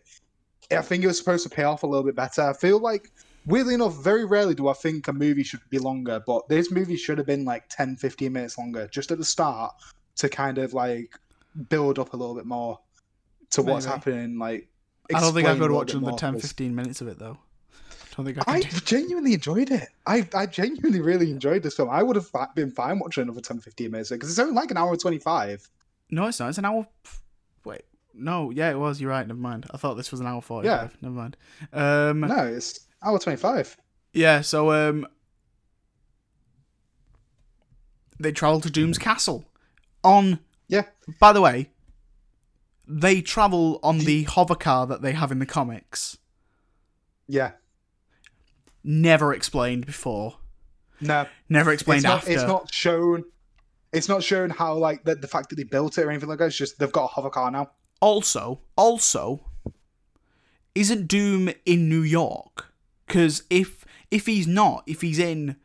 I 0.69 0.81
think 0.81 1.03
it 1.03 1.07
was 1.07 1.17
supposed 1.17 1.43
to 1.43 1.49
pay 1.49 1.63
off 1.63 1.81
a 1.83 1.87
little 1.87 2.03
bit 2.03 2.15
better. 2.15 2.41
I 2.41 2.53
feel 2.53 2.79
like, 2.79 3.09
weirdly 3.45 3.73
enough, 3.73 3.95
very 4.03 4.25
rarely 4.25 4.53
do 4.53 4.67
I 4.67 4.73
think 4.73 5.07
a 5.07 5.13
movie 5.13 5.43
should 5.43 5.61
be 5.69 5.79
longer, 5.79 6.21
but 6.27 6.47
this 6.49 6.69
movie 6.71 6.97
should 6.97 7.17
have 7.17 7.27
been 7.27 7.45
like 7.45 7.63
10, 7.69 7.95
15 7.95 8.31
minutes 8.31 8.57
longer 8.57 8.87
just 8.91 9.11
at 9.11 9.17
the 9.17 9.25
start 9.25 9.73
to 10.17 10.27
kind 10.29 10.57
of 10.57 10.73
like 10.73 11.17
build 11.69 11.99
up 11.99 12.13
a 12.13 12.17
little 12.17 12.35
bit 12.35 12.45
more 12.45 12.79
to 13.51 13.61
what's 13.61 13.85
happening. 13.85 14.37
Like, 14.37 14.67
I 15.13 15.19
don't 15.19 15.33
think 15.33 15.45
explain 15.45 15.45
I 15.45 15.49
a 15.49 15.53
could 15.53 15.61
little 15.61 15.75
watch 15.77 15.87
bit 15.87 15.95
another 15.95 16.11
more, 16.11 16.17
10, 16.19 16.33
'cause 16.33 16.41
15 16.41 16.75
minutes 16.75 17.01
of 17.01 17.07
it 17.07 17.19
though. 17.19 17.37
I 18.13 18.15
don't 18.15 18.25
think 18.25 18.47
I 18.47 18.53
I 18.57 18.61
genuinely 18.61 19.33
enjoyed 19.33 19.71
it. 19.71 19.89
I, 20.05 20.27
I 20.35 20.45
genuinely 20.45 21.01
really 21.01 21.31
enjoyed 21.31 21.63
this 21.63 21.75
film. 21.75 21.89
I 21.89 22.03
would 22.03 22.15
have 22.15 22.29
been 22.53 22.69
fine 22.69 22.99
watching 22.99 23.23
another 23.23 23.41
10, 23.41 23.59
15 23.59 23.89
minutes 23.91 24.09
because 24.11 24.29
it's 24.29 24.37
only 24.39 24.53
like 24.53 24.69
an 24.71 24.77
hour 24.77 24.91
and 24.91 24.99
25. 24.99 25.67
No, 26.11 26.27
it's 26.27 26.39
not. 26.39 26.49
It's 26.49 26.57
an 26.59 26.65
hour. 26.65 26.85
Wait, 27.65 27.81
no, 28.13 28.51
yeah, 28.51 28.69
it 28.69 28.77
was. 28.77 29.01
You're 29.01 29.09
right. 29.09 29.25
Never 29.27 29.39
mind. 29.39 29.65
I 29.71 29.77
thought 29.77 29.95
this 29.95 30.11
was 30.11 30.19
an 30.19 30.27
hour 30.27 30.41
forty-five. 30.41 30.95
Never 31.01 31.15
mind. 31.15 31.37
Um, 31.71 32.19
No, 32.21 32.45
it's 32.45 32.81
hour 33.03 33.17
25. 33.17 33.77
yeah. 34.13 34.41
So 34.41 34.71
um, 34.71 35.07
they 38.19 38.31
travel 38.31 38.61
to 38.61 38.69
Doom's 38.69 38.97
castle. 38.99 39.45
On. 40.03 40.39
Yeah. 40.67 40.83
By 41.19 41.33
the 41.33 41.41
way, 41.41 41.71
they 42.87 43.21
travel 43.21 43.79
on 43.81 43.99
the 43.99 44.23
hover 44.23 44.55
car 44.55 44.85
that 44.87 45.01
they 45.01 45.13
have 45.13 45.31
in 45.31 45.39
the 45.39 45.45
comics. 45.45 46.17
Yeah. 47.27 47.51
Never 48.83 49.33
explained 49.33 49.85
before. 49.85 50.37
No, 51.01 51.25
Never 51.49 51.71
explained 51.71 51.99
it's 51.99 52.03
not, 52.05 52.17
after. 52.19 52.31
it's 52.31 52.43
not 52.43 52.73
shown. 52.73 53.25
It's 53.91 54.09
not 54.09 54.23
shown 54.23 54.49
how 54.49 54.75
like 54.75 55.03
the, 55.03 55.15
the 55.15 55.27
fact 55.27 55.49
that 55.49 55.55
they 55.55 55.63
built 55.63 55.97
it 55.97 56.03
or 56.03 56.09
anything 56.09 56.29
like 56.29 56.39
that. 56.39 56.47
It's 56.47 56.57
just 56.57 56.79
they've 56.79 56.91
got 56.91 57.05
a 57.05 57.07
hover 57.07 57.29
car 57.29 57.51
now. 57.51 57.71
also, 58.01 58.61
also, 58.75 59.41
isn't 60.75 61.07
Doom 61.07 61.49
in 61.65 61.89
New 61.89 62.01
York? 62.01 62.73
Because 63.07 63.43
if 63.49 63.85
if 64.09 64.25
he's 64.25 64.47
not, 64.47 64.83
if 64.87 65.01
he's 65.01 65.19
in 65.19 65.57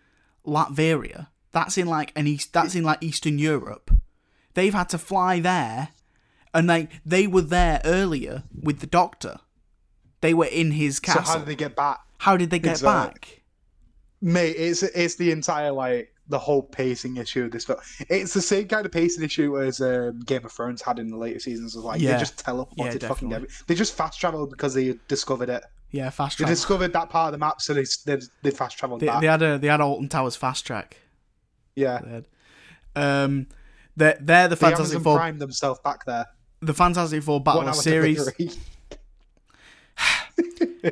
Latveria, 0.46 1.28
that's 1.52 1.78
in 1.78 1.86
like 1.86 2.12
an 2.16 2.26
east, 2.26 2.52
that's 2.52 2.74
in 2.74 2.84
like 2.84 3.02
Eastern 3.02 3.38
Europe. 3.38 3.90
They've 4.54 4.74
had 4.74 4.88
to 4.90 4.98
fly 4.98 5.40
there, 5.40 5.88
and 6.52 6.68
they 6.68 6.88
they 7.06 7.26
were 7.26 7.42
there 7.42 7.80
earlier 7.84 8.42
with 8.52 8.80
the 8.80 8.86
Doctor. 8.86 9.38
They 10.20 10.34
were 10.34 10.46
in 10.46 10.72
his 10.72 10.98
castle. 11.00 11.24
So 11.24 11.32
how 11.32 11.38
did 11.38 11.46
they 11.46 11.54
get 11.54 11.76
back? 11.76 12.00
How 12.18 12.36
did 12.36 12.50
they 12.50 12.58
get 12.58 12.72
Exact- 12.72 13.14
back? 13.14 13.42
Mate, 14.20 14.56
it's 14.56 14.82
it's 14.82 15.14
the 15.14 15.30
entire 15.30 15.70
like 15.72 16.12
the 16.28 16.38
whole 16.38 16.62
pacing 16.62 17.16
issue 17.16 17.44
of 17.44 17.52
this 17.52 17.64
film. 17.64 17.78
It's 18.10 18.34
the 18.34 18.42
same 18.42 18.66
kind 18.68 18.84
of 18.84 18.92
pacing 18.92 19.22
issue 19.24 19.58
as 19.62 19.80
um, 19.80 20.20
Game 20.20 20.44
of 20.44 20.52
Thrones 20.52 20.82
had 20.82 20.98
in 20.98 21.08
the 21.08 21.16
later 21.16 21.38
seasons. 21.38 21.76
Of 21.76 21.84
like 21.84 22.00
Yeah. 22.00 22.14
they 22.14 22.18
just 22.18 22.44
teleported 22.44 23.00
Yeah, 23.02 23.08
fucking 23.08 23.32
every- 23.32 23.48
They 23.66 23.74
just 23.74 23.94
fast 23.96 24.20
traveled 24.20 24.50
because 24.50 24.74
they 24.74 24.98
discovered 25.06 25.48
it. 25.48 25.62
Yeah, 25.90 26.10
fast 26.10 26.38
They 26.38 26.44
discovered 26.44 26.92
that 26.92 27.08
part 27.08 27.28
of 27.28 27.32
the 27.32 27.38
map, 27.38 27.62
so 27.62 27.72
they 27.72 27.84
they, 28.04 28.20
they 28.42 28.50
fast 28.50 28.76
traveled 28.76 29.00
They, 29.00 29.06
they 29.20 29.26
had 29.26 29.40
a 29.40 29.58
they 29.58 29.68
had 29.68 29.80
Alton 29.80 30.08
Towers 30.08 30.36
fast 30.36 30.66
track. 30.66 30.96
yeah. 31.76 32.20
Um, 32.96 33.46
they're 33.96 34.18
they're 34.20 34.48
the 34.48 34.56
the 34.56 34.56
Fantastic 34.56 34.96
Amazon 34.96 35.02
Four. 35.04 35.16
Prime 35.16 35.38
themselves 35.38 35.80
back 35.84 36.04
there. 36.04 36.26
The 36.60 36.74
Fantastic 36.74 37.22
Four 37.22 37.40
Battle 37.40 37.72
series. 37.72 38.28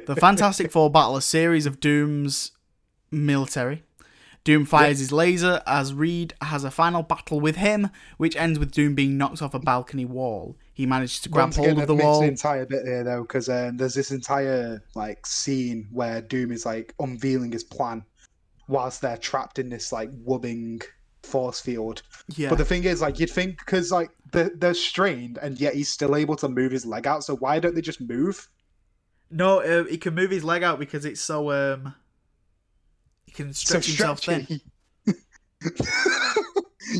The 0.07 0.17
Fantastic 0.17 0.71
Four 0.71 0.91
battle 0.91 1.17
a 1.17 1.23
series 1.23 1.67
of 1.67 1.81
Doom's 1.81 2.53
military. 3.11 3.83
Doom 4.45 4.65
fires 4.65 5.01
his 5.01 5.11
laser 5.11 5.61
as 5.67 5.93
Reed 5.93 6.35
has 6.41 6.63
a 6.63 6.71
final 6.71 7.03
battle 7.03 7.41
with 7.41 7.57
him, 7.57 7.91
which 8.17 8.37
ends 8.37 8.61
with 8.61 8.71
Doom 8.71 8.95
being 8.95 9.19
knocked 9.19 9.43
off 9.43 9.55
a 9.55 9.59
balcony 9.59 10.05
wall. 10.05 10.57
He 10.73 10.87
manages 10.87 11.21
to 11.23 11.29
grab 11.29 11.47
Once 11.47 11.57
hold 11.57 11.69
again, 11.69 11.81
of 11.81 11.89
the 11.89 11.97
wall. 11.97 12.21
the 12.21 12.29
entire 12.29 12.65
bit 12.65 12.85
here 12.85 13.03
though, 13.03 13.23
because 13.23 13.49
um, 13.49 13.77
there's 13.77 13.95
this 13.95 14.13
entire 14.13 14.85
like 14.95 15.27
scene 15.27 15.89
where 15.91 16.21
Doom 16.21 16.53
is 16.53 16.65
like 16.65 16.95
unveiling 17.01 17.51
his 17.51 17.65
plan, 17.65 18.05
whilst 18.69 19.01
they're 19.01 19.17
trapped 19.17 19.59
in 19.59 19.69
this 19.69 19.91
like 19.91 20.13
wubbing 20.25 20.81
force 21.25 21.61
field. 21.61 22.03
Yeah. 22.37 22.51
But 22.51 22.59
the 22.59 22.65
thing 22.65 22.85
is, 22.85 23.03
like, 23.03 23.19
you'd 23.19 23.31
think 23.31 23.59
because 23.59 23.91
like 23.91 24.11
they're, 24.31 24.53
they're 24.55 24.75
strained, 24.75 25.39
and 25.43 25.61
yet 25.61 25.75
he's 25.75 25.89
still 25.89 26.15
able 26.15 26.37
to 26.37 26.49
move 26.49 26.71
his 26.71 26.87
leg 26.87 27.09
out. 27.09 27.25
So 27.25 27.37
why 27.37 27.59
don't 27.59 27.75
they 27.75 27.81
just 27.81 28.01
move? 28.01 28.49
No, 29.31 29.61
uh, 29.61 29.85
he 29.85 29.99
can 29.99 30.15
move 30.15 30.31
his 30.31 30.45
leg 30.45 30.63
out 30.63 30.79
because 30.79 31.05
it's 31.05 31.21
so 31.21 31.51
um. 31.51 31.95
He 33.27 33.33
can 33.33 33.53
stretch 33.53 33.87
himself 33.87 34.21
thin. 34.21 34.47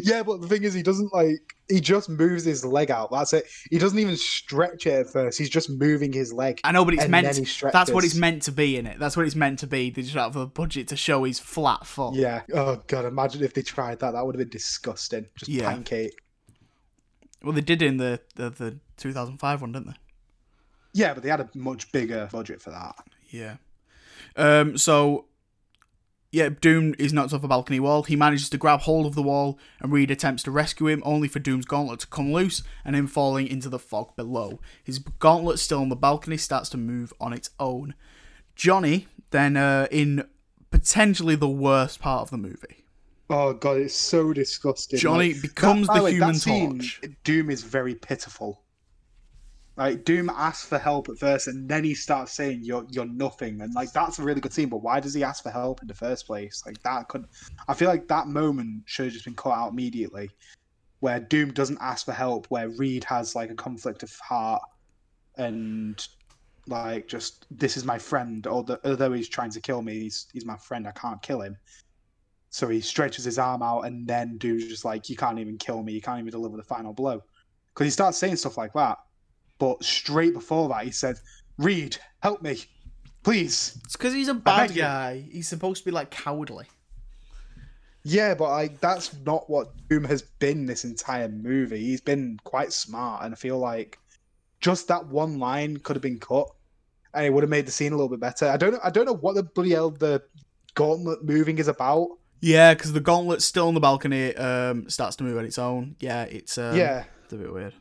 yeah, 0.03 0.23
but 0.23 0.41
the 0.41 0.49
thing 0.49 0.65
is, 0.65 0.75
he 0.75 0.83
doesn't 0.83 1.13
like. 1.13 1.55
He 1.69 1.81
just 1.81 2.09
moves 2.09 2.45
his 2.45 2.65
leg 2.65 2.91
out. 2.91 3.11
That's 3.11 3.33
it. 3.33 3.45
He 3.71 3.79
doesn't 3.79 3.99
even 3.99 4.17
stretch 4.17 4.87
it 4.87 5.07
at 5.07 5.11
first. 5.11 5.39
He's 5.39 5.51
just 5.51 5.69
moving 5.71 6.13
his 6.13 6.33
leg. 6.33 6.61
I 6.65 6.73
know, 6.73 6.85
but 6.85 6.95
it's 6.95 7.09
meant. 7.09 7.27
then 7.27 7.45
he 7.45 7.49
That's 7.73 7.91
what 7.91 8.05
it's 8.05 8.15
meant 8.15 8.43
to 8.43 8.53
be 8.53 8.77
in 8.77 8.87
it. 8.87 8.99
That's 8.99 9.17
what 9.17 9.27
it's 9.27 9.35
meant 9.35 9.59
to 9.61 9.67
be. 9.67 9.91
They 9.91 10.03
just 10.03 10.15
have 10.15 10.37
a 10.37 10.47
budget 10.47 10.89
to 10.89 10.97
show 10.97 11.25
his 11.25 11.39
flat 11.39 11.87
full. 11.87 12.15
Yeah. 12.17 12.43
Oh 12.53 12.83
god, 12.87 13.05
imagine 13.05 13.43
if 13.43 13.55
they 13.55 13.63
tried 13.63 14.01
that. 14.01 14.13
That 14.13 14.25
would 14.25 14.35
have 14.35 14.41
been 14.41 14.49
disgusting. 14.49 15.27
Just 15.37 15.49
Yeah. 15.49 15.71
pancake. 15.71 16.19
Well, 17.43 17.53
they 17.53 17.61
did 17.61 17.83
in 17.83 17.97
the 17.99 18.21
the, 18.35 18.51
the 18.51 18.79
2005 18.97 19.61
one, 19.61 19.73
didn't 19.73 19.89
they? 19.89 19.97
Yeah, 20.97 21.13
but 21.13 21.23
they 21.23 21.29
had 21.29 21.41
a 21.41 21.51
much 21.55 21.93
bigger 21.93 22.29
budget 22.33 22.63
for 22.63 22.71
that. 22.71 22.97
Yeah. 23.29 23.57
Um. 24.37 24.79
So. 24.79 25.27
Yeah, 26.33 26.49
Doom 26.49 26.95
is 26.99 27.13
knocked 27.15 27.33
off 27.33 27.45
a 27.45 27.49
balcony 27.49 27.81
wall. 27.81 28.03
He 28.03 28.17
manages 28.17 28.51
to 28.51 28.59
grab 28.59 28.81
hold 28.81 29.07
of 29.07 29.15
the 29.15 29.23
wall, 29.23 29.59
and 29.81 29.93
Reed 29.93 30.11
attempts 30.11 30.43
to 30.43 30.51
rescue 30.51 30.89
him, 30.89 31.01
only 31.07 31.29
for 31.29 31.39
Doom's 31.39 31.65
gauntlet 31.65 32.01
to 32.01 32.07
come 32.09 32.31
loose 32.31 32.63
and 32.85 32.95
him 32.95 33.07
falling 33.07 33.47
into 33.47 33.71
the 33.71 33.79
fog 33.79 34.15
below. 34.17 34.61
His 34.83 34.99
gauntlet, 34.99 35.61
still 35.61 35.81
on 35.81 35.89
the 35.89 35.97
balcony, 35.97 36.37
starts 36.37 36.69
to 36.71 36.77
move 36.77 37.13
on 37.21 37.33
its 37.33 37.51
own. 37.61 37.95
Johnny, 38.55 39.07
then, 39.31 39.57
uh, 39.57 39.87
in 39.91 40.27
potentially 40.71 41.37
the 41.37 41.49
worst 41.49 42.01
part 42.01 42.23
of 42.23 42.31
the 42.31 42.39
movie, 42.39 42.85
Oh 43.29 43.55
god, 43.55 43.79
it's 43.79 43.95
so 43.95 44.33
disgusting. 44.33 44.99
Johnny 44.99 45.33
Like, 45.33 45.43
becomes 45.43 45.87
by 45.89 45.99
the 45.99 46.05
way, 46.05 46.13
Human 46.13 46.33
that 46.33 46.39
scene, 46.39 46.79
Torch. 46.79 47.01
Doom 47.25 47.51
is 47.51 47.63
very 47.63 47.95
pitiful. 47.95 48.63
Like 49.77 50.05
Doom 50.05 50.31
asks 50.31 50.67
for 50.67 50.79
help 50.79 51.11
at 51.11 51.19
first, 51.19 51.49
and 51.49 51.69
then 51.69 51.85
he 51.85 51.95
starts 51.95 52.33
saying 52.33 52.61
you're 52.63 52.87
you're 52.91 53.05
nothing, 53.05 53.61
and 53.61 53.75
like 53.75 53.93
that's 53.93 54.19
a 54.19 54.23
really 54.23 54.41
good 54.41 54.53
scene. 54.53 54.71
But 54.71 54.83
why 54.83 55.01
does 55.01 55.13
he 55.13 55.23
ask 55.23 55.43
for 55.43 55.51
help 55.51 55.83
in 55.83 55.89
the 55.89 55.95
first 55.95 56.27
place? 56.27 56.63
Like 56.65 56.83
that 56.83 57.09
could, 57.09 57.27
I 57.69 57.75
feel 57.75 57.89
like 57.89 58.09
that 58.09 58.27
moment 58.27 58.85
should 58.87 59.07
have 59.07 59.13
just 59.13 59.27
been 59.27 59.35
cut 59.35 59.53
out 59.53 59.73
immediately, 59.73 60.31
where 61.01 61.21
Doom 61.21 61.53
doesn't 61.53 61.79
ask 61.81 62.07
for 62.07 62.13
help, 62.13 62.47
where 62.47 62.71
Reed 62.71 63.05
has 63.05 63.35
like 63.35 63.51
a 63.51 63.55
conflict 63.55 64.03
of 64.03 64.11
heart, 64.21 64.63
and 65.37 66.03
like 66.69 67.07
just 67.07 67.47
this 67.51 67.77
is 67.77 67.85
my 67.85 67.99
friend, 67.99 68.47
although 68.47 68.79
although 68.83 69.13
he's 69.13 69.29
trying 69.29 69.51
to 69.51 69.61
kill 69.61 69.83
me, 69.83 70.01
he's 70.01 70.27
he's 70.33 70.47
my 70.47 70.57
friend. 70.57 70.89
I 70.89 70.93
can't 70.93 71.21
kill 71.21 71.43
him. 71.43 71.55
So 72.49 72.69
he 72.69 72.81
stretches 72.81 73.27
his 73.27 73.39
arm 73.39 73.63
out, 73.63 73.83
and 73.83 74.07
then 74.07 74.39
Doom's 74.39 74.69
just 74.69 74.87
like, 74.87 75.11
"You 75.11 75.17
can't 75.17 75.39
even 75.39 75.59
kill 75.59 75.83
me. 75.83 75.93
You 75.93 76.01
can't 76.01 76.19
even 76.19 76.31
deliver 76.31 76.57
the 76.57 76.63
final 76.63 76.95
blow," 76.95 77.23
because 77.75 77.85
he 77.85 77.91
starts 77.91 78.17
saying 78.17 78.37
stuff 78.37 78.57
like 78.57 78.73
that. 78.73 78.97
But 79.59 79.85
straight 79.85 80.35
before 80.35 80.69
that, 80.69 80.85
he 80.85 80.91
said, 80.91 81.19
"Reed, 81.59 81.97
help 82.21 82.43
me, 82.43 82.65
please." 83.23 83.79
It's 83.85 83.97
because 83.97 84.15
he's 84.15 84.29
a 84.29 84.35
bad 84.35 84.69
beg 84.69 84.77
you. 84.77 84.83
guy. 84.83 85.25
He's 85.31 85.49
supposed 85.49 85.83
to 85.83 85.85
be 85.85 85.91
like 85.91 86.11
cowardly. 86.11 86.67
Yeah, 88.09 88.35
but 88.35 88.51
like 88.51 88.81
that's 88.81 89.17
not 89.25 89.51
what 89.51 89.73
Doom 89.89 90.05
has 90.05 90.23
been 90.23 90.65
this 90.67 90.85
entire 90.85 91.29
movie. 91.29 91.81
He's 91.81 92.01
been 92.01 92.39
quite 92.45 92.73
smart, 92.73 93.25
and 93.25 93.35
I 93.35 93.37
feel 93.37 93.59
like 93.59 93.99
just 94.61 94.89
that 94.89 95.07
one 95.07 95.39
line 95.39 95.79
could 95.79 95.97
have 95.97 96.03
been 96.03 96.21
cut, 96.21 96.49
and 97.15 97.27
it 97.27 97.33
would 97.33 97.43
have 97.43 97.51
made 97.51 97.67
the 97.67 97.73
scene 97.73 97.93
a 97.93 97.97
little 97.97 98.09
bit 98.09 98.21
better. 98.21 98.47
I 98.47 98.57
don't 98.57 98.75
know. 98.75 98.81
I 98.85 98.91
don't 98.91 99.07
know 99.07 99.15
what 99.15 99.35
the 99.35 99.43
bloody 99.43 99.71
hell 99.73 99.91
the 99.91 100.23
gauntlet 100.75 101.25
moving 101.25 101.59
is 101.59 101.67
about. 101.67 102.09
Yeah, 102.41 102.75
because 102.75 102.93
the 102.93 103.01
gauntlet's 103.01 103.45
still 103.45 103.67
on 103.67 103.75
the 103.75 103.81
balcony. 103.81 104.37
Um, 104.37 104.89
starts 104.89 105.17
to 105.17 105.25
move 105.25 105.39
on 105.39 105.45
its 105.45 105.59
own. 105.59 105.97
Yeah, 105.99 106.25
it's 106.25 106.59
um, 106.59 106.77
yeah, 106.77 107.05
it's 107.25 107.33
a 107.33 107.37
bit 107.37 107.53
weird. 107.53 107.75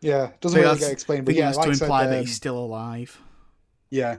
Yeah, 0.00 0.30
doesn't 0.40 0.60
really 0.60 0.78
get 0.78 0.92
explained. 0.92 1.26
But 1.26 1.34
yeah, 1.34 1.50
like 1.50 1.66
to 1.66 1.70
I 1.70 1.72
said, 1.74 1.84
imply 1.84 2.06
that 2.06 2.18
um, 2.18 2.24
he's 2.26 2.34
still 2.34 2.58
alive. 2.58 3.18
Yeah, 3.90 4.16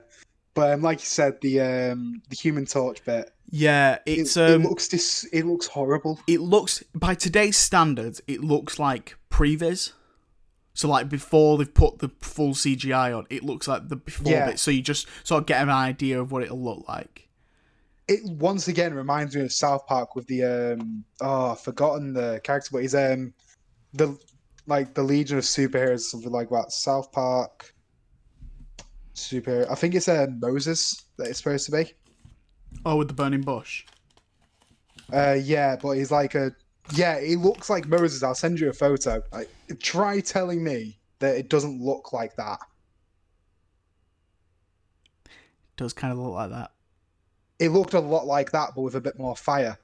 but 0.54 0.74
um, 0.74 0.82
like 0.82 1.00
you 1.00 1.06
said, 1.06 1.40
the 1.42 1.62
um, 1.62 2.22
the 2.30 2.36
Human 2.36 2.66
Torch 2.66 3.04
bit, 3.06 3.32
Yeah, 3.50 4.00
it, 4.06 4.20
it's 4.20 4.38
it 4.38 4.56
um, 4.56 4.64
looks 4.64 4.88
dis- 4.88 5.28
it 5.32 5.46
looks 5.46 5.68
horrible. 5.68 6.20
it 6.28 6.42
looks 6.42 6.84
by 6.96 7.16
today's 7.16 7.58
standards, 7.58 8.22
it 8.28 8.42
looks 8.42 8.80
like 8.80 9.18
previs. 9.30 9.92
So 10.74 10.88
like 10.88 11.10
before 11.10 11.58
they've 11.58 11.74
put 11.74 12.00
the 12.00 12.10
full 12.22 12.54
CGI 12.54 13.18
on, 13.18 13.26
it 13.32 13.44
looks 13.44 13.68
like 13.68 13.90
the 13.90 13.96
before 13.96 14.32
Yeah. 14.32 14.46
bit. 14.46 14.60
So 14.60 14.70
you 14.70 14.84
just 14.84 15.08
sort 15.24 15.42
of 15.42 15.48
get 15.48 15.62
an 15.62 15.70
idea 15.70 16.22
of 16.22 16.32
what 16.32 16.44
it'll 16.44 16.64
look 16.64 16.88
like. 16.88 17.28
It 18.08 18.24
once 18.24 18.68
again 18.68 18.94
reminds 18.94 19.36
me 19.36 19.42
of 19.42 19.52
South 19.52 19.88
Park 19.88 20.16
with 20.16 20.28
the 20.28 20.44
um 20.44 21.04
oh 21.20 21.52
I've 21.54 21.60
forgotten 21.62 22.14
the 22.14 22.40
character, 22.44 22.70
but 22.72 22.84
he's 22.84 22.94
um 22.96 23.34
the 23.94 24.16
like 24.68 24.94
the 24.94 25.04
Legion 25.04 25.38
of 25.38 25.44
Superheroes 25.44 26.02
something 26.02 26.32
like 26.32 26.50
that. 26.50 26.72
South 26.72 27.12
Park 27.12 27.74
superhero. 29.16 29.70
I 29.72 29.76
think 29.76 29.96
it's 29.96 30.08
uh, 30.08 30.28
Moses 30.40 31.04
that 31.18 31.28
it's 31.28 31.40
supposed 31.40 31.66
to 31.66 31.72
be. 31.72 31.94
Oh, 32.86 32.98
with 32.98 33.08
the 33.08 33.14
burning 33.14 33.42
bush. 33.42 33.86
Uh, 35.12 35.38
yeah, 35.42 35.78
but 35.82 35.92
he's 35.92 36.12
like 36.12 36.36
a 36.36 36.52
yeah. 36.94 37.20
He 37.20 37.36
looks 37.36 37.70
like 37.70 37.88
Moses. 37.88 38.24
I'll 38.24 38.36
send 38.36 38.60
you 38.60 38.70
a 38.70 38.74
photo. 38.74 39.24
Like, 39.32 39.50
try 39.80 40.20
telling 40.20 40.64
me 40.64 41.00
that 41.20 41.36
it 41.36 41.50
doesn't 41.50 41.82
look 41.82 42.14
like 42.14 42.36
that. 42.36 42.60
Does 45.78 45.94
kind 45.94 46.12
of 46.12 46.20
look 46.20 46.34
like 46.34 46.50
that. 46.50 46.72
It 47.60 47.70
looked 47.70 47.94
a 47.94 48.00
lot 48.00 48.26
like 48.26 48.52
that, 48.52 48.72
but 48.76 48.82
with 48.82 48.96
a 48.96 49.02
bit 49.02 49.18
more 49.18 49.36
fire. 49.36 49.78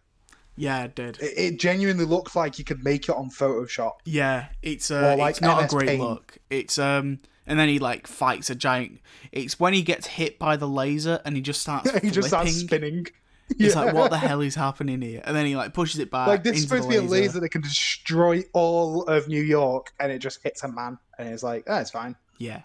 Yeah, 0.55 0.83
it 0.83 0.95
did. 0.95 1.17
It, 1.19 1.33
it 1.37 1.59
genuinely 1.59 2.05
looked 2.05 2.35
like 2.35 2.59
you 2.59 2.65
could 2.65 2.83
make 2.83 3.09
it 3.09 3.15
on 3.15 3.29
Photoshop. 3.29 3.93
Yeah, 4.05 4.47
it's 4.61 4.91
uh, 4.91 5.15
like 5.17 5.31
it's 5.31 5.41
not 5.41 5.63
a 5.63 5.67
great 5.67 5.87
Paint. 5.89 6.01
look. 6.01 6.37
It's 6.49 6.77
um, 6.77 7.19
and 7.47 7.59
then 7.59 7.69
he 7.69 7.79
like 7.79 8.07
fights 8.07 8.49
a 8.49 8.55
giant. 8.55 8.99
It's 9.31 9.59
when 9.59 9.73
he 9.73 9.81
gets 9.81 10.07
hit 10.07 10.37
by 10.39 10.55
the 10.55 10.67
laser 10.67 11.19
and 11.25 11.35
he 11.35 11.41
just 11.41 11.61
starts. 11.61 11.91
he 12.01 12.11
just 12.11 12.27
starts 12.27 12.53
spinning. 12.55 13.07
It's 13.49 13.75
Yeah. 13.75 13.81
like 13.81 13.93
what 13.93 14.09
the 14.11 14.17
hell 14.17 14.41
is 14.41 14.55
happening 14.55 15.01
here? 15.01 15.21
And 15.25 15.35
then 15.35 15.45
he 15.45 15.55
like 15.55 15.73
pushes 15.73 15.99
it 15.99 16.09
back. 16.09 16.27
Like 16.27 16.43
this 16.43 16.57
is 16.57 16.63
supposed 16.63 16.83
to 16.83 16.89
be 16.89 16.95
a 16.95 17.01
laser 17.01 17.39
that 17.39 17.49
can 17.49 17.61
destroy 17.61 18.43
all 18.53 19.03
of 19.03 19.27
New 19.27 19.41
York, 19.41 19.91
and 19.99 20.11
it 20.11 20.19
just 20.19 20.41
hits 20.43 20.63
a 20.63 20.67
man, 20.67 20.97
and 21.17 21.29
it's 21.29 21.43
like, 21.43 21.63
oh, 21.67 21.77
it's 21.77 21.91
fine. 21.91 22.15
Yeah. 22.37 22.61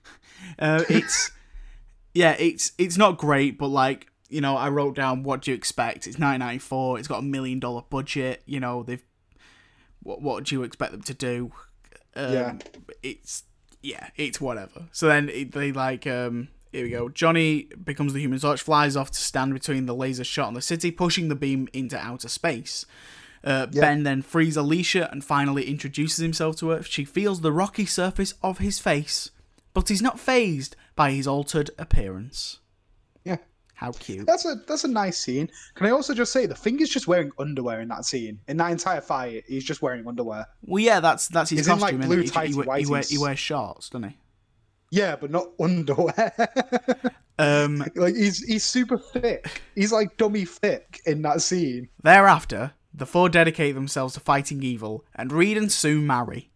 uh, 0.58 0.84
it's 0.88 1.30
yeah, 2.14 2.34
it's 2.38 2.72
it's 2.78 2.96
not 2.96 3.18
great, 3.18 3.58
but 3.58 3.68
like 3.68 4.08
you 4.28 4.40
know, 4.40 4.56
I 4.56 4.68
wrote 4.68 4.94
down 4.96 5.22
what 5.22 5.42
do 5.42 5.50
you 5.50 5.56
expect? 5.56 6.06
It's 6.06 6.18
1994. 6.18 6.98
It's 6.98 7.08
got 7.08 7.18
a 7.20 7.22
million 7.22 7.60
dollar 7.60 7.82
budget. 7.88 8.42
You 8.46 8.60
know, 8.60 8.82
they've 8.82 9.02
what 10.02 10.22
what 10.22 10.44
do 10.44 10.54
you 10.54 10.62
expect 10.62 10.92
them 10.92 11.02
to 11.02 11.14
do? 11.14 11.52
Um, 12.14 12.32
Yeah. 12.32 12.54
it's 13.02 13.44
yeah, 13.82 14.08
it's 14.16 14.40
whatever. 14.40 14.86
So 14.92 15.06
then 15.06 15.28
it, 15.28 15.52
they 15.52 15.72
like 15.72 16.06
um. 16.06 16.48
Here 16.72 16.84
we 16.84 16.90
go. 16.90 17.08
Johnny 17.08 17.70
becomes 17.84 18.12
the 18.12 18.20
Human 18.20 18.38
Torch, 18.38 18.60
flies 18.60 18.96
off 18.96 19.10
to 19.12 19.18
stand 19.18 19.54
between 19.54 19.86
the 19.86 19.94
laser 19.94 20.24
shot 20.24 20.48
and 20.48 20.56
the 20.56 20.60
city, 20.60 20.90
pushing 20.90 21.28
the 21.28 21.34
beam 21.34 21.68
into 21.72 21.96
outer 21.96 22.28
space. 22.28 22.84
Uh, 23.42 23.66
Yeah. 23.70 23.80
Ben 23.80 24.02
then 24.02 24.20
frees 24.20 24.56
Alicia 24.58 25.08
and 25.10 25.24
finally 25.24 25.70
introduces 25.70 26.18
himself 26.18 26.56
to 26.56 26.70
her. 26.70 26.82
She 26.82 27.04
feels 27.06 27.40
the 27.40 27.52
rocky 27.52 27.86
surface 27.86 28.34
of 28.42 28.58
his 28.58 28.78
face, 28.78 29.30
but 29.72 29.88
he's 29.88 30.02
not 30.02 30.20
phased 30.20 30.76
by 30.96 31.12
his 31.12 31.26
altered 31.26 31.70
appearance. 31.78 32.58
Yeah. 33.24 33.36
How 33.76 33.92
cute. 33.92 34.26
That's 34.26 34.46
a 34.46 34.54
that's 34.66 34.84
a 34.84 34.88
nice 34.88 35.18
scene. 35.18 35.50
Can 35.74 35.86
I 35.86 35.90
also 35.90 36.14
just 36.14 36.32
say 36.32 36.46
the 36.46 36.54
thing 36.54 36.80
is 36.80 36.88
just 36.88 37.06
wearing 37.06 37.30
underwear 37.38 37.80
in 37.82 37.88
that 37.88 38.06
scene. 38.06 38.40
In 38.48 38.56
that 38.56 38.72
entire 38.72 39.02
fight, 39.02 39.44
he's 39.46 39.64
just 39.64 39.82
wearing 39.82 40.06
underwear. 40.08 40.46
Well, 40.62 40.82
yeah, 40.82 41.00
that's 41.00 41.28
that's 41.28 41.50
his 41.50 41.60
He's 41.60 41.68
in, 41.68 41.78
like, 41.78 41.92
costume. 41.94 42.00
blue 42.08 42.22
innit? 42.24 42.40
He- 42.40 42.46
he, 42.46 42.52
he, 42.84 42.86
wear- 42.90 43.02
he 43.02 43.18
wears 43.18 43.38
shorts, 43.38 43.90
doesn't 43.90 44.08
he? 44.08 44.16
Yeah, 44.90 45.16
but 45.16 45.30
not 45.30 45.48
underwear. 45.60 46.32
Um, 47.38 47.84
like 47.96 48.14
he's 48.16 48.42
he's 48.42 48.64
super 48.64 48.96
thick. 48.96 49.60
He's 49.74 49.92
like 49.92 50.16
dummy 50.16 50.46
thick 50.46 51.02
in 51.04 51.20
that 51.20 51.42
scene. 51.42 51.90
Thereafter, 52.02 52.72
the 52.94 53.04
four 53.04 53.28
dedicate 53.28 53.74
themselves 53.74 54.14
to 54.14 54.20
fighting 54.20 54.62
evil, 54.62 55.04
and 55.14 55.30
Reed 55.30 55.58
and 55.58 55.70
Sue 55.70 56.00
marry. 56.00 56.50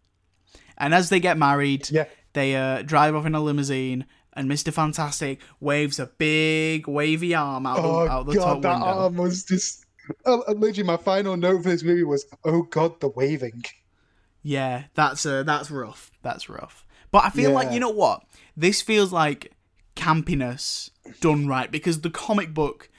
And 0.79 0.95
as 0.95 1.09
they 1.09 1.19
get 1.19 1.37
married, 1.37 1.91
Yeah. 1.91 2.05
they 2.33 2.55
uh, 2.55 2.81
drive 2.81 3.13
off 3.15 3.27
in 3.27 3.35
a 3.35 3.39
limousine, 3.39 4.07
and 4.33 4.49
Mr. 4.49 4.71
Fantastic 4.73 5.39
waves 5.59 5.99
a 5.99 6.07
big 6.07 6.87
wavy 6.87 7.33
arm 7.33 7.65
out, 7.65 7.79
Oh 7.79 8.05
the, 8.05 8.11
out 8.11 8.25
the 8.27 8.33
god, 8.35 8.45
top 8.45 8.61
that 8.61 8.71
window. 8.73 8.85
arm 8.85 9.15
was 9.17 9.43
just. 9.43 9.85
Uh, 10.25 10.37
literally, 10.49 10.83
my 10.83 10.97
final 10.97 11.37
note 11.37 11.63
for 11.63 11.69
this 11.69 11.83
movie 11.83 12.03
was, 12.03 12.25
"Oh 12.43 12.63
god, 12.63 12.99
the 12.99 13.09
waving." 13.09 13.63
Yeah, 14.41 14.85
that's 14.95 15.25
uh, 15.25 15.43
that's 15.43 15.69
rough. 15.69 16.11
That's 16.21 16.49
rough. 16.49 16.85
But 17.11 17.25
I 17.25 17.29
feel 17.29 17.51
like 17.51 17.71
you 17.71 17.79
know 17.79 17.89
what? 17.89 18.23
This 18.57 18.81
feels 18.81 19.13
like 19.13 19.53
campiness 19.95 20.89
done 21.19 21.47
right 21.47 21.69
because 21.69 22.01
the 22.01 22.09
comic 22.09 22.53
book 22.53 22.89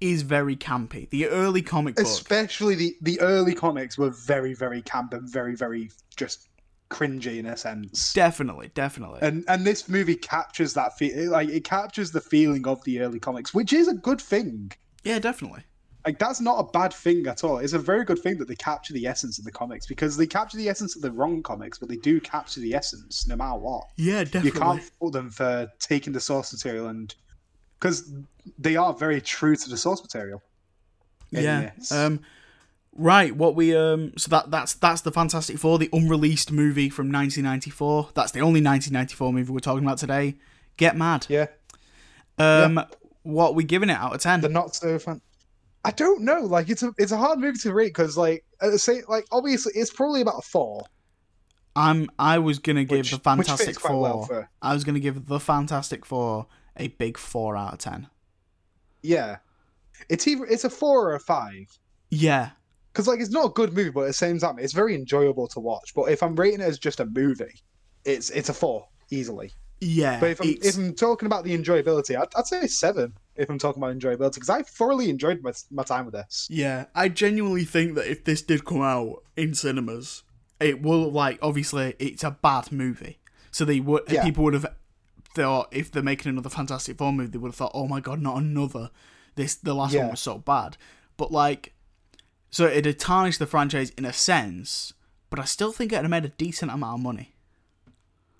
is 0.00 0.22
very 0.22 0.56
campy. 0.56 1.08
The 1.10 1.26
early 1.26 1.62
comic 1.62 1.96
book, 1.96 2.04
Especially 2.04 2.74
the 2.74 2.96
the 3.00 3.20
early 3.20 3.54
comics 3.54 3.98
were 3.98 4.10
very 4.10 4.54
very 4.54 4.82
camp 4.82 5.12
and 5.12 5.28
very 5.28 5.54
very 5.56 5.90
just 6.16 6.48
cringy 6.92 7.38
in 7.38 7.46
a 7.46 7.56
sense. 7.56 8.12
definitely, 8.12 8.70
definitely. 8.74 9.20
And 9.22 9.44
and 9.48 9.64
this 9.64 9.88
movie 9.88 10.14
captures 10.14 10.74
that 10.74 10.96
feel 10.98 11.30
like 11.30 11.48
it 11.48 11.64
captures 11.64 12.12
the 12.12 12.20
feeling 12.20 12.66
of 12.68 12.82
the 12.84 13.00
early 13.00 13.18
comics, 13.18 13.54
which 13.54 13.72
is 13.72 13.88
a 13.88 13.94
good 13.94 14.20
thing. 14.20 14.72
yeah, 15.02 15.18
definitely. 15.18 15.62
Like 16.06 16.18
that's 16.18 16.40
not 16.40 16.58
a 16.58 16.64
bad 16.64 16.92
thing 16.92 17.26
at 17.28 17.44
all. 17.44 17.58
It's 17.58 17.74
a 17.74 17.78
very 17.78 18.04
good 18.04 18.18
thing 18.18 18.36
that 18.38 18.48
they 18.48 18.56
capture 18.56 18.92
the 18.92 19.06
essence 19.06 19.38
of 19.38 19.44
the 19.44 19.52
comics 19.52 19.86
because 19.86 20.16
they 20.16 20.26
capture 20.26 20.56
the 20.56 20.68
essence 20.68 20.96
of 20.96 21.02
the 21.02 21.12
wrong 21.12 21.42
comics, 21.42 21.78
but 21.78 21.88
they 21.88 21.96
do 21.96 22.20
capture 22.20 22.60
the 22.60 22.74
essence 22.74 23.26
no 23.28 23.36
matter 23.36 23.58
what. 23.58 23.84
Yeah, 23.96 24.24
definitely. 24.24 24.50
You 24.50 24.52
can't 24.52 24.82
fault 24.82 25.12
them 25.12 25.30
for 25.30 25.68
taking 25.78 26.12
the 26.12 26.20
source 26.20 26.52
material 26.52 26.88
and 26.88 27.14
because 27.78 28.12
they 28.58 28.76
are 28.76 28.92
very 28.92 29.20
true 29.20 29.56
to 29.56 29.70
the 29.70 29.76
source 29.76 30.02
material. 30.02 30.42
yeah. 31.30 31.70
Um 31.90 32.20
right, 32.94 33.34
what 33.34 33.54
we 33.54 33.74
um 33.76 34.12
so 34.16 34.28
that 34.30 34.50
that's 34.50 34.74
that's 34.74 35.00
the 35.02 35.12
Fantastic 35.12 35.58
Four, 35.58 35.78
the 35.78 35.88
unreleased 35.92 36.52
movie 36.52 36.88
from 36.90 37.06
1994. 37.12 38.10
That's 38.14 38.32
the 38.32 38.40
only 38.40 38.60
1994 38.62 39.32
movie 39.32 39.52
we're 39.52 39.58
talking 39.60 39.84
about 39.84 39.98
today. 39.98 40.36
Get 40.76 40.96
mad. 40.96 41.26
yeah, 41.28 41.46
Um 42.38 42.84
what 43.22 43.54
we 43.54 43.62
giving 43.64 43.88
it 43.90 43.96
out 43.96 44.14
of 44.14 44.20
10? 44.20 44.40
the 44.40 44.48
not 44.48 44.74
so 44.74 44.98
fun. 44.98 45.20
I 45.84 45.90
don't 45.90 46.22
know. 46.22 46.40
Like 46.40 46.68
it's 46.70 46.82
a 46.82 46.92
it's 46.98 47.12
a 47.12 47.16
hard 47.16 47.38
movie 47.38 47.58
to 47.58 47.72
rate 47.74 47.88
because 47.88 48.16
like 48.16 48.44
at 48.60 48.70
the 48.70 48.78
same 48.78 49.02
like 49.08 49.26
obviously 49.32 49.72
it's 49.74 49.92
probably 49.92 50.20
about 50.22 50.38
a 50.38 50.42
four. 50.42 50.84
I'm 51.74 52.10
I 52.18 52.38
was 52.38 52.58
going 52.58 52.76
to 52.76 52.84
give 52.84 52.98
Which- 52.98 53.10
the 53.12 53.18
Fantastic 53.18 53.80
Four. 53.80 54.00
well 54.00 54.22
for- 54.24 54.48
I 54.60 54.74
was 54.74 54.84
going 54.84 54.94
to 54.94 55.00
give 55.00 55.26
the 55.26 55.40
Fantastic 55.40 56.04
Four 56.04 56.46
a 56.76 56.88
big 56.88 57.16
4 57.18 57.56
out 57.56 57.72
of 57.74 57.78
10. 57.80 58.08
Yeah, 59.02 59.38
it's 60.08 60.26
either 60.28 60.44
it's 60.46 60.64
a 60.64 60.70
four 60.70 61.10
or 61.10 61.14
a 61.14 61.20
five. 61.20 61.66
Yeah. 62.10 62.50
Because 62.92 63.06
like 63.08 63.20
it's 63.20 63.30
not 63.30 63.46
a 63.46 63.50
good 63.50 63.72
movie, 63.72 63.90
but 63.90 64.02
at 64.02 64.06
the 64.08 64.12
same 64.12 64.38
time, 64.38 64.58
it's 64.58 64.72
very 64.72 64.94
enjoyable 64.94 65.48
to 65.48 65.60
watch. 65.60 65.92
But 65.94 66.04
if 66.10 66.22
I'm 66.22 66.36
rating 66.36 66.60
it 66.60 66.64
as 66.64 66.78
just 66.78 67.00
a 67.00 67.06
movie, 67.06 67.60
it's 68.04 68.30
it's 68.30 68.48
a 68.48 68.54
four 68.54 68.86
easily. 69.10 69.52
Yeah. 69.80 70.20
But 70.20 70.30
if 70.30 70.40
I'm 70.40 70.48
it's- 70.48 70.76
if 70.76 70.76
I'm 70.76 70.94
talking 70.94 71.26
about 71.26 71.44
the 71.44 71.56
enjoyability, 71.56 72.16
I'd, 72.20 72.28
I'd 72.36 72.46
say 72.46 72.66
seven. 72.66 73.14
If 73.34 73.48
I'm 73.48 73.58
talking 73.58 73.82
about 73.82 73.96
enjoyability, 73.98 74.34
because 74.34 74.50
I 74.50 74.62
thoroughly 74.62 75.08
enjoyed 75.08 75.42
my, 75.42 75.52
my 75.70 75.82
time 75.82 76.04
with 76.04 76.12
this. 76.14 76.46
Yeah, 76.50 76.84
I 76.94 77.08
genuinely 77.08 77.64
think 77.64 77.94
that 77.94 78.06
if 78.10 78.24
this 78.24 78.42
did 78.42 78.64
come 78.66 78.82
out 78.82 79.22
in 79.36 79.54
cinemas, 79.54 80.22
it 80.60 80.82
will 80.82 81.10
like 81.10 81.38
obviously 81.42 81.94
it's 81.98 82.22
a 82.22 82.30
bad 82.30 82.70
movie. 82.70 83.18
So 83.50 83.64
they 83.64 83.80
would 83.80 84.02
Yeah. 84.08 84.22
people 84.22 84.44
would 84.44 84.54
have 84.54 84.66
thought 85.34 85.68
if 85.72 85.90
they're 85.90 86.02
making 86.02 86.28
another 86.30 86.50
Fantastic 86.50 86.98
Four 86.98 87.12
movie, 87.12 87.30
they 87.30 87.38
would 87.38 87.48
have 87.48 87.56
thought, 87.56 87.72
oh 87.74 87.88
my 87.88 88.00
god, 88.00 88.20
not 88.20 88.36
another. 88.36 88.90
This 89.34 89.54
the 89.54 89.74
last 89.74 89.94
Yeah. 89.94 90.02
one 90.02 90.10
was 90.10 90.20
so 90.20 90.38
bad. 90.38 90.76
But 91.16 91.32
like, 91.32 91.72
so 92.52 92.66
it 92.66 92.84
had 92.84 92.98
tarnished 93.00 93.40
the 93.40 93.46
franchise 93.46 93.90
in 93.98 94.04
a 94.04 94.12
sense, 94.12 94.92
but 95.30 95.40
I 95.40 95.44
still 95.44 95.72
think 95.72 95.92
it 95.92 95.96
would 95.96 96.04
have 96.04 96.10
made 96.10 96.24
a 96.24 96.28
decent 96.28 96.70
amount 96.70 97.00
of 97.00 97.02
money. 97.02 97.34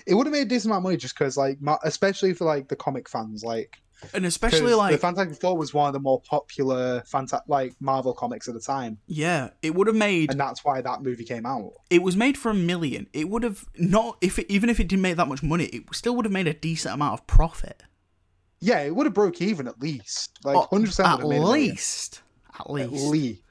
It 0.07 0.15
would 0.15 0.27
have 0.27 0.33
made 0.33 0.43
a 0.43 0.45
decent 0.47 0.67
amount 0.71 0.81
of 0.81 0.85
money 0.85 0.97
just 0.97 1.19
because, 1.19 1.37
like, 1.37 1.59
especially 1.85 2.35
for 2.35 2.45
like 2.45 2.69
the 2.69 2.77
comic 2.77 3.09
fans, 3.09 3.43
like, 3.43 3.79
and 4.15 4.27
especially 4.27 4.75
like 4.75 4.91
the 4.91 4.99
Fantastic 4.99 5.41
Four 5.41 5.57
was 5.57 5.73
one 5.73 5.87
of 5.87 5.93
the 5.93 6.01
more 6.01 6.21
popular 6.23 7.03
Fanta- 7.03 7.43
like 7.47 7.73
Marvel 7.79 8.13
comics 8.13 8.49
at 8.49 8.55
the 8.55 8.61
time, 8.61 8.99
yeah, 9.07 9.51
it 9.63 9.77
would 9.77 9.87
have 9.87 9.95
made 9.95 10.33
and 10.33 10.41
that's 10.41 10.65
why 10.65 10.81
that 10.81 11.03
movie 11.03 11.25
came 11.25 11.47
out. 11.47 11.71
it 11.89 12.03
was 12.03 12.17
made 12.17 12.37
for 12.37 12.51
a 12.51 12.55
million. 12.55 13.07
It 13.13 13.29
would 13.29 13.45
have 13.45 13.65
not 13.77 14.19
if 14.21 14.41
it, 14.41 14.47
even 14.51 14.69
if 14.71 14.81
it 14.81 14.89
didn't 14.89 15.03
make 15.03 15.17
that 15.19 15.29
much 15.29 15.45
money, 15.45 15.67
it 15.67 15.85
still 15.93 16.17
would 16.17 16.25
have 16.25 16.33
made 16.33 16.49
a 16.49 16.53
decent 16.55 16.95
amount 16.97 17.21
of 17.21 17.27
profit. 17.29 17.85
Yeah, 18.59 18.81
it 18.81 18.95
would 18.95 19.07
have 19.07 19.15
broke 19.15 19.41
even 19.41 19.69
at 19.69 19.81
least, 19.81 20.37
like 20.43 20.57
Oh, 20.57 20.67
hundred 20.69 20.87
percent. 20.87 21.09
at 21.09 21.25
least, 21.25 22.23
at 22.55 22.61
at 22.63 22.71
least, 22.73 23.07
least. 23.07 23.42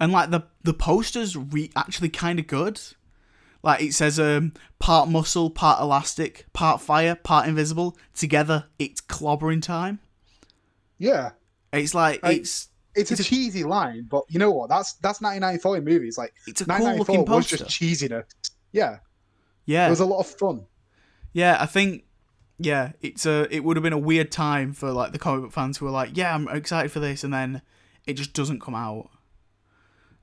And 0.00 0.12
like 0.12 0.30
the 0.30 0.42
the 0.62 0.74
posters 0.74 1.36
re- 1.36 1.70
actually 1.76 2.08
kind 2.10 2.38
of 2.38 2.46
good. 2.46 2.80
Like 3.62 3.82
it 3.82 3.92
says, 3.92 4.20
um, 4.20 4.52
part 4.78 5.08
muscle, 5.08 5.50
part 5.50 5.80
elastic, 5.80 6.46
part 6.52 6.80
fire, 6.80 7.14
part 7.16 7.48
invisible. 7.48 7.96
Together, 8.14 8.66
it's 8.78 9.00
clobbering 9.00 9.60
time. 9.60 9.98
Yeah, 10.98 11.30
It's 11.72 11.94
like 11.94 12.20
it's 12.24 12.68
it's, 12.94 13.10
It's 13.12 13.20
a, 13.20 13.22
a- 13.22 13.26
cheesy 13.26 13.64
line, 13.64 14.06
but 14.08 14.24
you 14.28 14.38
know 14.38 14.50
what? 14.50 14.68
That's 14.68 14.94
that's 14.94 15.20
1994 15.20 15.76
in 15.78 15.84
movies. 15.84 16.18
Like 16.18 16.34
it's 16.46 16.60
a 16.60 16.64
cool 16.64 16.74
1994 16.84 17.14
looking 17.16 17.20
was 17.34 17.50
poster. 17.50 17.64
just 17.64 17.70
cheesiness. 17.80 18.24
Yeah, 18.72 18.98
yeah. 19.66 19.86
it 19.86 19.90
was 19.90 20.00
a 20.00 20.06
lot 20.06 20.20
of 20.20 20.26
fun. 20.26 20.66
yeah. 21.32 21.56
I 21.60 21.66
think 21.66 22.04
yeah, 22.58 22.92
it's 23.00 23.26
a 23.26 23.46
it 23.54 23.64
would 23.64 23.76
have 23.76 23.82
been 23.84 23.92
a 23.92 23.98
weird 23.98 24.30
time 24.32 24.72
for 24.72 24.90
like 24.92 25.12
the 25.12 25.18
comic 25.18 25.42
book 25.42 25.52
fans 25.52 25.78
who 25.78 25.84
were 25.84 25.90
like, 25.92 26.16
yeah, 26.16 26.34
I'm 26.34 26.48
excited 26.48 26.90
for 26.92 27.00
this, 27.00 27.22
and 27.24 27.32
then 27.32 27.62
it 28.06 28.14
just 28.14 28.32
doesn't 28.34 28.60
come 28.60 28.74
out. 28.74 29.10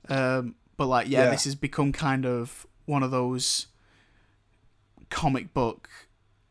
Um, 0.08 0.54
but 0.76 0.86
like 0.86 1.08
yeah, 1.08 1.24
Yeah. 1.24 1.30
this 1.30 1.44
has 1.44 1.54
become 1.54 1.92
kind 1.92 2.24
of 2.26 2.66
one 2.84 3.02
of 3.02 3.10
those 3.10 3.66
comic 5.10 5.54
book 5.54 5.88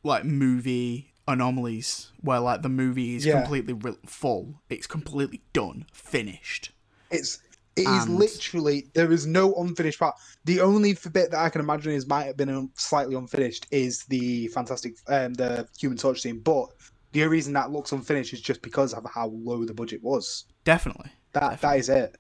like 0.03 0.23
movie 0.23 1.13
anomalies 1.27 2.11
where 2.21 2.39
like 2.39 2.61
the 2.61 2.69
movie 2.69 3.15
is 3.15 3.25
Yeah. 3.25 3.41
completely 3.41 3.73
re- 3.73 3.97
full, 4.05 4.61
it's 4.69 4.87
completely 4.87 5.41
done, 5.53 5.85
finished. 5.91 6.71
It's 7.11 7.39
it 7.75 7.81
is 7.81 8.05
And- 8.05 8.15
literally 8.15 8.87
there 8.93 9.11
is 9.11 9.25
no 9.25 9.53
unfinished 9.55 9.99
part. 9.99 10.15
The 10.45 10.61
only 10.61 10.93
bit 10.93 11.31
that 11.31 11.35
I 11.39 11.49
can 11.49 11.59
imagine 11.59 11.91
is 11.91 12.07
might 12.07 12.23
have 12.23 12.37
been 12.37 12.69
slightly 12.75 13.15
unfinished 13.15 13.67
is 13.71 14.03
the 14.05 14.47
fantastic 14.49 14.95
um 15.07 15.33
the 15.33 15.67
Human 15.79 15.97
Torch 15.97 16.21
scene, 16.21 16.39
but 16.39 16.67
the 17.11 17.23
only 17.23 17.31
reason 17.31 17.53
that 17.53 17.71
looks 17.71 17.91
unfinished 17.91 18.33
is 18.33 18.41
just 18.41 18.61
because 18.61 18.93
of 18.93 19.05
how 19.13 19.27
low 19.27 19.65
the 19.65 19.73
budget 19.73 20.01
was. 20.03 20.45
Definitely. 20.63 21.11
That 21.33 21.59
that 21.61 21.77
is 21.79 21.89
it. 21.89 22.15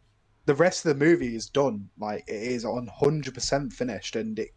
The 0.45 0.55
rest 0.55 0.85
of 0.85 0.97
the 0.97 1.05
movie 1.05 1.35
is 1.35 1.49
done. 1.49 1.89
Like 1.99 2.23
it 2.27 2.35
is 2.41 2.65
on 2.65 2.87
hundred 2.87 3.33
percent 3.33 3.73
finished, 3.73 4.15
and 4.15 4.37
it. 4.39 4.49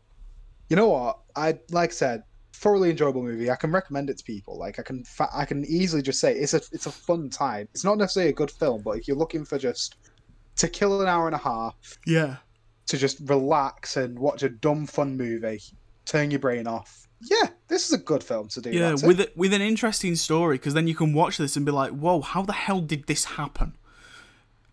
You 0.69 0.77
know 0.77 0.89
what? 0.89 1.21
I 1.35 1.59
like 1.71 1.91
I 1.91 1.95
said, 1.95 2.23
thoroughly 2.53 2.91
enjoyable 2.91 3.23
movie. 3.23 3.51
I 3.51 3.57
can 3.57 3.73
recommend 3.73 4.11
it 4.11 4.19
to 4.19 4.25
people. 4.25 4.59
Like 4.59 4.79
I 4.79 4.83
can, 4.83 5.03
fa- 5.05 5.31
I 5.33 5.47
can 5.47 5.65
easily 5.65 6.03
just 6.03 6.21
say 6.21 6.35
it's 6.35 6.53
a 6.53 6.61
it's 6.73 6.87
a 6.87 6.91
fun 6.93 7.31
time. 7.31 7.69
It's 7.73 7.85
not 7.85 7.97
necessarily 7.97 8.31
a 8.31 8.35
good 8.35 8.51
film, 8.51 8.83
but 8.83 8.99
if 8.99 9.09
you're 9.09 9.17
looking 9.17 9.45
for 9.47 9.59
just 9.59 9.97
to 10.57 10.69
kill 10.69 11.01
an 11.01 11.09
hour 11.09 11.27
and 11.27 11.35
a 11.35 11.39
half, 11.39 11.75
Yeah. 12.07 12.37
to 12.87 12.99
just 12.99 13.21
relax 13.21 13.97
and 13.97 14.19
watch 14.19 14.43
a 14.43 14.49
dumb 14.51 14.87
fun 14.87 15.17
movie, 15.17 15.63
turn 16.05 16.31
your 16.33 16.41
brain 16.41 16.67
off. 16.67 17.09
Yeah, 17.23 17.49
this 17.69 17.87
is 17.87 17.93
a 17.93 17.99
good 17.99 18.23
film 18.23 18.49
to 18.49 18.61
do. 18.61 18.71
Yeah, 18.71 18.93
with 19.03 19.21
a, 19.21 19.31
with 19.37 19.55
an 19.55 19.63
interesting 19.63 20.17
story 20.17 20.57
because 20.59 20.75
then 20.75 20.87
you 20.87 20.95
can 20.95 21.15
watch 21.15 21.39
this 21.39 21.57
and 21.57 21.65
be 21.65 21.73
like, 21.73 21.93
"Whoa, 21.93 22.21
how 22.21 22.43
the 22.43 22.53
hell 22.53 22.81
did 22.81 23.07
this 23.07 23.25
happen?" 23.25 23.78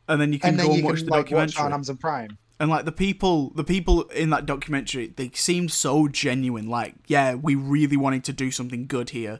And 0.07 0.21
then 0.21 0.31
you 0.33 0.39
can 0.39 0.55
then 0.57 0.67
go 0.67 0.71
you 0.73 0.77
and 0.79 0.85
watch 0.85 0.97
can 0.97 1.05
the 1.05 1.11
like 1.11 1.19
watch 1.25 1.29
documentary. 1.31 1.61
it 1.61 1.65
on 1.65 1.73
Amazon 1.73 1.97
Prime. 1.97 2.37
and 2.59 2.69
like 2.69 2.85
the 2.85 2.91
people, 2.91 3.49
the 3.55 3.63
people 3.63 4.03
in 4.09 4.29
that 4.29 4.45
documentary, 4.45 5.07
they 5.07 5.31
seemed 5.33 5.71
so 5.71 6.07
genuine. 6.07 6.67
Like, 6.67 6.95
yeah, 7.07 7.33
we 7.35 7.55
really 7.55 7.97
wanted 7.97 8.23
to 8.25 8.33
do 8.33 8.51
something 8.51 8.85
good 8.87 9.09
here, 9.11 9.39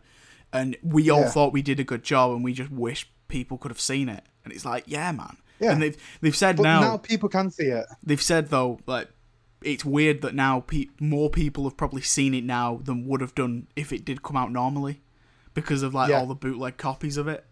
and 0.52 0.76
we 0.84 1.10
all 1.10 1.26
thought 1.30 1.54
we 1.54 1.62
did 1.62 1.80
a 1.80 1.84
good 1.84 2.04
job, 2.04 2.32
and 2.32 2.44
we 2.44 2.54
just 2.54 2.72
wish 2.72 3.10
people 3.28 3.58
could 3.58 3.72
have 3.72 3.80
seen 3.80 4.10
it. 4.10 4.24
And 4.44 4.54
it's 4.54 4.66
like, 4.66 4.84
yeah, 4.88 5.12
man. 5.12 5.38
Yeah. 5.60 5.72
And 5.72 5.82
they've 5.82 5.98
they've 6.22 6.36
said 6.36 6.58
But 6.58 6.64
now, 6.64 6.82
now 6.82 6.98
people 6.98 7.30
can 7.30 7.50
see 7.50 7.66
it. 7.68 7.86
they've 8.04 8.22
said 8.22 8.50
though, 8.50 8.80
like 8.88 9.08
it's 9.62 9.86
weird 9.86 10.22
that 10.22 10.36
now 10.36 10.60
pe- 10.60 10.88
more 11.00 11.30
people 11.30 11.64
have 11.64 11.78
probably 11.78 12.02
seen 12.02 12.34
it 12.34 12.44
now 12.44 12.80
than 12.84 13.08
would 13.08 13.22
have 13.22 13.34
done 13.34 13.68
if 13.76 13.94
it 13.94 14.04
did 14.04 14.22
come 14.22 14.36
out 14.36 14.52
normally, 14.52 15.02
because 15.54 15.82
of 15.82 15.94
like 15.94 16.10
Yeah. 16.10 16.20
all 16.20 16.26
the 16.28 16.36
bootleg 16.36 16.76
copies 16.78 17.16
of 17.18 17.28
it, 17.30 17.46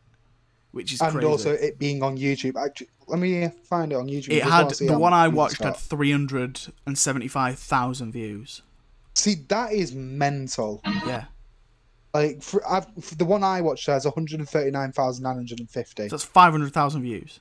which 0.74 0.92
is 0.92 1.02
and 1.02 1.12
crazy. 1.14 1.28
also 1.28 1.52
it 1.52 1.78
being 1.80 2.02
on 2.04 2.18
YouTube. 2.18 2.62
Actually, 2.62 2.90
let 3.08 3.20
me 3.20 3.48
find 3.64 3.92
it 3.92 3.96
on 3.96 4.08
YouTube. 4.08 4.32
it 4.32 4.44
had 4.44 4.72
the 4.72 4.98
one 4.98 5.14
I 5.14 5.28
watched 5.28 5.64
had 5.64 5.78
three 5.78 6.12
hundred 6.12 6.60
and 6.86 6.98
seventy 6.98 7.28
five 7.28 7.58
thousand 7.60 8.12
views. 8.12 8.64
See, 9.14 9.36
that 9.48 9.72
is 9.72 9.94
mental. 9.94 10.82
Yeah, 11.06 11.26
Like 12.16 12.42
for, 12.42 12.68
I've, 12.68 12.88
for 13.00 13.14
the 13.14 13.26
one 13.26 13.44
I 13.44 13.62
watched 13.62 13.86
has 13.86 14.06
one 14.06 14.16
hundred 14.16 14.48
thirty 14.50 14.72
nine 14.72 14.92
thousand 14.92 15.24
nine 15.24 15.36
hundred 15.36 15.60
and 15.60 15.70
fifty. 15.70 16.10
so 16.10 16.16
that's 16.16 16.26
five 16.26 16.52
hundred 16.52 16.74
thousand 16.74 17.04
views. 17.04 17.40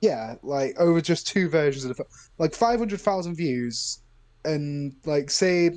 Yeah, 0.00 0.34
like 0.42 0.78
over 0.78 1.00
just 1.00 1.28
two 1.28 1.48
versions 1.48 1.84
of 1.84 1.90
the 1.90 1.94
film. 1.94 2.08
Like 2.38 2.52
five 2.54 2.80
hundred 2.80 3.00
thousand 3.00 3.36
views, 3.36 4.00
and 4.44 4.92
like 5.04 5.30
say, 5.30 5.70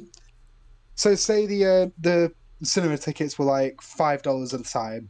so 0.95 1.13
say 1.13 1.45
the 1.45 1.65
uh, 1.65 1.87
the 1.99 2.33
cinema 2.63 2.97
tickets 2.97 3.37
were 3.37 3.45
like 3.45 3.79
five 3.79 4.23
dollars 4.23 4.55
at 4.55 4.61
a 4.61 4.63
time. 4.63 5.09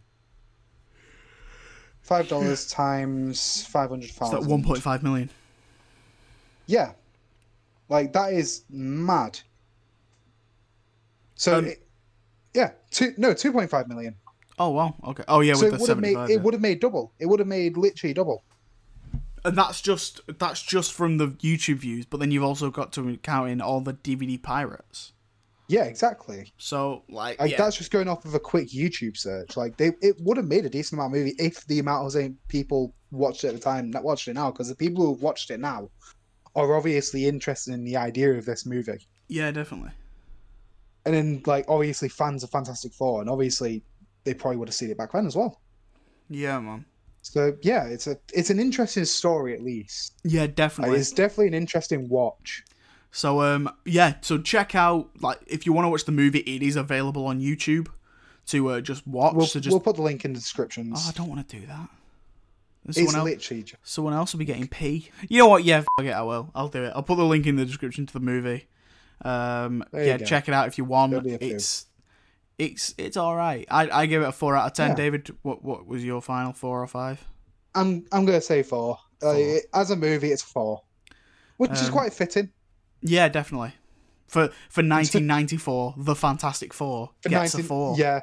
Five 2.03 2.27
dollars 2.27 2.69
times 2.69 3.65
five 3.65 3.89
hundred 3.89 4.09
It's 4.09 4.17
thousand. 4.17 4.41
like 4.41 4.49
one 4.49 4.63
point 4.63 4.81
five 4.81 5.01
million. 5.03 5.29
Yeah. 6.67 6.91
Like 7.89 8.13
that 8.13 8.33
is 8.33 8.63
mad. 8.69 9.39
So 11.35 11.57
Um, 11.59 11.65
it, 11.65 11.87
yeah, 12.53 12.71
two 12.91 13.13
no, 13.17 13.33
two 13.33 13.51
point 13.51 13.69
five 13.69 13.87
million. 13.87 14.15
Oh 14.59 14.69
wow, 14.69 14.95
okay. 15.05 15.23
Oh 15.27 15.39
yeah, 15.39 15.55
so 15.55 15.65
with 15.65 15.73
it 15.73 15.77
the 15.77 15.81
would 15.81 15.89
have 15.89 15.99
made 15.99 16.29
it 16.29 16.41
would 16.41 16.53
have 16.53 16.61
made 16.61 16.79
double. 16.79 17.11
It 17.19 17.25
would 17.25 17.39
have 17.39 17.47
made 17.47 17.77
literally 17.77 18.13
double. 18.13 18.43
And 19.45 19.57
that's 19.57 19.81
just 19.81 20.21
that's 20.39 20.61
just 20.61 20.93
from 20.93 21.17
the 21.17 21.29
YouTube 21.29 21.77
views, 21.77 22.05
but 22.05 22.19
then 22.19 22.31
you've 22.31 22.43
also 22.43 22.69
got 22.69 22.93
to 22.93 23.17
count 23.17 23.49
in 23.49 23.61
all 23.61 23.81
the 23.81 23.93
DVD 23.93 24.41
pirates. 24.41 25.11
Yeah, 25.67 25.85
exactly. 25.85 26.51
So 26.57 27.03
like, 27.09 27.39
Like 27.39 27.51
yeah, 27.51 27.57
that's 27.57 27.77
just 27.77 27.91
going 27.91 28.07
off 28.09 28.25
of 28.25 28.33
a 28.35 28.39
quick 28.39 28.69
YouTube 28.69 29.15
search. 29.17 29.55
Like 29.55 29.77
they, 29.77 29.91
it 30.01 30.15
would 30.19 30.37
have 30.37 30.45
made 30.47 30.65
a 30.65 30.69
decent 30.69 30.99
amount 30.99 31.13
of 31.13 31.19
movie 31.19 31.35
if 31.39 31.65
the 31.67 31.79
amount 31.79 32.13
of 32.15 32.31
people 32.49 32.93
watched 33.11 33.43
it 33.43 33.47
at 33.47 33.53
the 33.53 33.59
time 33.59 33.91
that 33.91 34.03
watched 34.03 34.27
it 34.27 34.33
now. 34.33 34.51
Because 34.51 34.67
the 34.69 34.75
people 34.75 35.05
who've 35.05 35.21
watched 35.21 35.49
it 35.51 35.59
now 35.59 35.89
are 36.55 36.75
obviously 36.75 37.25
interested 37.27 37.73
in 37.73 37.83
the 37.85 37.95
idea 37.97 38.31
of 38.33 38.45
this 38.45 38.65
movie, 38.65 39.07
yeah, 39.27 39.49
definitely. 39.51 39.91
and 41.05 41.15
then 41.15 41.41
like 41.45 41.65
obviously 41.67 42.09
fans 42.09 42.43
of 42.43 42.49
Fantastic 42.51 42.93
Four, 42.93 43.21
and 43.21 43.29
obviously 43.29 43.81
they 44.25 44.33
probably 44.33 44.57
would 44.57 44.67
have 44.67 44.75
seen 44.75 44.91
it 44.91 44.97
back 44.97 45.13
then 45.13 45.25
as 45.25 45.35
well. 45.35 45.61
Yeah, 46.29 46.59
man. 46.59 46.85
So 47.21 47.55
yeah, 47.63 47.85
it's 47.85 48.05
a 48.07 48.17
it's 48.33 48.49
an 48.49 48.59
interesting 48.59 49.05
story 49.05 49.53
at 49.53 49.63
least. 49.63 50.19
Yeah, 50.25 50.41
Like, 50.41 50.55
definitely. 50.55 50.99
it's 50.99 51.11
definitely 51.11 51.47
an 51.47 51.53
interesting 51.53 52.07
watch. 52.09 52.63
So 53.15 53.41
um 53.41 53.69
yeah, 53.85 54.15
so 54.21 54.39
check 54.39 54.73
out 54.73 55.09
like 55.21 55.39
if 55.45 55.65
you 55.67 55.71
want 55.71 55.85
to 55.85 55.89
watch 55.89 56.05
the 56.05 56.11
movie, 56.11 56.39
it 56.39 56.63
is 56.63 56.75
available 56.75 57.27
on 57.27 57.39
YouTube 57.39 57.87
to 58.47 58.69
uh, 58.71 58.81
just 58.81 59.05
watch. 59.07 59.35
We'll, 59.35 59.45
so 59.45 59.59
just 59.59 59.71
we'll 59.71 59.79
put 59.79 59.95
the 59.95 60.01
link 60.01 60.25
in 60.25 60.33
the 60.33 60.39
descriptions. 60.39 60.99
oh, 60.99 61.09
I 61.09 61.11
don't 61.15 61.29
want 61.29 61.47
to 61.47 61.59
do 61.59 61.65
that. 61.67 61.89
There's 62.83 62.97
it's 62.97 63.11
Someone 63.11 63.15
else, 63.27 63.37
literally 63.37 63.63
just, 63.63 63.77
someone 63.83 64.13
else 64.13 64.33
will 64.33 64.39
be 64.39 64.45
getting 64.45 64.67
P. 64.67 65.09
You 65.29 65.37
know 65.37 65.47
what? 65.47 65.63
Yeah, 65.63 65.81
fuck 65.81 66.05
it, 66.07 66.09
I 66.11 66.23
will. 66.23 66.49
I'll 66.53 66.67
do 66.67 66.83
it. 66.83 66.91
I'll 66.95 67.03
put 67.03 67.15
the 67.17 67.23
link 67.23 67.45
in 67.45 67.55
the 67.55 67.65
description 67.65 68.05
to 68.07 68.13
the 68.13 68.19
movie. 68.19 68.67
Um, 69.23 69.85
yeah, 69.93 70.17
go. 70.17 70.25
check 70.25 70.47
it 70.47 70.53
out 70.55 70.67
if 70.67 70.77
you 70.79 70.83
want. 70.83 71.11
There'll 71.11 71.23
be 71.23 71.35
a 71.35 71.37
few. 71.37 71.55
It's 71.55 71.85
it's 72.57 72.95
it's 72.97 73.15
all 73.15 73.35
right. 73.35 73.65
I 73.69 73.89
I 73.89 74.05
give 74.07 74.23
it 74.23 74.27
a 74.27 74.31
four 74.31 74.57
out 74.57 74.65
of 74.65 74.73
ten. 74.73 74.89
Yeah. 74.89 74.95
David, 74.95 75.29
what 75.43 75.63
what 75.63 75.85
was 75.85 76.03
your 76.03 76.19
final 76.19 76.51
four 76.51 76.81
or 76.81 76.87
five? 76.87 77.23
I'm 77.75 78.05
I'm 78.11 78.25
gonna 78.25 78.41
say 78.41 78.63
four. 78.63 78.97
Four. 79.21 79.35
it- 79.35 79.65
as 79.73 79.91
a 79.91 79.95
movie, 79.95 80.31
it's 80.31 80.41
four, 80.41 80.81
which 81.57 81.71
is 81.73 81.87
Um, 81.87 81.91
quite 81.93 82.11
fitting. 82.11 82.49
Yeah, 83.03 83.27
definitely. 83.29 83.73
For 84.27 84.47
for 84.69 84.81
1994, 84.81 85.95
the 85.97 86.15
Fantastic 86.15 86.73
Four 86.73 87.11
For 87.21 87.29
gets 87.29 87.53
19 87.53 87.65
a 87.65 87.67
four. 87.67 87.95
Yeah. 87.97 88.21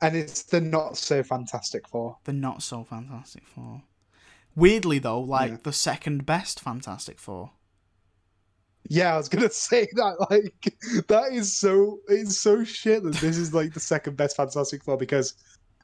And 0.00 0.14
it's 0.14 0.42
the 0.42 0.60
not 0.60 0.96
so 0.98 1.22
fantastic 1.22 1.88
four. 1.88 2.18
The 2.24 2.32
not 2.34 2.62
so 2.62 2.84
Fantastic 2.84 3.46
Four. 3.46 3.82
Weirdly 4.54 4.98
though, 4.98 5.20
like 5.20 5.50
Yeah. 5.52 5.56
the 5.62 5.72
second 5.72 6.26
best 6.26 6.60
Fantastic 6.60 7.18
Four. 7.18 7.50
Yeah, 8.88 9.14
I 9.14 9.16
was 9.16 9.28
gonna 9.28 9.50
say 9.68 9.88
that. 9.94 10.26
Like 10.30 11.06
that 11.08 11.32
is 11.32 11.56
so 11.56 11.98
it's 12.08 12.36
so 12.38 12.62
shit 12.62 13.02
that 13.02 13.14
this 13.16 13.38
is 13.38 13.54
like 13.54 13.72
the 13.72 13.80
second 13.80 14.16
best 14.16 14.36
Fantastic 14.36 14.84
Four 14.84 14.96
because 14.98 15.34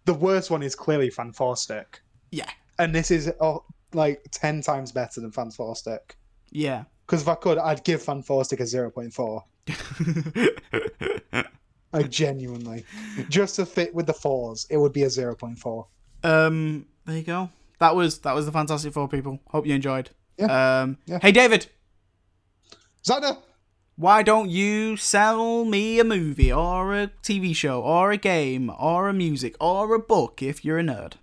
the 0.05 0.15
worst 0.15 0.51
one 0.51 0.63
is 0.63 0.75
clearly 0.75 1.11
Fantastic, 1.11 2.01
Yeah. 2.31 2.51
and 2.79 2.95
this 2.95 3.11
is 3.11 3.33
oh, 3.41 3.65
like 3.95 4.23
ten 4.31 4.61
times 4.61 4.93
better 4.93 5.21
than 5.21 5.33
Fantastic. 5.33 6.17
Yeah. 6.51 6.85
Because 7.13 7.25
if 7.25 7.29
I 7.29 7.35
could, 7.35 7.59
I'd 7.59 7.85
give 7.85 8.03
Fantastic 8.03 8.59
a 8.61 8.67
zero 8.67 8.91
point 8.91 9.13
four. 9.13 9.45
Like 11.93 12.09
genuinely, 12.09 12.87
just 13.29 13.57
to 13.57 13.67
fit 13.67 13.95
with 13.95 14.07
the 14.07 14.15
fours, 14.15 14.67
it 14.71 14.79
would 14.79 14.95
be 14.95 15.03
a 15.03 15.11
zero 15.11 15.35
point 15.35 15.59
four. 15.59 15.89
um 16.25 16.87
there 17.05 17.19
you 17.19 17.23
go. 17.23 17.51
That 17.81 17.95
was 17.95 18.21
that 18.21 18.35
was 18.35 18.47
the 18.47 18.53
Fantastic 18.53 18.95
Four 18.95 19.09
people. 19.09 19.41
Hope 19.49 19.67
you 19.67 19.75
enjoyed. 19.75 20.09
Yeah. 20.39 20.81
Um 20.81 20.97
Yeah. 21.05 21.19
Hey 21.21 21.33
David, 21.33 21.67
Zana, 23.05 23.37
why 23.97 24.23
don't 24.23 24.49
you 24.49 24.97
sell 24.97 25.67
me 25.67 26.01
a 26.01 26.05
movie 26.05 26.51
or 26.51 26.95
a 26.95 27.09
TV 27.23 27.55
show 27.55 27.83
or 27.83 28.11
a 28.11 28.17
game 28.17 28.73
or 28.79 29.11
a 29.11 29.13
music 29.13 29.55
or 29.61 29.95
a 29.95 29.99
book 29.99 30.43
if 30.43 30.65
you're 30.65 30.79
a 30.79 30.83
nerd? 30.83 31.17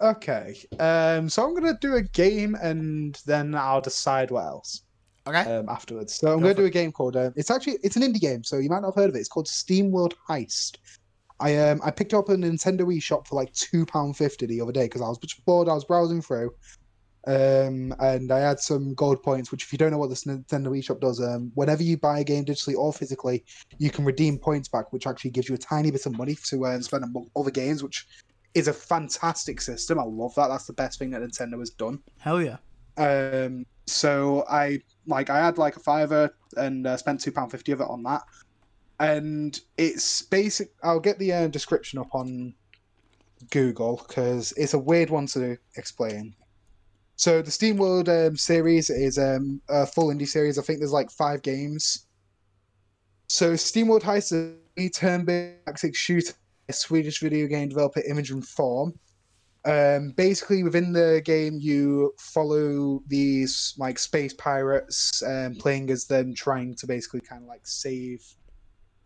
Okay. 0.00 0.56
Um, 0.78 1.28
so 1.28 1.44
I'm 1.44 1.54
gonna 1.54 1.78
do 1.80 1.94
a 1.94 2.02
game 2.02 2.56
and 2.60 3.18
then 3.26 3.54
I'll 3.54 3.80
decide 3.80 4.30
what 4.30 4.44
else 4.44 4.82
Okay. 5.26 5.40
um, 5.40 5.68
afterwards. 5.68 6.14
So 6.14 6.32
I'm 6.32 6.40
Go 6.40 6.44
gonna 6.44 6.54
do 6.54 6.64
a 6.66 6.70
game 6.70 6.92
called. 6.92 7.16
Um, 7.16 7.32
it's 7.36 7.50
actually 7.50 7.78
it's 7.82 7.96
an 7.96 8.02
indie 8.02 8.20
game, 8.20 8.44
so 8.44 8.58
you 8.58 8.68
might 8.68 8.80
not 8.80 8.88
have 8.88 8.96
heard 8.96 9.10
of 9.10 9.16
it. 9.16 9.20
It's 9.20 9.28
called 9.28 9.48
Steam 9.48 9.90
World 9.90 10.14
Heist. 10.28 10.76
I 11.40 11.56
um 11.56 11.80
I 11.84 11.90
picked 11.90 12.14
up 12.14 12.28
a 12.28 12.36
Nintendo 12.36 12.82
Wii 12.82 13.02
shop 13.02 13.26
for 13.26 13.36
like 13.36 13.52
two 13.52 13.86
pound 13.86 14.16
fifty 14.16 14.46
the 14.46 14.60
other 14.60 14.72
day 14.72 14.84
because 14.84 15.02
I 15.02 15.08
was 15.08 15.18
bored. 15.46 15.68
I 15.68 15.74
was 15.74 15.84
browsing 15.84 16.22
through, 16.22 16.54
um, 17.26 17.94
and 18.00 18.30
I 18.30 18.38
had 18.40 18.60
some 18.60 18.94
gold 18.94 19.22
points. 19.22 19.50
Which, 19.50 19.64
if 19.64 19.72
you 19.72 19.78
don't 19.78 19.90
know 19.90 19.98
what 19.98 20.10
this 20.10 20.24
Nintendo 20.24 20.68
Wii 20.68 20.84
shop 20.84 21.00
does, 21.00 21.20
um, 21.20 21.50
whenever 21.54 21.82
you 21.82 21.96
buy 21.96 22.20
a 22.20 22.24
game 22.24 22.44
digitally 22.44 22.76
or 22.76 22.92
physically, 22.92 23.44
you 23.78 23.90
can 23.90 24.04
redeem 24.04 24.38
points 24.38 24.68
back, 24.68 24.92
which 24.92 25.06
actually 25.06 25.30
gives 25.30 25.48
you 25.48 25.54
a 25.54 25.58
tiny 25.58 25.90
bit 25.90 26.06
of 26.06 26.16
money 26.16 26.36
to 26.44 26.66
uh, 26.66 26.80
spend 26.80 27.04
on 27.04 27.30
other 27.34 27.50
games, 27.50 27.82
which 27.82 28.06
is 28.54 28.68
a 28.68 28.72
fantastic 28.72 29.60
system. 29.60 29.98
I 29.98 30.04
love 30.04 30.34
that. 30.36 30.48
That's 30.48 30.66
the 30.66 30.72
best 30.72 30.98
thing 30.98 31.10
that 31.10 31.22
Nintendo 31.22 31.58
has 31.58 31.70
done. 31.70 32.00
Hell 32.18 32.40
yeah. 32.40 32.56
Um, 32.96 33.66
so 33.86 34.44
I 34.48 34.80
like 35.06 35.30
I 35.30 35.44
had 35.44 35.58
like 35.58 35.76
a 35.76 35.80
fiver 35.80 36.34
and 36.56 36.86
uh, 36.86 36.96
spent 36.96 37.20
two 37.20 37.32
pound 37.32 37.50
fifty 37.50 37.72
of 37.72 37.80
it 37.80 37.88
on 37.88 38.02
that, 38.04 38.22
and 39.00 39.58
it's 39.76 40.22
basic. 40.22 40.70
I'll 40.82 41.00
get 41.00 41.18
the 41.18 41.32
uh, 41.32 41.48
description 41.48 41.98
up 41.98 42.14
on 42.14 42.54
Google 43.50 44.02
because 44.06 44.52
it's 44.56 44.74
a 44.74 44.78
weird 44.78 45.10
one 45.10 45.26
to 45.28 45.58
explain. 45.76 46.34
So 47.16 47.42
the 47.42 47.50
Steam 47.50 47.76
World 47.76 48.08
um, 48.08 48.36
series 48.36 48.90
is 48.90 49.18
um, 49.18 49.60
a 49.68 49.86
full 49.86 50.08
indie 50.08 50.26
series. 50.26 50.58
I 50.58 50.62
think 50.62 50.78
there's 50.80 50.92
like 50.92 51.10
five 51.10 51.42
games. 51.42 52.06
So 53.28 53.56
Steam 53.56 53.88
World 53.88 54.02
Heist 54.02 54.32
is 54.32 54.54
a 54.76 54.88
turn-based 54.88 55.94
shooter, 55.94 56.34
Swedish 56.72 57.20
video 57.20 57.46
game 57.46 57.68
developer 57.68 58.00
Image 58.08 58.32
& 58.44 58.46
Form. 58.46 58.94
Um, 59.66 60.10
basically, 60.10 60.62
within 60.62 60.92
the 60.92 61.22
game, 61.24 61.58
you 61.58 62.14
follow 62.18 63.02
these 63.06 63.74
like 63.78 63.98
space 63.98 64.34
pirates, 64.34 65.22
um, 65.22 65.54
playing 65.54 65.90
as 65.90 66.04
them, 66.04 66.34
trying 66.34 66.74
to 66.74 66.86
basically 66.86 67.20
kind 67.20 67.42
of 67.42 67.48
like 67.48 67.66
save 67.66 68.22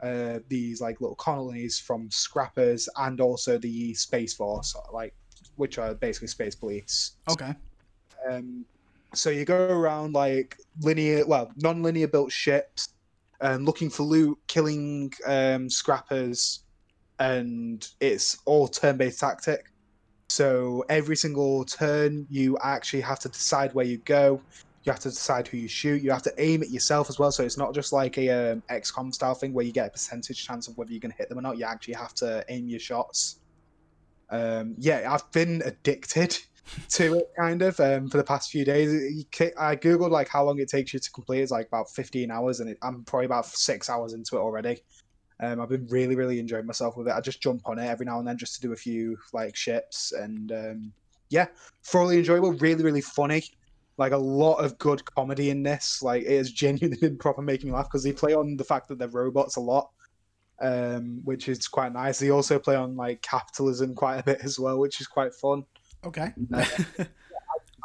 uh, 0.03 0.41
these 0.49 0.81
like 0.81 1.01
little 1.01 1.17
colonies 1.17 1.79
from 1.79 2.11
scrappers, 2.11 2.89
and 2.97 3.21
also 3.21 3.57
the 3.59 3.95
space 3.95 4.35
force, 4.35 4.75
like 4.93 5.15
which 5.57 5.79
are 5.79 5.95
basically 5.95 6.29
space 6.29 6.57
police. 6.57 7.13
Okay. 7.31 7.55
Um, 8.29 8.65
so 9.15 9.31
you 9.31 9.45
go 9.45 9.69
around 9.69 10.15
like 10.15 10.59
linear, 10.81 11.25
well, 11.25 11.53
non-linear 11.57 12.09
built 12.09 12.33
ships, 12.33 12.91
um, 13.41 13.65
looking 13.65 13.91
for 13.91 14.03
loot, 14.03 14.39
killing 14.49 15.13
um, 15.25 15.71
scrappers, 15.71 16.65
and 17.19 17.89
it's 18.01 18.39
all 18.45 18.69
turn-based 18.69 19.21
tactic. 19.21 19.71
So 20.29 20.85
every 20.89 21.17
single 21.17 21.65
turn, 21.65 22.27
you 22.31 22.59
actually 22.63 23.01
have 23.01 23.19
to 23.21 23.29
decide 23.29 23.75
where 23.75 23.87
you 23.87 23.99
go. 23.99 24.41
You 24.85 24.93
have 24.93 25.01
to 25.01 25.11
decide 25.11 25.49
who 25.49 25.57
you 25.57 25.69
shoot. 25.69 26.03
You 26.03 26.11
have 26.11 26.23
to 26.23 26.35
aim 26.39 26.63
it 26.63 26.71
yourself 26.71 27.09
as 27.09 27.19
well. 27.19 27.33
So 27.33 27.45
it's 27.45 27.59
not 27.59 27.75
just 27.75 27.93
like 27.93 28.17
a 28.19 28.53
um, 28.53 28.63
XCOM 28.71 29.13
style 29.13 29.35
thing 29.35 29.53
where 29.53 29.65
you 29.65 29.73
get 29.73 29.89
a 29.89 29.91
percentage 29.91 30.47
chance 30.47 30.69
of 30.69 30.77
whether 30.79 30.91
you're 30.91 31.01
going 31.01 31.13
to 31.13 31.17
hit 31.17 31.29
them 31.29 31.39
or 31.39 31.43
not. 31.43 31.59
You 31.59 31.65
actually 31.65 31.95
have 31.95 32.15
to 32.15 32.45
aim 32.49 32.69
your 32.69 32.81
shots. 32.81 33.41
Um, 34.31 34.75
yeah, 34.79 35.13
I've 35.13 35.31
been 35.33 35.63
addicted 35.65 36.39
to 36.91 37.19
it 37.19 37.31
kind 37.39 37.63
of 37.63 37.81
um, 37.81 38.09
for 38.09 38.19
the 38.19 38.25
past 38.25 38.51
few 38.51 38.65
days. 38.65 39.27
I 39.59 39.77
googled 39.77 40.11
like 40.11 40.29
how 40.29 40.45
long 40.45 40.59
it 40.59 40.69
takes 40.69 40.93
you 40.93 41.01
to 41.01 41.11
complete. 41.11 41.41
It's 41.41 41.51
like 41.51 41.67
about 41.67 41.91
15 41.91 42.31
hours, 42.31 42.61
and 42.61 42.71
it, 42.71 42.79
I'm 42.83 43.05
probably 43.05 43.27
about 43.27 43.47
six 43.47 43.89
hours 43.91 44.13
into 44.13 44.37
it 44.37 44.41
already. 44.41 44.83
Um, 45.41 45.61
I've 45.61 45.69
been 45.69 45.87
really, 45.87 46.17
really 46.17 46.41
enjoying 46.41 46.67
myself 46.67 46.97
with 46.97 47.09
it. 47.09 47.15
I 47.15 47.21
just 47.21 47.41
jump 47.41 47.63
on 47.67 47.79
it 47.79 47.87
every 47.87 48.07
now 48.07 48.19
and 48.19 48.27
then 48.27 48.37
just 48.37 48.57
to 48.57 48.61
do 48.61 48.73
a 48.73 48.77
few 48.77 49.17
like 49.33 49.55
ships, 49.55 50.13
and 50.13 50.51
um, 50.53 50.93
yeah, 51.31 51.47
thoroughly 51.85 52.19
enjoyable. 52.19 52.53
Really, 52.55 52.83
really 52.83 53.01
funny. 53.01 53.45
Like 53.99 54.13
a 54.13 54.19
lot 54.19 54.57
of 54.57 54.79
good 54.79 55.05
comedy 55.15 55.51
in 55.51 55.63
this. 55.63 56.03
Like 56.03 56.25
it 56.25 56.37
has 56.37 56.51
genuinely 56.51 56.99
been 57.01 57.19
proper 57.19 57.43
making 57.43 57.71
me 57.71 57.77
laugh 57.77 57.87
because 57.87 58.03
they 58.03 58.13
play 58.13 58.35
on 58.35 58.57
the 58.57 58.65
fact 58.65 58.89
that 58.89 58.99
they're 58.99 59.09
robots 59.09 59.57
a 59.57 59.61
lot, 59.61 59.91
um, 60.61 61.21
which 61.25 61.49
is 61.49 61.69
quite 61.69 61.93
nice. 61.93 62.19
They 62.19 62.31
also 62.31 62.59
play 62.59 62.75
on 62.75 62.97
like 62.97 63.23
capitalism 63.23 63.95
quite 63.95 64.19
a 64.19 64.25
bit 64.25 64.41
as 64.43 64.59
well, 64.59 64.79
which 64.79 65.01
is 65.01 65.07
quite 65.07 65.35
fun. 65.35 65.65
Okay. 66.05 66.33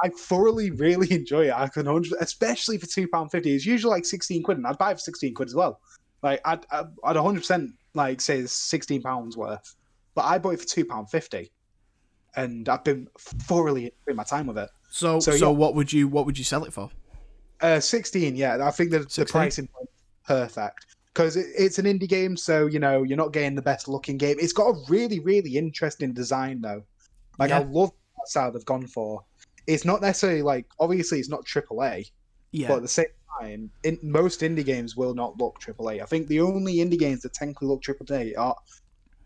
I 0.04 0.10
thoroughly 0.10 0.72
really 0.72 1.12
enjoy 1.12 1.48
it. 1.48 1.54
I 1.54 1.68
can 1.68 1.86
100, 1.86 2.18
especially 2.20 2.80
for 2.80 2.88
two 2.88 3.08
pound 3.08 3.32
fifty. 3.32 3.56
It's 3.56 3.66
usually 3.66 3.92
like 3.92 4.06
sixteen 4.06 4.42
quid, 4.42 4.58
and 4.58 4.66
I'd 4.66 4.78
buy 4.78 4.92
it 4.92 4.96
for 4.96 5.02
sixteen 5.02 5.36
quid 5.36 5.50
as 5.50 5.56
well. 5.56 5.80
Like 6.24 6.42
I'd 6.46 6.66
I'd 6.72 6.88
I'd 7.04 7.16
hundred 7.18 7.42
percent 7.42 7.72
like 7.94 8.22
say 8.22 8.40
it's 8.40 8.54
sixteen 8.54 9.02
pounds 9.04 9.38
worth, 9.38 9.76
but 10.16 10.24
I 10.24 10.38
bought 10.40 10.54
it 10.56 10.62
for 10.62 10.68
two 10.68 10.86
pound 10.86 11.10
fifty, 11.12 11.52
and 12.36 12.68
I've 12.70 12.84
been 12.84 13.08
thoroughly 13.20 13.94
enjoying 14.08 14.16
my 14.18 14.24
time 14.24 14.48
with 14.48 14.58
it. 14.58 14.70
so 14.90 15.20
so, 15.20 15.32
So, 15.32 15.52
yeah. 15.52 15.58
what 15.58 15.76
would 15.76 15.92
you 15.94 16.08
what 16.08 16.26
would 16.26 16.38
you 16.38 16.44
sell 16.44 16.64
it 16.64 16.74
for? 16.74 16.90
Uh, 17.62 17.80
sixteen, 17.80 18.36
yeah. 18.36 18.66
I 18.66 18.72
think 18.72 18.92
the, 18.92 19.00
the 19.00 19.26
pricing 19.26 19.68
perfect 20.26 20.86
because 21.14 21.36
it, 21.38 21.46
it's 21.58 21.78
an 21.78 21.86
indie 21.86 22.08
game, 22.10 22.36
so 22.38 22.66
you 22.68 22.80
know 22.80 23.04
you're 23.04 23.18
not 23.18 23.34
getting 23.34 23.56
the 23.56 23.62
best 23.62 23.88
looking 23.88 24.18
game. 24.18 24.38
It's 24.40 24.54
got 24.54 24.70
a 24.70 24.80
really 24.90 25.20
really 25.20 25.58
interesting 25.58 26.14
design 26.14 26.62
though. 26.62 26.84
Like 27.40 27.52
I 27.52 27.60
love 27.60 27.92
that 28.18 28.28
style 28.28 28.52
they've 28.52 28.66
gone 28.66 28.88
for. 28.88 29.24
It's 29.68 29.86
not 29.86 30.02
necessarily 30.02 30.42
like 30.42 30.66
obviously 30.80 31.20
it's 31.20 31.30
not 31.30 31.46
AAA, 31.46 32.10
Yeah. 32.52 32.68
but 32.70 32.78
at 32.78 32.82
the 32.84 32.88
same 32.88 33.06
time, 33.40 33.72
in, 33.84 34.00
most 34.04 34.42
indie 34.42 34.66
games 34.66 34.96
will 34.96 35.14
not 35.14 35.38
look 35.40 35.56
AAA. 35.62 36.02
I 36.02 36.06
think 36.06 36.28
the 36.28 36.42
only 36.42 36.76
indie 36.78 37.00
games 37.00 37.22
that 37.22 37.34
technically 37.34 37.68
look 37.68 37.82
AAA 37.84 38.34
are 38.38 38.56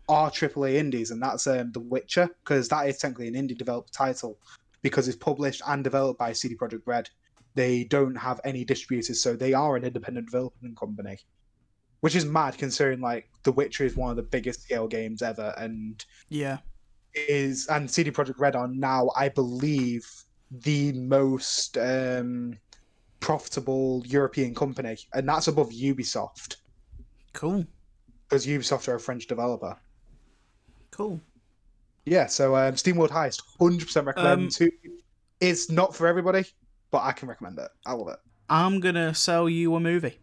are 0.08 0.30
AAA 0.30 0.74
indies, 0.76 1.10
and 1.10 1.22
that's 1.22 1.46
um, 1.46 1.70
The 1.72 1.80
Witcher 1.80 2.28
because 2.44 2.68
that 2.68 2.88
is 2.88 2.98
technically 2.98 3.28
an 3.28 3.34
indie 3.34 3.56
developed 3.58 3.92
title 3.92 4.38
because 4.82 5.08
it's 5.08 5.16
published 5.18 5.62
and 5.66 5.84
developed 5.84 6.18
by 6.18 6.32
CD 6.32 6.56
Projekt 6.56 6.82
Red. 6.86 7.08
They 7.54 7.84
don't 7.84 8.14
have 8.16 8.40
any 8.44 8.64
distributors, 8.64 9.22
so 9.22 9.34
they 9.36 9.52
are 9.52 9.76
an 9.76 9.84
independent 9.84 10.26
development 10.26 10.78
company. 10.78 11.18
which 12.00 12.14
is 12.14 12.24
mad 12.24 12.56
considering 12.58 13.00
like 13.00 13.28
The 13.44 13.52
Witcher 13.52 13.84
is 13.84 13.96
one 13.96 14.10
of 14.10 14.16
the 14.16 14.22
biggest 14.22 14.62
scale 14.62 14.86
games 14.88 15.22
ever, 15.22 15.54
and 15.58 16.04
Yeah. 16.28 16.58
is 17.14 17.66
and 17.68 17.90
CD 17.90 18.10
Projekt 18.10 18.38
Red 18.38 18.56
are 18.56 18.68
now, 18.68 19.10
I 19.16 19.28
believe, 19.28 20.06
the 20.50 20.92
most 20.92 21.76
um, 21.78 22.58
profitable 23.20 24.02
European 24.06 24.54
company, 24.54 24.96
and 25.14 25.28
that's 25.28 25.48
above 25.48 25.70
Ubisoft 25.70 26.56
Cool. 27.32 27.66
because 28.28 28.46
Ubisoft 28.46 28.88
are 28.88 28.94
a 28.94 29.00
French 29.00 29.26
developer. 29.26 29.76
Cool. 30.90 31.20
Yeah, 32.04 32.26
so 32.26 32.56
um, 32.56 32.74
SteamWorld 32.74 33.10
Heist, 33.10 33.42
hundred 33.58 33.86
percent 33.86 34.06
recommend. 34.06 34.42
Um, 34.42 34.48
to, 34.48 34.70
it's 35.40 35.70
not 35.70 35.94
for 35.94 36.06
everybody, 36.06 36.44
but 36.90 37.02
I 37.02 37.12
can 37.12 37.28
recommend 37.28 37.58
it. 37.58 37.68
I 37.84 37.92
love 37.92 38.08
it. 38.08 38.18
I'm 38.48 38.80
gonna 38.80 39.14
sell 39.14 39.48
you 39.48 39.74
a 39.74 39.80
movie. 39.80 40.18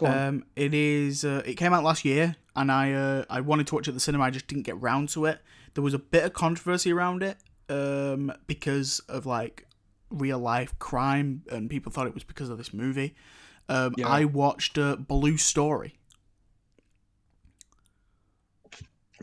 Um, 0.00 0.44
it 0.56 0.74
is. 0.74 1.24
Uh, 1.24 1.42
it 1.46 1.54
came 1.54 1.72
out 1.72 1.84
last 1.84 2.04
year, 2.04 2.36
and 2.56 2.72
I 2.72 2.92
uh, 2.92 3.24
I 3.30 3.40
wanted 3.40 3.66
to 3.68 3.74
watch 3.74 3.86
it 3.86 3.92
at 3.92 3.94
the 3.94 4.00
cinema. 4.00 4.24
I 4.24 4.30
just 4.30 4.46
didn't 4.48 4.64
get 4.64 4.80
round 4.80 5.08
to 5.10 5.26
it. 5.26 5.38
There 5.74 5.84
was 5.84 5.94
a 5.94 5.98
bit 5.98 6.24
of 6.24 6.32
controversy 6.32 6.92
around 6.92 7.22
it 7.22 7.36
um, 7.68 8.32
because 8.46 9.00
of 9.08 9.26
like 9.26 9.66
real 10.12 10.38
life 10.38 10.78
crime, 10.78 11.42
and 11.50 11.68
people 11.70 11.90
thought 11.92 12.06
it 12.06 12.14
was 12.14 12.24
because 12.24 12.48
of 12.50 12.58
this 12.58 12.72
movie. 12.72 13.14
Um, 13.68 13.94
Yeah. 13.96 14.08
I 14.08 14.24
watched 14.24 14.76
uh, 14.78 14.96
Blue 14.96 15.36
Story. 15.36 15.94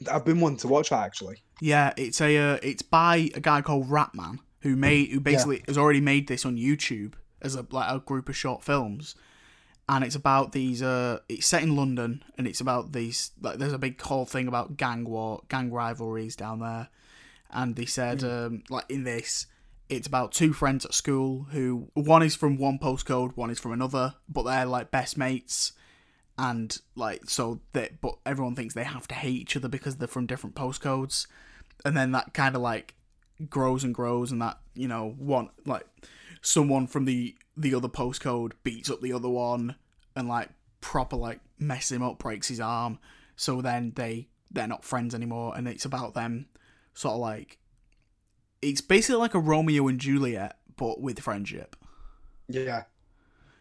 I've 0.09 0.23
been 0.25 0.39
wanting 0.39 0.59
to 0.59 0.67
watch 0.67 0.89
that 0.91 1.03
actually. 1.05 1.43
Yeah, 1.59 1.93
it's 1.97 2.21
a 2.21 2.37
uh, 2.37 2.57
it's 2.63 2.81
by 2.81 3.29
a 3.35 3.39
guy 3.41 3.61
called 3.61 3.89
Rapman 3.89 4.39
who 4.61 4.75
made 4.75 5.09
who 5.09 5.19
basically 5.19 5.63
has 5.67 5.77
already 5.77 6.01
made 6.01 6.27
this 6.27 6.45
on 6.45 6.55
YouTube 6.55 7.13
as 7.41 7.55
a 7.55 7.65
like 7.69 7.91
a 7.91 7.99
group 7.99 8.29
of 8.29 8.35
short 8.37 8.63
films, 8.63 9.15
and 9.89 10.03
it's 10.03 10.15
about 10.15 10.53
these. 10.53 10.81
Uh, 10.81 11.19
it's 11.27 11.47
set 11.47 11.63
in 11.63 11.75
London, 11.75 12.23
and 12.37 12.47
it's 12.47 12.61
about 12.61 12.93
these. 12.93 13.31
Like, 13.41 13.57
there's 13.57 13.73
a 13.73 13.77
big 13.77 14.01
whole 14.01 14.25
thing 14.25 14.47
about 14.47 14.77
gang 14.77 15.03
war, 15.03 15.41
gang 15.49 15.69
rivalries 15.71 16.37
down 16.37 16.59
there, 16.59 16.87
and 17.51 17.75
they 17.75 17.85
said 17.85 18.23
um, 18.23 18.63
like 18.69 18.85
in 18.89 19.03
this. 19.03 19.47
It's 19.89 20.07
about 20.07 20.31
two 20.31 20.53
friends 20.53 20.85
at 20.85 20.93
school 20.93 21.47
who 21.51 21.89
one 21.93 22.21
is 22.21 22.35
from 22.35 22.57
one 22.57 22.77
postcode, 22.77 23.35
one 23.35 23.49
is 23.49 23.59
from 23.59 23.71
another, 23.71 24.15
but 24.27 24.43
they're 24.43 24.65
like 24.65 24.91
best 24.91 25.17
mates. 25.17 25.73
And 26.37 26.77
like 26.95 27.29
so 27.29 27.59
that 27.73 27.99
but 27.99 28.17
everyone 28.25 28.55
thinks 28.55 28.73
they 28.73 28.83
have 28.83 29.07
to 29.09 29.15
hate 29.15 29.41
each 29.41 29.57
other 29.57 29.67
because 29.67 29.97
they're 29.97 30.07
from 30.07 30.25
different 30.25 30.55
postcodes. 30.55 31.27
And 31.83 31.97
then 31.97 32.11
that 32.11 32.33
kind 32.33 32.55
of 32.55 32.61
like 32.61 32.95
grows 33.49 33.83
and 33.83 33.93
grows 33.93 34.31
and 34.31 34.41
that 34.41 34.59
you 34.73 34.87
know 34.87 35.15
one 35.17 35.49
like 35.65 35.85
someone 36.41 36.87
from 36.87 37.05
the 37.05 37.35
the 37.57 37.73
other 37.73 37.89
postcode 37.89 38.53
beats 38.63 38.89
up 38.89 39.01
the 39.01 39.11
other 39.11 39.27
one 39.29 39.75
and 40.15 40.27
like 40.27 40.49
proper 40.81 41.15
like 41.15 41.39
mess 41.57 41.91
him 41.91 42.03
up 42.03 42.19
breaks 42.19 42.47
his 42.47 42.59
arm. 42.59 42.99
So 43.35 43.61
then 43.61 43.93
they 43.95 44.27
they're 44.51 44.67
not 44.67 44.85
friends 44.85 45.13
anymore 45.13 45.53
and 45.55 45.67
it's 45.67 45.85
about 45.85 46.13
them 46.13 46.47
sort 46.93 47.15
of 47.15 47.19
like 47.19 47.57
it's 48.61 48.81
basically 48.81 49.19
like 49.19 49.33
a 49.33 49.39
romeo 49.39 49.87
and 49.87 49.99
juliet 49.99 50.57
but 50.75 51.01
with 51.01 51.19
friendship 51.19 51.75
Yeah, 52.47 52.83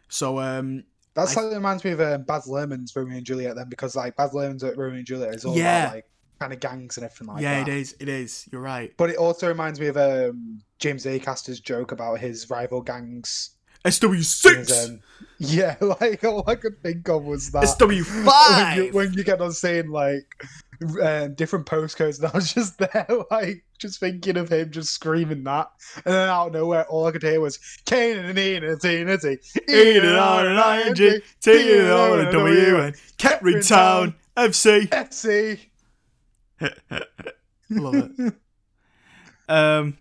so 0.09 0.39
um 0.39 0.85
that 1.15 1.29
I- 1.29 1.33
slightly 1.33 1.55
reminds 1.55 1.85
me 1.85 1.91
of 1.93 2.01
um, 2.01 2.23
Baz 2.23 2.47
Luhrmann's 2.47 2.95
Romeo 2.95 3.17
and 3.17 3.27
Juliet 3.27 3.57
then, 3.57 3.69
because 3.69 3.97
like 3.97 4.15
Baz 4.15 4.31
Luhrmann's 4.33 4.63
Romeo 4.63 4.99
and 4.99 5.07
Juliet 5.07 5.35
is 5.35 5.45
all 5.45 5.57
Yeah. 5.57 5.85
about 5.87 5.95
like 5.97 6.05
kind 6.39 6.53
of 6.53 6.61
gangs 6.61 6.97
and 6.97 7.05
everything 7.05 7.27
like 7.27 7.43
yeah 7.43 7.59
that. 7.65 7.69
it 7.69 7.75
is 7.77 7.97
it 7.99 8.09
is 8.09 8.47
you're 8.53 8.61
right 8.61 8.93
But 8.97 9.11
it 9.11 9.17
also 9.17 9.49
reminds 9.49 9.81
me 9.81 9.89
of 9.89 9.97
um, 9.97 10.61
James 10.79 11.05
Acaster's 11.07 11.59
joke 11.59 11.91
about 11.91 12.21
his 12.21 12.49
rival 12.49 12.81
gangs. 12.83 13.51
SW6 13.85 14.57
His, 14.57 14.89
um, 14.91 15.01
yeah, 15.39 15.77
like 16.01 16.23
all 16.25 16.45
I 16.47 16.55
could 16.55 16.81
think 16.83 17.09
of 17.09 17.25
was 17.25 17.51
that. 17.51 17.65
SW5 17.65 18.27
when 18.77 18.85
you, 18.87 18.93
when 18.93 19.13
you 19.15 19.25
get 19.25 19.41
on 19.41 19.51
saying 19.53 19.89
like 19.91 20.27
um, 21.03 21.35
different 21.35 21.67
postcodes, 21.67 22.19
and 22.19 22.27
I 22.29 22.37
was 22.37 22.53
just 22.53 22.79
there, 22.79 23.07
like 23.31 23.65
just 23.79 24.01
thinking 24.01 24.37
of 24.37 24.51
him 24.51 24.71
just 24.71 24.93
screaming 24.93 25.45
that, 25.45 25.71
and 25.97 26.15
then 26.15 26.29
out 26.29 26.49
of 26.49 26.53
nowhere, 26.53 26.87
all 26.87 27.07
I 27.07 27.13
could 27.13 27.23
hear 27.23 27.41
was 27.41 27.59
Kane 27.85 28.19
and 28.19 28.39
E 28.39 28.57
and 28.57 28.65
a 28.65 28.77
T 28.77 29.01
and 29.01 29.11
a 29.11 29.19
T, 29.19 29.29
E 29.69 29.97
and 29.97 30.07
an 30.07 30.17
R 30.17 30.47
and 30.47 30.59
I 30.59 30.81
and 30.83 30.97
G, 30.97 31.21
T 31.41 31.79
and 31.79 31.91
R 31.91 32.19
and 32.21 32.33
W 32.33 32.81
and 32.81 32.97
Kettering 33.19 33.63
Town 33.63 34.15
FC. 34.37 34.89
FC. 34.89 35.59
Love 37.71 37.95
it. 38.19 38.35
Um, 39.49 39.99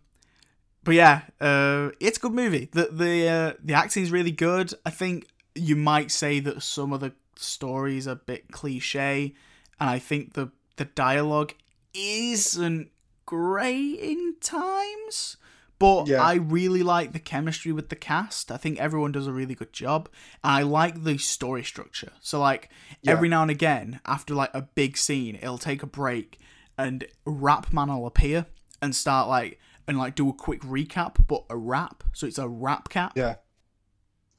but 0.83 0.95
yeah, 0.95 1.21
uh, 1.41 1.89
it's 1.99 2.17
a 2.17 2.21
good 2.21 2.33
movie. 2.33 2.69
The 2.71 2.89
the 2.91 3.27
uh, 3.27 3.53
the 3.63 3.73
acting's 3.73 4.11
really 4.11 4.31
good. 4.31 4.73
I 4.85 4.89
think 4.89 5.27
you 5.55 5.75
might 5.75 6.11
say 6.11 6.39
that 6.41 6.63
some 6.63 6.93
of 6.93 6.99
the 7.01 7.13
stories 7.35 8.07
are 8.07 8.11
a 8.11 8.15
bit 8.15 8.51
cliche, 8.51 9.33
and 9.79 9.89
I 9.89 9.99
think 9.99 10.33
the 10.33 10.51
the 10.77 10.85
dialogue 10.85 11.53
isn't 11.93 12.89
great 13.25 13.99
in 13.99 14.35
times. 14.41 15.37
But 15.79 16.07
Yeah. 16.07 16.23
I 16.23 16.35
really 16.35 16.81
like 16.81 17.13
the 17.13 17.19
chemistry 17.19 17.71
with 17.71 17.89
the 17.89 17.95
cast. 17.95 18.51
I 18.51 18.57
think 18.57 18.79
everyone 18.79 19.11
does 19.11 19.27
a 19.27 19.31
really 19.31 19.53
good 19.53 19.73
job. 19.73 20.09
And 20.43 20.53
I 20.53 20.61
like 20.63 21.03
the 21.03 21.17
story 21.19 21.63
structure. 21.63 22.13
So 22.19 22.39
like 22.39 22.69
Yeah. 23.01 23.11
every 23.11 23.29
now 23.29 23.43
and 23.43 23.51
again, 23.51 23.99
after 24.05 24.33
like 24.33 24.49
a 24.55 24.63
big 24.63 24.97
scene, 24.97 25.35
it'll 25.35 25.59
take 25.59 25.83
a 25.83 25.87
break 25.87 26.39
and 26.79 27.05
Rapman 27.27 27.89
will 27.89 28.07
appear 28.07 28.47
and 28.81 28.95
start 28.95 29.27
like 29.27 29.59
and 29.87 29.97
like 29.99 30.15
do 30.15 30.29
a 30.29 30.33
quick 30.33 30.61
recap, 30.61 31.27
but 31.27 31.43
a 31.49 31.57
rap. 31.57 32.03
So 32.13 32.25
it's 32.25 32.39
a 32.39 32.47
rap 32.47 32.89
cap. 32.89 33.13
Yeah. 33.15 33.35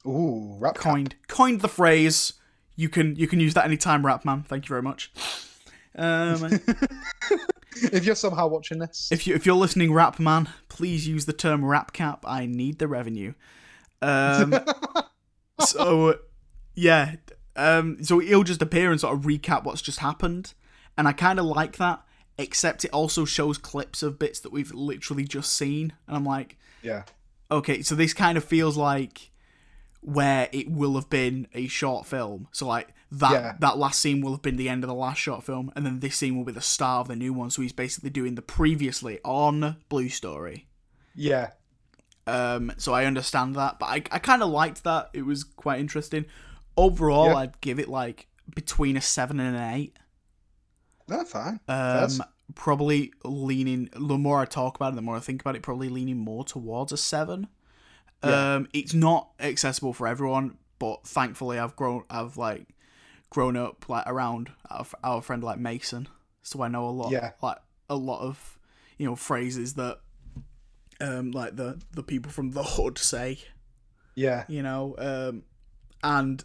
Ooh, 0.05 0.57
rap 0.59 0.75
cap. 0.75 0.83
Coined 0.83 1.15
coined 1.27 1.61
the 1.61 1.67
phrase. 1.69 2.33
You 2.75 2.89
can 2.89 3.15
you 3.15 3.27
can 3.27 3.39
use 3.39 3.53
that 3.53 3.65
anytime, 3.65 4.03
Rapman. 4.03 4.45
Thank 4.45 4.65
you 4.65 4.69
very 4.69 4.81
much. 4.81 5.11
Um, 5.95 6.59
If 7.81 8.05
you're 8.05 8.15
somehow 8.15 8.47
watching 8.47 8.79
this, 8.79 9.09
if 9.11 9.25
you 9.27 9.35
if 9.35 9.45
you're 9.45 9.55
listening, 9.55 9.91
Rapman, 9.91 10.49
please 10.67 11.07
use 11.07 11.25
the 11.25 11.33
term 11.33 11.63
rap 11.63 11.93
cap. 11.93 12.25
I 12.27 12.45
need 12.45 12.79
the 12.79 12.87
revenue. 12.87 13.33
Um, 14.01 14.55
so 15.59 16.19
yeah, 16.75 17.15
um, 17.55 18.03
so 18.03 18.19
he'll 18.19 18.43
just 18.43 18.61
appear 18.61 18.91
and 18.91 18.99
sort 18.99 19.15
of 19.15 19.23
recap 19.23 19.63
what's 19.63 19.81
just 19.81 19.99
happened, 19.99 20.53
and 20.97 21.07
I 21.07 21.13
kind 21.13 21.39
of 21.39 21.45
like 21.45 21.77
that. 21.77 22.03
Except 22.37 22.85
it 22.85 22.91
also 22.91 23.25
shows 23.25 23.57
clips 23.57 24.01
of 24.01 24.17
bits 24.17 24.39
that 24.39 24.51
we've 24.51 24.73
literally 24.73 25.25
just 25.25 25.51
seen, 25.51 25.93
and 26.07 26.15
I'm 26.15 26.25
like, 26.25 26.57
yeah, 26.81 27.03
okay, 27.51 27.81
so 27.81 27.95
this 27.95 28.13
kind 28.13 28.37
of 28.37 28.43
feels 28.43 28.77
like 28.77 29.29
where 30.01 30.47
it 30.53 30.71
will 30.71 30.95
have 30.95 31.09
been 31.09 31.47
a 31.53 31.67
short 31.67 32.05
film. 32.05 32.47
So 32.51 32.65
like 32.65 32.93
that 33.11 33.31
Yeah. 33.31 33.55
that 33.59 33.77
last 33.77 33.99
scene 33.99 34.21
will 34.21 34.31
have 34.33 34.41
been 34.41 34.55
the 34.57 34.69
end 34.69 34.83
of 34.83 34.87
the 34.87 34.93
last 34.93 35.17
short 35.19 35.43
film, 35.43 35.71
and 35.75 35.85
then 35.85 35.99
this 35.99 36.15
scene 36.17 36.37
will 36.37 36.43
be 36.45 36.51
the 36.51 36.61
start 36.61 37.01
of 37.01 37.07
the 37.07 37.15
new 37.15 37.33
one. 37.33 37.49
So 37.49 37.61
he's 37.61 37.73
basically 37.73 38.09
doing 38.11 38.35
the 38.35 38.41
previously 38.41 39.19
on 39.25 39.77
Blue 39.89 40.09
Story. 40.09 40.67
yeah, 41.15 41.51
Um, 42.27 42.71
so 42.77 42.93
I 42.93 43.05
understand 43.05 43.55
that, 43.55 43.79
but 43.79 43.87
I, 43.87 44.03
I 44.11 44.19
kind 44.19 44.43
of 44.43 44.49
liked 44.49 44.83
that. 44.83 45.09
It 45.13 45.23
was 45.25 45.43
quite 45.43 45.79
interesting. 45.79 46.25
Overall, 46.77 47.27
Yeah. 47.29 47.35
I'd 47.37 47.59
give 47.61 47.79
it 47.79 47.89
like 47.89 48.27
between 48.55 48.95
a 48.95 49.01
seven 49.01 49.39
and 49.39 49.55
an 49.55 49.73
eight. 49.73 49.97
That's 51.07 51.31
fine. 51.31 51.59
Um, 51.67 52.01
Yes. 52.01 52.21
probably 52.55 53.11
leaning. 53.23 53.89
The 53.93 54.17
more 54.17 54.39
I 54.41 54.45
talk 54.45 54.75
about 54.75 54.93
it, 54.93 54.95
the 54.97 55.01
more 55.01 55.15
I 55.15 55.19
think 55.19 55.41
about 55.41 55.55
it. 55.55 55.63
Probably 55.63 55.89
leaning 55.89 56.17
more 56.17 56.43
towards 56.43 56.91
a 56.91 56.97
seven. 56.97 57.47
Yeah. 58.23 58.55
Um, 58.55 58.67
it's 58.73 58.93
not 58.93 59.29
accessible 59.39 59.93
for 59.93 60.07
everyone, 60.07 60.57
but 60.77 61.07
thankfully, 61.07 61.57
I've 61.57 61.75
grown. 61.75 62.03
I've 62.09 62.37
like 62.37 62.67
grown 63.29 63.55
up 63.55 63.87
like 63.89 64.05
around 64.07 64.51
our, 64.69 64.85
our 65.03 65.21
friend 65.21 65.43
like 65.43 65.59
Mason, 65.59 66.07
so 66.41 66.61
I 66.61 66.67
know 66.67 66.87
a 66.87 66.91
lot. 66.91 67.11
Yeah. 67.11 67.31
Like 67.41 67.57
a 67.89 67.95
lot 67.95 68.21
of 68.21 68.59
you 68.97 69.05
know 69.07 69.15
phrases 69.15 69.73
that 69.75 69.99
um 71.01 71.31
like 71.31 71.55
the 71.55 71.81
the 71.91 72.03
people 72.03 72.31
from 72.31 72.51
the 72.51 72.63
hood 72.63 72.97
say 72.97 73.39
Yeah, 74.15 74.43
you 74.47 74.61
know 74.61 74.95
um 74.97 75.43
and 76.03 76.43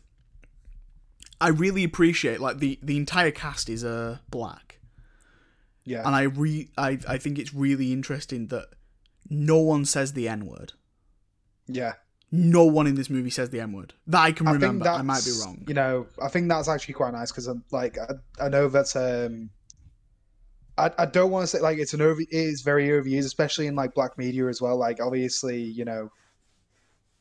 i 1.40 1.48
really 1.48 1.84
appreciate 1.84 2.40
like 2.40 2.58
the 2.58 2.78
the 2.82 2.96
entire 2.96 3.30
cast 3.30 3.68
is 3.68 3.84
uh 3.84 4.18
black 4.30 4.80
yeah, 5.84 6.02
and 6.06 6.14
i 6.14 6.22
re 6.22 6.70
i 6.78 6.98
i 7.08 7.18
think 7.18 7.38
it's 7.38 7.52
really 7.52 7.92
interesting 7.92 8.48
that 8.48 8.66
no 9.28 9.58
one 9.58 9.84
says 9.84 10.12
the 10.12 10.28
n 10.28 10.46
word 10.46 10.72
yeah. 11.66 11.94
No 12.34 12.64
one 12.64 12.86
in 12.86 12.96
this 12.96 13.08
movie 13.08 13.30
says 13.30 13.50
the 13.50 13.60
n 13.60 13.72
word 13.72 13.94
that 14.06 14.20
i 14.20 14.32
can 14.32 14.48
I 14.48 14.52
remember 14.52 14.88
i 14.88 15.02
might 15.02 15.24
be 15.24 15.30
wrong 15.40 15.62
You 15.66 15.74
know, 15.74 16.06
I 16.20 16.28
think 16.28 16.48
that's 16.48 16.68
actually 16.68 16.94
quite 16.94 17.12
nice 17.12 17.30
because 17.30 17.46
I'm 17.46 17.64
like, 17.70 17.96
I, 17.98 18.44
I 18.44 18.48
know 18.48 18.68
that's 18.68 18.96
um, 18.96 19.50
I, 20.76 20.90
I 20.98 21.06
don't 21.06 21.30
want 21.30 21.44
to 21.44 21.46
say 21.46 21.60
like 21.60 21.78
it's 21.78 21.94
an 21.94 22.02
over, 22.02 22.20
it 22.20 22.28
is 22.30 22.62
very 22.62 22.88
overused, 22.88 23.26
especially 23.26 23.66
in 23.68 23.74
like 23.76 23.94
black 23.94 24.18
media 24.18 24.48
as 24.48 24.60
well. 24.60 24.76
Like 24.76 25.00
obviously, 25.00 25.62
you 25.62 25.84
know, 25.84 26.10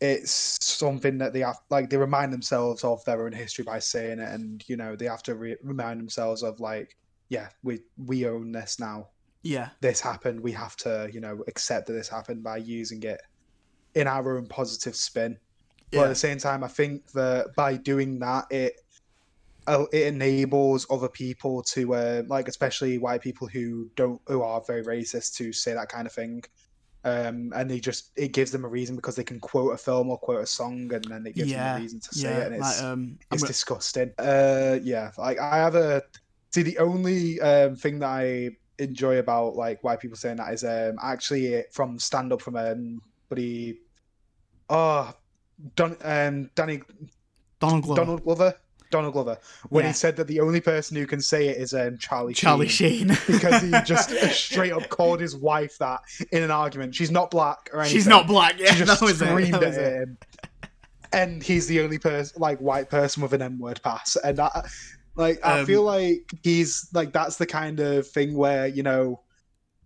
it's 0.01 0.57
something 0.61 1.19
that 1.19 1.33
they 1.33 1.41
have 1.41 1.59
like 1.69 1.89
they 1.89 1.97
remind 1.97 2.33
themselves 2.33 2.83
of 2.83 3.03
their 3.05 3.25
own 3.25 3.31
history 3.31 3.63
by 3.63 3.79
saying 3.79 4.19
it, 4.19 4.29
and 4.29 4.63
you 4.67 4.75
know 4.75 4.95
they 4.95 5.05
have 5.05 5.23
to 5.23 5.35
re- 5.35 5.57
remind 5.61 5.99
themselves 5.99 6.41
of 6.43 6.59
like, 6.59 6.97
yeah, 7.29 7.49
we 7.61 7.81
we 7.97 8.27
own 8.27 8.51
this 8.51 8.79
now. 8.79 9.09
yeah 9.43 9.69
This 9.81 10.01
happened. 10.01 10.39
We 10.41 10.51
have 10.53 10.75
to, 10.77 11.09
you 11.13 11.21
know, 11.21 11.43
accept 11.47 11.87
that 11.87 11.93
this 11.93 12.09
happened 12.09 12.43
by 12.43 12.57
using 12.57 13.03
it 13.03 13.21
in 13.95 14.07
our 14.07 14.37
own 14.37 14.47
positive 14.47 14.95
spin. 14.95 15.37
But 15.91 16.05
at 16.05 16.09
the 16.09 16.15
same 16.15 16.39
time, 16.39 16.63
I 16.63 16.67
think 16.67 17.11
that 17.11 17.53
by 17.55 17.77
doing 17.77 18.17
that, 18.19 18.45
it 18.49 18.81
uh, 19.67 19.85
it 19.93 20.07
enables 20.07 20.87
other 20.89 21.07
people 21.07 21.61
to 21.63 21.93
uh, 21.93 22.23
like 22.27 22.47
especially 22.47 22.97
white 22.97 23.21
people 23.21 23.47
who 23.47 23.89
don't 23.95 24.19
who 24.27 24.41
are 24.41 24.61
very 24.65 24.83
racist 24.83 25.35
to 25.35 25.53
say 25.53 25.73
that 25.73 25.89
kind 25.89 26.07
of 26.07 26.13
thing 26.13 26.43
um 27.05 27.51
and 27.55 27.69
they 27.69 27.79
just 27.79 28.11
it 28.15 28.31
gives 28.31 28.51
them 28.51 28.63
a 28.63 28.67
reason 28.67 28.95
because 28.95 29.15
they 29.15 29.23
can 29.23 29.39
quote 29.39 29.73
a 29.73 29.77
film 29.77 30.09
or 30.09 30.17
quote 30.17 30.41
a 30.41 30.45
song 30.45 30.91
and 30.93 31.03
then 31.05 31.25
it 31.25 31.35
gives 31.35 31.51
them 31.51 31.77
a 31.77 31.81
reason 31.81 31.99
to 31.99 32.15
say 32.15 32.29
yeah. 32.29 32.37
it 32.39 32.45
and 32.47 32.55
it's 32.55 32.81
like, 32.81 32.83
um, 32.83 33.17
it's 33.31 33.41
gonna- 33.41 33.47
disgusting 33.51 34.11
uh 34.19 34.79
yeah 34.83 35.11
like 35.17 35.37
i 35.39 35.57
have 35.57 35.75
a 35.75 36.01
see 36.51 36.61
the 36.61 36.77
only 36.77 37.41
um 37.41 37.75
thing 37.75 37.99
that 37.99 38.07
i 38.07 38.49
enjoy 38.79 39.17
about 39.17 39.55
like 39.55 39.83
white 39.83 39.99
people 39.99 40.15
saying 40.15 40.37
that 40.37 40.53
is 40.53 40.63
um 40.63 40.95
actually 41.03 41.63
from 41.71 41.99
stand 41.99 42.31
up 42.31 42.41
from 42.41 42.55
um 42.55 43.01
buddy 43.27 43.77
oh 44.69 45.13
Don, 45.75 45.95
um 46.03 46.49
danny 46.55 46.81
Donald 47.59 47.83
Glover, 47.83 48.01
Donald 48.01 48.23
Glover. 48.23 48.53
Donald 48.91 49.13
Glover. 49.13 49.39
When 49.69 49.83
Yeah. 49.85 49.89
he 49.89 49.93
said 49.93 50.15
that 50.17 50.27
the 50.27 50.39
only 50.39 50.61
person 50.61 50.95
who 50.97 51.07
can 51.07 51.19
say 51.19 51.47
it 51.47 51.57
is 51.57 51.73
um, 51.73 51.97
Charlie 51.97 52.33
Charlie 52.35 52.67
Sheen. 52.67 53.07
Sheen. 53.09 53.17
because 53.27 53.61
he 53.63 53.71
just 53.85 54.11
straight 54.35 54.71
up 54.71 54.87
called 54.89 55.19
his 55.19 55.35
wife 55.35 55.77
that 55.79 56.01
in 56.31 56.43
an 56.43 56.51
argument. 56.51 56.93
She's 56.93 57.09
not 57.09 57.31
black 57.31 57.69
or 57.73 57.79
anything. 57.79 57.95
She's 57.97 58.05
not 58.05 58.27
black. 58.27 58.59
Yeah, 58.59 58.73
She 58.73 58.83
just 58.83 58.99
that 58.99 59.05
was 59.05 59.19
it. 59.19 59.25
screamed 59.29 59.53
That 59.55 59.63
at 59.63 59.73
it. 59.73 59.93
him. 59.93 60.17
And 61.11 61.41
he's 61.41 61.65
the 61.67 61.81
only 61.81 61.97
person, 61.97 62.39
like 62.39 62.59
white 62.59 62.89
person 62.89 63.23
with 63.23 63.33
an 63.33 63.41
M 63.41 63.57
word 63.57 63.81
pass. 63.83 64.15
And 64.23 64.39
I, 64.39 64.67
like, 65.15 65.43
I 65.43 65.61
Um, 65.61 65.65
feel 65.65 65.81
like 65.83 66.31
he's 66.43 66.87
like 66.93 67.13
that's 67.13 67.37
the 67.37 67.45
kind 67.47 67.79
of 67.79 68.07
thing 68.07 68.35
where 68.35 68.67
you 68.67 68.83
know, 68.83 69.21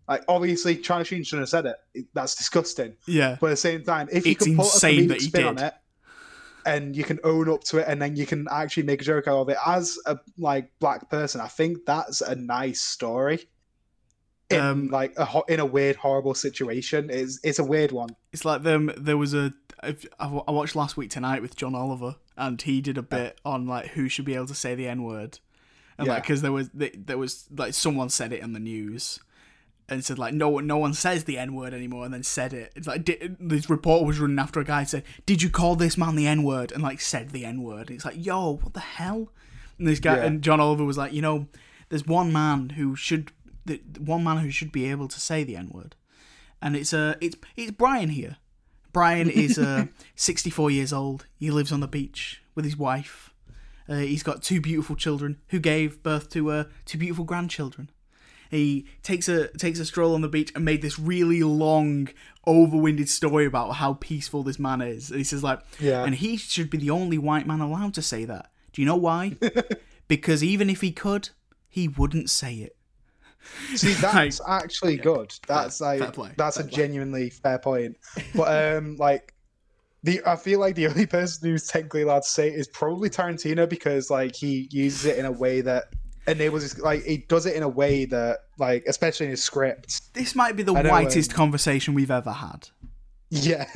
like 0.08 0.24
obviously 0.28 0.78
Charlie 0.78 1.06
Sheen 1.06 1.24
shouldn't 1.24 1.42
have 1.44 1.50
said 1.50 1.66
it. 1.66 1.76
It- 1.94 2.06
That's 2.14 2.36
disgusting. 2.36 2.96
Yeah, 3.08 3.38
But 3.40 3.48
at 3.48 3.50
the 3.52 3.58
same 3.58 3.84
time, 3.84 4.08
if 4.12 4.26
you 4.26 4.32
It's 4.34 4.46
can 4.46 4.56
put 4.56 4.66
a 4.68 4.70
comedic 4.70 5.08
that 5.10 5.22
he 5.22 5.28
spin 5.28 5.46
on 5.46 5.58
it, 5.60 5.74
and 6.66 6.96
you 6.96 7.04
can 7.04 7.20
own 7.24 7.50
up 7.50 7.64
to 7.66 7.78
it, 7.78 7.86
and 7.88 8.02
then 8.02 8.16
you 8.16 8.26
can 8.26 8.48
actually 8.52 8.84
make 8.84 9.02
a 9.02 9.06
joke 9.06 9.28
out 9.28 9.38
of 9.40 9.50
it 9.50 9.58
as 9.66 9.98
a 10.06 10.18
like 10.38 10.70
black 10.80 11.10
person, 11.10 11.40
I 11.42 11.48
think 11.48 11.86
that's 11.86 12.22
a 12.22 12.36
nice 12.36 12.82
story. 12.82 13.48
In 14.50 14.60
Um, 14.62 14.88
like 14.88 15.14
a 15.18 15.26
ho- 15.26 15.44
in 15.50 15.60
a 15.60 15.66
weird, 15.66 15.98
horrible 15.98 16.34
situation, 16.34 17.10
it's 17.10 17.38
it's 17.44 17.60
a 17.60 17.64
weird 17.66 17.92
one. 17.92 18.10
it's 18.32 18.46
like 18.46 18.64
them. 18.64 18.92
There 18.98 19.18
was 19.18 19.34
a 19.34 19.54
I 19.84 20.28
wa- 20.28 20.44
I 20.48 20.52
watched 20.52 20.76
last 20.76 20.96
week 20.98 21.10
tonight 21.10 21.42
with 21.42 21.56
John 21.58 21.76
Oliver, 21.76 22.16
and 22.38 22.62
he 22.62 22.80
did 22.82 22.98
a 22.98 23.02
bit 23.04 23.40
on 23.44 23.68
like 23.68 23.88
who 23.90 24.08
should 24.08 24.24
be 24.26 24.36
able 24.36 24.48
to 24.48 24.56
say 24.56 24.74
the 24.74 24.88
N 24.88 25.04
word, 25.04 25.40
and 25.98 26.08
like 26.08 26.24
because 26.24 26.42
there 26.42 26.54
was 26.54 26.70
there 26.74 27.18
was 27.18 27.46
like 27.56 27.74
someone 27.74 28.08
said 28.10 28.32
it 28.32 28.42
in 28.42 28.54
the 28.54 28.60
news. 28.60 29.20
And 29.90 30.04
said 30.04 30.20
like 30.20 30.34
no 30.34 30.50
one, 30.50 30.68
no 30.68 30.78
one 30.78 30.94
says 30.94 31.24
the 31.24 31.38
N 31.38 31.56
word 31.56 31.74
anymore, 31.74 32.04
and 32.04 32.14
then 32.14 32.24
said 32.24 32.54
it. 32.54 32.74
It's 32.76 32.88
like 32.88 33.06
di- 33.06 33.30
this 33.40 33.70
reporter 33.70 34.06
was 34.06 34.20
running 34.20 34.38
after 34.38 34.60
a 34.60 34.66
guy 34.66 34.80
and 34.82 34.90
said, 34.90 35.04
"Did 35.26 35.42
you 35.42 35.50
call 35.50 35.76
this 35.78 35.98
man 35.98 36.16
the 36.18 36.28
N 36.28 36.44
word?" 36.44 36.74
And 36.74 36.84
like 36.84 37.00
said 37.00 37.30
the 37.30 37.46
N 37.46 37.62
word. 37.64 37.90
It's 37.90 38.04
like, 38.04 38.24
yo, 38.26 38.58
what 38.62 38.74
the 38.74 38.82
hell? 38.82 39.32
And 39.78 39.88
this 39.88 40.02
guy 40.02 40.18
Yeah. 40.18 40.26
and 40.26 40.42
John 40.42 40.60
Oliver 40.60 40.84
was 40.84 40.98
like, 40.98 41.14
you 41.14 41.22
know, 41.22 41.48
there's 41.88 42.06
one 42.06 42.34
man 42.34 42.72
who 42.72 42.98
should, 42.98 43.32
the 43.66 43.80
one 43.98 44.26
man 44.26 44.38
who 44.40 44.52
should 44.52 44.74
be 44.74 44.90
able 44.92 45.08
to 45.08 45.20
say 45.22 45.46
the 45.46 45.56
N 45.56 45.70
word, 45.74 45.96
and 46.62 46.76
it's 46.76 46.94
uh, 46.94 47.16
it's 47.22 47.38
it's 47.56 47.72
Brian 47.72 48.10
here. 48.10 48.36
Brian 48.92 49.30
is 49.30 49.58
uh, 49.58 49.86
64 50.16 50.70
years 50.72 50.92
old. 50.92 51.28
He 51.38 51.50
lives 51.50 51.72
on 51.72 51.80
the 51.80 51.88
beach 51.88 52.42
with 52.56 52.66
his 52.66 52.76
wife. 52.76 53.30
Uh, 53.88 54.00
he's 54.00 54.24
got 54.24 54.44
two 54.44 54.60
beautiful 54.60 54.98
children 54.98 55.38
who 55.48 55.60
gave 55.60 56.04
birth 56.04 56.30
to 56.32 56.52
uh, 56.52 56.64
two 56.84 56.98
beautiful 56.98 57.24
grandchildren. 57.24 57.90
He 58.50 58.88
takes 59.04 59.28
a 59.28 59.48
takes 59.58 59.80
a 59.80 59.86
stroll 59.86 60.14
on 60.14 60.22
the 60.22 60.28
beach 60.30 60.52
and 60.56 60.64
made 60.64 60.82
this 60.82 60.98
really 61.00 61.44
long, 61.44 62.10
overwinded 62.46 63.08
story 63.08 63.46
about 63.46 63.74
how 63.76 63.94
peaceful 63.96 64.44
this 64.44 64.58
man 64.60 64.82
is. 64.82 65.10
And 65.10 65.18
he 65.20 65.24
says 65.24 65.44
like, 65.44 65.60
Yeah. 65.80 66.04
and 66.04 66.16
he 66.16 66.38
should 66.38 66.70
be 66.70 66.78
the 66.78 66.90
only 66.90 67.18
white 67.18 67.46
man 67.48 67.60
allowed 67.62 67.94
to 67.96 68.02
say 68.02 68.26
that. 68.26 68.52
Do 68.74 68.82
you 68.82 68.86
know 68.86 68.96
why? 68.96 69.36
because 70.08 70.44
even 70.44 70.70
if 70.70 70.82
he 70.82 70.92
could, 70.92 71.30
he 71.68 71.88
wouldn't 71.88 72.30
say 72.30 72.56
it. 72.56 72.76
See, 73.76 73.94
that's 74.02 74.42
actually 74.48 74.98
good. 74.98 75.34
That's 75.48 75.80
fair 75.80 76.00
like 76.00 76.14
play, 76.14 76.32
that's 76.38 76.58
fair 76.58 76.66
a 76.66 76.70
play. 76.70 76.78
genuinely 76.78 77.30
fair 77.30 77.60
point. 77.60 77.98
But 78.36 78.76
um, 78.78 78.96
like 79.00 79.34
the 80.04 80.22
I 80.26 80.36
feel 80.36 80.60
like 80.60 80.76
the 80.76 80.88
only 80.88 81.06
person 81.06 81.50
who's 81.50 81.68
technically 81.68 82.04
allowed 82.04 82.24
to 82.24 82.30
say 82.30 82.50
it 82.50 82.56
is 82.56 82.68
probably 82.68 83.10
Tarantino 83.10 83.68
because 83.68 84.10
like 84.10 84.36
he 84.36 84.68
uses 84.72 85.06
it 85.06 85.18
in 85.18 85.26
a 85.26 85.32
way 85.32 85.62
that 85.62 85.86
enables 86.28 86.64
his, 86.64 86.80
like 86.80 87.04
he 87.04 87.18
does 87.18 87.46
it 87.46 87.56
in 87.56 87.64
a 87.64 87.70
way 87.70 88.06
that 88.06 88.40
like 88.58 88.84
especially 88.88 89.28
in 89.28 89.32
his 89.32 89.44
script. 89.44 90.14
This 90.14 90.36
might 90.36 90.56
be 90.56 90.64
the 90.64 90.74
I 90.74 90.84
whitest 90.84 91.34
conversation 91.34 91.94
we've 91.94 92.12
ever 92.12 92.32
had. 92.32 92.70
Yeah. 93.30 93.66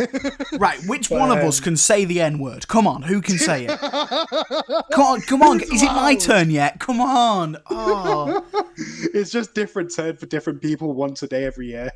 Right, 0.60 0.80
which 0.86 1.10
one 1.10 1.32
of 1.32 1.40
us 1.40 1.60
um, 1.60 1.64
can 1.64 1.78
say 1.78 2.06
the 2.06 2.22
N 2.22 2.38
word? 2.38 2.68
Come 2.68 2.86
on, 2.86 3.02
who 3.02 3.22
can 3.22 3.38
say 3.38 3.66
it? 3.66 3.80
Come 4.92 5.04
on, 5.04 5.22
come 5.22 5.42
on. 5.42 5.62
Is 5.62 5.82
it 5.82 5.92
my 5.92 6.14
turn 6.16 6.52
yet? 6.52 6.80
Come 6.80 7.02
on. 7.02 7.58
Oh. 7.72 8.46
it's 9.14 9.32
just 9.32 9.56
different 9.56 9.94
turn 9.96 10.18
for 10.18 10.26
different 10.26 10.62
people 10.62 10.94
once 10.94 11.24
a 11.24 11.28
day 11.28 11.46
every 11.46 11.68
year. 11.68 11.90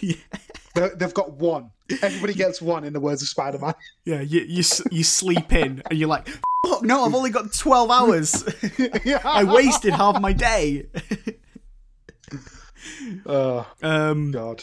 yeah, 0.00 0.14
They've 0.74 1.14
got 1.14 1.32
one. 1.32 1.70
Everybody 2.02 2.34
gets 2.34 2.62
one 2.62 2.84
in 2.84 2.92
the 2.92 3.00
words 3.00 3.22
of 3.22 3.28
Spider-Man. 3.28 3.74
yeah 4.04 4.20
you, 4.20 4.40
you, 4.42 4.62
you 4.90 5.02
sleep 5.04 5.52
in 5.52 5.82
and 5.90 5.98
you're 5.98 6.08
like, 6.08 6.28
fuck, 6.66 6.82
no, 6.82 7.04
I've 7.04 7.14
only 7.14 7.30
got 7.30 7.52
12 7.52 7.90
hours. 7.90 8.44
I 9.24 9.44
wasted 9.44 9.92
half 9.94 10.20
my 10.20 10.32
day. 10.32 10.86
Oh 13.26 13.66
um, 13.82 14.30
God. 14.30 14.62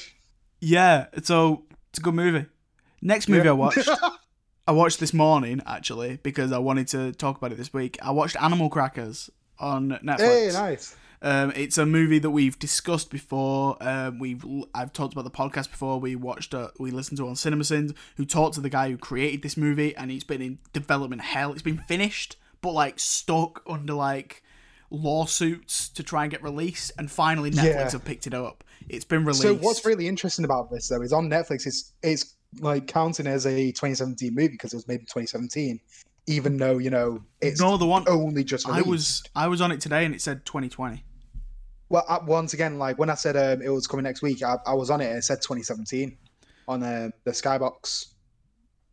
yeah, 0.60 1.08
so 1.24 1.66
it's 1.90 2.00
a 2.00 2.02
good 2.02 2.14
movie. 2.14 2.46
Next 3.02 3.28
movie 3.28 3.46
Yeah. 3.46 3.52
I 3.52 3.54
watched, 3.54 3.90
I 4.68 4.72
watched 4.72 5.00
this 5.00 5.14
morning 5.14 5.62
actually 5.66 6.20
because 6.24 6.52
I 6.52 6.58
wanted 6.58 6.88
to 6.90 7.12
talk 7.14 7.38
about 7.38 7.52
it 7.52 7.58
this 7.58 7.74
week. 7.74 7.98
I 8.02 8.12
watched 8.12 8.36
Animal 8.42 8.70
Crackers 8.70 9.30
on 9.60 9.90
Netflix. 10.04 10.20
Hey, 10.20 10.50
nice. 10.54 10.96
Um, 11.22 11.52
it's 11.56 11.78
a 11.78 11.86
movie 11.86 12.20
that 12.20 12.30
we've 12.30 12.58
discussed 12.60 13.10
before. 13.10 13.78
Um, 13.82 14.20
we've 14.20 14.46
I've 14.76 14.94
talked 14.94 15.14
about 15.14 15.24
the 15.24 15.32
podcast 15.32 15.72
before. 15.72 16.00
We 16.00 16.16
watched, 16.16 16.54
uh, 16.54 16.70
we 16.80 16.92
listened 16.92 17.18
to 17.18 17.28
on 17.28 17.34
CinemaSins, 17.34 17.96
who 18.18 18.26
talked 18.26 18.56
to 18.56 18.62
the 18.62 18.70
guy 18.70 18.90
who 18.90 18.98
created 18.98 19.42
this 19.42 19.58
movie, 19.58 19.96
and 19.96 20.12
it's 20.12 20.24
been 20.24 20.42
in 20.42 20.60
development 20.74 21.24
hell. 21.24 21.54
It's 21.54 21.62
been 21.64 21.80
finished, 21.80 22.36
but 22.62 22.72
like 22.74 23.00
stuck 23.00 23.64
under 23.68 23.94
like 23.94 24.44
lawsuits 24.92 25.90
to 25.90 26.04
try 26.04 26.24
and 26.24 26.32
get 26.32 26.44
released, 26.44 26.92
and 26.98 27.10
finally 27.10 27.52
Netflix 27.52 27.64
Yeah. 27.74 27.92
have 27.92 28.06
picked 28.06 28.28
it 28.28 28.34
up. 28.34 28.64
It's 28.90 29.06
been 29.06 29.26
released. 29.26 29.42
So 29.42 29.56
what's 29.56 29.86
really 29.86 30.08
interesting 30.08 30.46
about 30.46 30.72
this 30.72 30.88
though 30.88 31.02
is 31.02 31.14
on 31.14 31.30
Netflix 31.30 31.66
it's 31.66 31.94
it's 32.04 32.36
like 32.60 32.88
counting 32.88 33.28
as 33.28 33.46
a 33.46 33.68
2017 33.72 34.34
movie 34.34 34.48
because 34.50 34.74
it 34.74 34.78
was 34.78 34.88
made 34.88 35.00
in 35.00 35.06
2017, 35.06 35.80
even 36.28 36.58
though 36.58 36.78
you 36.78 36.90
know 36.90 37.22
it's 37.42 37.60
no 37.60 37.76
the 37.78 37.86
one 37.86 38.06
only 38.08 38.44
just 38.44 38.68
I 38.70 38.82
was 38.82 39.24
I 39.36 39.48
was 39.48 39.62
on 39.62 39.72
it 39.72 39.82
today 39.82 40.06
and 40.06 40.14
it 40.16 40.22
said 40.22 40.46
2020. 40.46 41.04
Well 41.90 42.06
uh, 42.08 42.20
once 42.26 42.54
again 42.54 42.78
like 42.78 42.98
when 42.98 43.10
I 43.10 43.16
said 43.16 43.36
um, 43.38 43.62
it 43.62 43.70
was 43.70 43.88
coming 43.88 44.04
next 44.04 44.22
week 44.22 44.44
I, 44.44 44.58
I 44.66 44.74
was 44.74 44.90
on 44.90 45.02
it 45.02 45.08
and 45.08 45.18
it 45.18 45.24
said 45.24 45.42
2017 45.42 46.18
on 46.68 46.84
uh, 46.84 47.10
the 47.24 47.32
Skybox. 47.32 48.08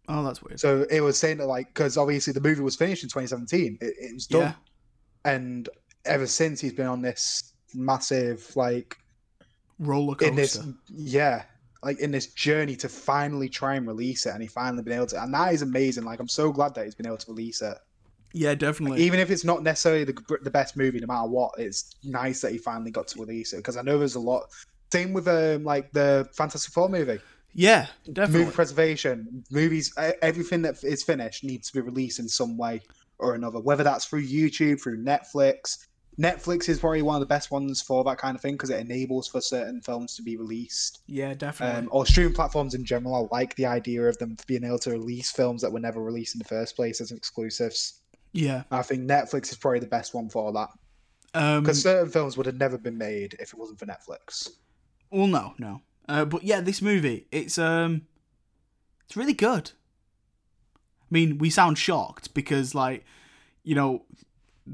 Oh, 0.08 0.22
that's 0.22 0.42
weird. 0.42 0.60
So 0.60 0.86
it 0.90 1.00
was 1.00 1.18
saying 1.18 1.38
that 1.38 1.46
like 1.46 1.68
because 1.68 1.96
obviously 1.96 2.32
the 2.32 2.40
movie 2.40 2.60
was 2.60 2.76
finished 2.76 3.02
in 3.02 3.08
2017, 3.08 3.78
it, 3.80 3.94
it 3.98 4.14
was 4.14 4.26
done, 4.26 4.42
yeah, 4.42 4.52
and 5.24 5.68
ever 6.04 6.26
since 6.26 6.60
he's 6.60 6.72
been 6.72 6.86
on 6.86 7.02
this 7.02 7.54
massive 7.74 8.54
like 8.56 8.96
roller 9.78 10.16
in 10.20 10.36
this 10.36 10.56
coaster. 10.56 10.72
yeah 10.88 11.42
like 11.82 11.98
in 11.98 12.10
this 12.10 12.28
journey 12.28 12.76
to 12.76 12.88
finally 12.88 13.48
try 13.48 13.74
and 13.74 13.86
release 13.86 14.26
it 14.26 14.30
and 14.30 14.40
he 14.40 14.46
finally 14.46 14.82
been 14.82 14.92
able 14.92 15.06
to 15.06 15.20
and 15.20 15.34
that 15.34 15.52
is 15.52 15.62
amazing 15.62 16.04
like 16.04 16.20
i'm 16.20 16.28
so 16.28 16.52
glad 16.52 16.74
that 16.74 16.84
he's 16.84 16.94
been 16.94 17.06
able 17.06 17.16
to 17.16 17.30
release 17.30 17.60
it 17.60 17.76
Yeah, 18.34 18.54
definitely. 18.54 19.02
even 19.02 19.20
if 19.20 19.30
it's 19.30 19.44
not 19.44 19.62
necessarily 19.62 20.02
the, 20.02 20.38
the 20.42 20.50
best 20.50 20.76
movie 20.76 20.98
no 20.98 21.06
matter 21.06 21.28
what 21.28 21.52
it's 21.56 21.94
nice 22.02 22.40
that 22.40 22.50
he 22.50 22.58
finally 22.58 22.90
got 22.90 23.06
to 23.08 23.20
release 23.20 23.52
it 23.52 23.58
because 23.58 23.76
i 23.76 23.82
know 23.82 23.96
there's 23.96 24.16
a 24.16 24.20
lot 24.20 24.42
same 24.92 25.12
with 25.12 25.28
um 25.28 25.62
like 25.62 25.92
the 25.92 26.28
fantastic 26.36 26.72
four 26.72 26.88
movie 26.88 27.20
yeah, 27.56 27.86
definitely. 28.12 28.46
movie 28.46 28.54
preservation 28.54 29.44
movies 29.52 29.94
everything 30.22 30.62
that 30.62 30.82
is 30.82 31.04
finished 31.04 31.44
needs 31.44 31.68
to 31.70 31.74
be 31.74 31.80
released 31.80 32.18
in 32.18 32.28
some 32.28 32.56
way 32.56 32.80
or 33.18 33.36
another 33.36 33.60
whether 33.60 33.84
that's 33.84 34.06
through 34.06 34.26
youtube 34.26 34.82
through 34.82 35.02
netflix 35.04 35.86
netflix 36.20 36.68
is 36.68 36.80
probably 36.80 37.02
one 37.02 37.14
of 37.14 37.20
the 37.20 37.26
best 37.26 37.52
ones 37.52 37.80
for 37.80 38.02
that 38.02 38.18
kind 38.18 38.34
of 38.34 38.42
thing 38.42 38.54
because 38.54 38.70
it 38.70 38.80
enables 38.80 39.28
for 39.28 39.40
certain 39.40 39.80
films 39.80 40.16
to 40.16 40.22
be 40.22 40.36
released 40.36 41.02
yeah, 41.06 41.34
definitely. 41.34 41.82
um, 41.82 41.88
or 41.92 42.06
streaming 42.06 42.34
platforms 42.34 42.74
in 42.74 42.84
general. 42.84 43.14
I 43.14 43.36
like 43.36 43.54
the 43.56 43.66
idea 43.66 44.02
of 44.02 44.18
them 44.18 44.36
being 44.46 44.64
able 44.64 44.78
to 44.80 44.90
release 44.90 45.30
films 45.30 45.62
that 45.62 45.72
were 45.72 45.80
never 45.80 46.02
released 46.02 46.34
in 46.34 46.38
the 46.38 46.44
first 46.44 46.76
place 46.76 47.00
as 47.00 47.10
exclusives. 47.12 48.00
Yeah. 48.34 48.64
I 48.70 48.82
think 48.82 49.08
Netflix 49.08 49.50
is 49.50 49.56
probably 49.56 49.78
the 49.80 49.86
best 49.86 50.12
one 50.12 50.28
for 50.28 50.52
that 50.52 50.68
Um, 51.32 51.62
because 51.62 51.80
certain 51.80 52.10
films 52.10 52.36
would 52.36 52.44
have 52.46 52.56
never 52.58 52.76
been 52.76 52.98
made 52.98 53.34
if 53.40 53.52
it 53.54 53.58
wasn't 53.58 53.78
for 53.78 53.86
Netflix. 53.86 54.50
Well, 55.10 55.26
no, 55.28 55.54
no. 55.58 55.80
Uh, 56.08 56.26
but 56.26 56.42
yeah, 56.42 56.60
this 56.60 56.82
movie, 56.82 57.26
it's 57.32 57.56
um, 57.56 58.02
it's 59.06 59.16
really 59.16 59.32
good. 59.32 59.70
I 61.00 61.06
mean, 61.10 61.38
we 61.38 61.48
sound 61.48 61.78
shocked 61.78 62.34
because, 62.34 62.74
like, 62.74 63.04
you 63.62 63.74
know, 63.74 64.04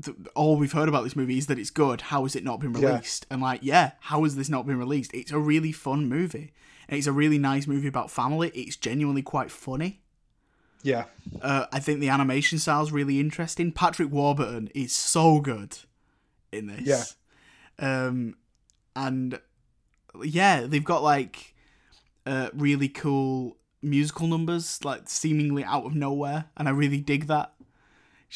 th- 0.05 0.17
all 0.35 0.57
we've 0.57 0.73
heard 0.73 0.89
about 0.89 1.05
this 1.05 1.15
movie 1.15 1.39
is 1.39 1.47
that 1.49 1.59
it's 1.59 1.71
good. 1.71 2.01
How 2.03 2.23
has 2.23 2.35
it 2.35 2.43
not 2.45 2.61
been 2.61 2.75
Yeah. 2.75 2.89
released? 2.95 3.27
And 3.31 3.43
like, 3.43 3.61
yeah, 3.63 3.93
how 4.01 4.25
has 4.25 4.37
this 4.37 4.49
not 4.49 4.67
been 4.67 4.79
released? 4.79 5.13
It's 5.15 5.31
a 5.33 5.39
really 5.39 5.73
fun 5.73 6.09
movie, 6.09 6.53
and 6.89 6.97
it's 6.99 7.07
a 7.07 7.13
really 7.13 7.39
nice 7.39 7.67
movie 7.67 7.89
about 7.89 8.11
family. 8.11 8.51
It's 8.55 8.77
genuinely 8.77 9.23
quite 9.23 9.51
funny. 9.51 10.01
Yeah. 10.83 11.05
Uh, 11.41 11.67
I 11.73 11.81
think 11.81 12.01
the 12.01 12.09
animation 12.09 12.59
style 12.59 12.83
is 12.83 12.93
really 12.93 13.21
interesting. 13.21 13.73
Patrick 13.73 14.11
Warburton 14.11 14.69
is 14.75 14.93
so 14.93 15.41
good 15.41 15.77
in 16.53 16.67
this. 16.67 17.17
Yeah. 17.81 18.07
Um, 18.07 18.37
and 18.97 19.41
yeah, 20.23 20.63
they've 20.63 20.85
got 20.85 21.03
like 21.03 21.55
uh, 22.27 22.51
really 22.55 22.89
cool 22.89 23.57
musical 23.83 24.27
numbers, 24.27 24.85
like 24.85 25.09
seemingly 25.09 25.65
out 25.65 25.85
of 25.85 25.95
nowhere, 25.95 26.47
and 26.57 26.69
I 26.69 26.73
really 26.73 27.01
dig 27.01 27.27
that. 27.27 27.53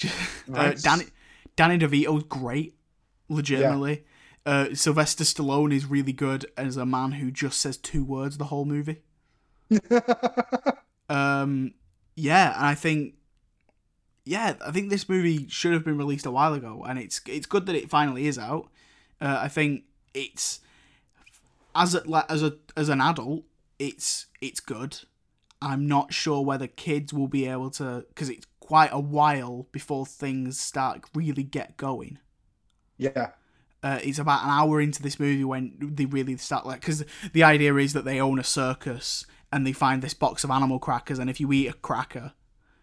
Nice. 0.46 0.84
uh, 0.84 0.90
Danny 0.90 1.04
Danny 1.56 1.78
DeVito's 1.78 2.24
great, 2.24 2.74
legitimately. 3.28 4.04
Uh, 4.44 4.74
Sylvester 4.74 5.24
Stallone 5.24 5.72
is 5.72 5.86
really 5.86 6.12
good 6.12 6.44
as 6.56 6.76
a 6.76 6.84
man 6.84 7.12
who 7.12 7.30
just 7.30 7.60
says 7.60 7.78
two 7.78 8.04
words 8.04 8.36
the 8.36 8.44
whole 8.46 8.66
movie. 8.66 9.02
um, 11.08 11.72
yeah, 12.16 12.56
and 12.56 12.66
I 12.66 12.74
think, 12.74 13.14
yeah, 14.24 14.54
I 14.64 14.70
think 14.70 14.90
this 14.90 15.08
movie 15.08 15.48
should 15.48 15.72
have 15.72 15.84
been 15.84 15.98
released 15.98 16.26
a 16.26 16.30
while 16.30 16.54
ago, 16.54 16.84
and 16.86 16.98
it's 16.98 17.20
it's 17.26 17.46
good 17.46 17.66
that 17.66 17.74
it 17.74 17.90
finally 17.90 18.26
is 18.26 18.38
out. 18.38 18.68
Uh, 19.20 19.38
I 19.42 19.48
think 19.48 19.84
it's 20.12 20.60
as 21.74 21.94
a 21.94 22.08
like, 22.08 22.30
as 22.30 22.42
a 22.42 22.54
as 22.76 22.88
an 22.88 23.00
adult, 23.00 23.44
it's 23.78 24.26
it's 24.40 24.60
good. 24.60 24.98
I'm 25.60 25.86
not 25.86 26.12
sure 26.12 26.44
whether 26.44 26.66
kids 26.66 27.12
will 27.12 27.28
be 27.28 27.46
able 27.46 27.70
to 27.70 28.04
because 28.08 28.28
it's 28.28 28.46
quite 28.60 28.90
a 28.92 29.00
while 29.00 29.66
before 29.72 30.06
things 30.06 30.58
start 30.60 31.04
really 31.14 31.42
get 31.42 31.76
going. 31.76 32.18
yeah. 33.14 33.30
Uh, 33.82 33.98
it's 34.02 34.18
about 34.18 34.42
an 34.42 34.48
hour 34.48 34.80
into 34.80 35.02
this 35.02 35.20
movie 35.20 35.44
when 35.44 35.76
they 35.78 36.06
really 36.06 36.38
start 36.38 36.64
like 36.64 36.80
because 36.80 37.04
the 37.34 37.42
idea 37.44 37.74
is 37.76 37.92
that 37.92 38.06
they 38.06 38.18
own 38.18 38.38
a 38.38 38.44
circus 38.44 39.26
and 39.52 39.66
they 39.66 39.72
find 39.72 40.02
this 40.02 40.14
box 40.14 40.44
of 40.44 40.50
animal 40.50 40.78
crackers 40.78 41.18
and 41.18 41.28
if 41.30 41.40
you 41.40 41.50
eat 41.52 41.68
a 41.68 41.72
cracker 41.72 42.32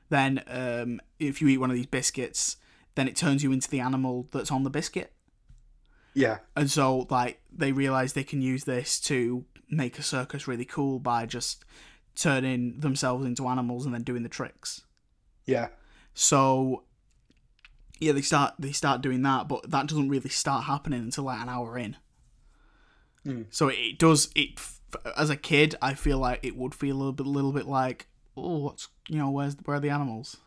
then 0.09 0.43
um, 0.47 0.99
if 1.19 1.41
you 1.41 1.47
eat 1.47 1.57
one 1.57 1.69
of 1.69 1.75
these 1.75 1.85
biscuits 1.85 2.57
then 2.95 3.07
it 3.07 3.15
turns 3.15 3.43
you 3.43 3.51
into 3.51 3.69
the 3.69 3.79
animal 3.79 4.27
that's 4.31 4.51
on 4.51 4.63
the 4.63 4.69
biscuit 4.69 5.13
Yeah. 6.13 6.39
and 6.55 6.69
so 6.69 7.07
like 7.09 7.41
they 7.51 7.71
realize 7.71 8.13
they 8.13 8.23
can 8.23 8.41
use 8.41 8.63
this 8.65 8.99
to 9.01 9.45
make 9.69 9.97
a 9.99 10.03
circus 10.03 10.47
really 10.47 10.65
cool 10.65 10.99
by 10.99 11.25
just 11.25 11.63
turning 12.15 12.79
themselves 12.81 13.25
into 13.25 13.47
animals 13.47 13.85
and 13.85 13.93
then 13.93 14.03
doing 14.03 14.23
the 14.23 14.29
tricks 14.29 14.81
Yeah. 15.45 15.69
so 16.13 16.83
yeah, 17.99 18.13
they 18.13 18.21
start 18.23 18.55
they 18.57 18.71
start 18.71 19.01
doing 19.03 19.21
that, 19.21 19.47
but 19.47 19.69
that 19.69 19.85
doesn't 19.85 20.09
really 20.09 20.29
start 20.29 20.63
happening 20.63 21.01
until 21.01 21.25
like 21.25 21.39
an 21.39 21.49
hour 21.49 21.77
in. 21.77 21.95
Mm. 23.23 23.45
So 23.51 23.67
it 23.67 23.99
does 23.99 24.31
it 24.35 24.59
as 25.18 25.30
a 25.30 25.35
kid. 25.35 25.76
I 25.81 25.93
feel 25.93 26.18
like 26.18 26.39
it 26.43 26.55
would 26.55 26.76
feel 26.76 26.95
a 26.95 26.97
little 26.97 27.13
bit, 27.13 27.27
little 27.27 27.51
bit 27.51 27.68
like 27.68 28.07
oh, 28.38 28.57
what's 28.57 28.89
you 29.07 29.18
know 29.18 29.30
where's 29.30 29.55
where 29.65 29.77
are 29.77 29.80
the 29.80 29.89
animals? 29.89 30.38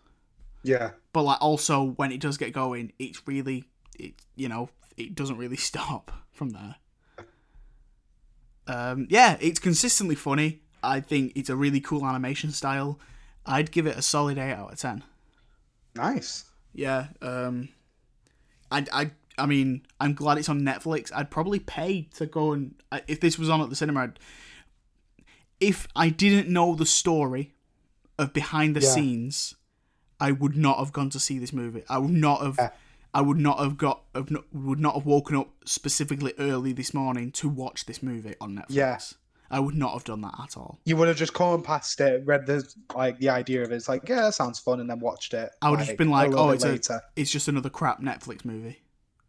Yeah. 0.62 0.90
But 1.12 1.22
like 1.22 1.40
also 1.40 1.82
when 1.96 2.12
it 2.12 2.20
does 2.20 2.36
get 2.36 2.52
going, 2.52 2.92
it's 2.98 3.26
really 3.26 3.64
it 3.98 4.14
you 4.36 4.48
know 4.48 4.68
it 4.96 5.14
doesn't 5.14 5.36
really 5.36 5.56
stop 5.70 6.10
from 6.32 6.50
there. 6.50 6.76
Um, 8.66 9.06
yeah, 9.10 9.36
it's 9.40 9.60
consistently 9.60 10.14
funny. 10.14 10.62
I 10.82 11.00
think 11.00 11.32
it's 11.34 11.50
a 11.50 11.56
really 11.56 11.80
cool 11.80 12.04
animation 12.06 12.50
style. 12.50 12.98
I'd 13.46 13.70
give 13.70 13.86
it 13.86 13.96
a 13.96 14.02
solid 14.02 14.38
eight 14.38 14.52
out 14.52 14.72
of 14.72 14.78
ten. 14.78 15.02
Nice. 15.94 16.44
Yeah. 16.72 17.08
Um, 17.20 17.68
I, 18.70 18.84
I, 18.92 19.10
I 19.38 19.46
mean, 19.46 19.82
I'm 20.00 20.14
glad 20.14 20.38
it's 20.38 20.48
on 20.48 20.60
Netflix. 20.60 21.10
I'd 21.14 21.30
probably 21.30 21.58
pay 21.58 22.08
to 22.14 22.26
go 22.26 22.52
and 22.52 22.74
uh, 22.92 23.00
if 23.08 23.20
this 23.20 23.38
was 23.38 23.48
on 23.50 23.60
at 23.60 23.70
the 23.70 23.76
cinema. 23.76 24.00
I'd, 24.04 24.18
if 25.60 25.86
I 25.96 26.08
didn't 26.08 26.48
know 26.48 26.74
the 26.74 26.86
story 26.86 27.54
of 28.18 28.32
behind 28.32 28.76
the 28.76 28.80
Yeah. 28.80 28.88
scenes, 28.90 29.54
I 30.20 30.32
would 30.32 30.56
not 30.56 30.78
have 30.78 30.92
gone 30.92 31.10
to 31.10 31.20
see 31.20 31.38
this 31.38 31.52
movie. 31.52 31.82
I 31.88 31.98
would 31.98 32.12
not 32.12 32.42
have. 32.42 32.56
Yeah. 32.58 32.70
I 33.12 33.20
would 33.20 33.38
not 33.38 33.58
have 33.60 33.76
got. 33.76 34.02
Have 34.14 34.30
not, 34.30 34.44
would 34.52 34.80
not 34.80 34.94
have 34.94 35.06
woken 35.06 35.36
up 35.36 35.50
specifically 35.64 36.34
early 36.38 36.72
this 36.72 36.92
morning 36.92 37.30
to 37.32 37.48
watch 37.48 37.86
this 37.86 38.02
movie 38.02 38.34
on 38.40 38.56
Netflix. 38.56 38.64
Yeah. 38.70 38.98
I 39.50 39.60
would 39.60 39.76
not 39.76 39.92
have 39.92 40.02
done 40.04 40.20
that 40.22 40.34
at 40.42 40.56
all. 40.56 40.80
You 40.84 40.96
would 40.96 41.06
have 41.06 41.16
just 41.16 41.32
gone 41.34 41.62
past 41.62 42.00
it, 42.00 42.24
read 42.24 42.46
the 42.46 42.66
like 42.94 43.18
the 43.18 43.28
idea 43.28 43.62
of 43.62 43.70
it. 43.70 43.76
It's 43.76 43.88
like, 43.88 44.08
yeah, 44.08 44.22
that 44.22 44.34
sounds 44.34 44.58
fun, 44.58 44.80
and 44.80 44.90
then 44.90 44.98
watched 44.98 45.32
it. 45.34 45.50
I 45.62 45.70
would 45.70 45.78
have 45.78 45.86
just 45.88 45.98
been 45.98 46.10
like, 46.10 46.32
"Oh, 46.32 46.50
it's 46.50 46.64
a, 46.90 47.02
it's 47.14 47.30
just 47.30 47.46
another 47.46 47.70
crap 47.70 48.00
Netflix 48.00 48.44
movie." 48.44 48.78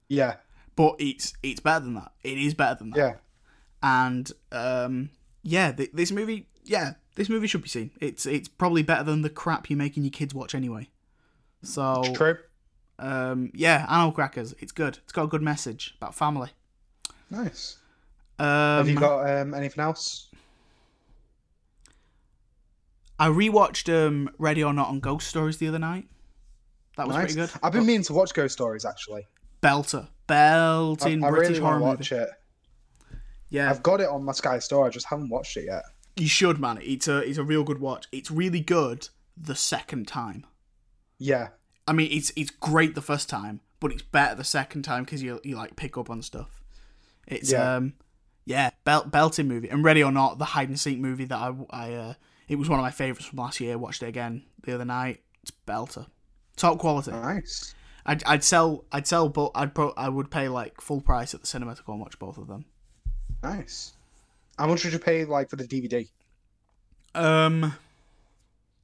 Yeah. 0.07 0.35
But 0.75 0.95
it's 0.99 1.33
it's 1.41 1.59
better 1.59 1.85
than 1.85 1.95
that. 1.95 2.11
It 2.23 2.37
is 2.37 2.53
better 2.53 2.75
than 2.75 2.91
that. 2.91 2.97
Yeah. 2.97 3.13
and 3.81 4.31
um, 4.51 5.09
yeah, 5.43 5.71
th- 5.71 5.91
this 5.93 6.11
movie, 6.11 6.47
yeah, 6.63 6.93
this 7.15 7.29
movie 7.29 7.47
should 7.47 7.61
be 7.61 7.69
seen. 7.69 7.91
It's 8.01 8.25
it's 8.25 8.47
probably 8.47 8.83
better 8.83 9.03
than 9.03 9.21
the 9.21 9.29
crap 9.29 9.69
you're 9.69 9.77
making 9.77 10.03
your 10.03 10.11
kids 10.11 10.33
watch 10.33 10.53
anyway. 10.53 10.89
So 11.63 12.03
True. 12.13 12.37
um, 12.99 13.51
yeah, 13.55 13.85
Animal 13.89 14.11
Crackers, 14.11 14.53
it's 14.59 14.71
good. 14.71 14.99
It's 15.03 15.13
got 15.13 15.23
a 15.23 15.27
good 15.27 15.41
message 15.41 15.95
about 15.97 16.13
family. 16.13 16.49
Nice. 17.29 17.77
Um, 18.37 18.45
Have 18.47 18.89
you 18.89 18.99
got 18.99 19.29
um, 19.29 19.53
anything 19.53 19.81
else? 19.81 20.27
I 23.17 23.29
rewatched 23.29 23.89
um, 23.93 24.29
Ready 24.37 24.63
or 24.63 24.73
Not 24.73 24.89
on 24.89 24.99
Ghost 24.99 25.27
Stories 25.27 25.57
the 25.57 25.67
other 25.69 25.79
night. 25.79 26.07
That 26.97 27.07
was 27.07 27.15
nice. 27.15 27.33
pretty 27.33 27.35
good. 27.51 27.59
I've 27.63 27.71
been 27.71 27.85
meaning 27.85 28.03
to 28.03 28.13
watch 28.13 28.33
Ghost 28.33 28.53
Stories 28.53 28.83
actually. 28.85 29.25
Belter, 29.65 30.05
I, 30.05 30.07
belting 30.27 31.23
I 31.23 31.29
British 31.29 31.49
really 31.49 31.61
horror 31.61 31.79
movie. 31.79 31.85
watch 31.97 32.11
it. 32.11 32.29
Yeah, 33.49 33.69
I've 33.69 33.83
got 33.83 34.01
it 34.01 34.07
on 34.09 34.23
my 34.23 34.31
Sky 34.31 34.59
Store. 34.59 34.85
I 34.85 34.89
just 34.89 35.05
haven't 35.07 35.29
watched 35.29 35.55
it 35.57 35.65
yet. 35.65 35.83
you 36.15 36.27
should, 36.27 36.59
man. 36.59 36.79
It's 36.81 37.07
a 37.07 37.17
it's 37.19 37.37
a 37.37 37.43
real 37.43 37.63
good 37.63 37.79
watch. 37.79 38.07
It's 38.11 38.31
really 38.31 38.59
good 38.59 39.07
the 39.37 39.55
second 39.55 40.07
time. 40.07 40.45
Yeah. 41.19 41.49
I 41.87 41.93
mean, 41.93 42.09
it's 42.11 42.31
it's 42.35 42.49
great 42.49 42.95
the 42.95 43.01
first 43.01 43.29
time, 43.29 43.61
but 43.79 43.91
it's 43.91 44.01
better 44.01 44.35
the 44.35 44.43
second 44.43 44.81
time 44.83 45.03
because 45.03 45.21
you 45.21 45.39
you 45.43 45.55
like 45.55 45.75
pick 45.75 45.97
up 45.97 46.09
on 46.09 46.21
stuff. 46.23 46.61
It's 47.27 47.51
Yeah. 47.51 47.75
um, 47.75 47.93
yeah, 48.45 48.71
belt 48.83 49.11
belting 49.11 49.47
movie. 49.47 49.69
And 49.69 49.83
Ready 49.83 50.03
or 50.03 50.11
Not, 50.11 50.39
the 50.39 50.45
hide 50.45 50.69
and 50.69 50.79
seek 50.79 50.97
movie 50.99 51.25
that 51.25 51.37
I 51.37 51.53
I 51.69 51.93
uh, 51.93 52.13
it 52.47 52.55
was 52.57 52.67
one 52.69 52.79
of 52.79 52.83
my 52.83 52.91
favorites 52.91 53.25
from 53.27 53.37
last 53.39 53.59
year. 53.59 53.77
Watched 53.77 54.01
it 54.03 54.07
again 54.07 54.43
the 54.63 54.73
other 54.73 54.85
night. 54.85 55.21
It's 55.43 55.51
belter, 55.67 56.07
top 56.57 56.79
quality. 56.79 57.11
Nice. 57.11 57.74
I'd, 58.05 58.23
I'd 58.25 58.43
sell 58.43 58.85
I'd 58.91 59.07
sell 59.07 59.29
but 59.29 59.51
I'd 59.55 59.73
pro, 59.73 59.91
I 59.97 60.09
would 60.09 60.29
pay 60.29 60.47
like 60.47 60.79
full 60.81 61.01
price 61.01 61.33
at 61.33 61.41
the 61.41 61.47
cinema 61.47 61.75
to 61.75 61.83
go 61.83 61.93
and 61.93 62.01
watch 62.01 62.19
both 62.19 62.37
of 62.37 62.47
them. 62.47 62.65
Nice. 63.41 63.93
How 64.57 64.67
much 64.67 64.83
would 64.83 64.93
you 64.93 64.99
pay 64.99 65.25
like 65.25 65.49
for 65.49 65.55
the 65.55 65.67
DVD 65.67 66.07
Um, 67.13 67.73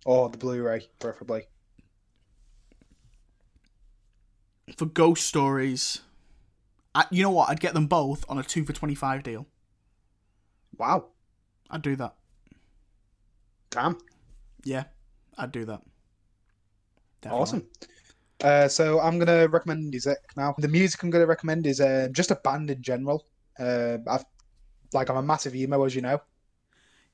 or 0.06 0.30
the 0.30 0.38
Blu-ray, 0.38 0.88
preferably? 1.00 1.44
for 4.78 4.86
ghost 4.86 5.26
stories, 5.26 6.00
I, 6.96 7.06
you 7.12 7.24
know 7.24 7.30
what? 7.32 7.50
I'd 7.50 7.60
get 7.60 7.74
them 7.74 7.88
both 7.88 8.24
on 8.30 8.38
a 8.38 8.44
two 8.44 8.64
for 8.66 8.74
twenty 8.74 8.96
five 8.96 9.24
deal. 9.24 9.46
Wow. 10.78 11.08
I'd 11.70 11.82
do 11.82 11.96
that. 11.98 12.16
Damn. 13.70 13.98
Yeah, 14.64 14.86
I'd 15.38 15.52
do 15.52 15.66
that. 15.66 15.82
Definitely. 17.22 17.42
Awesome. 17.42 17.68
Uh, 18.44 18.68
so 18.68 19.00
I'm 19.00 19.20
gonna 19.20 19.48
recommend 19.48 19.90
music 19.90 20.18
now. 20.36 20.56
The 20.58 20.68
music 20.68 21.02
I'm 21.04 21.10
gonna 21.10 21.28
recommend 21.28 21.68
is 21.68 21.80
uh, 21.82 22.08
just 22.12 22.32
a 22.32 22.36
band 22.36 22.70
in 22.72 22.82
general. 22.82 23.26
Uh, 23.60 23.98
I've 24.08 24.26
like 24.94 25.10
I'm 25.10 25.18
a 25.18 25.22
massive 25.22 25.56
emo, 25.56 25.84
as 25.84 25.96
you 25.96 26.02
know. 26.02 26.20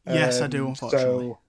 Yes, 0.05 0.41
I 0.41 0.47
do. 0.47 0.63
Um, 0.63 0.67
Unfortunately, 0.69 1.29
So 1.29 1.39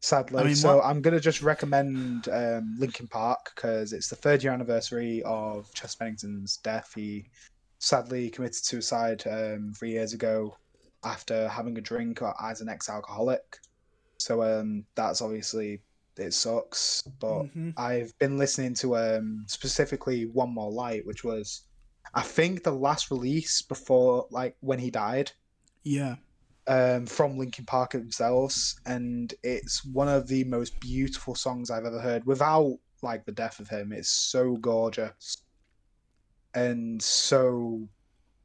sadly, 0.00 0.40
I 0.40 0.44
mean, 0.44 0.54
so 0.56 0.76
what- 0.76 0.84
I'm 0.84 1.00
gonna 1.00 1.20
just 1.20 1.42
recommend 1.42 2.28
um, 2.28 2.74
Linkin 2.78 3.06
Park 3.06 3.52
because 3.54 3.92
it's 3.92 4.08
the 4.08 4.16
third 4.16 4.42
year 4.42 4.52
anniversary 4.52 5.22
of 5.24 5.72
Chester 5.74 5.98
Bennington's 6.00 6.56
death. 6.58 6.92
He 6.94 7.28
sadly 7.78 8.30
committed 8.30 8.64
suicide 8.64 9.22
um, 9.26 9.72
three 9.78 9.92
years 9.92 10.12
ago 10.12 10.56
after 11.04 11.48
having 11.48 11.78
a 11.78 11.80
drink 11.80 12.20
as 12.42 12.60
an 12.60 12.68
ex-alcoholic. 12.68 13.58
So 14.18 14.42
um, 14.42 14.84
that's 14.96 15.22
obviously 15.22 15.80
it 16.20 16.34
sucks, 16.34 17.02
but 17.20 17.46
Mhm. 17.54 17.74
I've 17.76 18.16
been 18.18 18.38
listening 18.38 18.74
to 18.74 18.96
um, 18.96 19.44
specifically 19.48 20.26
One 20.26 20.52
More 20.54 20.70
Light, 20.70 21.06
which 21.06 21.24
was 21.24 21.64
I 22.14 22.22
think 22.22 22.62
the 22.62 22.72
last 22.72 23.10
release 23.10 23.62
before 23.62 24.26
like 24.30 24.56
when 24.60 24.78
he 24.78 24.90
died 24.90 25.32
yeah, 25.84 26.16
um, 26.66 27.06
from 27.06 27.38
Linkin 27.38 27.66
Park 27.66 27.92
themselves, 27.92 28.76
and 28.86 29.32
it's 29.42 29.84
one 29.84 30.08
of 30.08 30.28
the 30.28 30.44
most 30.44 30.78
beautiful 30.80 31.34
songs 31.34 31.70
I've 31.70 31.84
ever 31.84 32.00
heard. 32.00 32.24
Without 32.26 32.78
like 33.02 33.24
the 33.24 33.32
death 33.32 33.60
of 33.60 33.68
him, 33.68 33.92
it's 33.92 34.10
so 34.10 34.56
gorgeous 34.56 35.36
and 36.54 37.00
so 37.02 37.88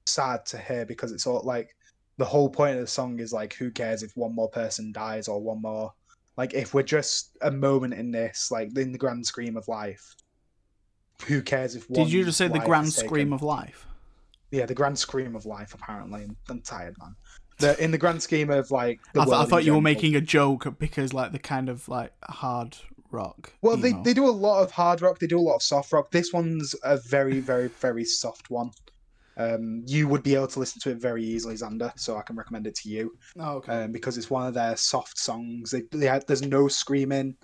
sad 0.05 0.45
to 0.47 0.57
hear 0.57 0.85
because 0.85 1.11
it's 1.11 1.27
all 1.27 1.41
like 1.43 1.75
the 2.17 2.25
whole 2.25 2.49
point 2.49 2.75
of 2.75 2.81
the 2.81 2.87
song 2.87 3.19
is 3.19 3.33
like, 3.33 3.53
who 3.55 3.71
cares 3.71 4.03
if 4.03 4.11
one 4.15 4.33
more 4.33 4.49
person 4.49 4.91
dies 4.91 5.27
or 5.27 5.41
one 5.41 5.61
more 5.61 5.91
like 6.37 6.53
if 6.53 6.73
we're 6.73 6.83
just 6.83 7.37
a 7.41 7.51
moment 7.51 7.93
in 7.93 8.11
this, 8.11 8.49
like 8.51 8.77
in 8.77 8.91
the 8.91 8.97
grand 8.97 9.25
scheme 9.25 9.57
of 9.57 9.67
life. 9.67 10.15
Who 11.27 11.41
cares 11.41 11.75
if? 11.75 11.89
One 11.89 12.03
Did 12.03 12.11
you 12.11 12.25
just 12.25 12.37
say 12.37 12.47
the 12.47 12.59
grand 12.59 12.91
scream 12.91 13.31
of 13.31 13.41
life? 13.41 13.87
Yeah, 14.51 14.65
the 14.65 14.75
grand 14.75 14.99
scream 14.99 15.35
of 15.35 15.45
life. 15.45 15.73
Apparently, 15.73 16.27
I'm, 16.49 16.61
tired, 16.61 16.95
man. 16.99 17.15
The, 17.59 17.81
in 17.81 17.91
the 17.91 17.97
grand 17.97 18.21
scheme 18.21 18.49
of 18.49 18.69
like, 18.69 18.99
the 19.13 19.21
I, 19.23 19.25
th- 19.25 19.35
I 19.37 19.45
thought 19.45 19.63
you 19.63 19.73
were 19.73 19.81
making 19.81 20.15
a 20.15 20.21
joke 20.21 20.77
because 20.77 21.13
like 21.13 21.31
the 21.31 21.39
kind 21.39 21.69
of 21.69 21.87
like 21.87 22.11
hard 22.23 22.77
rock. 23.11 23.53
Well, 23.61 23.77
they, 23.77 23.93
they 24.03 24.13
do 24.13 24.27
a 24.27 24.31
lot 24.31 24.61
of 24.61 24.71
hard 24.71 25.01
rock. 25.01 25.19
They 25.19 25.27
do 25.27 25.39
a 25.39 25.41
lot 25.41 25.55
of 25.55 25.63
soft 25.63 25.93
rock. 25.93 26.11
This 26.11 26.33
one's 26.33 26.75
a 26.83 26.97
very, 26.97 27.39
very, 27.39 27.69
very 27.69 28.03
soft 28.03 28.49
one. 28.49 28.71
Um, 29.37 29.83
you 29.85 30.07
would 30.07 30.23
be 30.23 30.35
able 30.35 30.47
to 30.47 30.59
listen 30.59 30.79
to 30.81 30.91
it 30.91 30.97
very 31.01 31.23
easily, 31.23 31.55
Xander. 31.55 31.91
So 31.97 32.17
I 32.17 32.21
can 32.21 32.35
recommend 32.35 32.67
it 32.67 32.75
to 32.75 32.89
you 32.89 33.17
Oh, 33.39 33.55
okay. 33.57 33.83
um, 33.83 33.91
because 33.91 34.17
it's 34.17 34.29
one 34.29 34.47
of 34.47 34.53
their 34.53 34.75
soft 34.77 35.17
songs. 35.17 35.71
They, 35.71 35.83
they 35.91 36.05
had, 36.07 36.25
there's 36.27 36.41
no 36.41 36.67
screaming. 36.67 37.35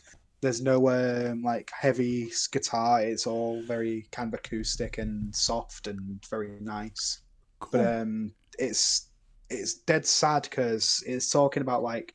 There's 0.42 0.62
no 0.62 0.90
um, 0.90 1.44
like 1.44 1.70
heavy 1.78 2.32
guitar. 2.52 3.02
It's 3.02 3.28
all 3.28 3.62
very 3.64 4.08
kind 4.12 4.34
of 4.34 4.40
acoustic 4.40 4.98
and 4.98 5.36
soft 5.36 5.88
and 5.88 6.24
very 6.30 6.58
nice. 6.62 7.22
cool. 7.60 7.82
But 7.82 8.02
um, 8.02 8.34
it's 8.58 9.10
it's 9.50 9.76
dead 9.76 10.06
sad 10.06 10.44
because 10.44 11.04
it's 11.06 11.30
talking 11.30 11.62
about 11.62 11.84
like 11.84 12.14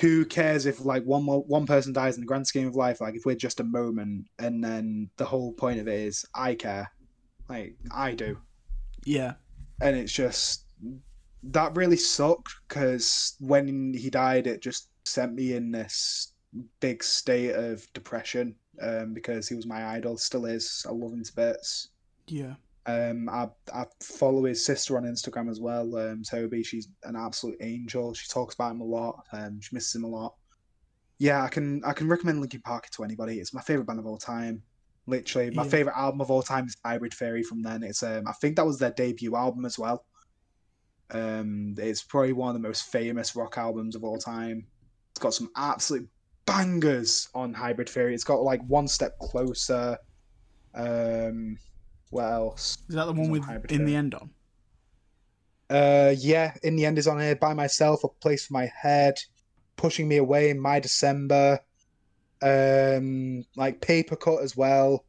who 0.00 0.24
cares 0.24 0.66
if 0.66 0.84
like 0.84 1.02
one 1.04 1.24
mo- 1.24 1.44
one 1.48 1.66
person 1.66 1.92
dies 1.92 2.14
in 2.16 2.20
the 2.20 2.26
grand 2.26 2.46
scheme 2.46 2.68
of 2.68 2.76
life 2.76 3.00
like 3.00 3.14
if 3.16 3.24
we're 3.24 3.34
just 3.34 3.58
a 3.58 3.64
moment 3.64 4.24
and 4.38 4.62
then 4.62 5.10
the 5.16 5.24
whole 5.24 5.52
point 5.54 5.80
of 5.80 5.88
it 5.88 5.98
is 5.98 6.24
i 6.34 6.54
care 6.54 6.88
like 7.48 7.74
i 7.90 8.12
do 8.12 8.38
yeah. 9.04 9.34
and 9.80 9.96
it's 9.96 10.12
just 10.12 10.64
that 11.42 11.74
really 11.76 11.96
sucked 11.96 12.52
because 12.68 13.34
when 13.40 13.94
he 13.94 14.10
died 14.10 14.46
it 14.46 14.60
just 14.62 14.88
sent 15.04 15.34
me 15.34 15.54
in 15.54 15.70
this 15.70 16.32
big 16.80 17.02
state 17.02 17.54
of 17.54 17.86
depression 17.94 18.54
um, 18.82 19.14
because 19.14 19.48
he 19.48 19.54
was 19.54 19.66
my 19.66 19.84
idol 19.96 20.16
still 20.16 20.44
is 20.46 20.84
i 20.88 20.92
love 20.92 21.12
him 21.12 21.24
to 21.24 21.34
bits 21.34 21.88
Yeah. 22.26 22.54
um, 22.86 23.28
I, 23.28 23.48
I 23.74 23.84
follow 24.02 24.44
his 24.44 24.64
sister 24.64 24.96
on 24.96 25.04
Instagram 25.04 25.50
as 25.50 25.60
well, 25.60 25.94
um, 25.96 26.22
Toby. 26.22 26.62
She's 26.62 26.88
an 27.04 27.14
absolute 27.14 27.56
angel. 27.60 28.14
She 28.14 28.28
talks 28.28 28.54
about 28.54 28.72
him 28.72 28.80
a 28.80 28.84
lot. 28.84 29.26
Um, 29.32 29.60
she 29.60 29.74
misses 29.74 29.94
him 29.94 30.04
a 30.04 30.08
lot. 30.08 30.34
Yeah, 31.18 31.42
I 31.44 31.48
can 31.48 31.82
I 31.84 31.92
can 31.92 32.08
recommend 32.08 32.40
Linkin 32.40 32.62
Park 32.62 32.88
to 32.90 33.04
anybody. 33.04 33.38
It's 33.38 33.52
my 33.52 33.60
favorite 33.60 33.86
band 33.86 33.98
of 34.00 34.06
all 34.06 34.16
time. 34.16 34.62
Literally, 35.10 35.50
my 35.50 35.64
Yeah. 35.64 35.68
favorite 35.70 35.96
album 35.98 36.20
of 36.20 36.30
all 36.30 36.42
time 36.42 36.66
is 36.66 36.76
Hybrid 36.84 37.12
Theory. 37.12 37.42
From 37.42 37.62
then, 37.62 37.82
it's 37.82 38.02
um, 38.02 38.26
I 38.28 38.32
think 38.40 38.56
that 38.56 38.64
was 38.64 38.78
their 38.78 38.92
debut 38.92 39.34
album 39.34 39.64
as 39.64 39.78
well. 39.78 40.06
Um, 41.10 41.74
it's 41.76 42.02
probably 42.02 42.32
one 42.32 42.54
of 42.54 42.62
the 42.62 42.66
most 42.66 42.92
famous 42.92 43.34
rock 43.34 43.58
albums 43.58 43.96
of 43.96 44.04
all 44.04 44.18
time. 44.18 44.66
It's 45.10 45.18
got 45.18 45.34
some 45.34 45.50
absolute 45.56 46.08
bangers 46.46 47.28
on 47.34 47.52
Hybrid 47.52 47.88
Theory. 47.88 48.14
It's 48.14 48.24
got 48.24 48.42
like 48.42 48.62
One 48.68 48.86
Step 48.86 49.18
Closer. 49.18 49.98
Um, 50.74 51.56
what 52.10 52.24
else? 52.32 52.78
Is 52.88 52.94
that 52.94 53.06
the 53.06 53.12
one 53.12 53.30
with 53.30 53.44
Hybrid 53.44 53.72
in 53.72 53.84
the 53.84 53.96
end 53.96 54.14
on? 54.14 54.30
Uh, 55.68 56.14
yeah, 56.18 56.54
in 56.62 56.76
the 56.76 56.86
end 56.86 56.98
is 56.98 57.08
on 57.08 57.20
here 57.20 57.36
by 57.36 57.54
myself. 57.54 58.04
A 58.04 58.08
place 58.08 58.46
for 58.46 58.52
my 58.52 58.70
head, 58.80 59.14
pushing 59.76 60.06
me 60.06 60.16
away. 60.18 60.50
In 60.50 60.60
my 60.60 60.78
December, 60.78 61.58
um, 62.42 63.44
like 63.56 63.80
paper 63.80 64.16
cut 64.16 64.42
as 64.42 64.56
well. 64.56 65.04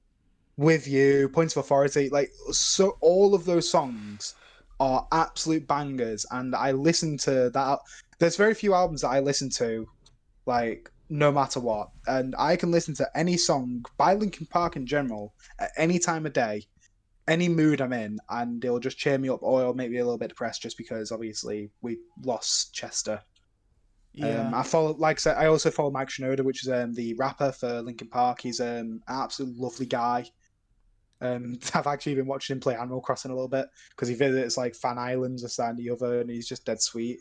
With 0.58 0.88
you, 0.88 1.30
points 1.30 1.56
of 1.56 1.64
authority. 1.64 2.10
Like 2.10 2.32
so, 2.52 2.98
all 3.02 3.34
of 3.34 3.46
those 3.46 3.68
songs 3.70 4.36
are 4.80 5.08
absolute 5.12 5.68
bangers, 5.68 6.26
and 6.32 6.56
I 6.56 6.72
listen 6.72 7.18
to 7.20 7.50
that. 7.50 7.80
There's 8.20 8.36
very 8.36 8.54
few 8.54 8.74
albums 8.74 9.02
that 9.02 9.10
I 9.10 9.22
listen 9.22 9.50
to, 9.52 9.88
like 10.46 10.92
no 11.10 11.32
matter 11.32 11.60
what, 11.60 11.90
and 12.06 12.36
I 12.38 12.56
can 12.58 12.70
listen 12.70 12.94
to 12.96 13.10
any 13.16 13.38
song 13.38 13.84
by 13.98 14.14
Linkin 14.14 14.46
Park 14.46 14.76
in 14.76 14.86
general 14.86 15.34
at 15.58 15.72
any 15.78 15.98
time 15.98 16.26
of 16.26 16.34
day 16.34 16.68
any 17.28 17.48
mood 17.48 17.82
I'm 17.82 17.94
in, 17.94 18.20
and 18.30 18.64
it'll 18.64 18.80
just 18.80 18.98
cheer 18.98 19.18
me 19.18 19.30
up, 19.30 19.42
or 19.42 19.62
it'll 19.62 19.74
make 19.74 19.92
me 19.92 19.98
a 19.98 20.04
little 20.04 20.18
bit 20.18 20.30
depressed, 20.30 20.62
just 20.62 20.78
because 20.78 21.12
obviously 21.12 21.72
we 21.82 22.00
lost 22.24 22.74
Chester. 22.74 23.22
Yeah. 24.14 24.48
Um, 24.48 24.54
I 24.54 24.64
follow, 24.64 24.94
like 24.94 25.18
I 25.18 25.22
said, 25.22 25.38
I 25.38 25.46
also 25.48 25.72
follow 25.72 25.92
Mike 25.92 26.10
Shinoda, 26.10 26.42
which 26.42 26.64
is 26.64 26.70
um, 26.70 26.94
the 26.94 27.14
rapper 27.16 27.52
for 27.52 27.82
Linkin 27.82 28.10
Park. 28.10 28.42
He's 28.42 28.60
um, 28.60 28.68
an 28.68 29.02
absolute 29.08 29.58
lovely 29.58 29.86
guy. 29.86 30.26
Um, 31.22 31.58
I've 31.74 31.88
actually 31.88 32.16
been 32.16 32.28
watching 32.28 32.56
him 32.56 32.60
play 32.60 32.76
Animal 32.76 33.02
Crossing 33.02 33.32
a 33.32 33.34
little 33.34 33.48
bit 33.48 33.68
because 33.92 34.10
he 34.10 34.16
visits 34.16 34.58
like 34.58 34.76
Fan 34.76 34.98
Islands, 34.98 35.44
this 35.44 35.56
that, 35.58 35.70
and 35.70 35.80
the 35.80 35.90
other, 35.90 36.20
and 36.22 36.30
he's 36.30 36.48
just 36.48 36.66
dead 36.66 36.82
sweet. 36.82 37.20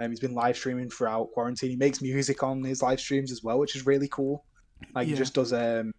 Um, 0.00 0.10
he's 0.10 0.20
been 0.20 0.34
live 0.34 0.56
streaming 0.56 0.90
throughout 0.90 1.30
quarantine. 1.32 1.70
He 1.70 1.76
makes 1.76 2.02
music 2.02 2.42
on 2.42 2.64
his 2.64 2.82
live 2.82 2.98
streams 2.98 3.30
as 3.30 3.44
well, 3.44 3.58
which 3.58 3.76
is 3.76 3.86
really 3.86 4.08
cool. 4.08 4.44
Like 4.96 5.06
he 5.06 5.14
just 5.14 5.34
does 5.34 5.52
um, 5.52 5.92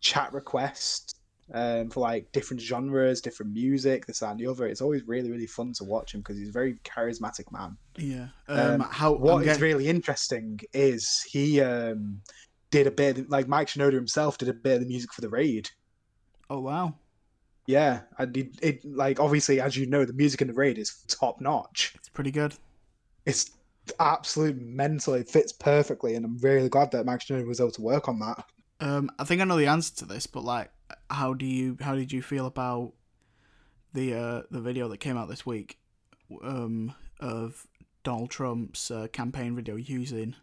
chat 0.00 0.32
requests 0.32 1.09
um, 1.52 1.90
for 1.90 2.00
like 2.00 2.30
different 2.32 2.60
genres, 2.60 3.20
different 3.20 3.52
music, 3.52 4.06
this 4.06 4.20
that, 4.20 4.30
and 4.30 4.40
the 4.40 4.46
other. 4.46 4.66
It's 4.66 4.80
always 4.80 5.02
really, 5.06 5.30
really 5.30 5.46
fun 5.46 5.72
to 5.74 5.84
watch 5.84 6.14
him 6.14 6.20
because 6.20 6.38
he's 6.38 6.48
a 6.48 6.52
very 6.52 6.74
charismatic 6.84 7.50
man. 7.52 7.76
yeah. 7.96 8.28
Um, 8.48 8.80
um, 8.80 8.88
how 8.90 9.12
What 9.14 9.42
I'm 9.42 9.48
is 9.48 9.60
really 9.60 9.88
interesting 9.88 10.60
is 10.72 11.22
he 11.22 11.60
um, 11.60 12.20
did 12.70 12.86
a 12.86 12.90
bit, 12.90 13.28
like 13.28 13.48
Mike 13.48 13.68
Shinoda 13.68 13.94
himself 13.94 14.38
did 14.38 14.48
a 14.48 14.54
bit 14.54 14.74
of 14.74 14.80
the 14.80 14.86
music 14.86 15.12
for 15.12 15.20
the 15.20 15.28
raid. 15.28 15.68
Oh 16.48 16.60
wow. 16.60 16.94
Yeah, 17.66 18.00
and 18.18 18.36
it, 18.36 18.48
it 18.62 18.84
like 18.84 19.20
obviously, 19.20 19.60
as 19.60 19.76
you 19.76 19.86
know, 19.86 20.04
the 20.04 20.12
music 20.12 20.42
in 20.42 20.48
the 20.48 20.54
raid 20.54 20.78
is 20.78 21.04
top 21.06 21.40
notch. 21.40 21.92
It's 21.96 22.08
pretty 22.08 22.32
good. 22.32 22.54
It's 23.26 23.52
absolute 24.00 24.60
mental. 24.60 25.14
It 25.14 25.28
fits 25.28 25.52
perfectly, 25.52 26.14
and 26.14 26.24
I'm 26.24 26.38
really 26.38 26.68
glad 26.68 26.90
that 26.92 27.06
Mike 27.06 27.20
Shinoda 27.20 27.46
was 27.46 27.60
able 27.60 27.70
to 27.72 27.82
work 27.82 28.08
on 28.08 28.18
that. 28.20 28.44
Um, 28.80 29.10
I 29.18 29.24
think 29.24 29.40
I 29.40 29.44
know 29.44 29.56
the 29.56 29.66
answer 29.66 29.94
to 29.96 30.04
this, 30.06 30.26
but 30.26 30.42
like, 30.42 30.70
how 31.10 31.34
do 31.34 31.46
you 31.46 31.76
how 31.80 31.94
did 31.94 32.12
you 32.12 32.22
feel 32.22 32.46
about 32.46 32.92
the 33.92 34.14
uh 34.14 34.42
the 34.50 34.60
video 34.60 34.88
that 34.88 34.98
came 34.98 35.16
out 35.16 35.28
this 35.28 35.44
week, 35.44 35.78
um, 36.42 36.94
of 37.20 37.66
Donald 38.04 38.30
Trump's 38.30 38.90
uh, 38.90 39.08
campaign 39.12 39.54
video 39.56 39.76
using? 39.76 40.36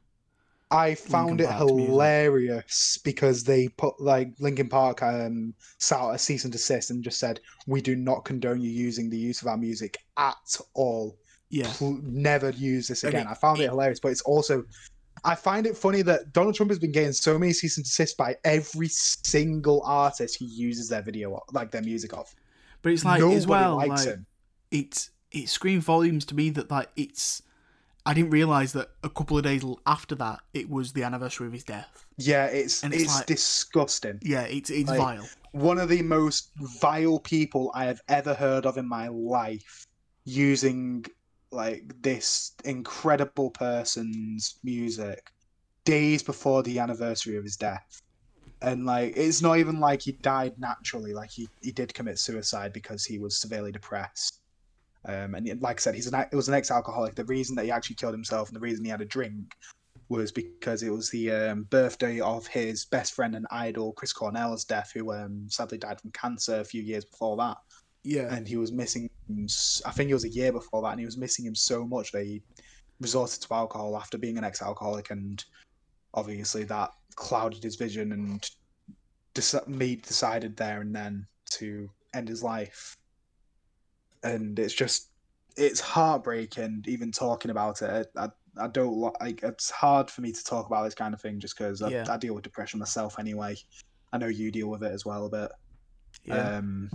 I 0.69 0.95
found 0.95 1.40
it 1.40 1.48
Park's 1.48 1.72
music. 1.72 1.90
hilarious 1.90 2.99
because 3.03 3.45
they 3.45 3.69
put 3.69 4.02
like 4.02 4.34
Linkin 4.40 4.68
Park 4.68 5.02
um 5.02 5.53
sat 5.78 5.99
out 5.99 6.11
a 6.11 6.19
cease 6.19 6.44
and 6.44 6.52
desist 6.52 6.90
and 6.91 7.02
just 7.03 7.19
said 7.19 7.40
we 7.68 7.80
do 7.80 7.95
not 7.95 8.26
condone 8.26 8.60
you 8.60 8.69
using 8.69 9.10
the 9.10 9.18
use 9.18 9.41
of 9.41 9.48
our 9.48 9.57
music 9.57 9.98
at 10.18 10.57
all. 10.74 11.18
Yeah. 11.49 11.72
Pl- 11.72 12.02
never 12.03 12.49
use 12.49 12.90
this 12.90 13.06
again. 13.06 13.28
I 13.28 13.34
found 13.34 13.61
it- 13.61 13.69
hilarious, 13.69 14.02
but 14.02 14.11
it's 14.11 14.22
also 14.24 14.65
I 15.23 15.35
find 15.35 15.65
it 15.65 15.77
funny 15.77 16.02
that 16.03 16.34
Donald 16.34 16.56
Trump 16.56 16.72
has 16.72 16.80
been 16.80 16.91
getting 16.91 17.11
so 17.14 17.38
many 17.39 17.53
cease 17.53 17.77
and 17.77 17.85
desist 17.85 18.18
by 18.18 18.35
every 18.44 18.88
single 18.89 19.81
artist 19.85 20.38
he 20.38 20.45
uses 20.45 20.89
their 20.89 21.02
video 21.02 21.39
like 21.52 21.72
their 21.72 21.81
music 21.81 22.14
of. 22.14 22.34
But 22.81 22.91
it's 22.94 23.03
like 23.06 23.19
Nobody 23.19 23.38
as 23.38 23.48
well, 23.48 23.76
likes 23.77 24.06
like 24.06 24.15
him. 24.15 24.26
it's 24.72 25.10
it 25.31 25.49
screams 25.49 25.84
volumes 25.84 26.26
to 26.26 26.35
me 26.35 26.49
that 26.52 26.69
like 26.72 26.89
it's. 26.95 27.41
I 28.06 28.14
didn't 28.14 28.30
realize 28.30 28.72
that 28.72 28.88
a 29.03 29.10
couple 29.10 29.38
of 29.38 29.44
days 29.44 29.65
after 29.85 30.15
that 30.15 30.39
it 30.53 30.69
was 30.69 30.94
the 30.94 31.03
anniversary 31.03 31.48
of 31.48 31.52
his 31.53 31.65
death. 31.65 32.06
Yeah, 32.18 32.45
it's 32.45 32.81
and 32.84 32.94
it's, 32.94 33.03
it's 33.03 33.15
like- 33.15 33.26
disgusting. 33.26 34.19
Yeah, 34.22 34.44
it's 34.44 34.69
it's 34.69 34.89
Like- 34.89 34.98
vile. 34.99 35.27
one 35.52 35.77
of 35.77 35.89
the 35.89 36.02
most 36.03 36.52
vile 36.80 37.19
people 37.19 37.69
I 37.76 37.84
have 37.85 37.99
ever 38.07 38.34
heard 38.34 38.65
of 38.65 38.77
in 38.77 38.88
my 38.88 39.10
life 39.10 39.85
using 40.23 41.06
like 41.52 41.84
this 42.02 42.53
incredible 42.65 43.49
person's 43.52 44.60
music 44.64 45.32
days 45.86 46.22
before 46.22 46.64
the 46.64 46.80
anniversary 46.80 47.38
of 47.38 47.44
his 47.44 47.56
death. 47.56 48.02
And 48.61 48.86
like 48.86 49.15
it's 49.15 49.41
not 49.41 49.57
even 49.57 49.80
like 49.80 50.02
he 50.02 50.14
died 50.14 50.53
naturally, 50.57 51.14
like 51.14 51.30
he, 51.30 51.48
he 51.61 51.72
did 51.72 51.94
commit 51.94 52.19
suicide 52.19 52.74
because 52.74 53.06
he 53.06 53.19
was 53.19 53.38
severely 53.38 53.72
depressed. 53.72 54.41
Um, 55.06 55.36
and 55.36 55.61
like 55.61 55.80
I 55.80 55.82
said, 55.82 55.95
he's 55.95 56.07
an 56.07 56.26
it 56.32 56.36
was 56.36 56.49
an 56.49 56.56
ex-alcoholic. 56.56 57.15
The 57.15 57.26
reason 57.26 57.56
that 57.56 57.65
he 57.65 57.72
actually 57.72 57.95
killed 57.95 58.14
himself 58.14 58.49
and 58.49 58.56
the 58.56 58.61
reason 58.61 58.84
he 58.84 58.91
had 58.91 59.02
a 59.02 59.06
drink 59.06 59.53
was 60.10 60.32
because 60.32 60.84
it 60.84 60.90
was 60.90 61.10
the 61.10 61.32
um, 61.32 61.64
birthday 61.64 62.19
of 62.19 62.48
his 62.48 62.86
best 62.86 63.14
friend 63.14 63.36
and 63.36 63.45
idol, 63.52 63.94
Chris 63.94 64.14
Cornell's 64.14 64.65
death, 64.65 64.91
who 64.94 65.14
um, 65.14 65.45
sadly 65.49 65.78
died 65.78 65.99
from 65.99 66.11
cancer 66.11 66.60
a 66.60 66.65
few 66.65 66.82
years 66.82 67.06
before 67.06 67.38
that. 67.38 67.57
Yeah. 68.03 68.34
And 68.34 68.48
he 68.48 68.57
was 68.57 68.72
missing, 68.72 69.10
I 69.86 69.91
think 69.91 70.10
it 70.10 70.14
was 70.14 70.24
a 70.24 70.30
year 70.30 70.52
before 70.52 70.82
that, 70.82 70.91
and 70.91 70.99
he 70.99 71.06
was 71.06 71.18
missing 71.18 71.45
him 71.45 71.56
so 71.56 71.86
much 71.86 72.11
that 72.11 72.26
he 72.26 72.41
resorted 73.02 73.41
to 73.41 73.53
alcohol 73.53 73.98
after 73.98 74.18
being 74.18 74.38
an 74.38 74.44
ex 74.44 74.61
alcoholic. 74.61 75.11
And 75.11 75.44
obviously, 76.14 76.64
that 76.65 76.91
clouded 77.15 77.64
his 77.64 77.76
vision 77.76 78.11
and 78.11 78.49
dec- 79.36 79.68
me 79.68 79.98
decided 79.98 80.56
there 80.56 80.82
and 80.82 80.95
then 80.95 81.28
to 81.52 81.90
end 82.14 82.30
his 82.30 82.44
life. 82.44 82.95
And 84.24 84.57
it's 84.57 84.74
just, 84.74 85.10
it's 85.57 85.80
heartbreaking 85.80 86.86
even 86.88 87.11
talking 87.11 87.52
about 87.52 87.82
it. 87.82 88.07
I, 88.15 88.30
I 88.60 88.68
don't 88.68 88.98
like. 89.22 89.44
It's 89.44 89.69
hard 89.69 90.10
for 90.10 90.22
me 90.22 90.32
to 90.32 90.44
talk 90.44 90.65
about 90.68 90.86
this 90.86 90.95
kind 90.95 91.14
of 91.14 91.22
thing 91.22 91.40
just 91.40 91.57
because 91.57 91.82
I, 91.82 91.90
Yeah. 91.90 92.06
I 92.10 92.18
deal 92.18 92.34
with 92.34 92.44
depression 92.44 92.80
myself 92.80 93.19
anyway. 93.19 93.56
I 94.14 94.18
know 94.18 94.28
you 94.28 94.52
deal 94.52 94.69
with 94.69 94.84
it 94.84 94.91
as 94.91 95.06
well 95.06 95.30
but. 95.30 95.52
Yeah. 96.26 96.57
Um, 96.57 96.90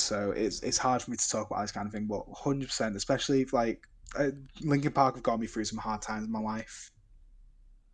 so 0.00 0.30
it's 0.32 0.62
it's 0.62 0.78
hard 0.78 1.02
for 1.02 1.10
me 1.10 1.16
to 1.16 1.28
talk 1.28 1.50
about 1.50 1.62
this 1.62 1.72
kind 1.72 1.86
of 1.86 1.92
thing, 1.92 2.06
but 2.06 2.24
hundred 2.34 2.66
percent, 2.68 2.96
especially 2.96 3.42
if 3.42 3.52
like 3.52 3.80
uh, 4.18 4.30
Linkin 4.62 4.92
Park 4.92 5.14
have 5.14 5.22
got 5.22 5.38
me 5.40 5.46
through 5.46 5.64
some 5.64 5.78
hard 5.78 6.02
times 6.02 6.26
in 6.26 6.32
my 6.32 6.40
life. 6.40 6.90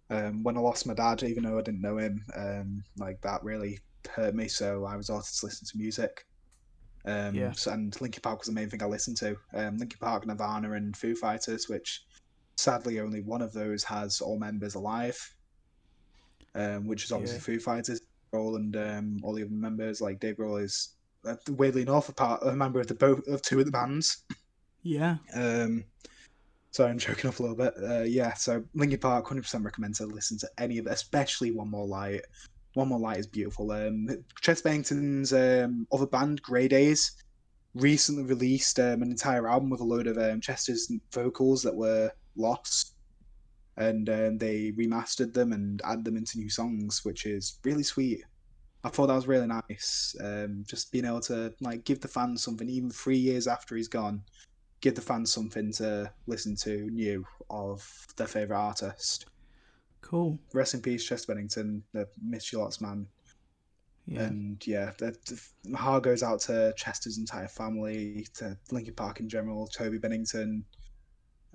Um, 0.09 0.43
when 0.43 0.57
I 0.57 0.61
lost 0.61 0.87
my 0.87 0.95
dad, 0.95 1.23
even 1.25 1.43
though 1.43 1.59
I 1.59 1.63
didn't 1.63 1.81
know 1.81 1.99
him, 1.99 2.25
um, 2.37 2.85
like 2.97 3.21
that 3.23 3.43
really 3.43 3.79
hurt 4.11 4.35
me. 4.35 4.49
So 4.49 4.85
I 4.85 4.95
resorted 4.95 5.35
to 5.35 5.47
listen 5.47 5.67
to 5.67 5.79
music. 5.79 6.25
Um, 7.05 7.35
Yeah. 7.35 7.53
so- 7.53 7.73
and 7.73 7.99
Linkin 8.01 8.21
Park 8.23 8.39
was 8.39 8.47
the 8.47 8.53
main 8.53 8.71
thing 8.71 8.83
I 8.83 8.87
listened 8.87 9.17
to. 9.19 9.37
Um, 9.53 9.79
Linkin 9.79 9.99
Park, 10.01 10.27
Nirvana, 10.27 10.73
and 10.73 10.97
Foo 10.97 11.15
Fighters, 11.17 11.69
which 11.69 12.05
sadly 12.57 13.01
only 13.01 13.21
one 13.21 13.43
of 13.43 13.53
those 13.53 13.83
has 13.85 14.21
all 14.21 14.39
members 14.39 14.75
alive. 14.75 15.19
um, 16.55 16.87
which 16.87 17.05
is 17.05 17.13
obviously 17.13 17.37
Yeah. 17.37 17.59
Foo 17.59 17.61
Fighters. 17.61 18.01
Grohl 18.33 18.57
and 18.57 18.77
um, 18.77 19.21
all 19.23 19.35
the 19.35 19.43
other 19.43 19.53
members, 19.53 20.01
like 20.01 20.19
Dave 20.21 20.37
Grohl, 20.37 20.63
is 20.63 20.96
weirdly 21.51 21.83
enough 21.83 22.09
a 22.09 22.13
part 22.13 22.43
a 22.43 22.53
member 22.53 22.81
of 22.81 22.87
the 22.87 22.95
both 22.95 23.27
of 23.27 23.43
two 23.43 23.59
of 23.59 23.65
the 23.67 23.73
bands. 23.73 24.25
Yeah. 24.83 25.17
Um, 25.35 25.85
so 26.71 26.87
I'm 26.87 26.99
joking 26.99 27.29
off 27.29 27.41
a 27.41 27.43
little 27.43 27.57
bit. 27.57 27.75
Uh, 27.83 28.03
yeah, 28.03 28.35
so 28.35 28.63
Linkin 28.75 28.99
Park, 28.99 29.27
100% 29.27 29.65
recommend 29.65 29.95
to 29.95 30.05
listen 30.05 30.37
to 30.39 30.51
any 30.59 30.77
of 30.77 30.87
it, 30.87 30.93
especially 30.93 31.51
One 31.51 31.71
More 31.71 31.87
Light. 31.87 32.21
One 32.75 32.89
More 32.89 32.99
Light 32.99 33.19
is 33.19 33.27
beautiful. 33.27 33.73
Um, 33.73 34.09
Chester 34.43 34.65
Bennington's 34.65 35.33
um, 35.33 35.87
other 35.91 36.07
band, 36.07 36.43
Grey 36.43 36.69
Daze, 36.69 37.13
recently 37.75 38.25
released 38.25 38.79
um, 38.79 39.03
an 39.03 39.11
entire 39.11 39.49
album 39.49 39.71
with 39.71 39.81
a 39.81 39.85
load 39.85 40.07
of 40.07 40.19
um, 40.19 40.41
Chester's 40.41 40.93
vocals 41.13 41.63
that 41.63 41.75
were 41.75 42.13
lost. 42.37 42.93
And 43.79 44.09
um, 44.11 44.37
they 44.37 44.73
remastered 44.73 45.33
them 45.33 45.53
and 45.53 45.81
added 45.83 46.05
them 46.05 46.19
into 46.19 46.39
new 46.39 46.51
songs, 46.51 47.07
which 47.07 47.25
is 47.25 47.59
really 47.65 47.83
sweet. 47.83 48.23
I 48.87 48.89
thought 48.89 49.09
that 49.09 49.17
was 49.17 49.27
really 49.27 49.49
nice. 49.49 50.15
Um, 50.23 50.63
just 50.65 50.93
being 50.93 51.07
able 51.07 51.21
to 51.23 51.53
like 51.61 51.85
give 51.85 52.01
the 52.01 52.07
fans 52.07 52.45
something, 52.45 52.69
even 52.69 52.89
three 52.89 53.17
years 53.17 53.49
after 53.49 53.75
he's 53.75 53.89
gone, 53.89 54.23
give 54.81 54.95
the 54.95 55.01
fans 55.01 55.33
something 55.33 55.73
to 55.73 56.09
listen 56.29 56.55
to 56.63 56.89
new 56.91 57.27
of 57.51 57.85
their 58.17 58.29
favorite 58.29 58.57
artist. 58.57 59.27
Cool. 60.03 60.39
Rest 60.55 60.75
in 60.75 60.83
peace, 60.83 61.05
Chester 61.05 61.35
Bennington. 61.35 61.83
The 61.95 62.07
miss 62.23 62.53
lots, 62.53 62.81
man. 62.81 63.09
Yeah. 64.07 64.21
And 64.21 64.65
yeah, 64.65 64.93
the, 64.99 65.17
the, 65.27 65.43
my 65.69 65.81
heart 65.81 66.05
goes 66.05 66.23
out 66.23 66.39
to 66.43 66.73
Chester's 66.77 67.19
entire 67.19 67.49
family, 67.49 68.25
to 68.35 68.57
Linkin 68.71 68.95
Park 68.95 69.19
in 69.19 69.29
general, 69.29 69.67
Toby 69.67 69.99
Bennington, 69.99 70.65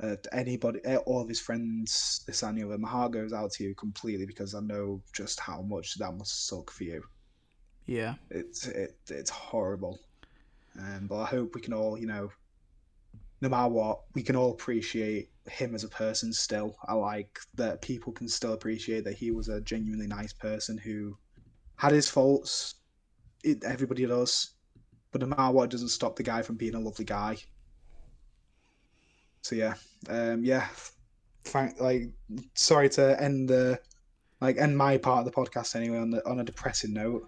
uh, 0.03 0.17
anybody, 0.33 0.81
eh, 0.83 0.97
all 1.05 1.21
of 1.21 1.29
his 1.29 1.39
friends, 1.39 2.25
this 2.27 2.43
and 2.43 2.57
the 2.57 2.65
other. 2.65 2.77
My 2.77 2.89
heart 2.89 3.13
goes 3.13 3.31
out 3.31 3.51
to 3.53 3.63
you 3.63 3.73
completely 3.73 4.25
because 4.25 4.53
I 4.53 4.59
know 4.59 5.01
just 5.13 5.39
how 5.39 5.61
much 5.61 5.95
that 5.95 6.11
must 6.11 6.47
suck 6.47 6.69
for 6.69 6.83
you. 6.83 7.01
Yeah. 7.91 8.13
It's 8.29 8.67
it, 8.67 8.95
it's 9.09 9.29
horrible. 9.29 9.99
Um, 10.79 11.07
but 11.07 11.17
I 11.17 11.25
hope 11.25 11.53
we 11.53 11.61
can 11.61 11.73
all, 11.73 11.97
you 11.97 12.07
know, 12.07 12.31
no 13.41 13.49
matter 13.49 13.69
what, 13.69 14.01
we 14.13 14.23
can 14.23 14.35
all 14.35 14.51
appreciate 14.51 15.29
him 15.49 15.75
as 15.75 15.83
a 15.83 15.89
person 15.89 16.31
still. 16.31 16.77
I 16.87 16.93
like 16.93 17.39
that 17.55 17.81
people 17.81 18.13
can 18.13 18.29
still 18.29 18.53
appreciate 18.53 19.03
that 19.03 19.15
he 19.15 19.31
was 19.31 19.49
a 19.49 19.59
genuinely 19.61 20.07
nice 20.07 20.31
person 20.31 20.77
who 20.77 21.17
had 21.75 21.91
his 21.91 22.09
faults. 22.09 22.75
It, 23.43 23.63
everybody 23.65 24.05
does. 24.05 24.51
But 25.11 25.21
no 25.21 25.27
matter 25.27 25.51
what, 25.51 25.65
it 25.65 25.71
doesn't 25.71 25.89
stop 25.89 26.15
the 26.15 26.23
guy 26.23 26.41
from 26.41 26.55
being 26.55 26.75
a 26.75 26.79
lovely 26.79 27.03
guy. 27.03 27.37
So 29.41 29.55
yeah, 29.55 29.73
um, 30.07 30.43
yeah. 30.45 30.67
Thank, 31.43 31.81
like, 31.81 32.11
sorry 32.53 32.87
to 32.89 33.21
end 33.21 33.49
the, 33.49 33.79
like, 34.39 34.57
end 34.57 34.77
my 34.77 34.97
part 34.97 35.19
of 35.19 35.25
the 35.25 35.31
podcast 35.31 35.75
anyway 35.75 35.97
on 35.97 36.11
the 36.11 36.25
on 36.29 36.39
a 36.39 36.43
depressing 36.43 36.93
note. 36.93 37.27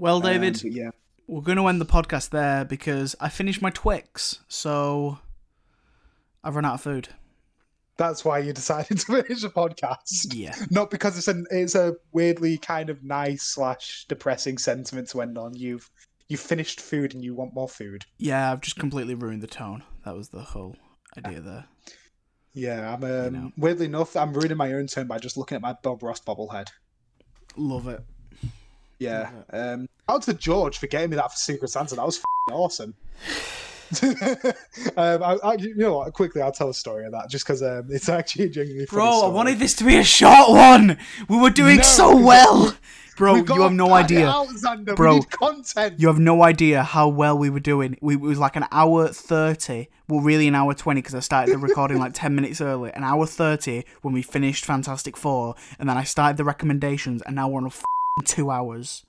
Well, 0.00 0.16
Um, 0.16 0.22
David, 0.22 0.54
but 0.62 0.72
yeah. 0.72 0.90
we're 1.28 1.42
going 1.42 1.58
to 1.58 1.66
end 1.66 1.78
the 1.78 1.84
podcast 1.86 2.30
there 2.30 2.64
because 2.64 3.14
I 3.20 3.28
finished 3.28 3.60
my 3.60 3.68
Twix, 3.68 4.38
so 4.48 5.18
I've 6.42 6.56
run 6.56 6.64
out 6.64 6.74
of 6.74 6.80
food. 6.80 7.10
That's 7.98 8.24
why 8.24 8.38
you 8.38 8.54
decided 8.54 8.98
to 9.00 9.22
finish 9.22 9.42
the 9.42 9.50
podcast. 9.50 10.32
Yeah. 10.32 10.54
Not 10.70 10.90
because 10.90 11.18
it's 11.18 11.28
an 11.28 11.44
it's 11.50 11.74
a 11.74 11.96
weirdly 12.12 12.56
kind 12.56 12.88
of 12.88 13.04
nice 13.04 13.42
slash 13.42 14.06
depressing 14.08 14.56
sentiment 14.56 15.10
to 15.10 15.20
end 15.20 15.36
on. 15.36 15.54
You've 15.54 15.90
you've 16.28 16.40
finished 16.40 16.80
food 16.80 17.12
and 17.12 17.22
you 17.22 17.34
want 17.34 17.52
more 17.52 17.68
food. 17.68 18.06
Yeah, 18.16 18.50
I've 18.50 18.62
just 18.62 18.76
completely 18.78 19.14
ruined 19.14 19.42
the 19.42 19.46
tone. 19.48 19.82
That 20.06 20.16
was 20.16 20.30
the 20.30 20.40
whole 20.40 20.76
idea 21.18 21.40
there. 21.40 21.66
Yeah, 22.54 22.94
I'm 22.94 23.04
um, 23.04 23.32
know. 23.34 23.52
weirdly 23.58 23.84
enough, 23.84 24.16
I'm 24.16 24.32
ruining 24.32 24.56
my 24.56 24.72
own 24.72 24.86
tone 24.86 25.06
by 25.06 25.18
just 25.18 25.36
looking 25.36 25.56
at 25.56 25.62
my 25.62 25.74
Bob 25.82 26.02
Ross 26.02 26.20
bobblehead. 26.20 26.68
Love 27.58 27.86
it. 27.86 28.00
Yeah. 28.98 29.30
Um 29.52 29.89
out 30.10 30.22
to 30.22 30.34
George 30.34 30.78
for 30.78 30.86
getting 30.86 31.10
me 31.10 31.16
that 31.16 31.30
for 31.30 31.36
Secret 31.36 31.68
Santa. 31.68 31.94
That 31.96 32.06
was 32.06 32.22
awesome. 32.50 32.94
um, 34.02 35.22
I, 35.22 35.36
I, 35.42 35.54
you 35.54 35.74
know 35.74 35.98
what? 35.98 36.12
Quickly, 36.12 36.42
I'll 36.42 36.52
tell 36.52 36.68
a 36.68 36.74
story 36.74 37.06
of 37.06 37.12
that 37.12 37.28
just 37.28 37.44
because 37.44 37.62
um, 37.62 37.86
it's 37.90 38.08
actually 38.08 38.48
genuinely 38.48 38.86
Bro, 38.86 39.22
I 39.24 39.28
wanted 39.28 39.58
this 39.58 39.74
to 39.76 39.84
be 39.84 39.96
a 39.96 40.04
short 40.04 40.50
one. 40.50 40.96
We 41.28 41.38
were 41.38 41.50
doing 41.50 41.78
No, 41.78 41.82
so 41.82 42.16
well. 42.16 42.76
Bro, 43.16 43.34
you 43.34 43.62
have 43.62 43.72
no 43.72 43.92
idea. 43.92 44.28
out, 44.28 44.48
Xander. 44.48 44.96
Bro, 44.96 45.10
we 45.10 45.18
need 45.18 45.30
content. 45.30 46.00
You 46.00 46.06
have 46.06 46.18
no 46.18 46.42
idea 46.42 46.82
how 46.82 47.08
well 47.08 47.36
we 47.36 47.50
were 47.50 47.60
doing. 47.60 47.98
We 48.00 48.14
it 48.14 48.20
was 48.20 48.38
like 48.38 48.56
an 48.56 48.64
hour 48.72 49.08
30. 49.08 49.88
Well, 50.08 50.20
really 50.20 50.48
an 50.48 50.54
hour 50.54 50.72
20 50.72 51.02
because 51.02 51.14
I 51.14 51.20
started 51.20 51.54
the 51.54 51.58
recording 51.58 51.98
like 51.98 52.12
10 52.14 52.34
minutes 52.34 52.62
early. 52.62 52.90
An 52.92 53.04
hour 53.04 53.26
30 53.26 53.84
when 54.00 54.14
we 54.14 54.22
finished 54.22 54.64
Fantastic 54.64 55.18
Four. 55.18 55.54
And 55.78 55.88
then 55.88 55.98
I 55.98 56.04
started 56.04 56.38
the 56.38 56.44
recommendations 56.44 57.20
and 57.22 57.36
now 57.36 57.48
we're 57.48 57.58
on 57.58 57.64
a 57.64 57.66
f***ing 57.66 58.24
two 58.24 58.50
hours. 58.50 59.04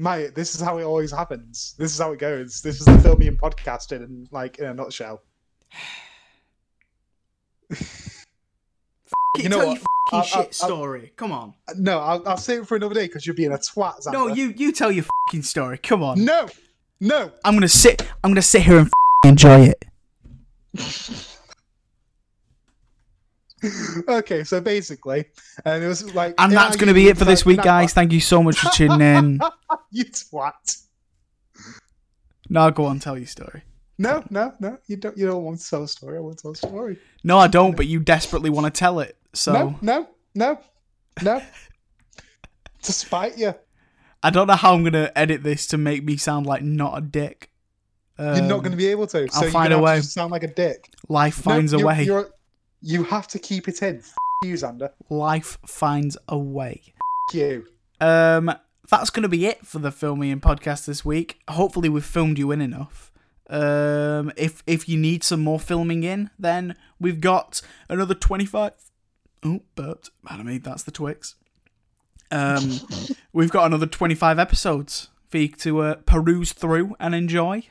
Mate, 0.00 0.34
this 0.34 0.54
is 0.54 0.62
how 0.62 0.78
it 0.78 0.84
always 0.84 1.10
happens. 1.12 1.74
This 1.78 1.92
is 1.92 1.98
how 2.00 2.12
it 2.12 2.18
goes. 2.18 2.62
This 2.62 2.80
is 2.80 2.86
the 2.86 2.98
filming 3.00 3.28
and 3.28 3.38
podcasting, 3.38 4.02
in 4.02 4.26
like 4.32 4.58
in 4.58 4.64
a 4.64 4.72
nutshell. 4.74 5.22
You 9.38 9.48
know 9.48 9.58
tell 9.60 9.68
what? 9.68 9.82
I- 10.12 10.18
I- 10.18 10.22
shit 10.22 10.46
I- 10.48 10.50
story. 10.50 11.12
Come 11.16 11.30
on. 11.32 11.54
No, 11.76 12.00
I'll, 12.00 12.26
I'll 12.28 12.36
save 12.36 12.62
it 12.62 12.66
for 12.66 12.76
another 12.76 12.94
day 12.96 13.06
because 13.06 13.24
you're 13.26 13.34
being 13.34 13.52
a 13.52 13.58
twat. 13.58 14.04
Xander. 14.04 14.12
No, 14.12 14.26
you 14.26 14.52
you 14.56 14.72
tell 14.72 14.90
your 14.90 15.04
f***ing 15.04 15.42
story. 15.42 15.78
Come 15.78 16.02
on. 16.02 16.24
No, 16.24 16.48
no. 16.98 17.30
I'm 17.44 17.54
gonna 17.54 17.68
sit. 17.68 18.02
I'm 18.24 18.32
gonna 18.32 18.42
sit 18.42 18.62
here 18.62 18.78
and 18.78 18.90
enjoy 19.24 19.72
it. 19.72 19.84
okay, 24.08 24.44
so 24.44 24.60
basically, 24.60 25.26
and 25.64 25.82
it 25.84 25.86
was 25.86 26.14
like, 26.14 26.34
And 26.38 26.52
that's 26.52 26.76
gonna 26.76 26.94
be 26.94 27.08
it 27.08 27.18
for 27.18 27.24
this 27.24 27.44
week, 27.44 27.58
no, 27.58 27.62
guys. 27.64 27.92
Thank 27.92 28.12
you 28.12 28.20
so 28.20 28.42
much 28.42 28.58
for 28.58 28.70
tuning 28.70 29.00
in. 29.00 29.40
You 29.92 30.04
twat. 30.04 30.82
Now 32.48 32.70
go 32.70 32.84
on, 32.86 32.98
tell 33.00 33.16
your 33.18 33.26
story. 33.26 33.62
No, 33.98 34.24
no, 34.30 34.54
no. 34.60 34.78
You 34.86 34.96
don't. 34.96 35.16
You 35.16 35.26
don't 35.26 35.42
want 35.44 35.60
to 35.60 35.68
tell 35.68 35.82
a 35.82 35.88
story. 35.88 36.16
I 36.16 36.20
want 36.20 36.38
to 36.38 36.42
tell 36.42 36.50
a 36.52 36.56
story. 36.56 36.96
No, 37.22 37.38
I 37.38 37.48
don't. 37.48 37.76
But 37.76 37.86
you 37.86 38.00
desperately 38.00 38.48
want 38.50 38.72
to 38.72 38.78
tell 38.78 39.00
it. 39.00 39.16
So 39.34 39.52
No, 39.52 39.78
no, 39.82 40.08
no, 40.34 40.58
no. 41.22 41.42
to 42.82 42.92
spite 42.92 43.36
you. 43.36 43.54
I 44.22 44.30
don't 44.30 44.46
know 44.46 44.54
how 44.54 44.74
I'm 44.74 44.84
gonna 44.84 45.10
edit 45.16 45.42
this 45.42 45.66
to 45.68 45.78
make 45.78 46.04
me 46.04 46.16
sound 46.16 46.46
like 46.46 46.62
not 46.62 46.96
a 46.98 47.00
dick. 47.00 47.50
You're 48.18 48.34
not 48.34 48.42
Um, 48.42 48.48
going 48.48 48.70
to 48.72 48.76
be 48.76 48.88
able 48.88 49.06
to. 49.08 49.28
So 49.32 49.46
I'll 49.46 49.50
find 49.50 49.70
gonna 49.70 49.76
a 49.76 49.78
to 49.78 49.82
way. 49.82 50.00
sound 50.02 50.30
like 50.30 50.42
a 50.42 50.52
dick. 50.52 50.90
Life 51.08 51.38
No, 51.38 51.52
finds 51.52 51.72
a 51.72 51.78
you're- 51.78 51.86
way. 51.88 52.02
You're, 52.04 52.30
you 52.80 53.04
have 53.04 53.28
to 53.28 53.38
keep 53.38 53.68
it 53.68 53.82
in. 53.82 53.98
F- 53.98 54.14
you, 54.44 54.54
Xander. 54.54 54.90
Life 55.08 55.58
finds 55.66 56.16
a 56.28 56.38
way. 56.38 56.82
F- 57.30 57.34
you. 57.34 57.66
Um, 58.00 58.52
that's 58.90 59.10
going 59.10 59.22
to 59.22 59.28
be 59.28 59.46
it 59.46 59.66
for 59.66 59.78
the 59.78 59.92
filming 59.92 60.30
and 60.30 60.42
podcast 60.42 60.86
this 60.86 61.04
week. 61.04 61.40
Hopefully, 61.48 61.88
we've 61.88 62.04
filmed 62.04 62.38
you 62.38 62.50
in 62.50 62.60
enough. 62.60 63.12
Um, 63.48 64.32
if 64.36 64.62
if 64.66 64.88
you 64.88 64.96
need 64.96 65.24
some 65.24 65.40
more 65.40 65.58
filming 65.60 66.04
in, 66.04 66.30
then 66.38 66.76
we've 67.00 67.20
got 67.20 67.60
another 67.88 68.14
twenty 68.14 68.46
five. 68.46 68.72
Oh, 69.42 69.60
burped. 69.74 70.10
Pardon 70.24 70.46
me. 70.46 70.58
That's 70.58 70.82
the 70.82 70.90
Twix. 70.90 71.34
Um, 72.30 72.80
we've 73.32 73.50
got 73.50 73.66
another 73.66 73.86
twenty 73.86 74.14
five 74.14 74.38
episodes 74.38 75.08
for 75.28 75.38
you 75.38 75.48
to 75.48 75.80
uh, 75.80 75.94
peruse 76.06 76.52
through 76.52 76.96
and 77.00 77.14
enjoy. 77.14 77.64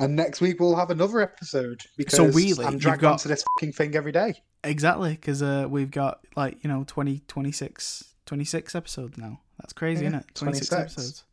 And 0.00 0.16
next 0.16 0.40
week 0.40 0.58
we'll 0.58 0.76
have 0.76 0.90
another 0.90 1.20
episode 1.20 1.82
because 1.96 2.16
So 2.16 2.26
really, 2.26 2.64
I'm 2.64 2.78
dragged 2.78 3.02
got- 3.02 3.12
onto 3.12 3.28
this 3.28 3.44
fucking 3.56 3.72
thing 3.72 3.94
every 3.94 4.12
day. 4.12 4.42
Exactly, 4.64 5.10
because 5.12 5.42
uh, 5.42 5.66
we've 5.70 5.90
got 5.90 6.20
like 6.36 6.62
you 6.64 6.68
know 6.68 6.84
20, 6.86 7.20
26, 7.28 8.14
26 8.26 8.74
episodes 8.74 9.18
now. 9.18 9.40
That's 9.58 9.72
crazy, 9.72 10.02
Yeah, 10.02 10.08
isn't 10.08 10.20
it? 10.20 10.34
Twenty 10.34 10.58
six 10.58 10.72
episodes. 10.72 11.24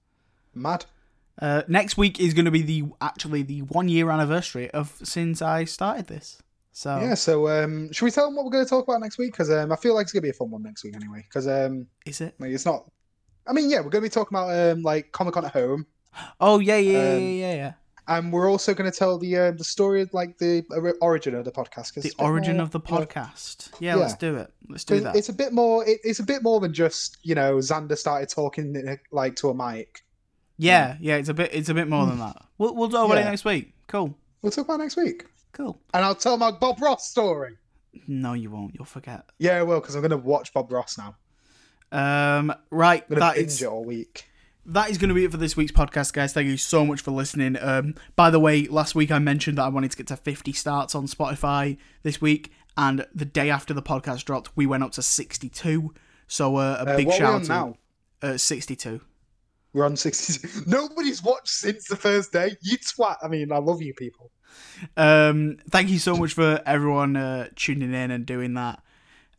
Mad. 0.54 0.86
Uh, 1.40 1.62
next 1.68 1.98
week 1.98 2.20
is 2.20 2.34
going 2.34 2.46
to 2.46 2.52
be 2.52 2.62
the 2.62 2.86
actually 3.00 3.44
the 3.44 3.62
one 3.62 3.88
year 3.90 4.10
anniversary 4.10 4.70
of 4.72 4.94
since 5.04 5.42
I 5.42 5.64
started 5.66 6.08
this. 6.08 6.42
So 6.74 7.00
Yeah. 7.00 7.14
So 7.14 7.48
um, 7.48 7.92
should 7.94 8.06
we 8.06 8.12
tell 8.12 8.26
them 8.26 8.36
what 8.36 8.46
we're 8.46 8.52
going 8.52 8.66
to 8.66 8.70
talk 8.70 8.88
about 8.88 9.02
next 9.02 9.18
week? 9.18 9.32
Because 9.32 9.50
um, 9.52 9.72
I 9.72 9.76
feel 9.78 9.94
like 9.94 10.04
it's 10.04 10.12
going 10.14 10.22
to 10.22 10.26
be 10.26 10.30
a 10.30 10.34
fun 10.34 10.52
one 10.52 10.64
next 10.64 10.84
week 10.84 10.96
anyway. 10.96 11.24
Because 11.28 11.48
um, 11.48 11.88
is 12.06 12.22
it? 12.22 12.36
like, 12.40 12.52
it's 12.52 12.66
not. 12.66 12.90
I 13.48 13.54
mean, 13.54 13.70
yeah, 13.70 13.78
we're 13.78 13.90
going 13.90 14.04
to 14.04 14.10
be 14.10 14.14
talking 14.14 14.38
about 14.38 14.50
um, 14.54 14.82
like 14.84 15.12
Comic 15.12 15.34
Con 15.36 15.46
at 15.46 15.54
home, 15.54 15.86
Oh 16.40 16.60
yeah, 16.60 16.78
yeah, 16.78 16.92
yeah, 16.92 17.00
Um, 17.16 17.22
yeah, 17.22 17.30
yeah, 17.30 17.54
yeah. 17.54 17.74
And 18.08 18.32
we're 18.32 18.50
also 18.50 18.74
going 18.74 18.90
to 18.92 18.98
tell 18.98 19.18
the 19.18 19.38
um, 19.38 19.58
the 19.58 19.64
story, 19.64 20.02
of, 20.02 20.14
like 20.14 20.38
the 20.38 20.64
uh, 20.72 20.92
origin 21.06 21.36
of 21.36 21.46
the 21.46 21.52
podcast. 21.52 21.94
The 21.94 22.02
it's 22.02 22.14
a 22.14 22.18
bit 22.18 22.24
origin 22.24 22.58
more, 22.58 22.64
of 22.64 22.72
the 22.72 22.80
you 22.88 22.96
know, 22.96 23.02
podcast. 23.06 23.70
Yeah, 23.80 23.96
yeah. 23.96 24.02
let's 24.02 24.14
do 24.16 24.36
it. 24.38 24.52
Let's 24.70 24.84
do 24.84 24.96
It's, 24.96 25.04
that. 25.04 25.16
it's 25.16 25.30
a 25.30 25.34
bit 25.34 25.54
more. 25.54 25.88
It, 25.88 26.00
it's 26.04 26.20
a 26.20 26.24
bit 26.24 26.44
more 26.44 26.60
than 26.60 26.74
just 26.74 27.18
you 27.24 27.36
know 27.36 27.58
Xander 27.58 27.98
started 27.98 28.30
talking 28.30 28.76
uh, 28.88 28.96
like 29.12 29.36
to 29.38 29.50
a 29.50 29.54
mic. 29.54 30.04
yeah, 30.58 30.98
yeah. 31.00 31.16
It's 31.18 31.30
a 31.30 31.34
bit. 31.34 31.52
It's 31.54 31.70
a 31.70 31.74
bit 31.74 31.88
more 31.88 32.06
than 32.06 32.20
that. 32.20 32.38
We'll 32.58 32.74
we'll 32.76 32.90
talk 32.90 33.06
about 33.06 33.18
it 33.20 33.26
next 33.26 33.46
week. 33.46 33.74
Cool, 33.88 34.18
We'll 34.42 34.52
talk 34.52 34.66
about 34.66 34.76
it 34.80 34.84
next 34.84 34.98
week, 34.98 35.26
cool. 35.54 35.80
and 35.94 36.04
I'll 36.04 36.16
tell 36.16 36.38
my 36.38 36.52
Bob 36.52 36.82
Ross 36.82 37.10
story. 37.10 37.58
No, 38.08 38.34
you 38.34 38.52
won't. 38.52 38.76
You'll 38.76 38.86
forget. 38.86 39.26
Yeah, 39.40 39.58
I 39.58 39.64
will 39.64 39.80
because 39.80 39.96
I'm 39.96 40.02
going 40.02 40.12
to 40.12 40.18
watch 40.18 40.54
Bob 40.54 40.72
Ross 40.72 40.98
now. 40.98 41.16
Um, 41.92 42.54
right. 42.70 43.08
That 43.10 43.38
is 43.38 43.62
it 43.62 43.66
all 43.66 43.84
week. 43.86 44.26
That 44.68 44.90
is 44.90 44.98
going 44.98 45.10
to 45.10 45.16
be 45.16 45.24
it 45.26 45.32
for 45.32 45.38
this 45.38 45.56
week's 45.58 45.72
podcast, 45.72 46.14
guys. 46.14 46.34
Thank 46.34 46.48
you 46.48 46.58
so 46.58 46.86
much 46.86 47.02
for 47.02 47.12
listening. 47.12 47.58
Um, 47.62 47.96
by 48.16 48.30
the 48.30 48.40
way, 48.40 48.68
last 48.68 48.96
week 48.96 49.12
I 49.12 49.20
mentioned 49.20 49.58
that 49.58 49.64
I 49.64 49.70
wanted 49.70 49.92
to 49.92 49.98
get 49.98 50.08
to 50.08 50.18
50 50.18 50.52
starts 50.54 50.94
on 50.96 51.08
Spotify 51.08 51.78
this 52.04 52.22
week, 52.22 52.52
and 52.76 53.06
the 53.14 53.26
day 53.26 53.50
after 53.50 53.74
the 53.74 53.82
podcast 53.82 54.26
dropped, 54.26 54.52
we 54.56 54.66
went 54.66 54.84
up 54.84 54.92
to 54.94 55.02
62. 55.02 55.94
So 56.28 56.58
uh, 56.58 56.84
a 56.86 56.92
Uh, 56.92 56.98
big 56.98 57.12
shout 57.12 57.42
out 57.42 57.48
now? 57.48 57.76
uh, 58.22 58.38
62. 58.38 59.02
We're 59.74 59.86
on 59.86 59.96
60. 59.96 60.62
Nobody's 60.68 61.22
watched 61.24 61.50
since 61.50 61.88
the 61.88 61.96
first 61.96 62.32
day. 62.32 62.56
You 62.62 62.78
twat. 62.78 63.18
I 63.24 63.28
mean, 63.28 63.52
I 63.52 63.58
love 63.60 63.82
you 63.82 63.94
people. 63.94 64.32
Um, 64.96 65.58
thank 65.70 65.90
you 65.90 66.00
so 66.00 66.16
much 66.16 66.34
for 66.34 66.62
everyone 66.66 67.16
uh, 67.16 67.50
tuning 67.56 67.94
in 67.94 68.12
and 68.12 68.26
doing 68.26 68.54
that. 68.56 68.82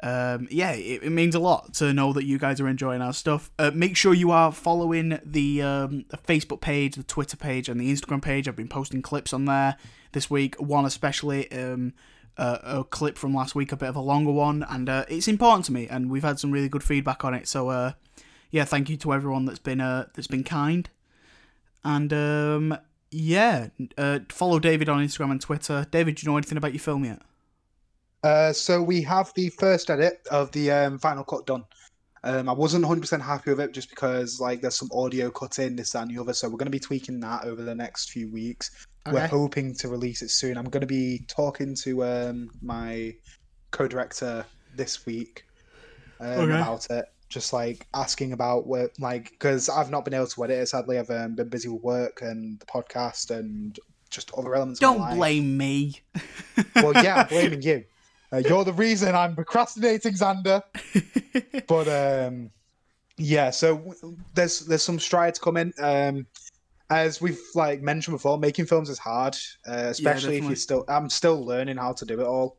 Um, 0.03 0.47
yeah, 0.51 0.73
it, 0.73 1.03
it 1.03 1.11
means 1.11 1.35
a 1.35 1.41
lot 1.41 1.75
to 1.75 1.93
know 1.93 2.12
that 2.12 2.25
you 2.25 2.39
guys 2.39 2.61
are 2.61 2.69
enjoying 2.69 3.03
our 3.03 3.12
stuff. 3.12 3.51
Uh, 3.59 3.70
make 3.75 3.97
sure 3.97 4.15
you 4.15 4.31
are 4.31 4.53
following 4.53 5.19
the, 5.25 5.62
um, 5.62 6.05
the 6.09 6.16
Facebook 6.16 6.61
page, 6.61 6.95
the 6.95 7.03
Twitter 7.03 7.37
page, 7.37 7.69
and 7.69 7.81
the 7.81 7.93
Instagram 7.93 8.23
page. 8.23 8.47
I've 8.47 8.57
been 8.57 8.69
posting 8.69 9.03
clips 9.03 9.33
on 9.33 9.47
there 9.47 9.77
this 10.12 10.31
week. 10.31 10.55
One 10.61 10.85
especially, 10.85 11.51
um, 11.53 11.95
uh, 12.37 12.59
a 12.62 12.85
clip 12.85 13.19
from 13.19 13.35
last 13.35 13.55
week, 13.55 13.73
a 13.73 13.77
bit 13.77 13.89
of 13.89 13.97
a 13.97 14.01
longer 14.01 14.31
one, 14.31 14.65
and 14.69 14.89
uh, 14.89 15.05
it's 15.09 15.27
important 15.27 15.65
to 15.66 15.73
me. 15.73 15.89
And 15.89 16.11
we've 16.11 16.23
had 16.23 16.39
some 16.39 16.53
really 16.53 16.69
good 16.69 16.85
feedback 16.85 17.25
on 17.25 17.35
it. 17.35 17.49
So, 17.49 17.69
uh, 17.69 17.93
yeah, 18.51 18.65
thank 18.65 18.89
you 18.89 18.97
to 18.99 19.12
everyone 19.12 19.45
that's 19.45 19.59
been 19.59 19.81
uh, 19.81 20.07
that's 20.15 20.29
been 20.29 20.45
kind. 20.45 20.89
And 21.85 22.12
um, 22.12 22.79
yeah, 23.11 23.69
uh, 23.97 24.20
follow 24.29 24.59
David 24.59 24.89
on 24.89 25.05
Instagram 25.05 25.33
and 25.33 25.41
Twitter. 25.41 25.87
David, 25.91 26.16
do 26.16 26.23
you 26.25 26.31
know 26.31 26.37
anything 26.37 26.59
about 26.59 26.73
your 26.73 26.81
film 26.81 27.05
yet? 27.05 27.20
Uh, 28.23 28.53
so 28.53 28.82
we 28.82 29.03
have 29.03 29.32
the 29.35 29.49
first 29.51 29.90
edit 29.90 30.20
of 30.31 30.51
the 30.53 30.70
um, 30.70 30.99
final 30.99 31.24
cut 31.24 31.47
done. 31.47 31.65
Um, 32.24 32.49
I 32.49 32.53
wasn't 32.53 32.85
100% 32.85 33.20
happy 33.20 33.51
with 33.51 33.61
it 33.61 33.73
just 33.73 33.90
because 33.90 34.40
like 34.40 34.61
there's 34.61 34.77
some 34.77 34.90
audio 34.93 35.31
cut 35.31 35.59
in 35.61 35.77
this 35.77 35.93
that, 35.93 36.03
and 36.03 36.11
the 36.16 36.20
other. 36.20 36.32
So 36.32 36.49
we're 36.49 36.57
going 36.57 36.66
to 36.66 36.70
be 36.70 36.81
tweaking 36.81 37.20
that 37.20 37.45
over 37.45 37.62
the 37.62 37.74
next 37.74 38.11
few 38.11 38.31
weeks. 38.31 38.86
We're 39.11 39.27
hoping 39.27 39.74
to 39.77 39.89
release 39.89 40.20
it 40.20 40.31
soon. 40.31 40.59
I'm 40.59 40.69
going 40.69 40.82
to 40.82 40.86
be 40.86 41.24
talking 41.28 41.74
to 41.77 42.05
um, 42.05 42.51
my 42.61 43.15
co-director 43.70 44.45
this 44.74 45.07
week 45.07 45.45
um, 46.20 46.40
Okay. 46.40 46.55
about 46.55 46.86
it. 46.90 47.07
Just 47.31 47.53
like 47.53 47.86
asking 47.95 48.32
about 48.32 48.66
what 48.66 48.90
like, 48.99 49.31
because 49.31 49.69
I've 49.69 49.90
not 49.90 50.05
been 50.05 50.15
able 50.15 50.27
to 50.27 50.45
edit 50.45 50.59
it. 50.62 50.66
Sadly, 50.66 50.99
I've 50.99 51.11
um, 51.11 51.36
been 51.36 51.49
busy 51.49 51.69
with 51.69 51.82
work 51.82 52.20
and 52.23 52.59
the 52.59 52.66
podcast 52.66 53.31
and 53.31 53.78
just 54.11 54.31
other 54.36 54.55
elements. 54.55 54.81
Don't 54.81 55.15
blame 55.15 55.57
me. 55.57 56.01
Well, 56.77 56.95
yeah, 57.03 57.23
I'm 57.23 57.27
blaming 57.28 57.62
you. 57.62 57.85
Uh, 58.33 58.43
you're 58.47 58.65
the 58.65 58.73
reason 58.73 59.15
I'm 59.15 59.35
procrastinating, 59.35 60.15
Xander. 60.15 60.63
But 61.67 61.89
um, 61.89 62.51
yeah, 63.19 63.51
so 63.51 63.95
there's 64.35 64.61
there's 64.61 64.83
some 64.83 64.99
strides 64.99 65.39
coming. 65.39 65.73
Um, 65.79 66.27
as 66.91 67.21
we've 67.21 67.41
like 67.55 67.83
mentioned 67.83 68.15
before, 68.15 68.39
making 68.39 68.67
films 68.67 68.89
is 68.89 68.99
hard, 68.99 69.37
uh, 69.67 69.89
especially 69.89 70.39
if 70.39 70.45
you're 70.45 70.57
still. 70.57 70.85
I'm 70.89 71.11
still 71.11 71.45
learning 71.45 71.77
how 71.77 71.93
to 71.93 72.05
do 72.05 72.21
it 72.21 72.27
all. 72.27 72.57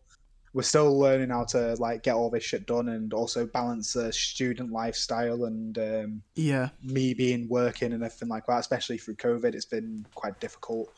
We're 0.54 0.64
still 0.64 0.98
learning 0.98 1.30
how 1.30 1.46
to 1.46 1.76
like 1.76 2.04
get 2.04 2.16
all 2.16 2.30
this 2.30 2.44
shit 2.44 2.66
done 2.66 2.90
and 2.90 3.14
also 3.14 3.46
balance 3.46 3.94
the 3.94 4.12
student 4.12 4.72
lifestyle 4.72 5.46
and 5.46 5.78
um, 5.78 6.22
yeah, 6.36 6.70
me 6.84 7.14
being 7.14 7.48
working 7.48 7.94
and 7.94 8.04
everything 8.04 8.30
like 8.30 8.46
that, 8.48 8.60
especially 8.60 8.98
through 8.98 9.16
COVID, 9.16 9.54
it's 9.56 9.66
been 9.66 10.06
quite 10.16 10.40
difficult. 10.40 10.92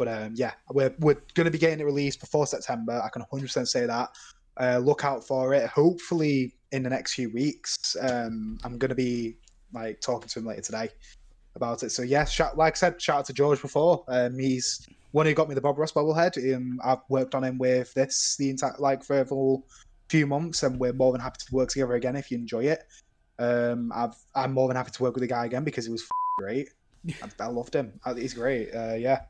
But 0.00 0.08
um, 0.08 0.32
yeah, 0.34 0.52
we're 0.70 0.94
we're 0.98 1.22
going 1.34 1.44
to 1.44 1.50
be 1.50 1.58
getting 1.58 1.78
it 1.78 1.84
released 1.84 2.20
before 2.20 2.46
September. 2.46 3.02
I 3.04 3.10
can 3.10 3.22
100% 3.30 3.68
say 3.68 3.84
that. 3.84 4.08
Uh, 4.58 4.78
look 4.78 5.04
out 5.04 5.26
for 5.26 5.52
it. 5.52 5.68
Hopefully, 5.68 6.54
in 6.72 6.82
the 6.82 6.88
next 6.88 7.12
few 7.12 7.28
weeks, 7.28 7.94
um, 8.00 8.58
I'm 8.64 8.78
going 8.78 8.88
to 8.88 8.94
be 8.94 9.36
like 9.74 10.00
talking 10.00 10.26
to 10.26 10.38
him 10.38 10.46
later 10.46 10.62
today 10.62 10.88
about 11.54 11.82
it. 11.82 11.90
So 11.90 12.00
yeah, 12.00 12.24
shout, 12.24 12.56
like 12.56 12.76
I 12.76 12.76
said, 12.76 13.02
shout 13.02 13.18
out 13.18 13.24
to 13.26 13.34
George 13.34 13.60
before. 13.60 14.02
Um, 14.08 14.38
he's 14.38 14.88
one 15.12 15.26
who 15.26 15.34
got 15.34 15.50
me 15.50 15.54
the 15.54 15.60
Bob 15.60 15.78
Ross 15.78 15.92
bobblehead. 15.92 16.56
Um, 16.56 16.80
I've 16.82 17.02
worked 17.10 17.34
on 17.34 17.44
him 17.44 17.58
with 17.58 17.92
this 17.92 18.36
the 18.38 18.48
entire 18.48 18.72
like 18.78 19.04
for 19.04 19.20
a 19.20 19.26
full 19.26 19.66
few 20.08 20.26
months, 20.26 20.62
and 20.62 20.80
we're 20.80 20.94
more 20.94 21.12
than 21.12 21.20
happy 21.20 21.40
to 21.46 21.54
work 21.54 21.68
together 21.68 21.92
again 21.92 22.16
if 22.16 22.30
you 22.30 22.38
enjoy 22.38 22.64
it. 22.64 22.84
Um, 23.38 23.92
I've 23.94 24.14
I'm 24.34 24.54
more 24.54 24.66
than 24.66 24.78
happy 24.78 24.92
to 24.92 25.02
work 25.02 25.12
with 25.12 25.20
the 25.20 25.28
guy 25.28 25.44
again 25.44 25.62
because 25.62 25.84
he 25.84 25.92
was 25.92 26.04
f- 26.04 26.08
great. 26.38 26.70
I, 27.22 27.44
I 27.44 27.46
loved 27.48 27.74
him. 27.74 28.00
I, 28.06 28.14
he's 28.14 28.32
great. 28.32 28.74
Uh, 28.74 28.94
yeah, 28.94 29.20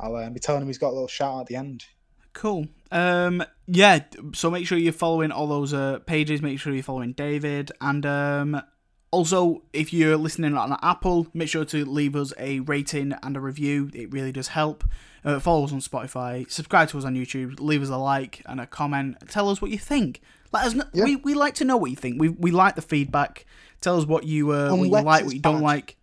I'll 0.00 0.16
um, 0.16 0.32
be 0.32 0.40
telling 0.40 0.62
him 0.62 0.68
he's 0.68 0.78
got 0.78 0.90
a 0.90 0.94
little 0.94 1.08
shout 1.08 1.34
out 1.34 1.40
at 1.42 1.46
the 1.46 1.56
end. 1.56 1.84
cool. 2.32 2.66
Um, 2.90 3.44
yeah, 3.66 4.00
so 4.34 4.50
make 4.50 4.66
sure 4.66 4.78
you're 4.78 4.92
following 4.92 5.32
all 5.32 5.46
those 5.46 5.72
uh, 5.72 6.00
pages. 6.06 6.42
Make 6.42 6.60
sure 6.60 6.72
you're 6.72 6.82
following 6.82 7.12
David, 7.12 7.72
and 7.80 8.04
um, 8.06 8.62
also 9.10 9.62
if 9.72 9.92
you're 9.92 10.16
listening 10.16 10.56
on 10.56 10.76
Apple, 10.82 11.26
make 11.32 11.48
sure 11.48 11.64
to 11.64 11.84
leave 11.84 12.14
us 12.14 12.32
a 12.38 12.60
rating 12.60 13.14
and 13.22 13.36
a 13.36 13.40
review. 13.40 13.90
It 13.94 14.12
really 14.12 14.32
does 14.32 14.48
help. 14.48 14.84
Uh, 15.24 15.40
follow 15.40 15.64
us 15.64 15.72
on 15.72 15.80
Spotify, 15.80 16.48
subscribe 16.50 16.90
to 16.90 16.98
us 16.98 17.04
on 17.04 17.14
YouTube, 17.14 17.58
leave 17.58 17.82
us 17.82 17.88
a 17.88 17.96
like 17.96 18.42
and 18.44 18.60
a 18.60 18.66
comment. 18.66 19.16
Tell 19.30 19.48
us 19.48 19.62
what 19.62 19.70
you 19.70 19.78
think. 19.78 20.20
Let 20.52 20.66
us 20.66 20.74
know. 20.74 20.84
Yeah. 20.92 21.04
We, 21.04 21.16
we 21.16 21.34
like 21.34 21.54
to 21.54 21.64
know 21.64 21.78
what 21.78 21.90
you 21.90 21.96
think. 21.96 22.20
We 22.20 22.28
we 22.28 22.50
like 22.50 22.76
the 22.76 22.82
feedback. 22.82 23.46
Tell 23.80 23.96
us 23.96 24.04
what 24.06 24.24
you 24.24 24.50
uh, 24.50 24.70
what 24.70 24.84
you 24.84 24.90
like, 24.90 25.24
what 25.24 25.34
you 25.34 25.40
don't 25.40 25.56
bad. 25.56 25.62
like. 25.62 25.96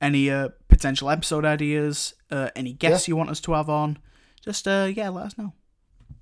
Any 0.00 0.30
uh, 0.30 0.48
potential 0.78 1.10
episode 1.10 1.44
ideas, 1.44 2.14
uh, 2.30 2.50
any 2.54 2.72
guests 2.72 3.08
you 3.08 3.16
want 3.16 3.30
us 3.30 3.40
to 3.40 3.52
have 3.52 3.68
on. 3.68 3.98
Just 4.44 4.68
uh, 4.68 4.88
yeah, 4.94 5.08
let 5.08 5.26
us 5.26 5.38
know. 5.38 5.52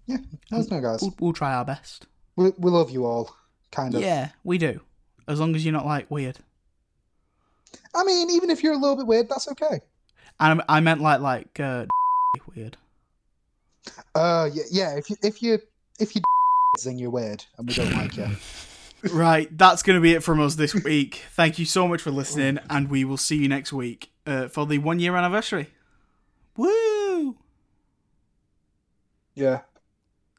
Yeah, 0.07 0.17
let 0.51 0.61
us 0.61 0.71
know, 0.71 0.81
guys. 0.81 1.03
We'll, 1.03 1.15
we'll 1.21 1.33
try 1.35 1.53
our 1.53 1.65
best. 1.65 2.07
We, 2.37 2.53
we 2.59 2.71
love 2.71 2.91
you 2.91 3.05
all, 3.05 3.35
kind 3.71 3.95
of. 3.95 4.01
Yeah, 4.01 4.31
we 4.45 4.57
do. 4.57 4.81
As 5.29 5.41
long 5.41 5.55
as 5.55 5.65
you're 5.65 5.73
not 5.73 5.85
like 5.85 6.11
weird. 6.11 6.39
I 7.95 8.05
mean, 8.05 8.31
even 8.31 8.49
if 8.49 8.63
you're 8.63 8.73
a 8.73 8.79
little 8.79 8.97
bit 8.97 9.07
weird, 9.07 9.29
that's 9.29 9.49
okay. 9.49 9.81
And 10.41 10.63
I 10.69 10.77
I 10.77 10.81
meant 10.81 11.03
like 11.03 11.21
like 11.21 11.61
uh, 11.61 11.85
weird. 12.57 12.79
Uh, 14.15 14.49
yeah, 14.53 14.65
yeah. 14.71 14.97
If 14.97 15.11
you 15.11 15.17
if 15.23 15.43
you 15.43 15.59
if 16.01 16.17
you 16.17 16.23
then 16.85 16.99
you're 16.99 17.11
weird 17.11 17.45
and 17.59 17.69
we 17.69 17.75
don't 17.75 17.93
like 17.93 18.17
you. 18.17 18.29
Right, 19.13 19.57
that's 19.57 19.85
going 19.85 19.95
to 19.97 20.01
be 20.01 20.15
it 20.15 20.25
from 20.25 20.41
us 20.41 20.57
this 20.57 20.75
week. 20.75 21.23
Thank 21.33 21.61
you 21.61 21.65
so 21.65 21.87
much 21.87 22.03
for 22.03 22.11
listening, 22.11 22.59
and 22.69 22.89
we 22.89 23.05
will 23.05 23.19
see 23.19 23.37
you 23.37 23.47
next 23.47 23.73
week 23.73 24.11
uh, 24.27 24.49
for 24.49 24.67
the 24.67 24.79
one 24.79 24.99
year 24.99 25.17
anniversary. 25.17 25.69
Woo! 26.57 27.37
Yeah. 29.35 29.61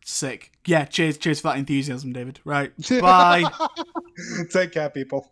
Sick. 0.03 0.51
Yeah, 0.65 0.85
cheers, 0.85 1.17
cheers 1.17 1.39
for 1.39 1.49
that 1.49 1.57
enthusiasm, 1.57 2.13
David. 2.13 2.39
Right, 2.43 2.71
bye. 3.01 3.43
Take 4.51 4.71
care, 4.71 4.89
people. 4.89 5.31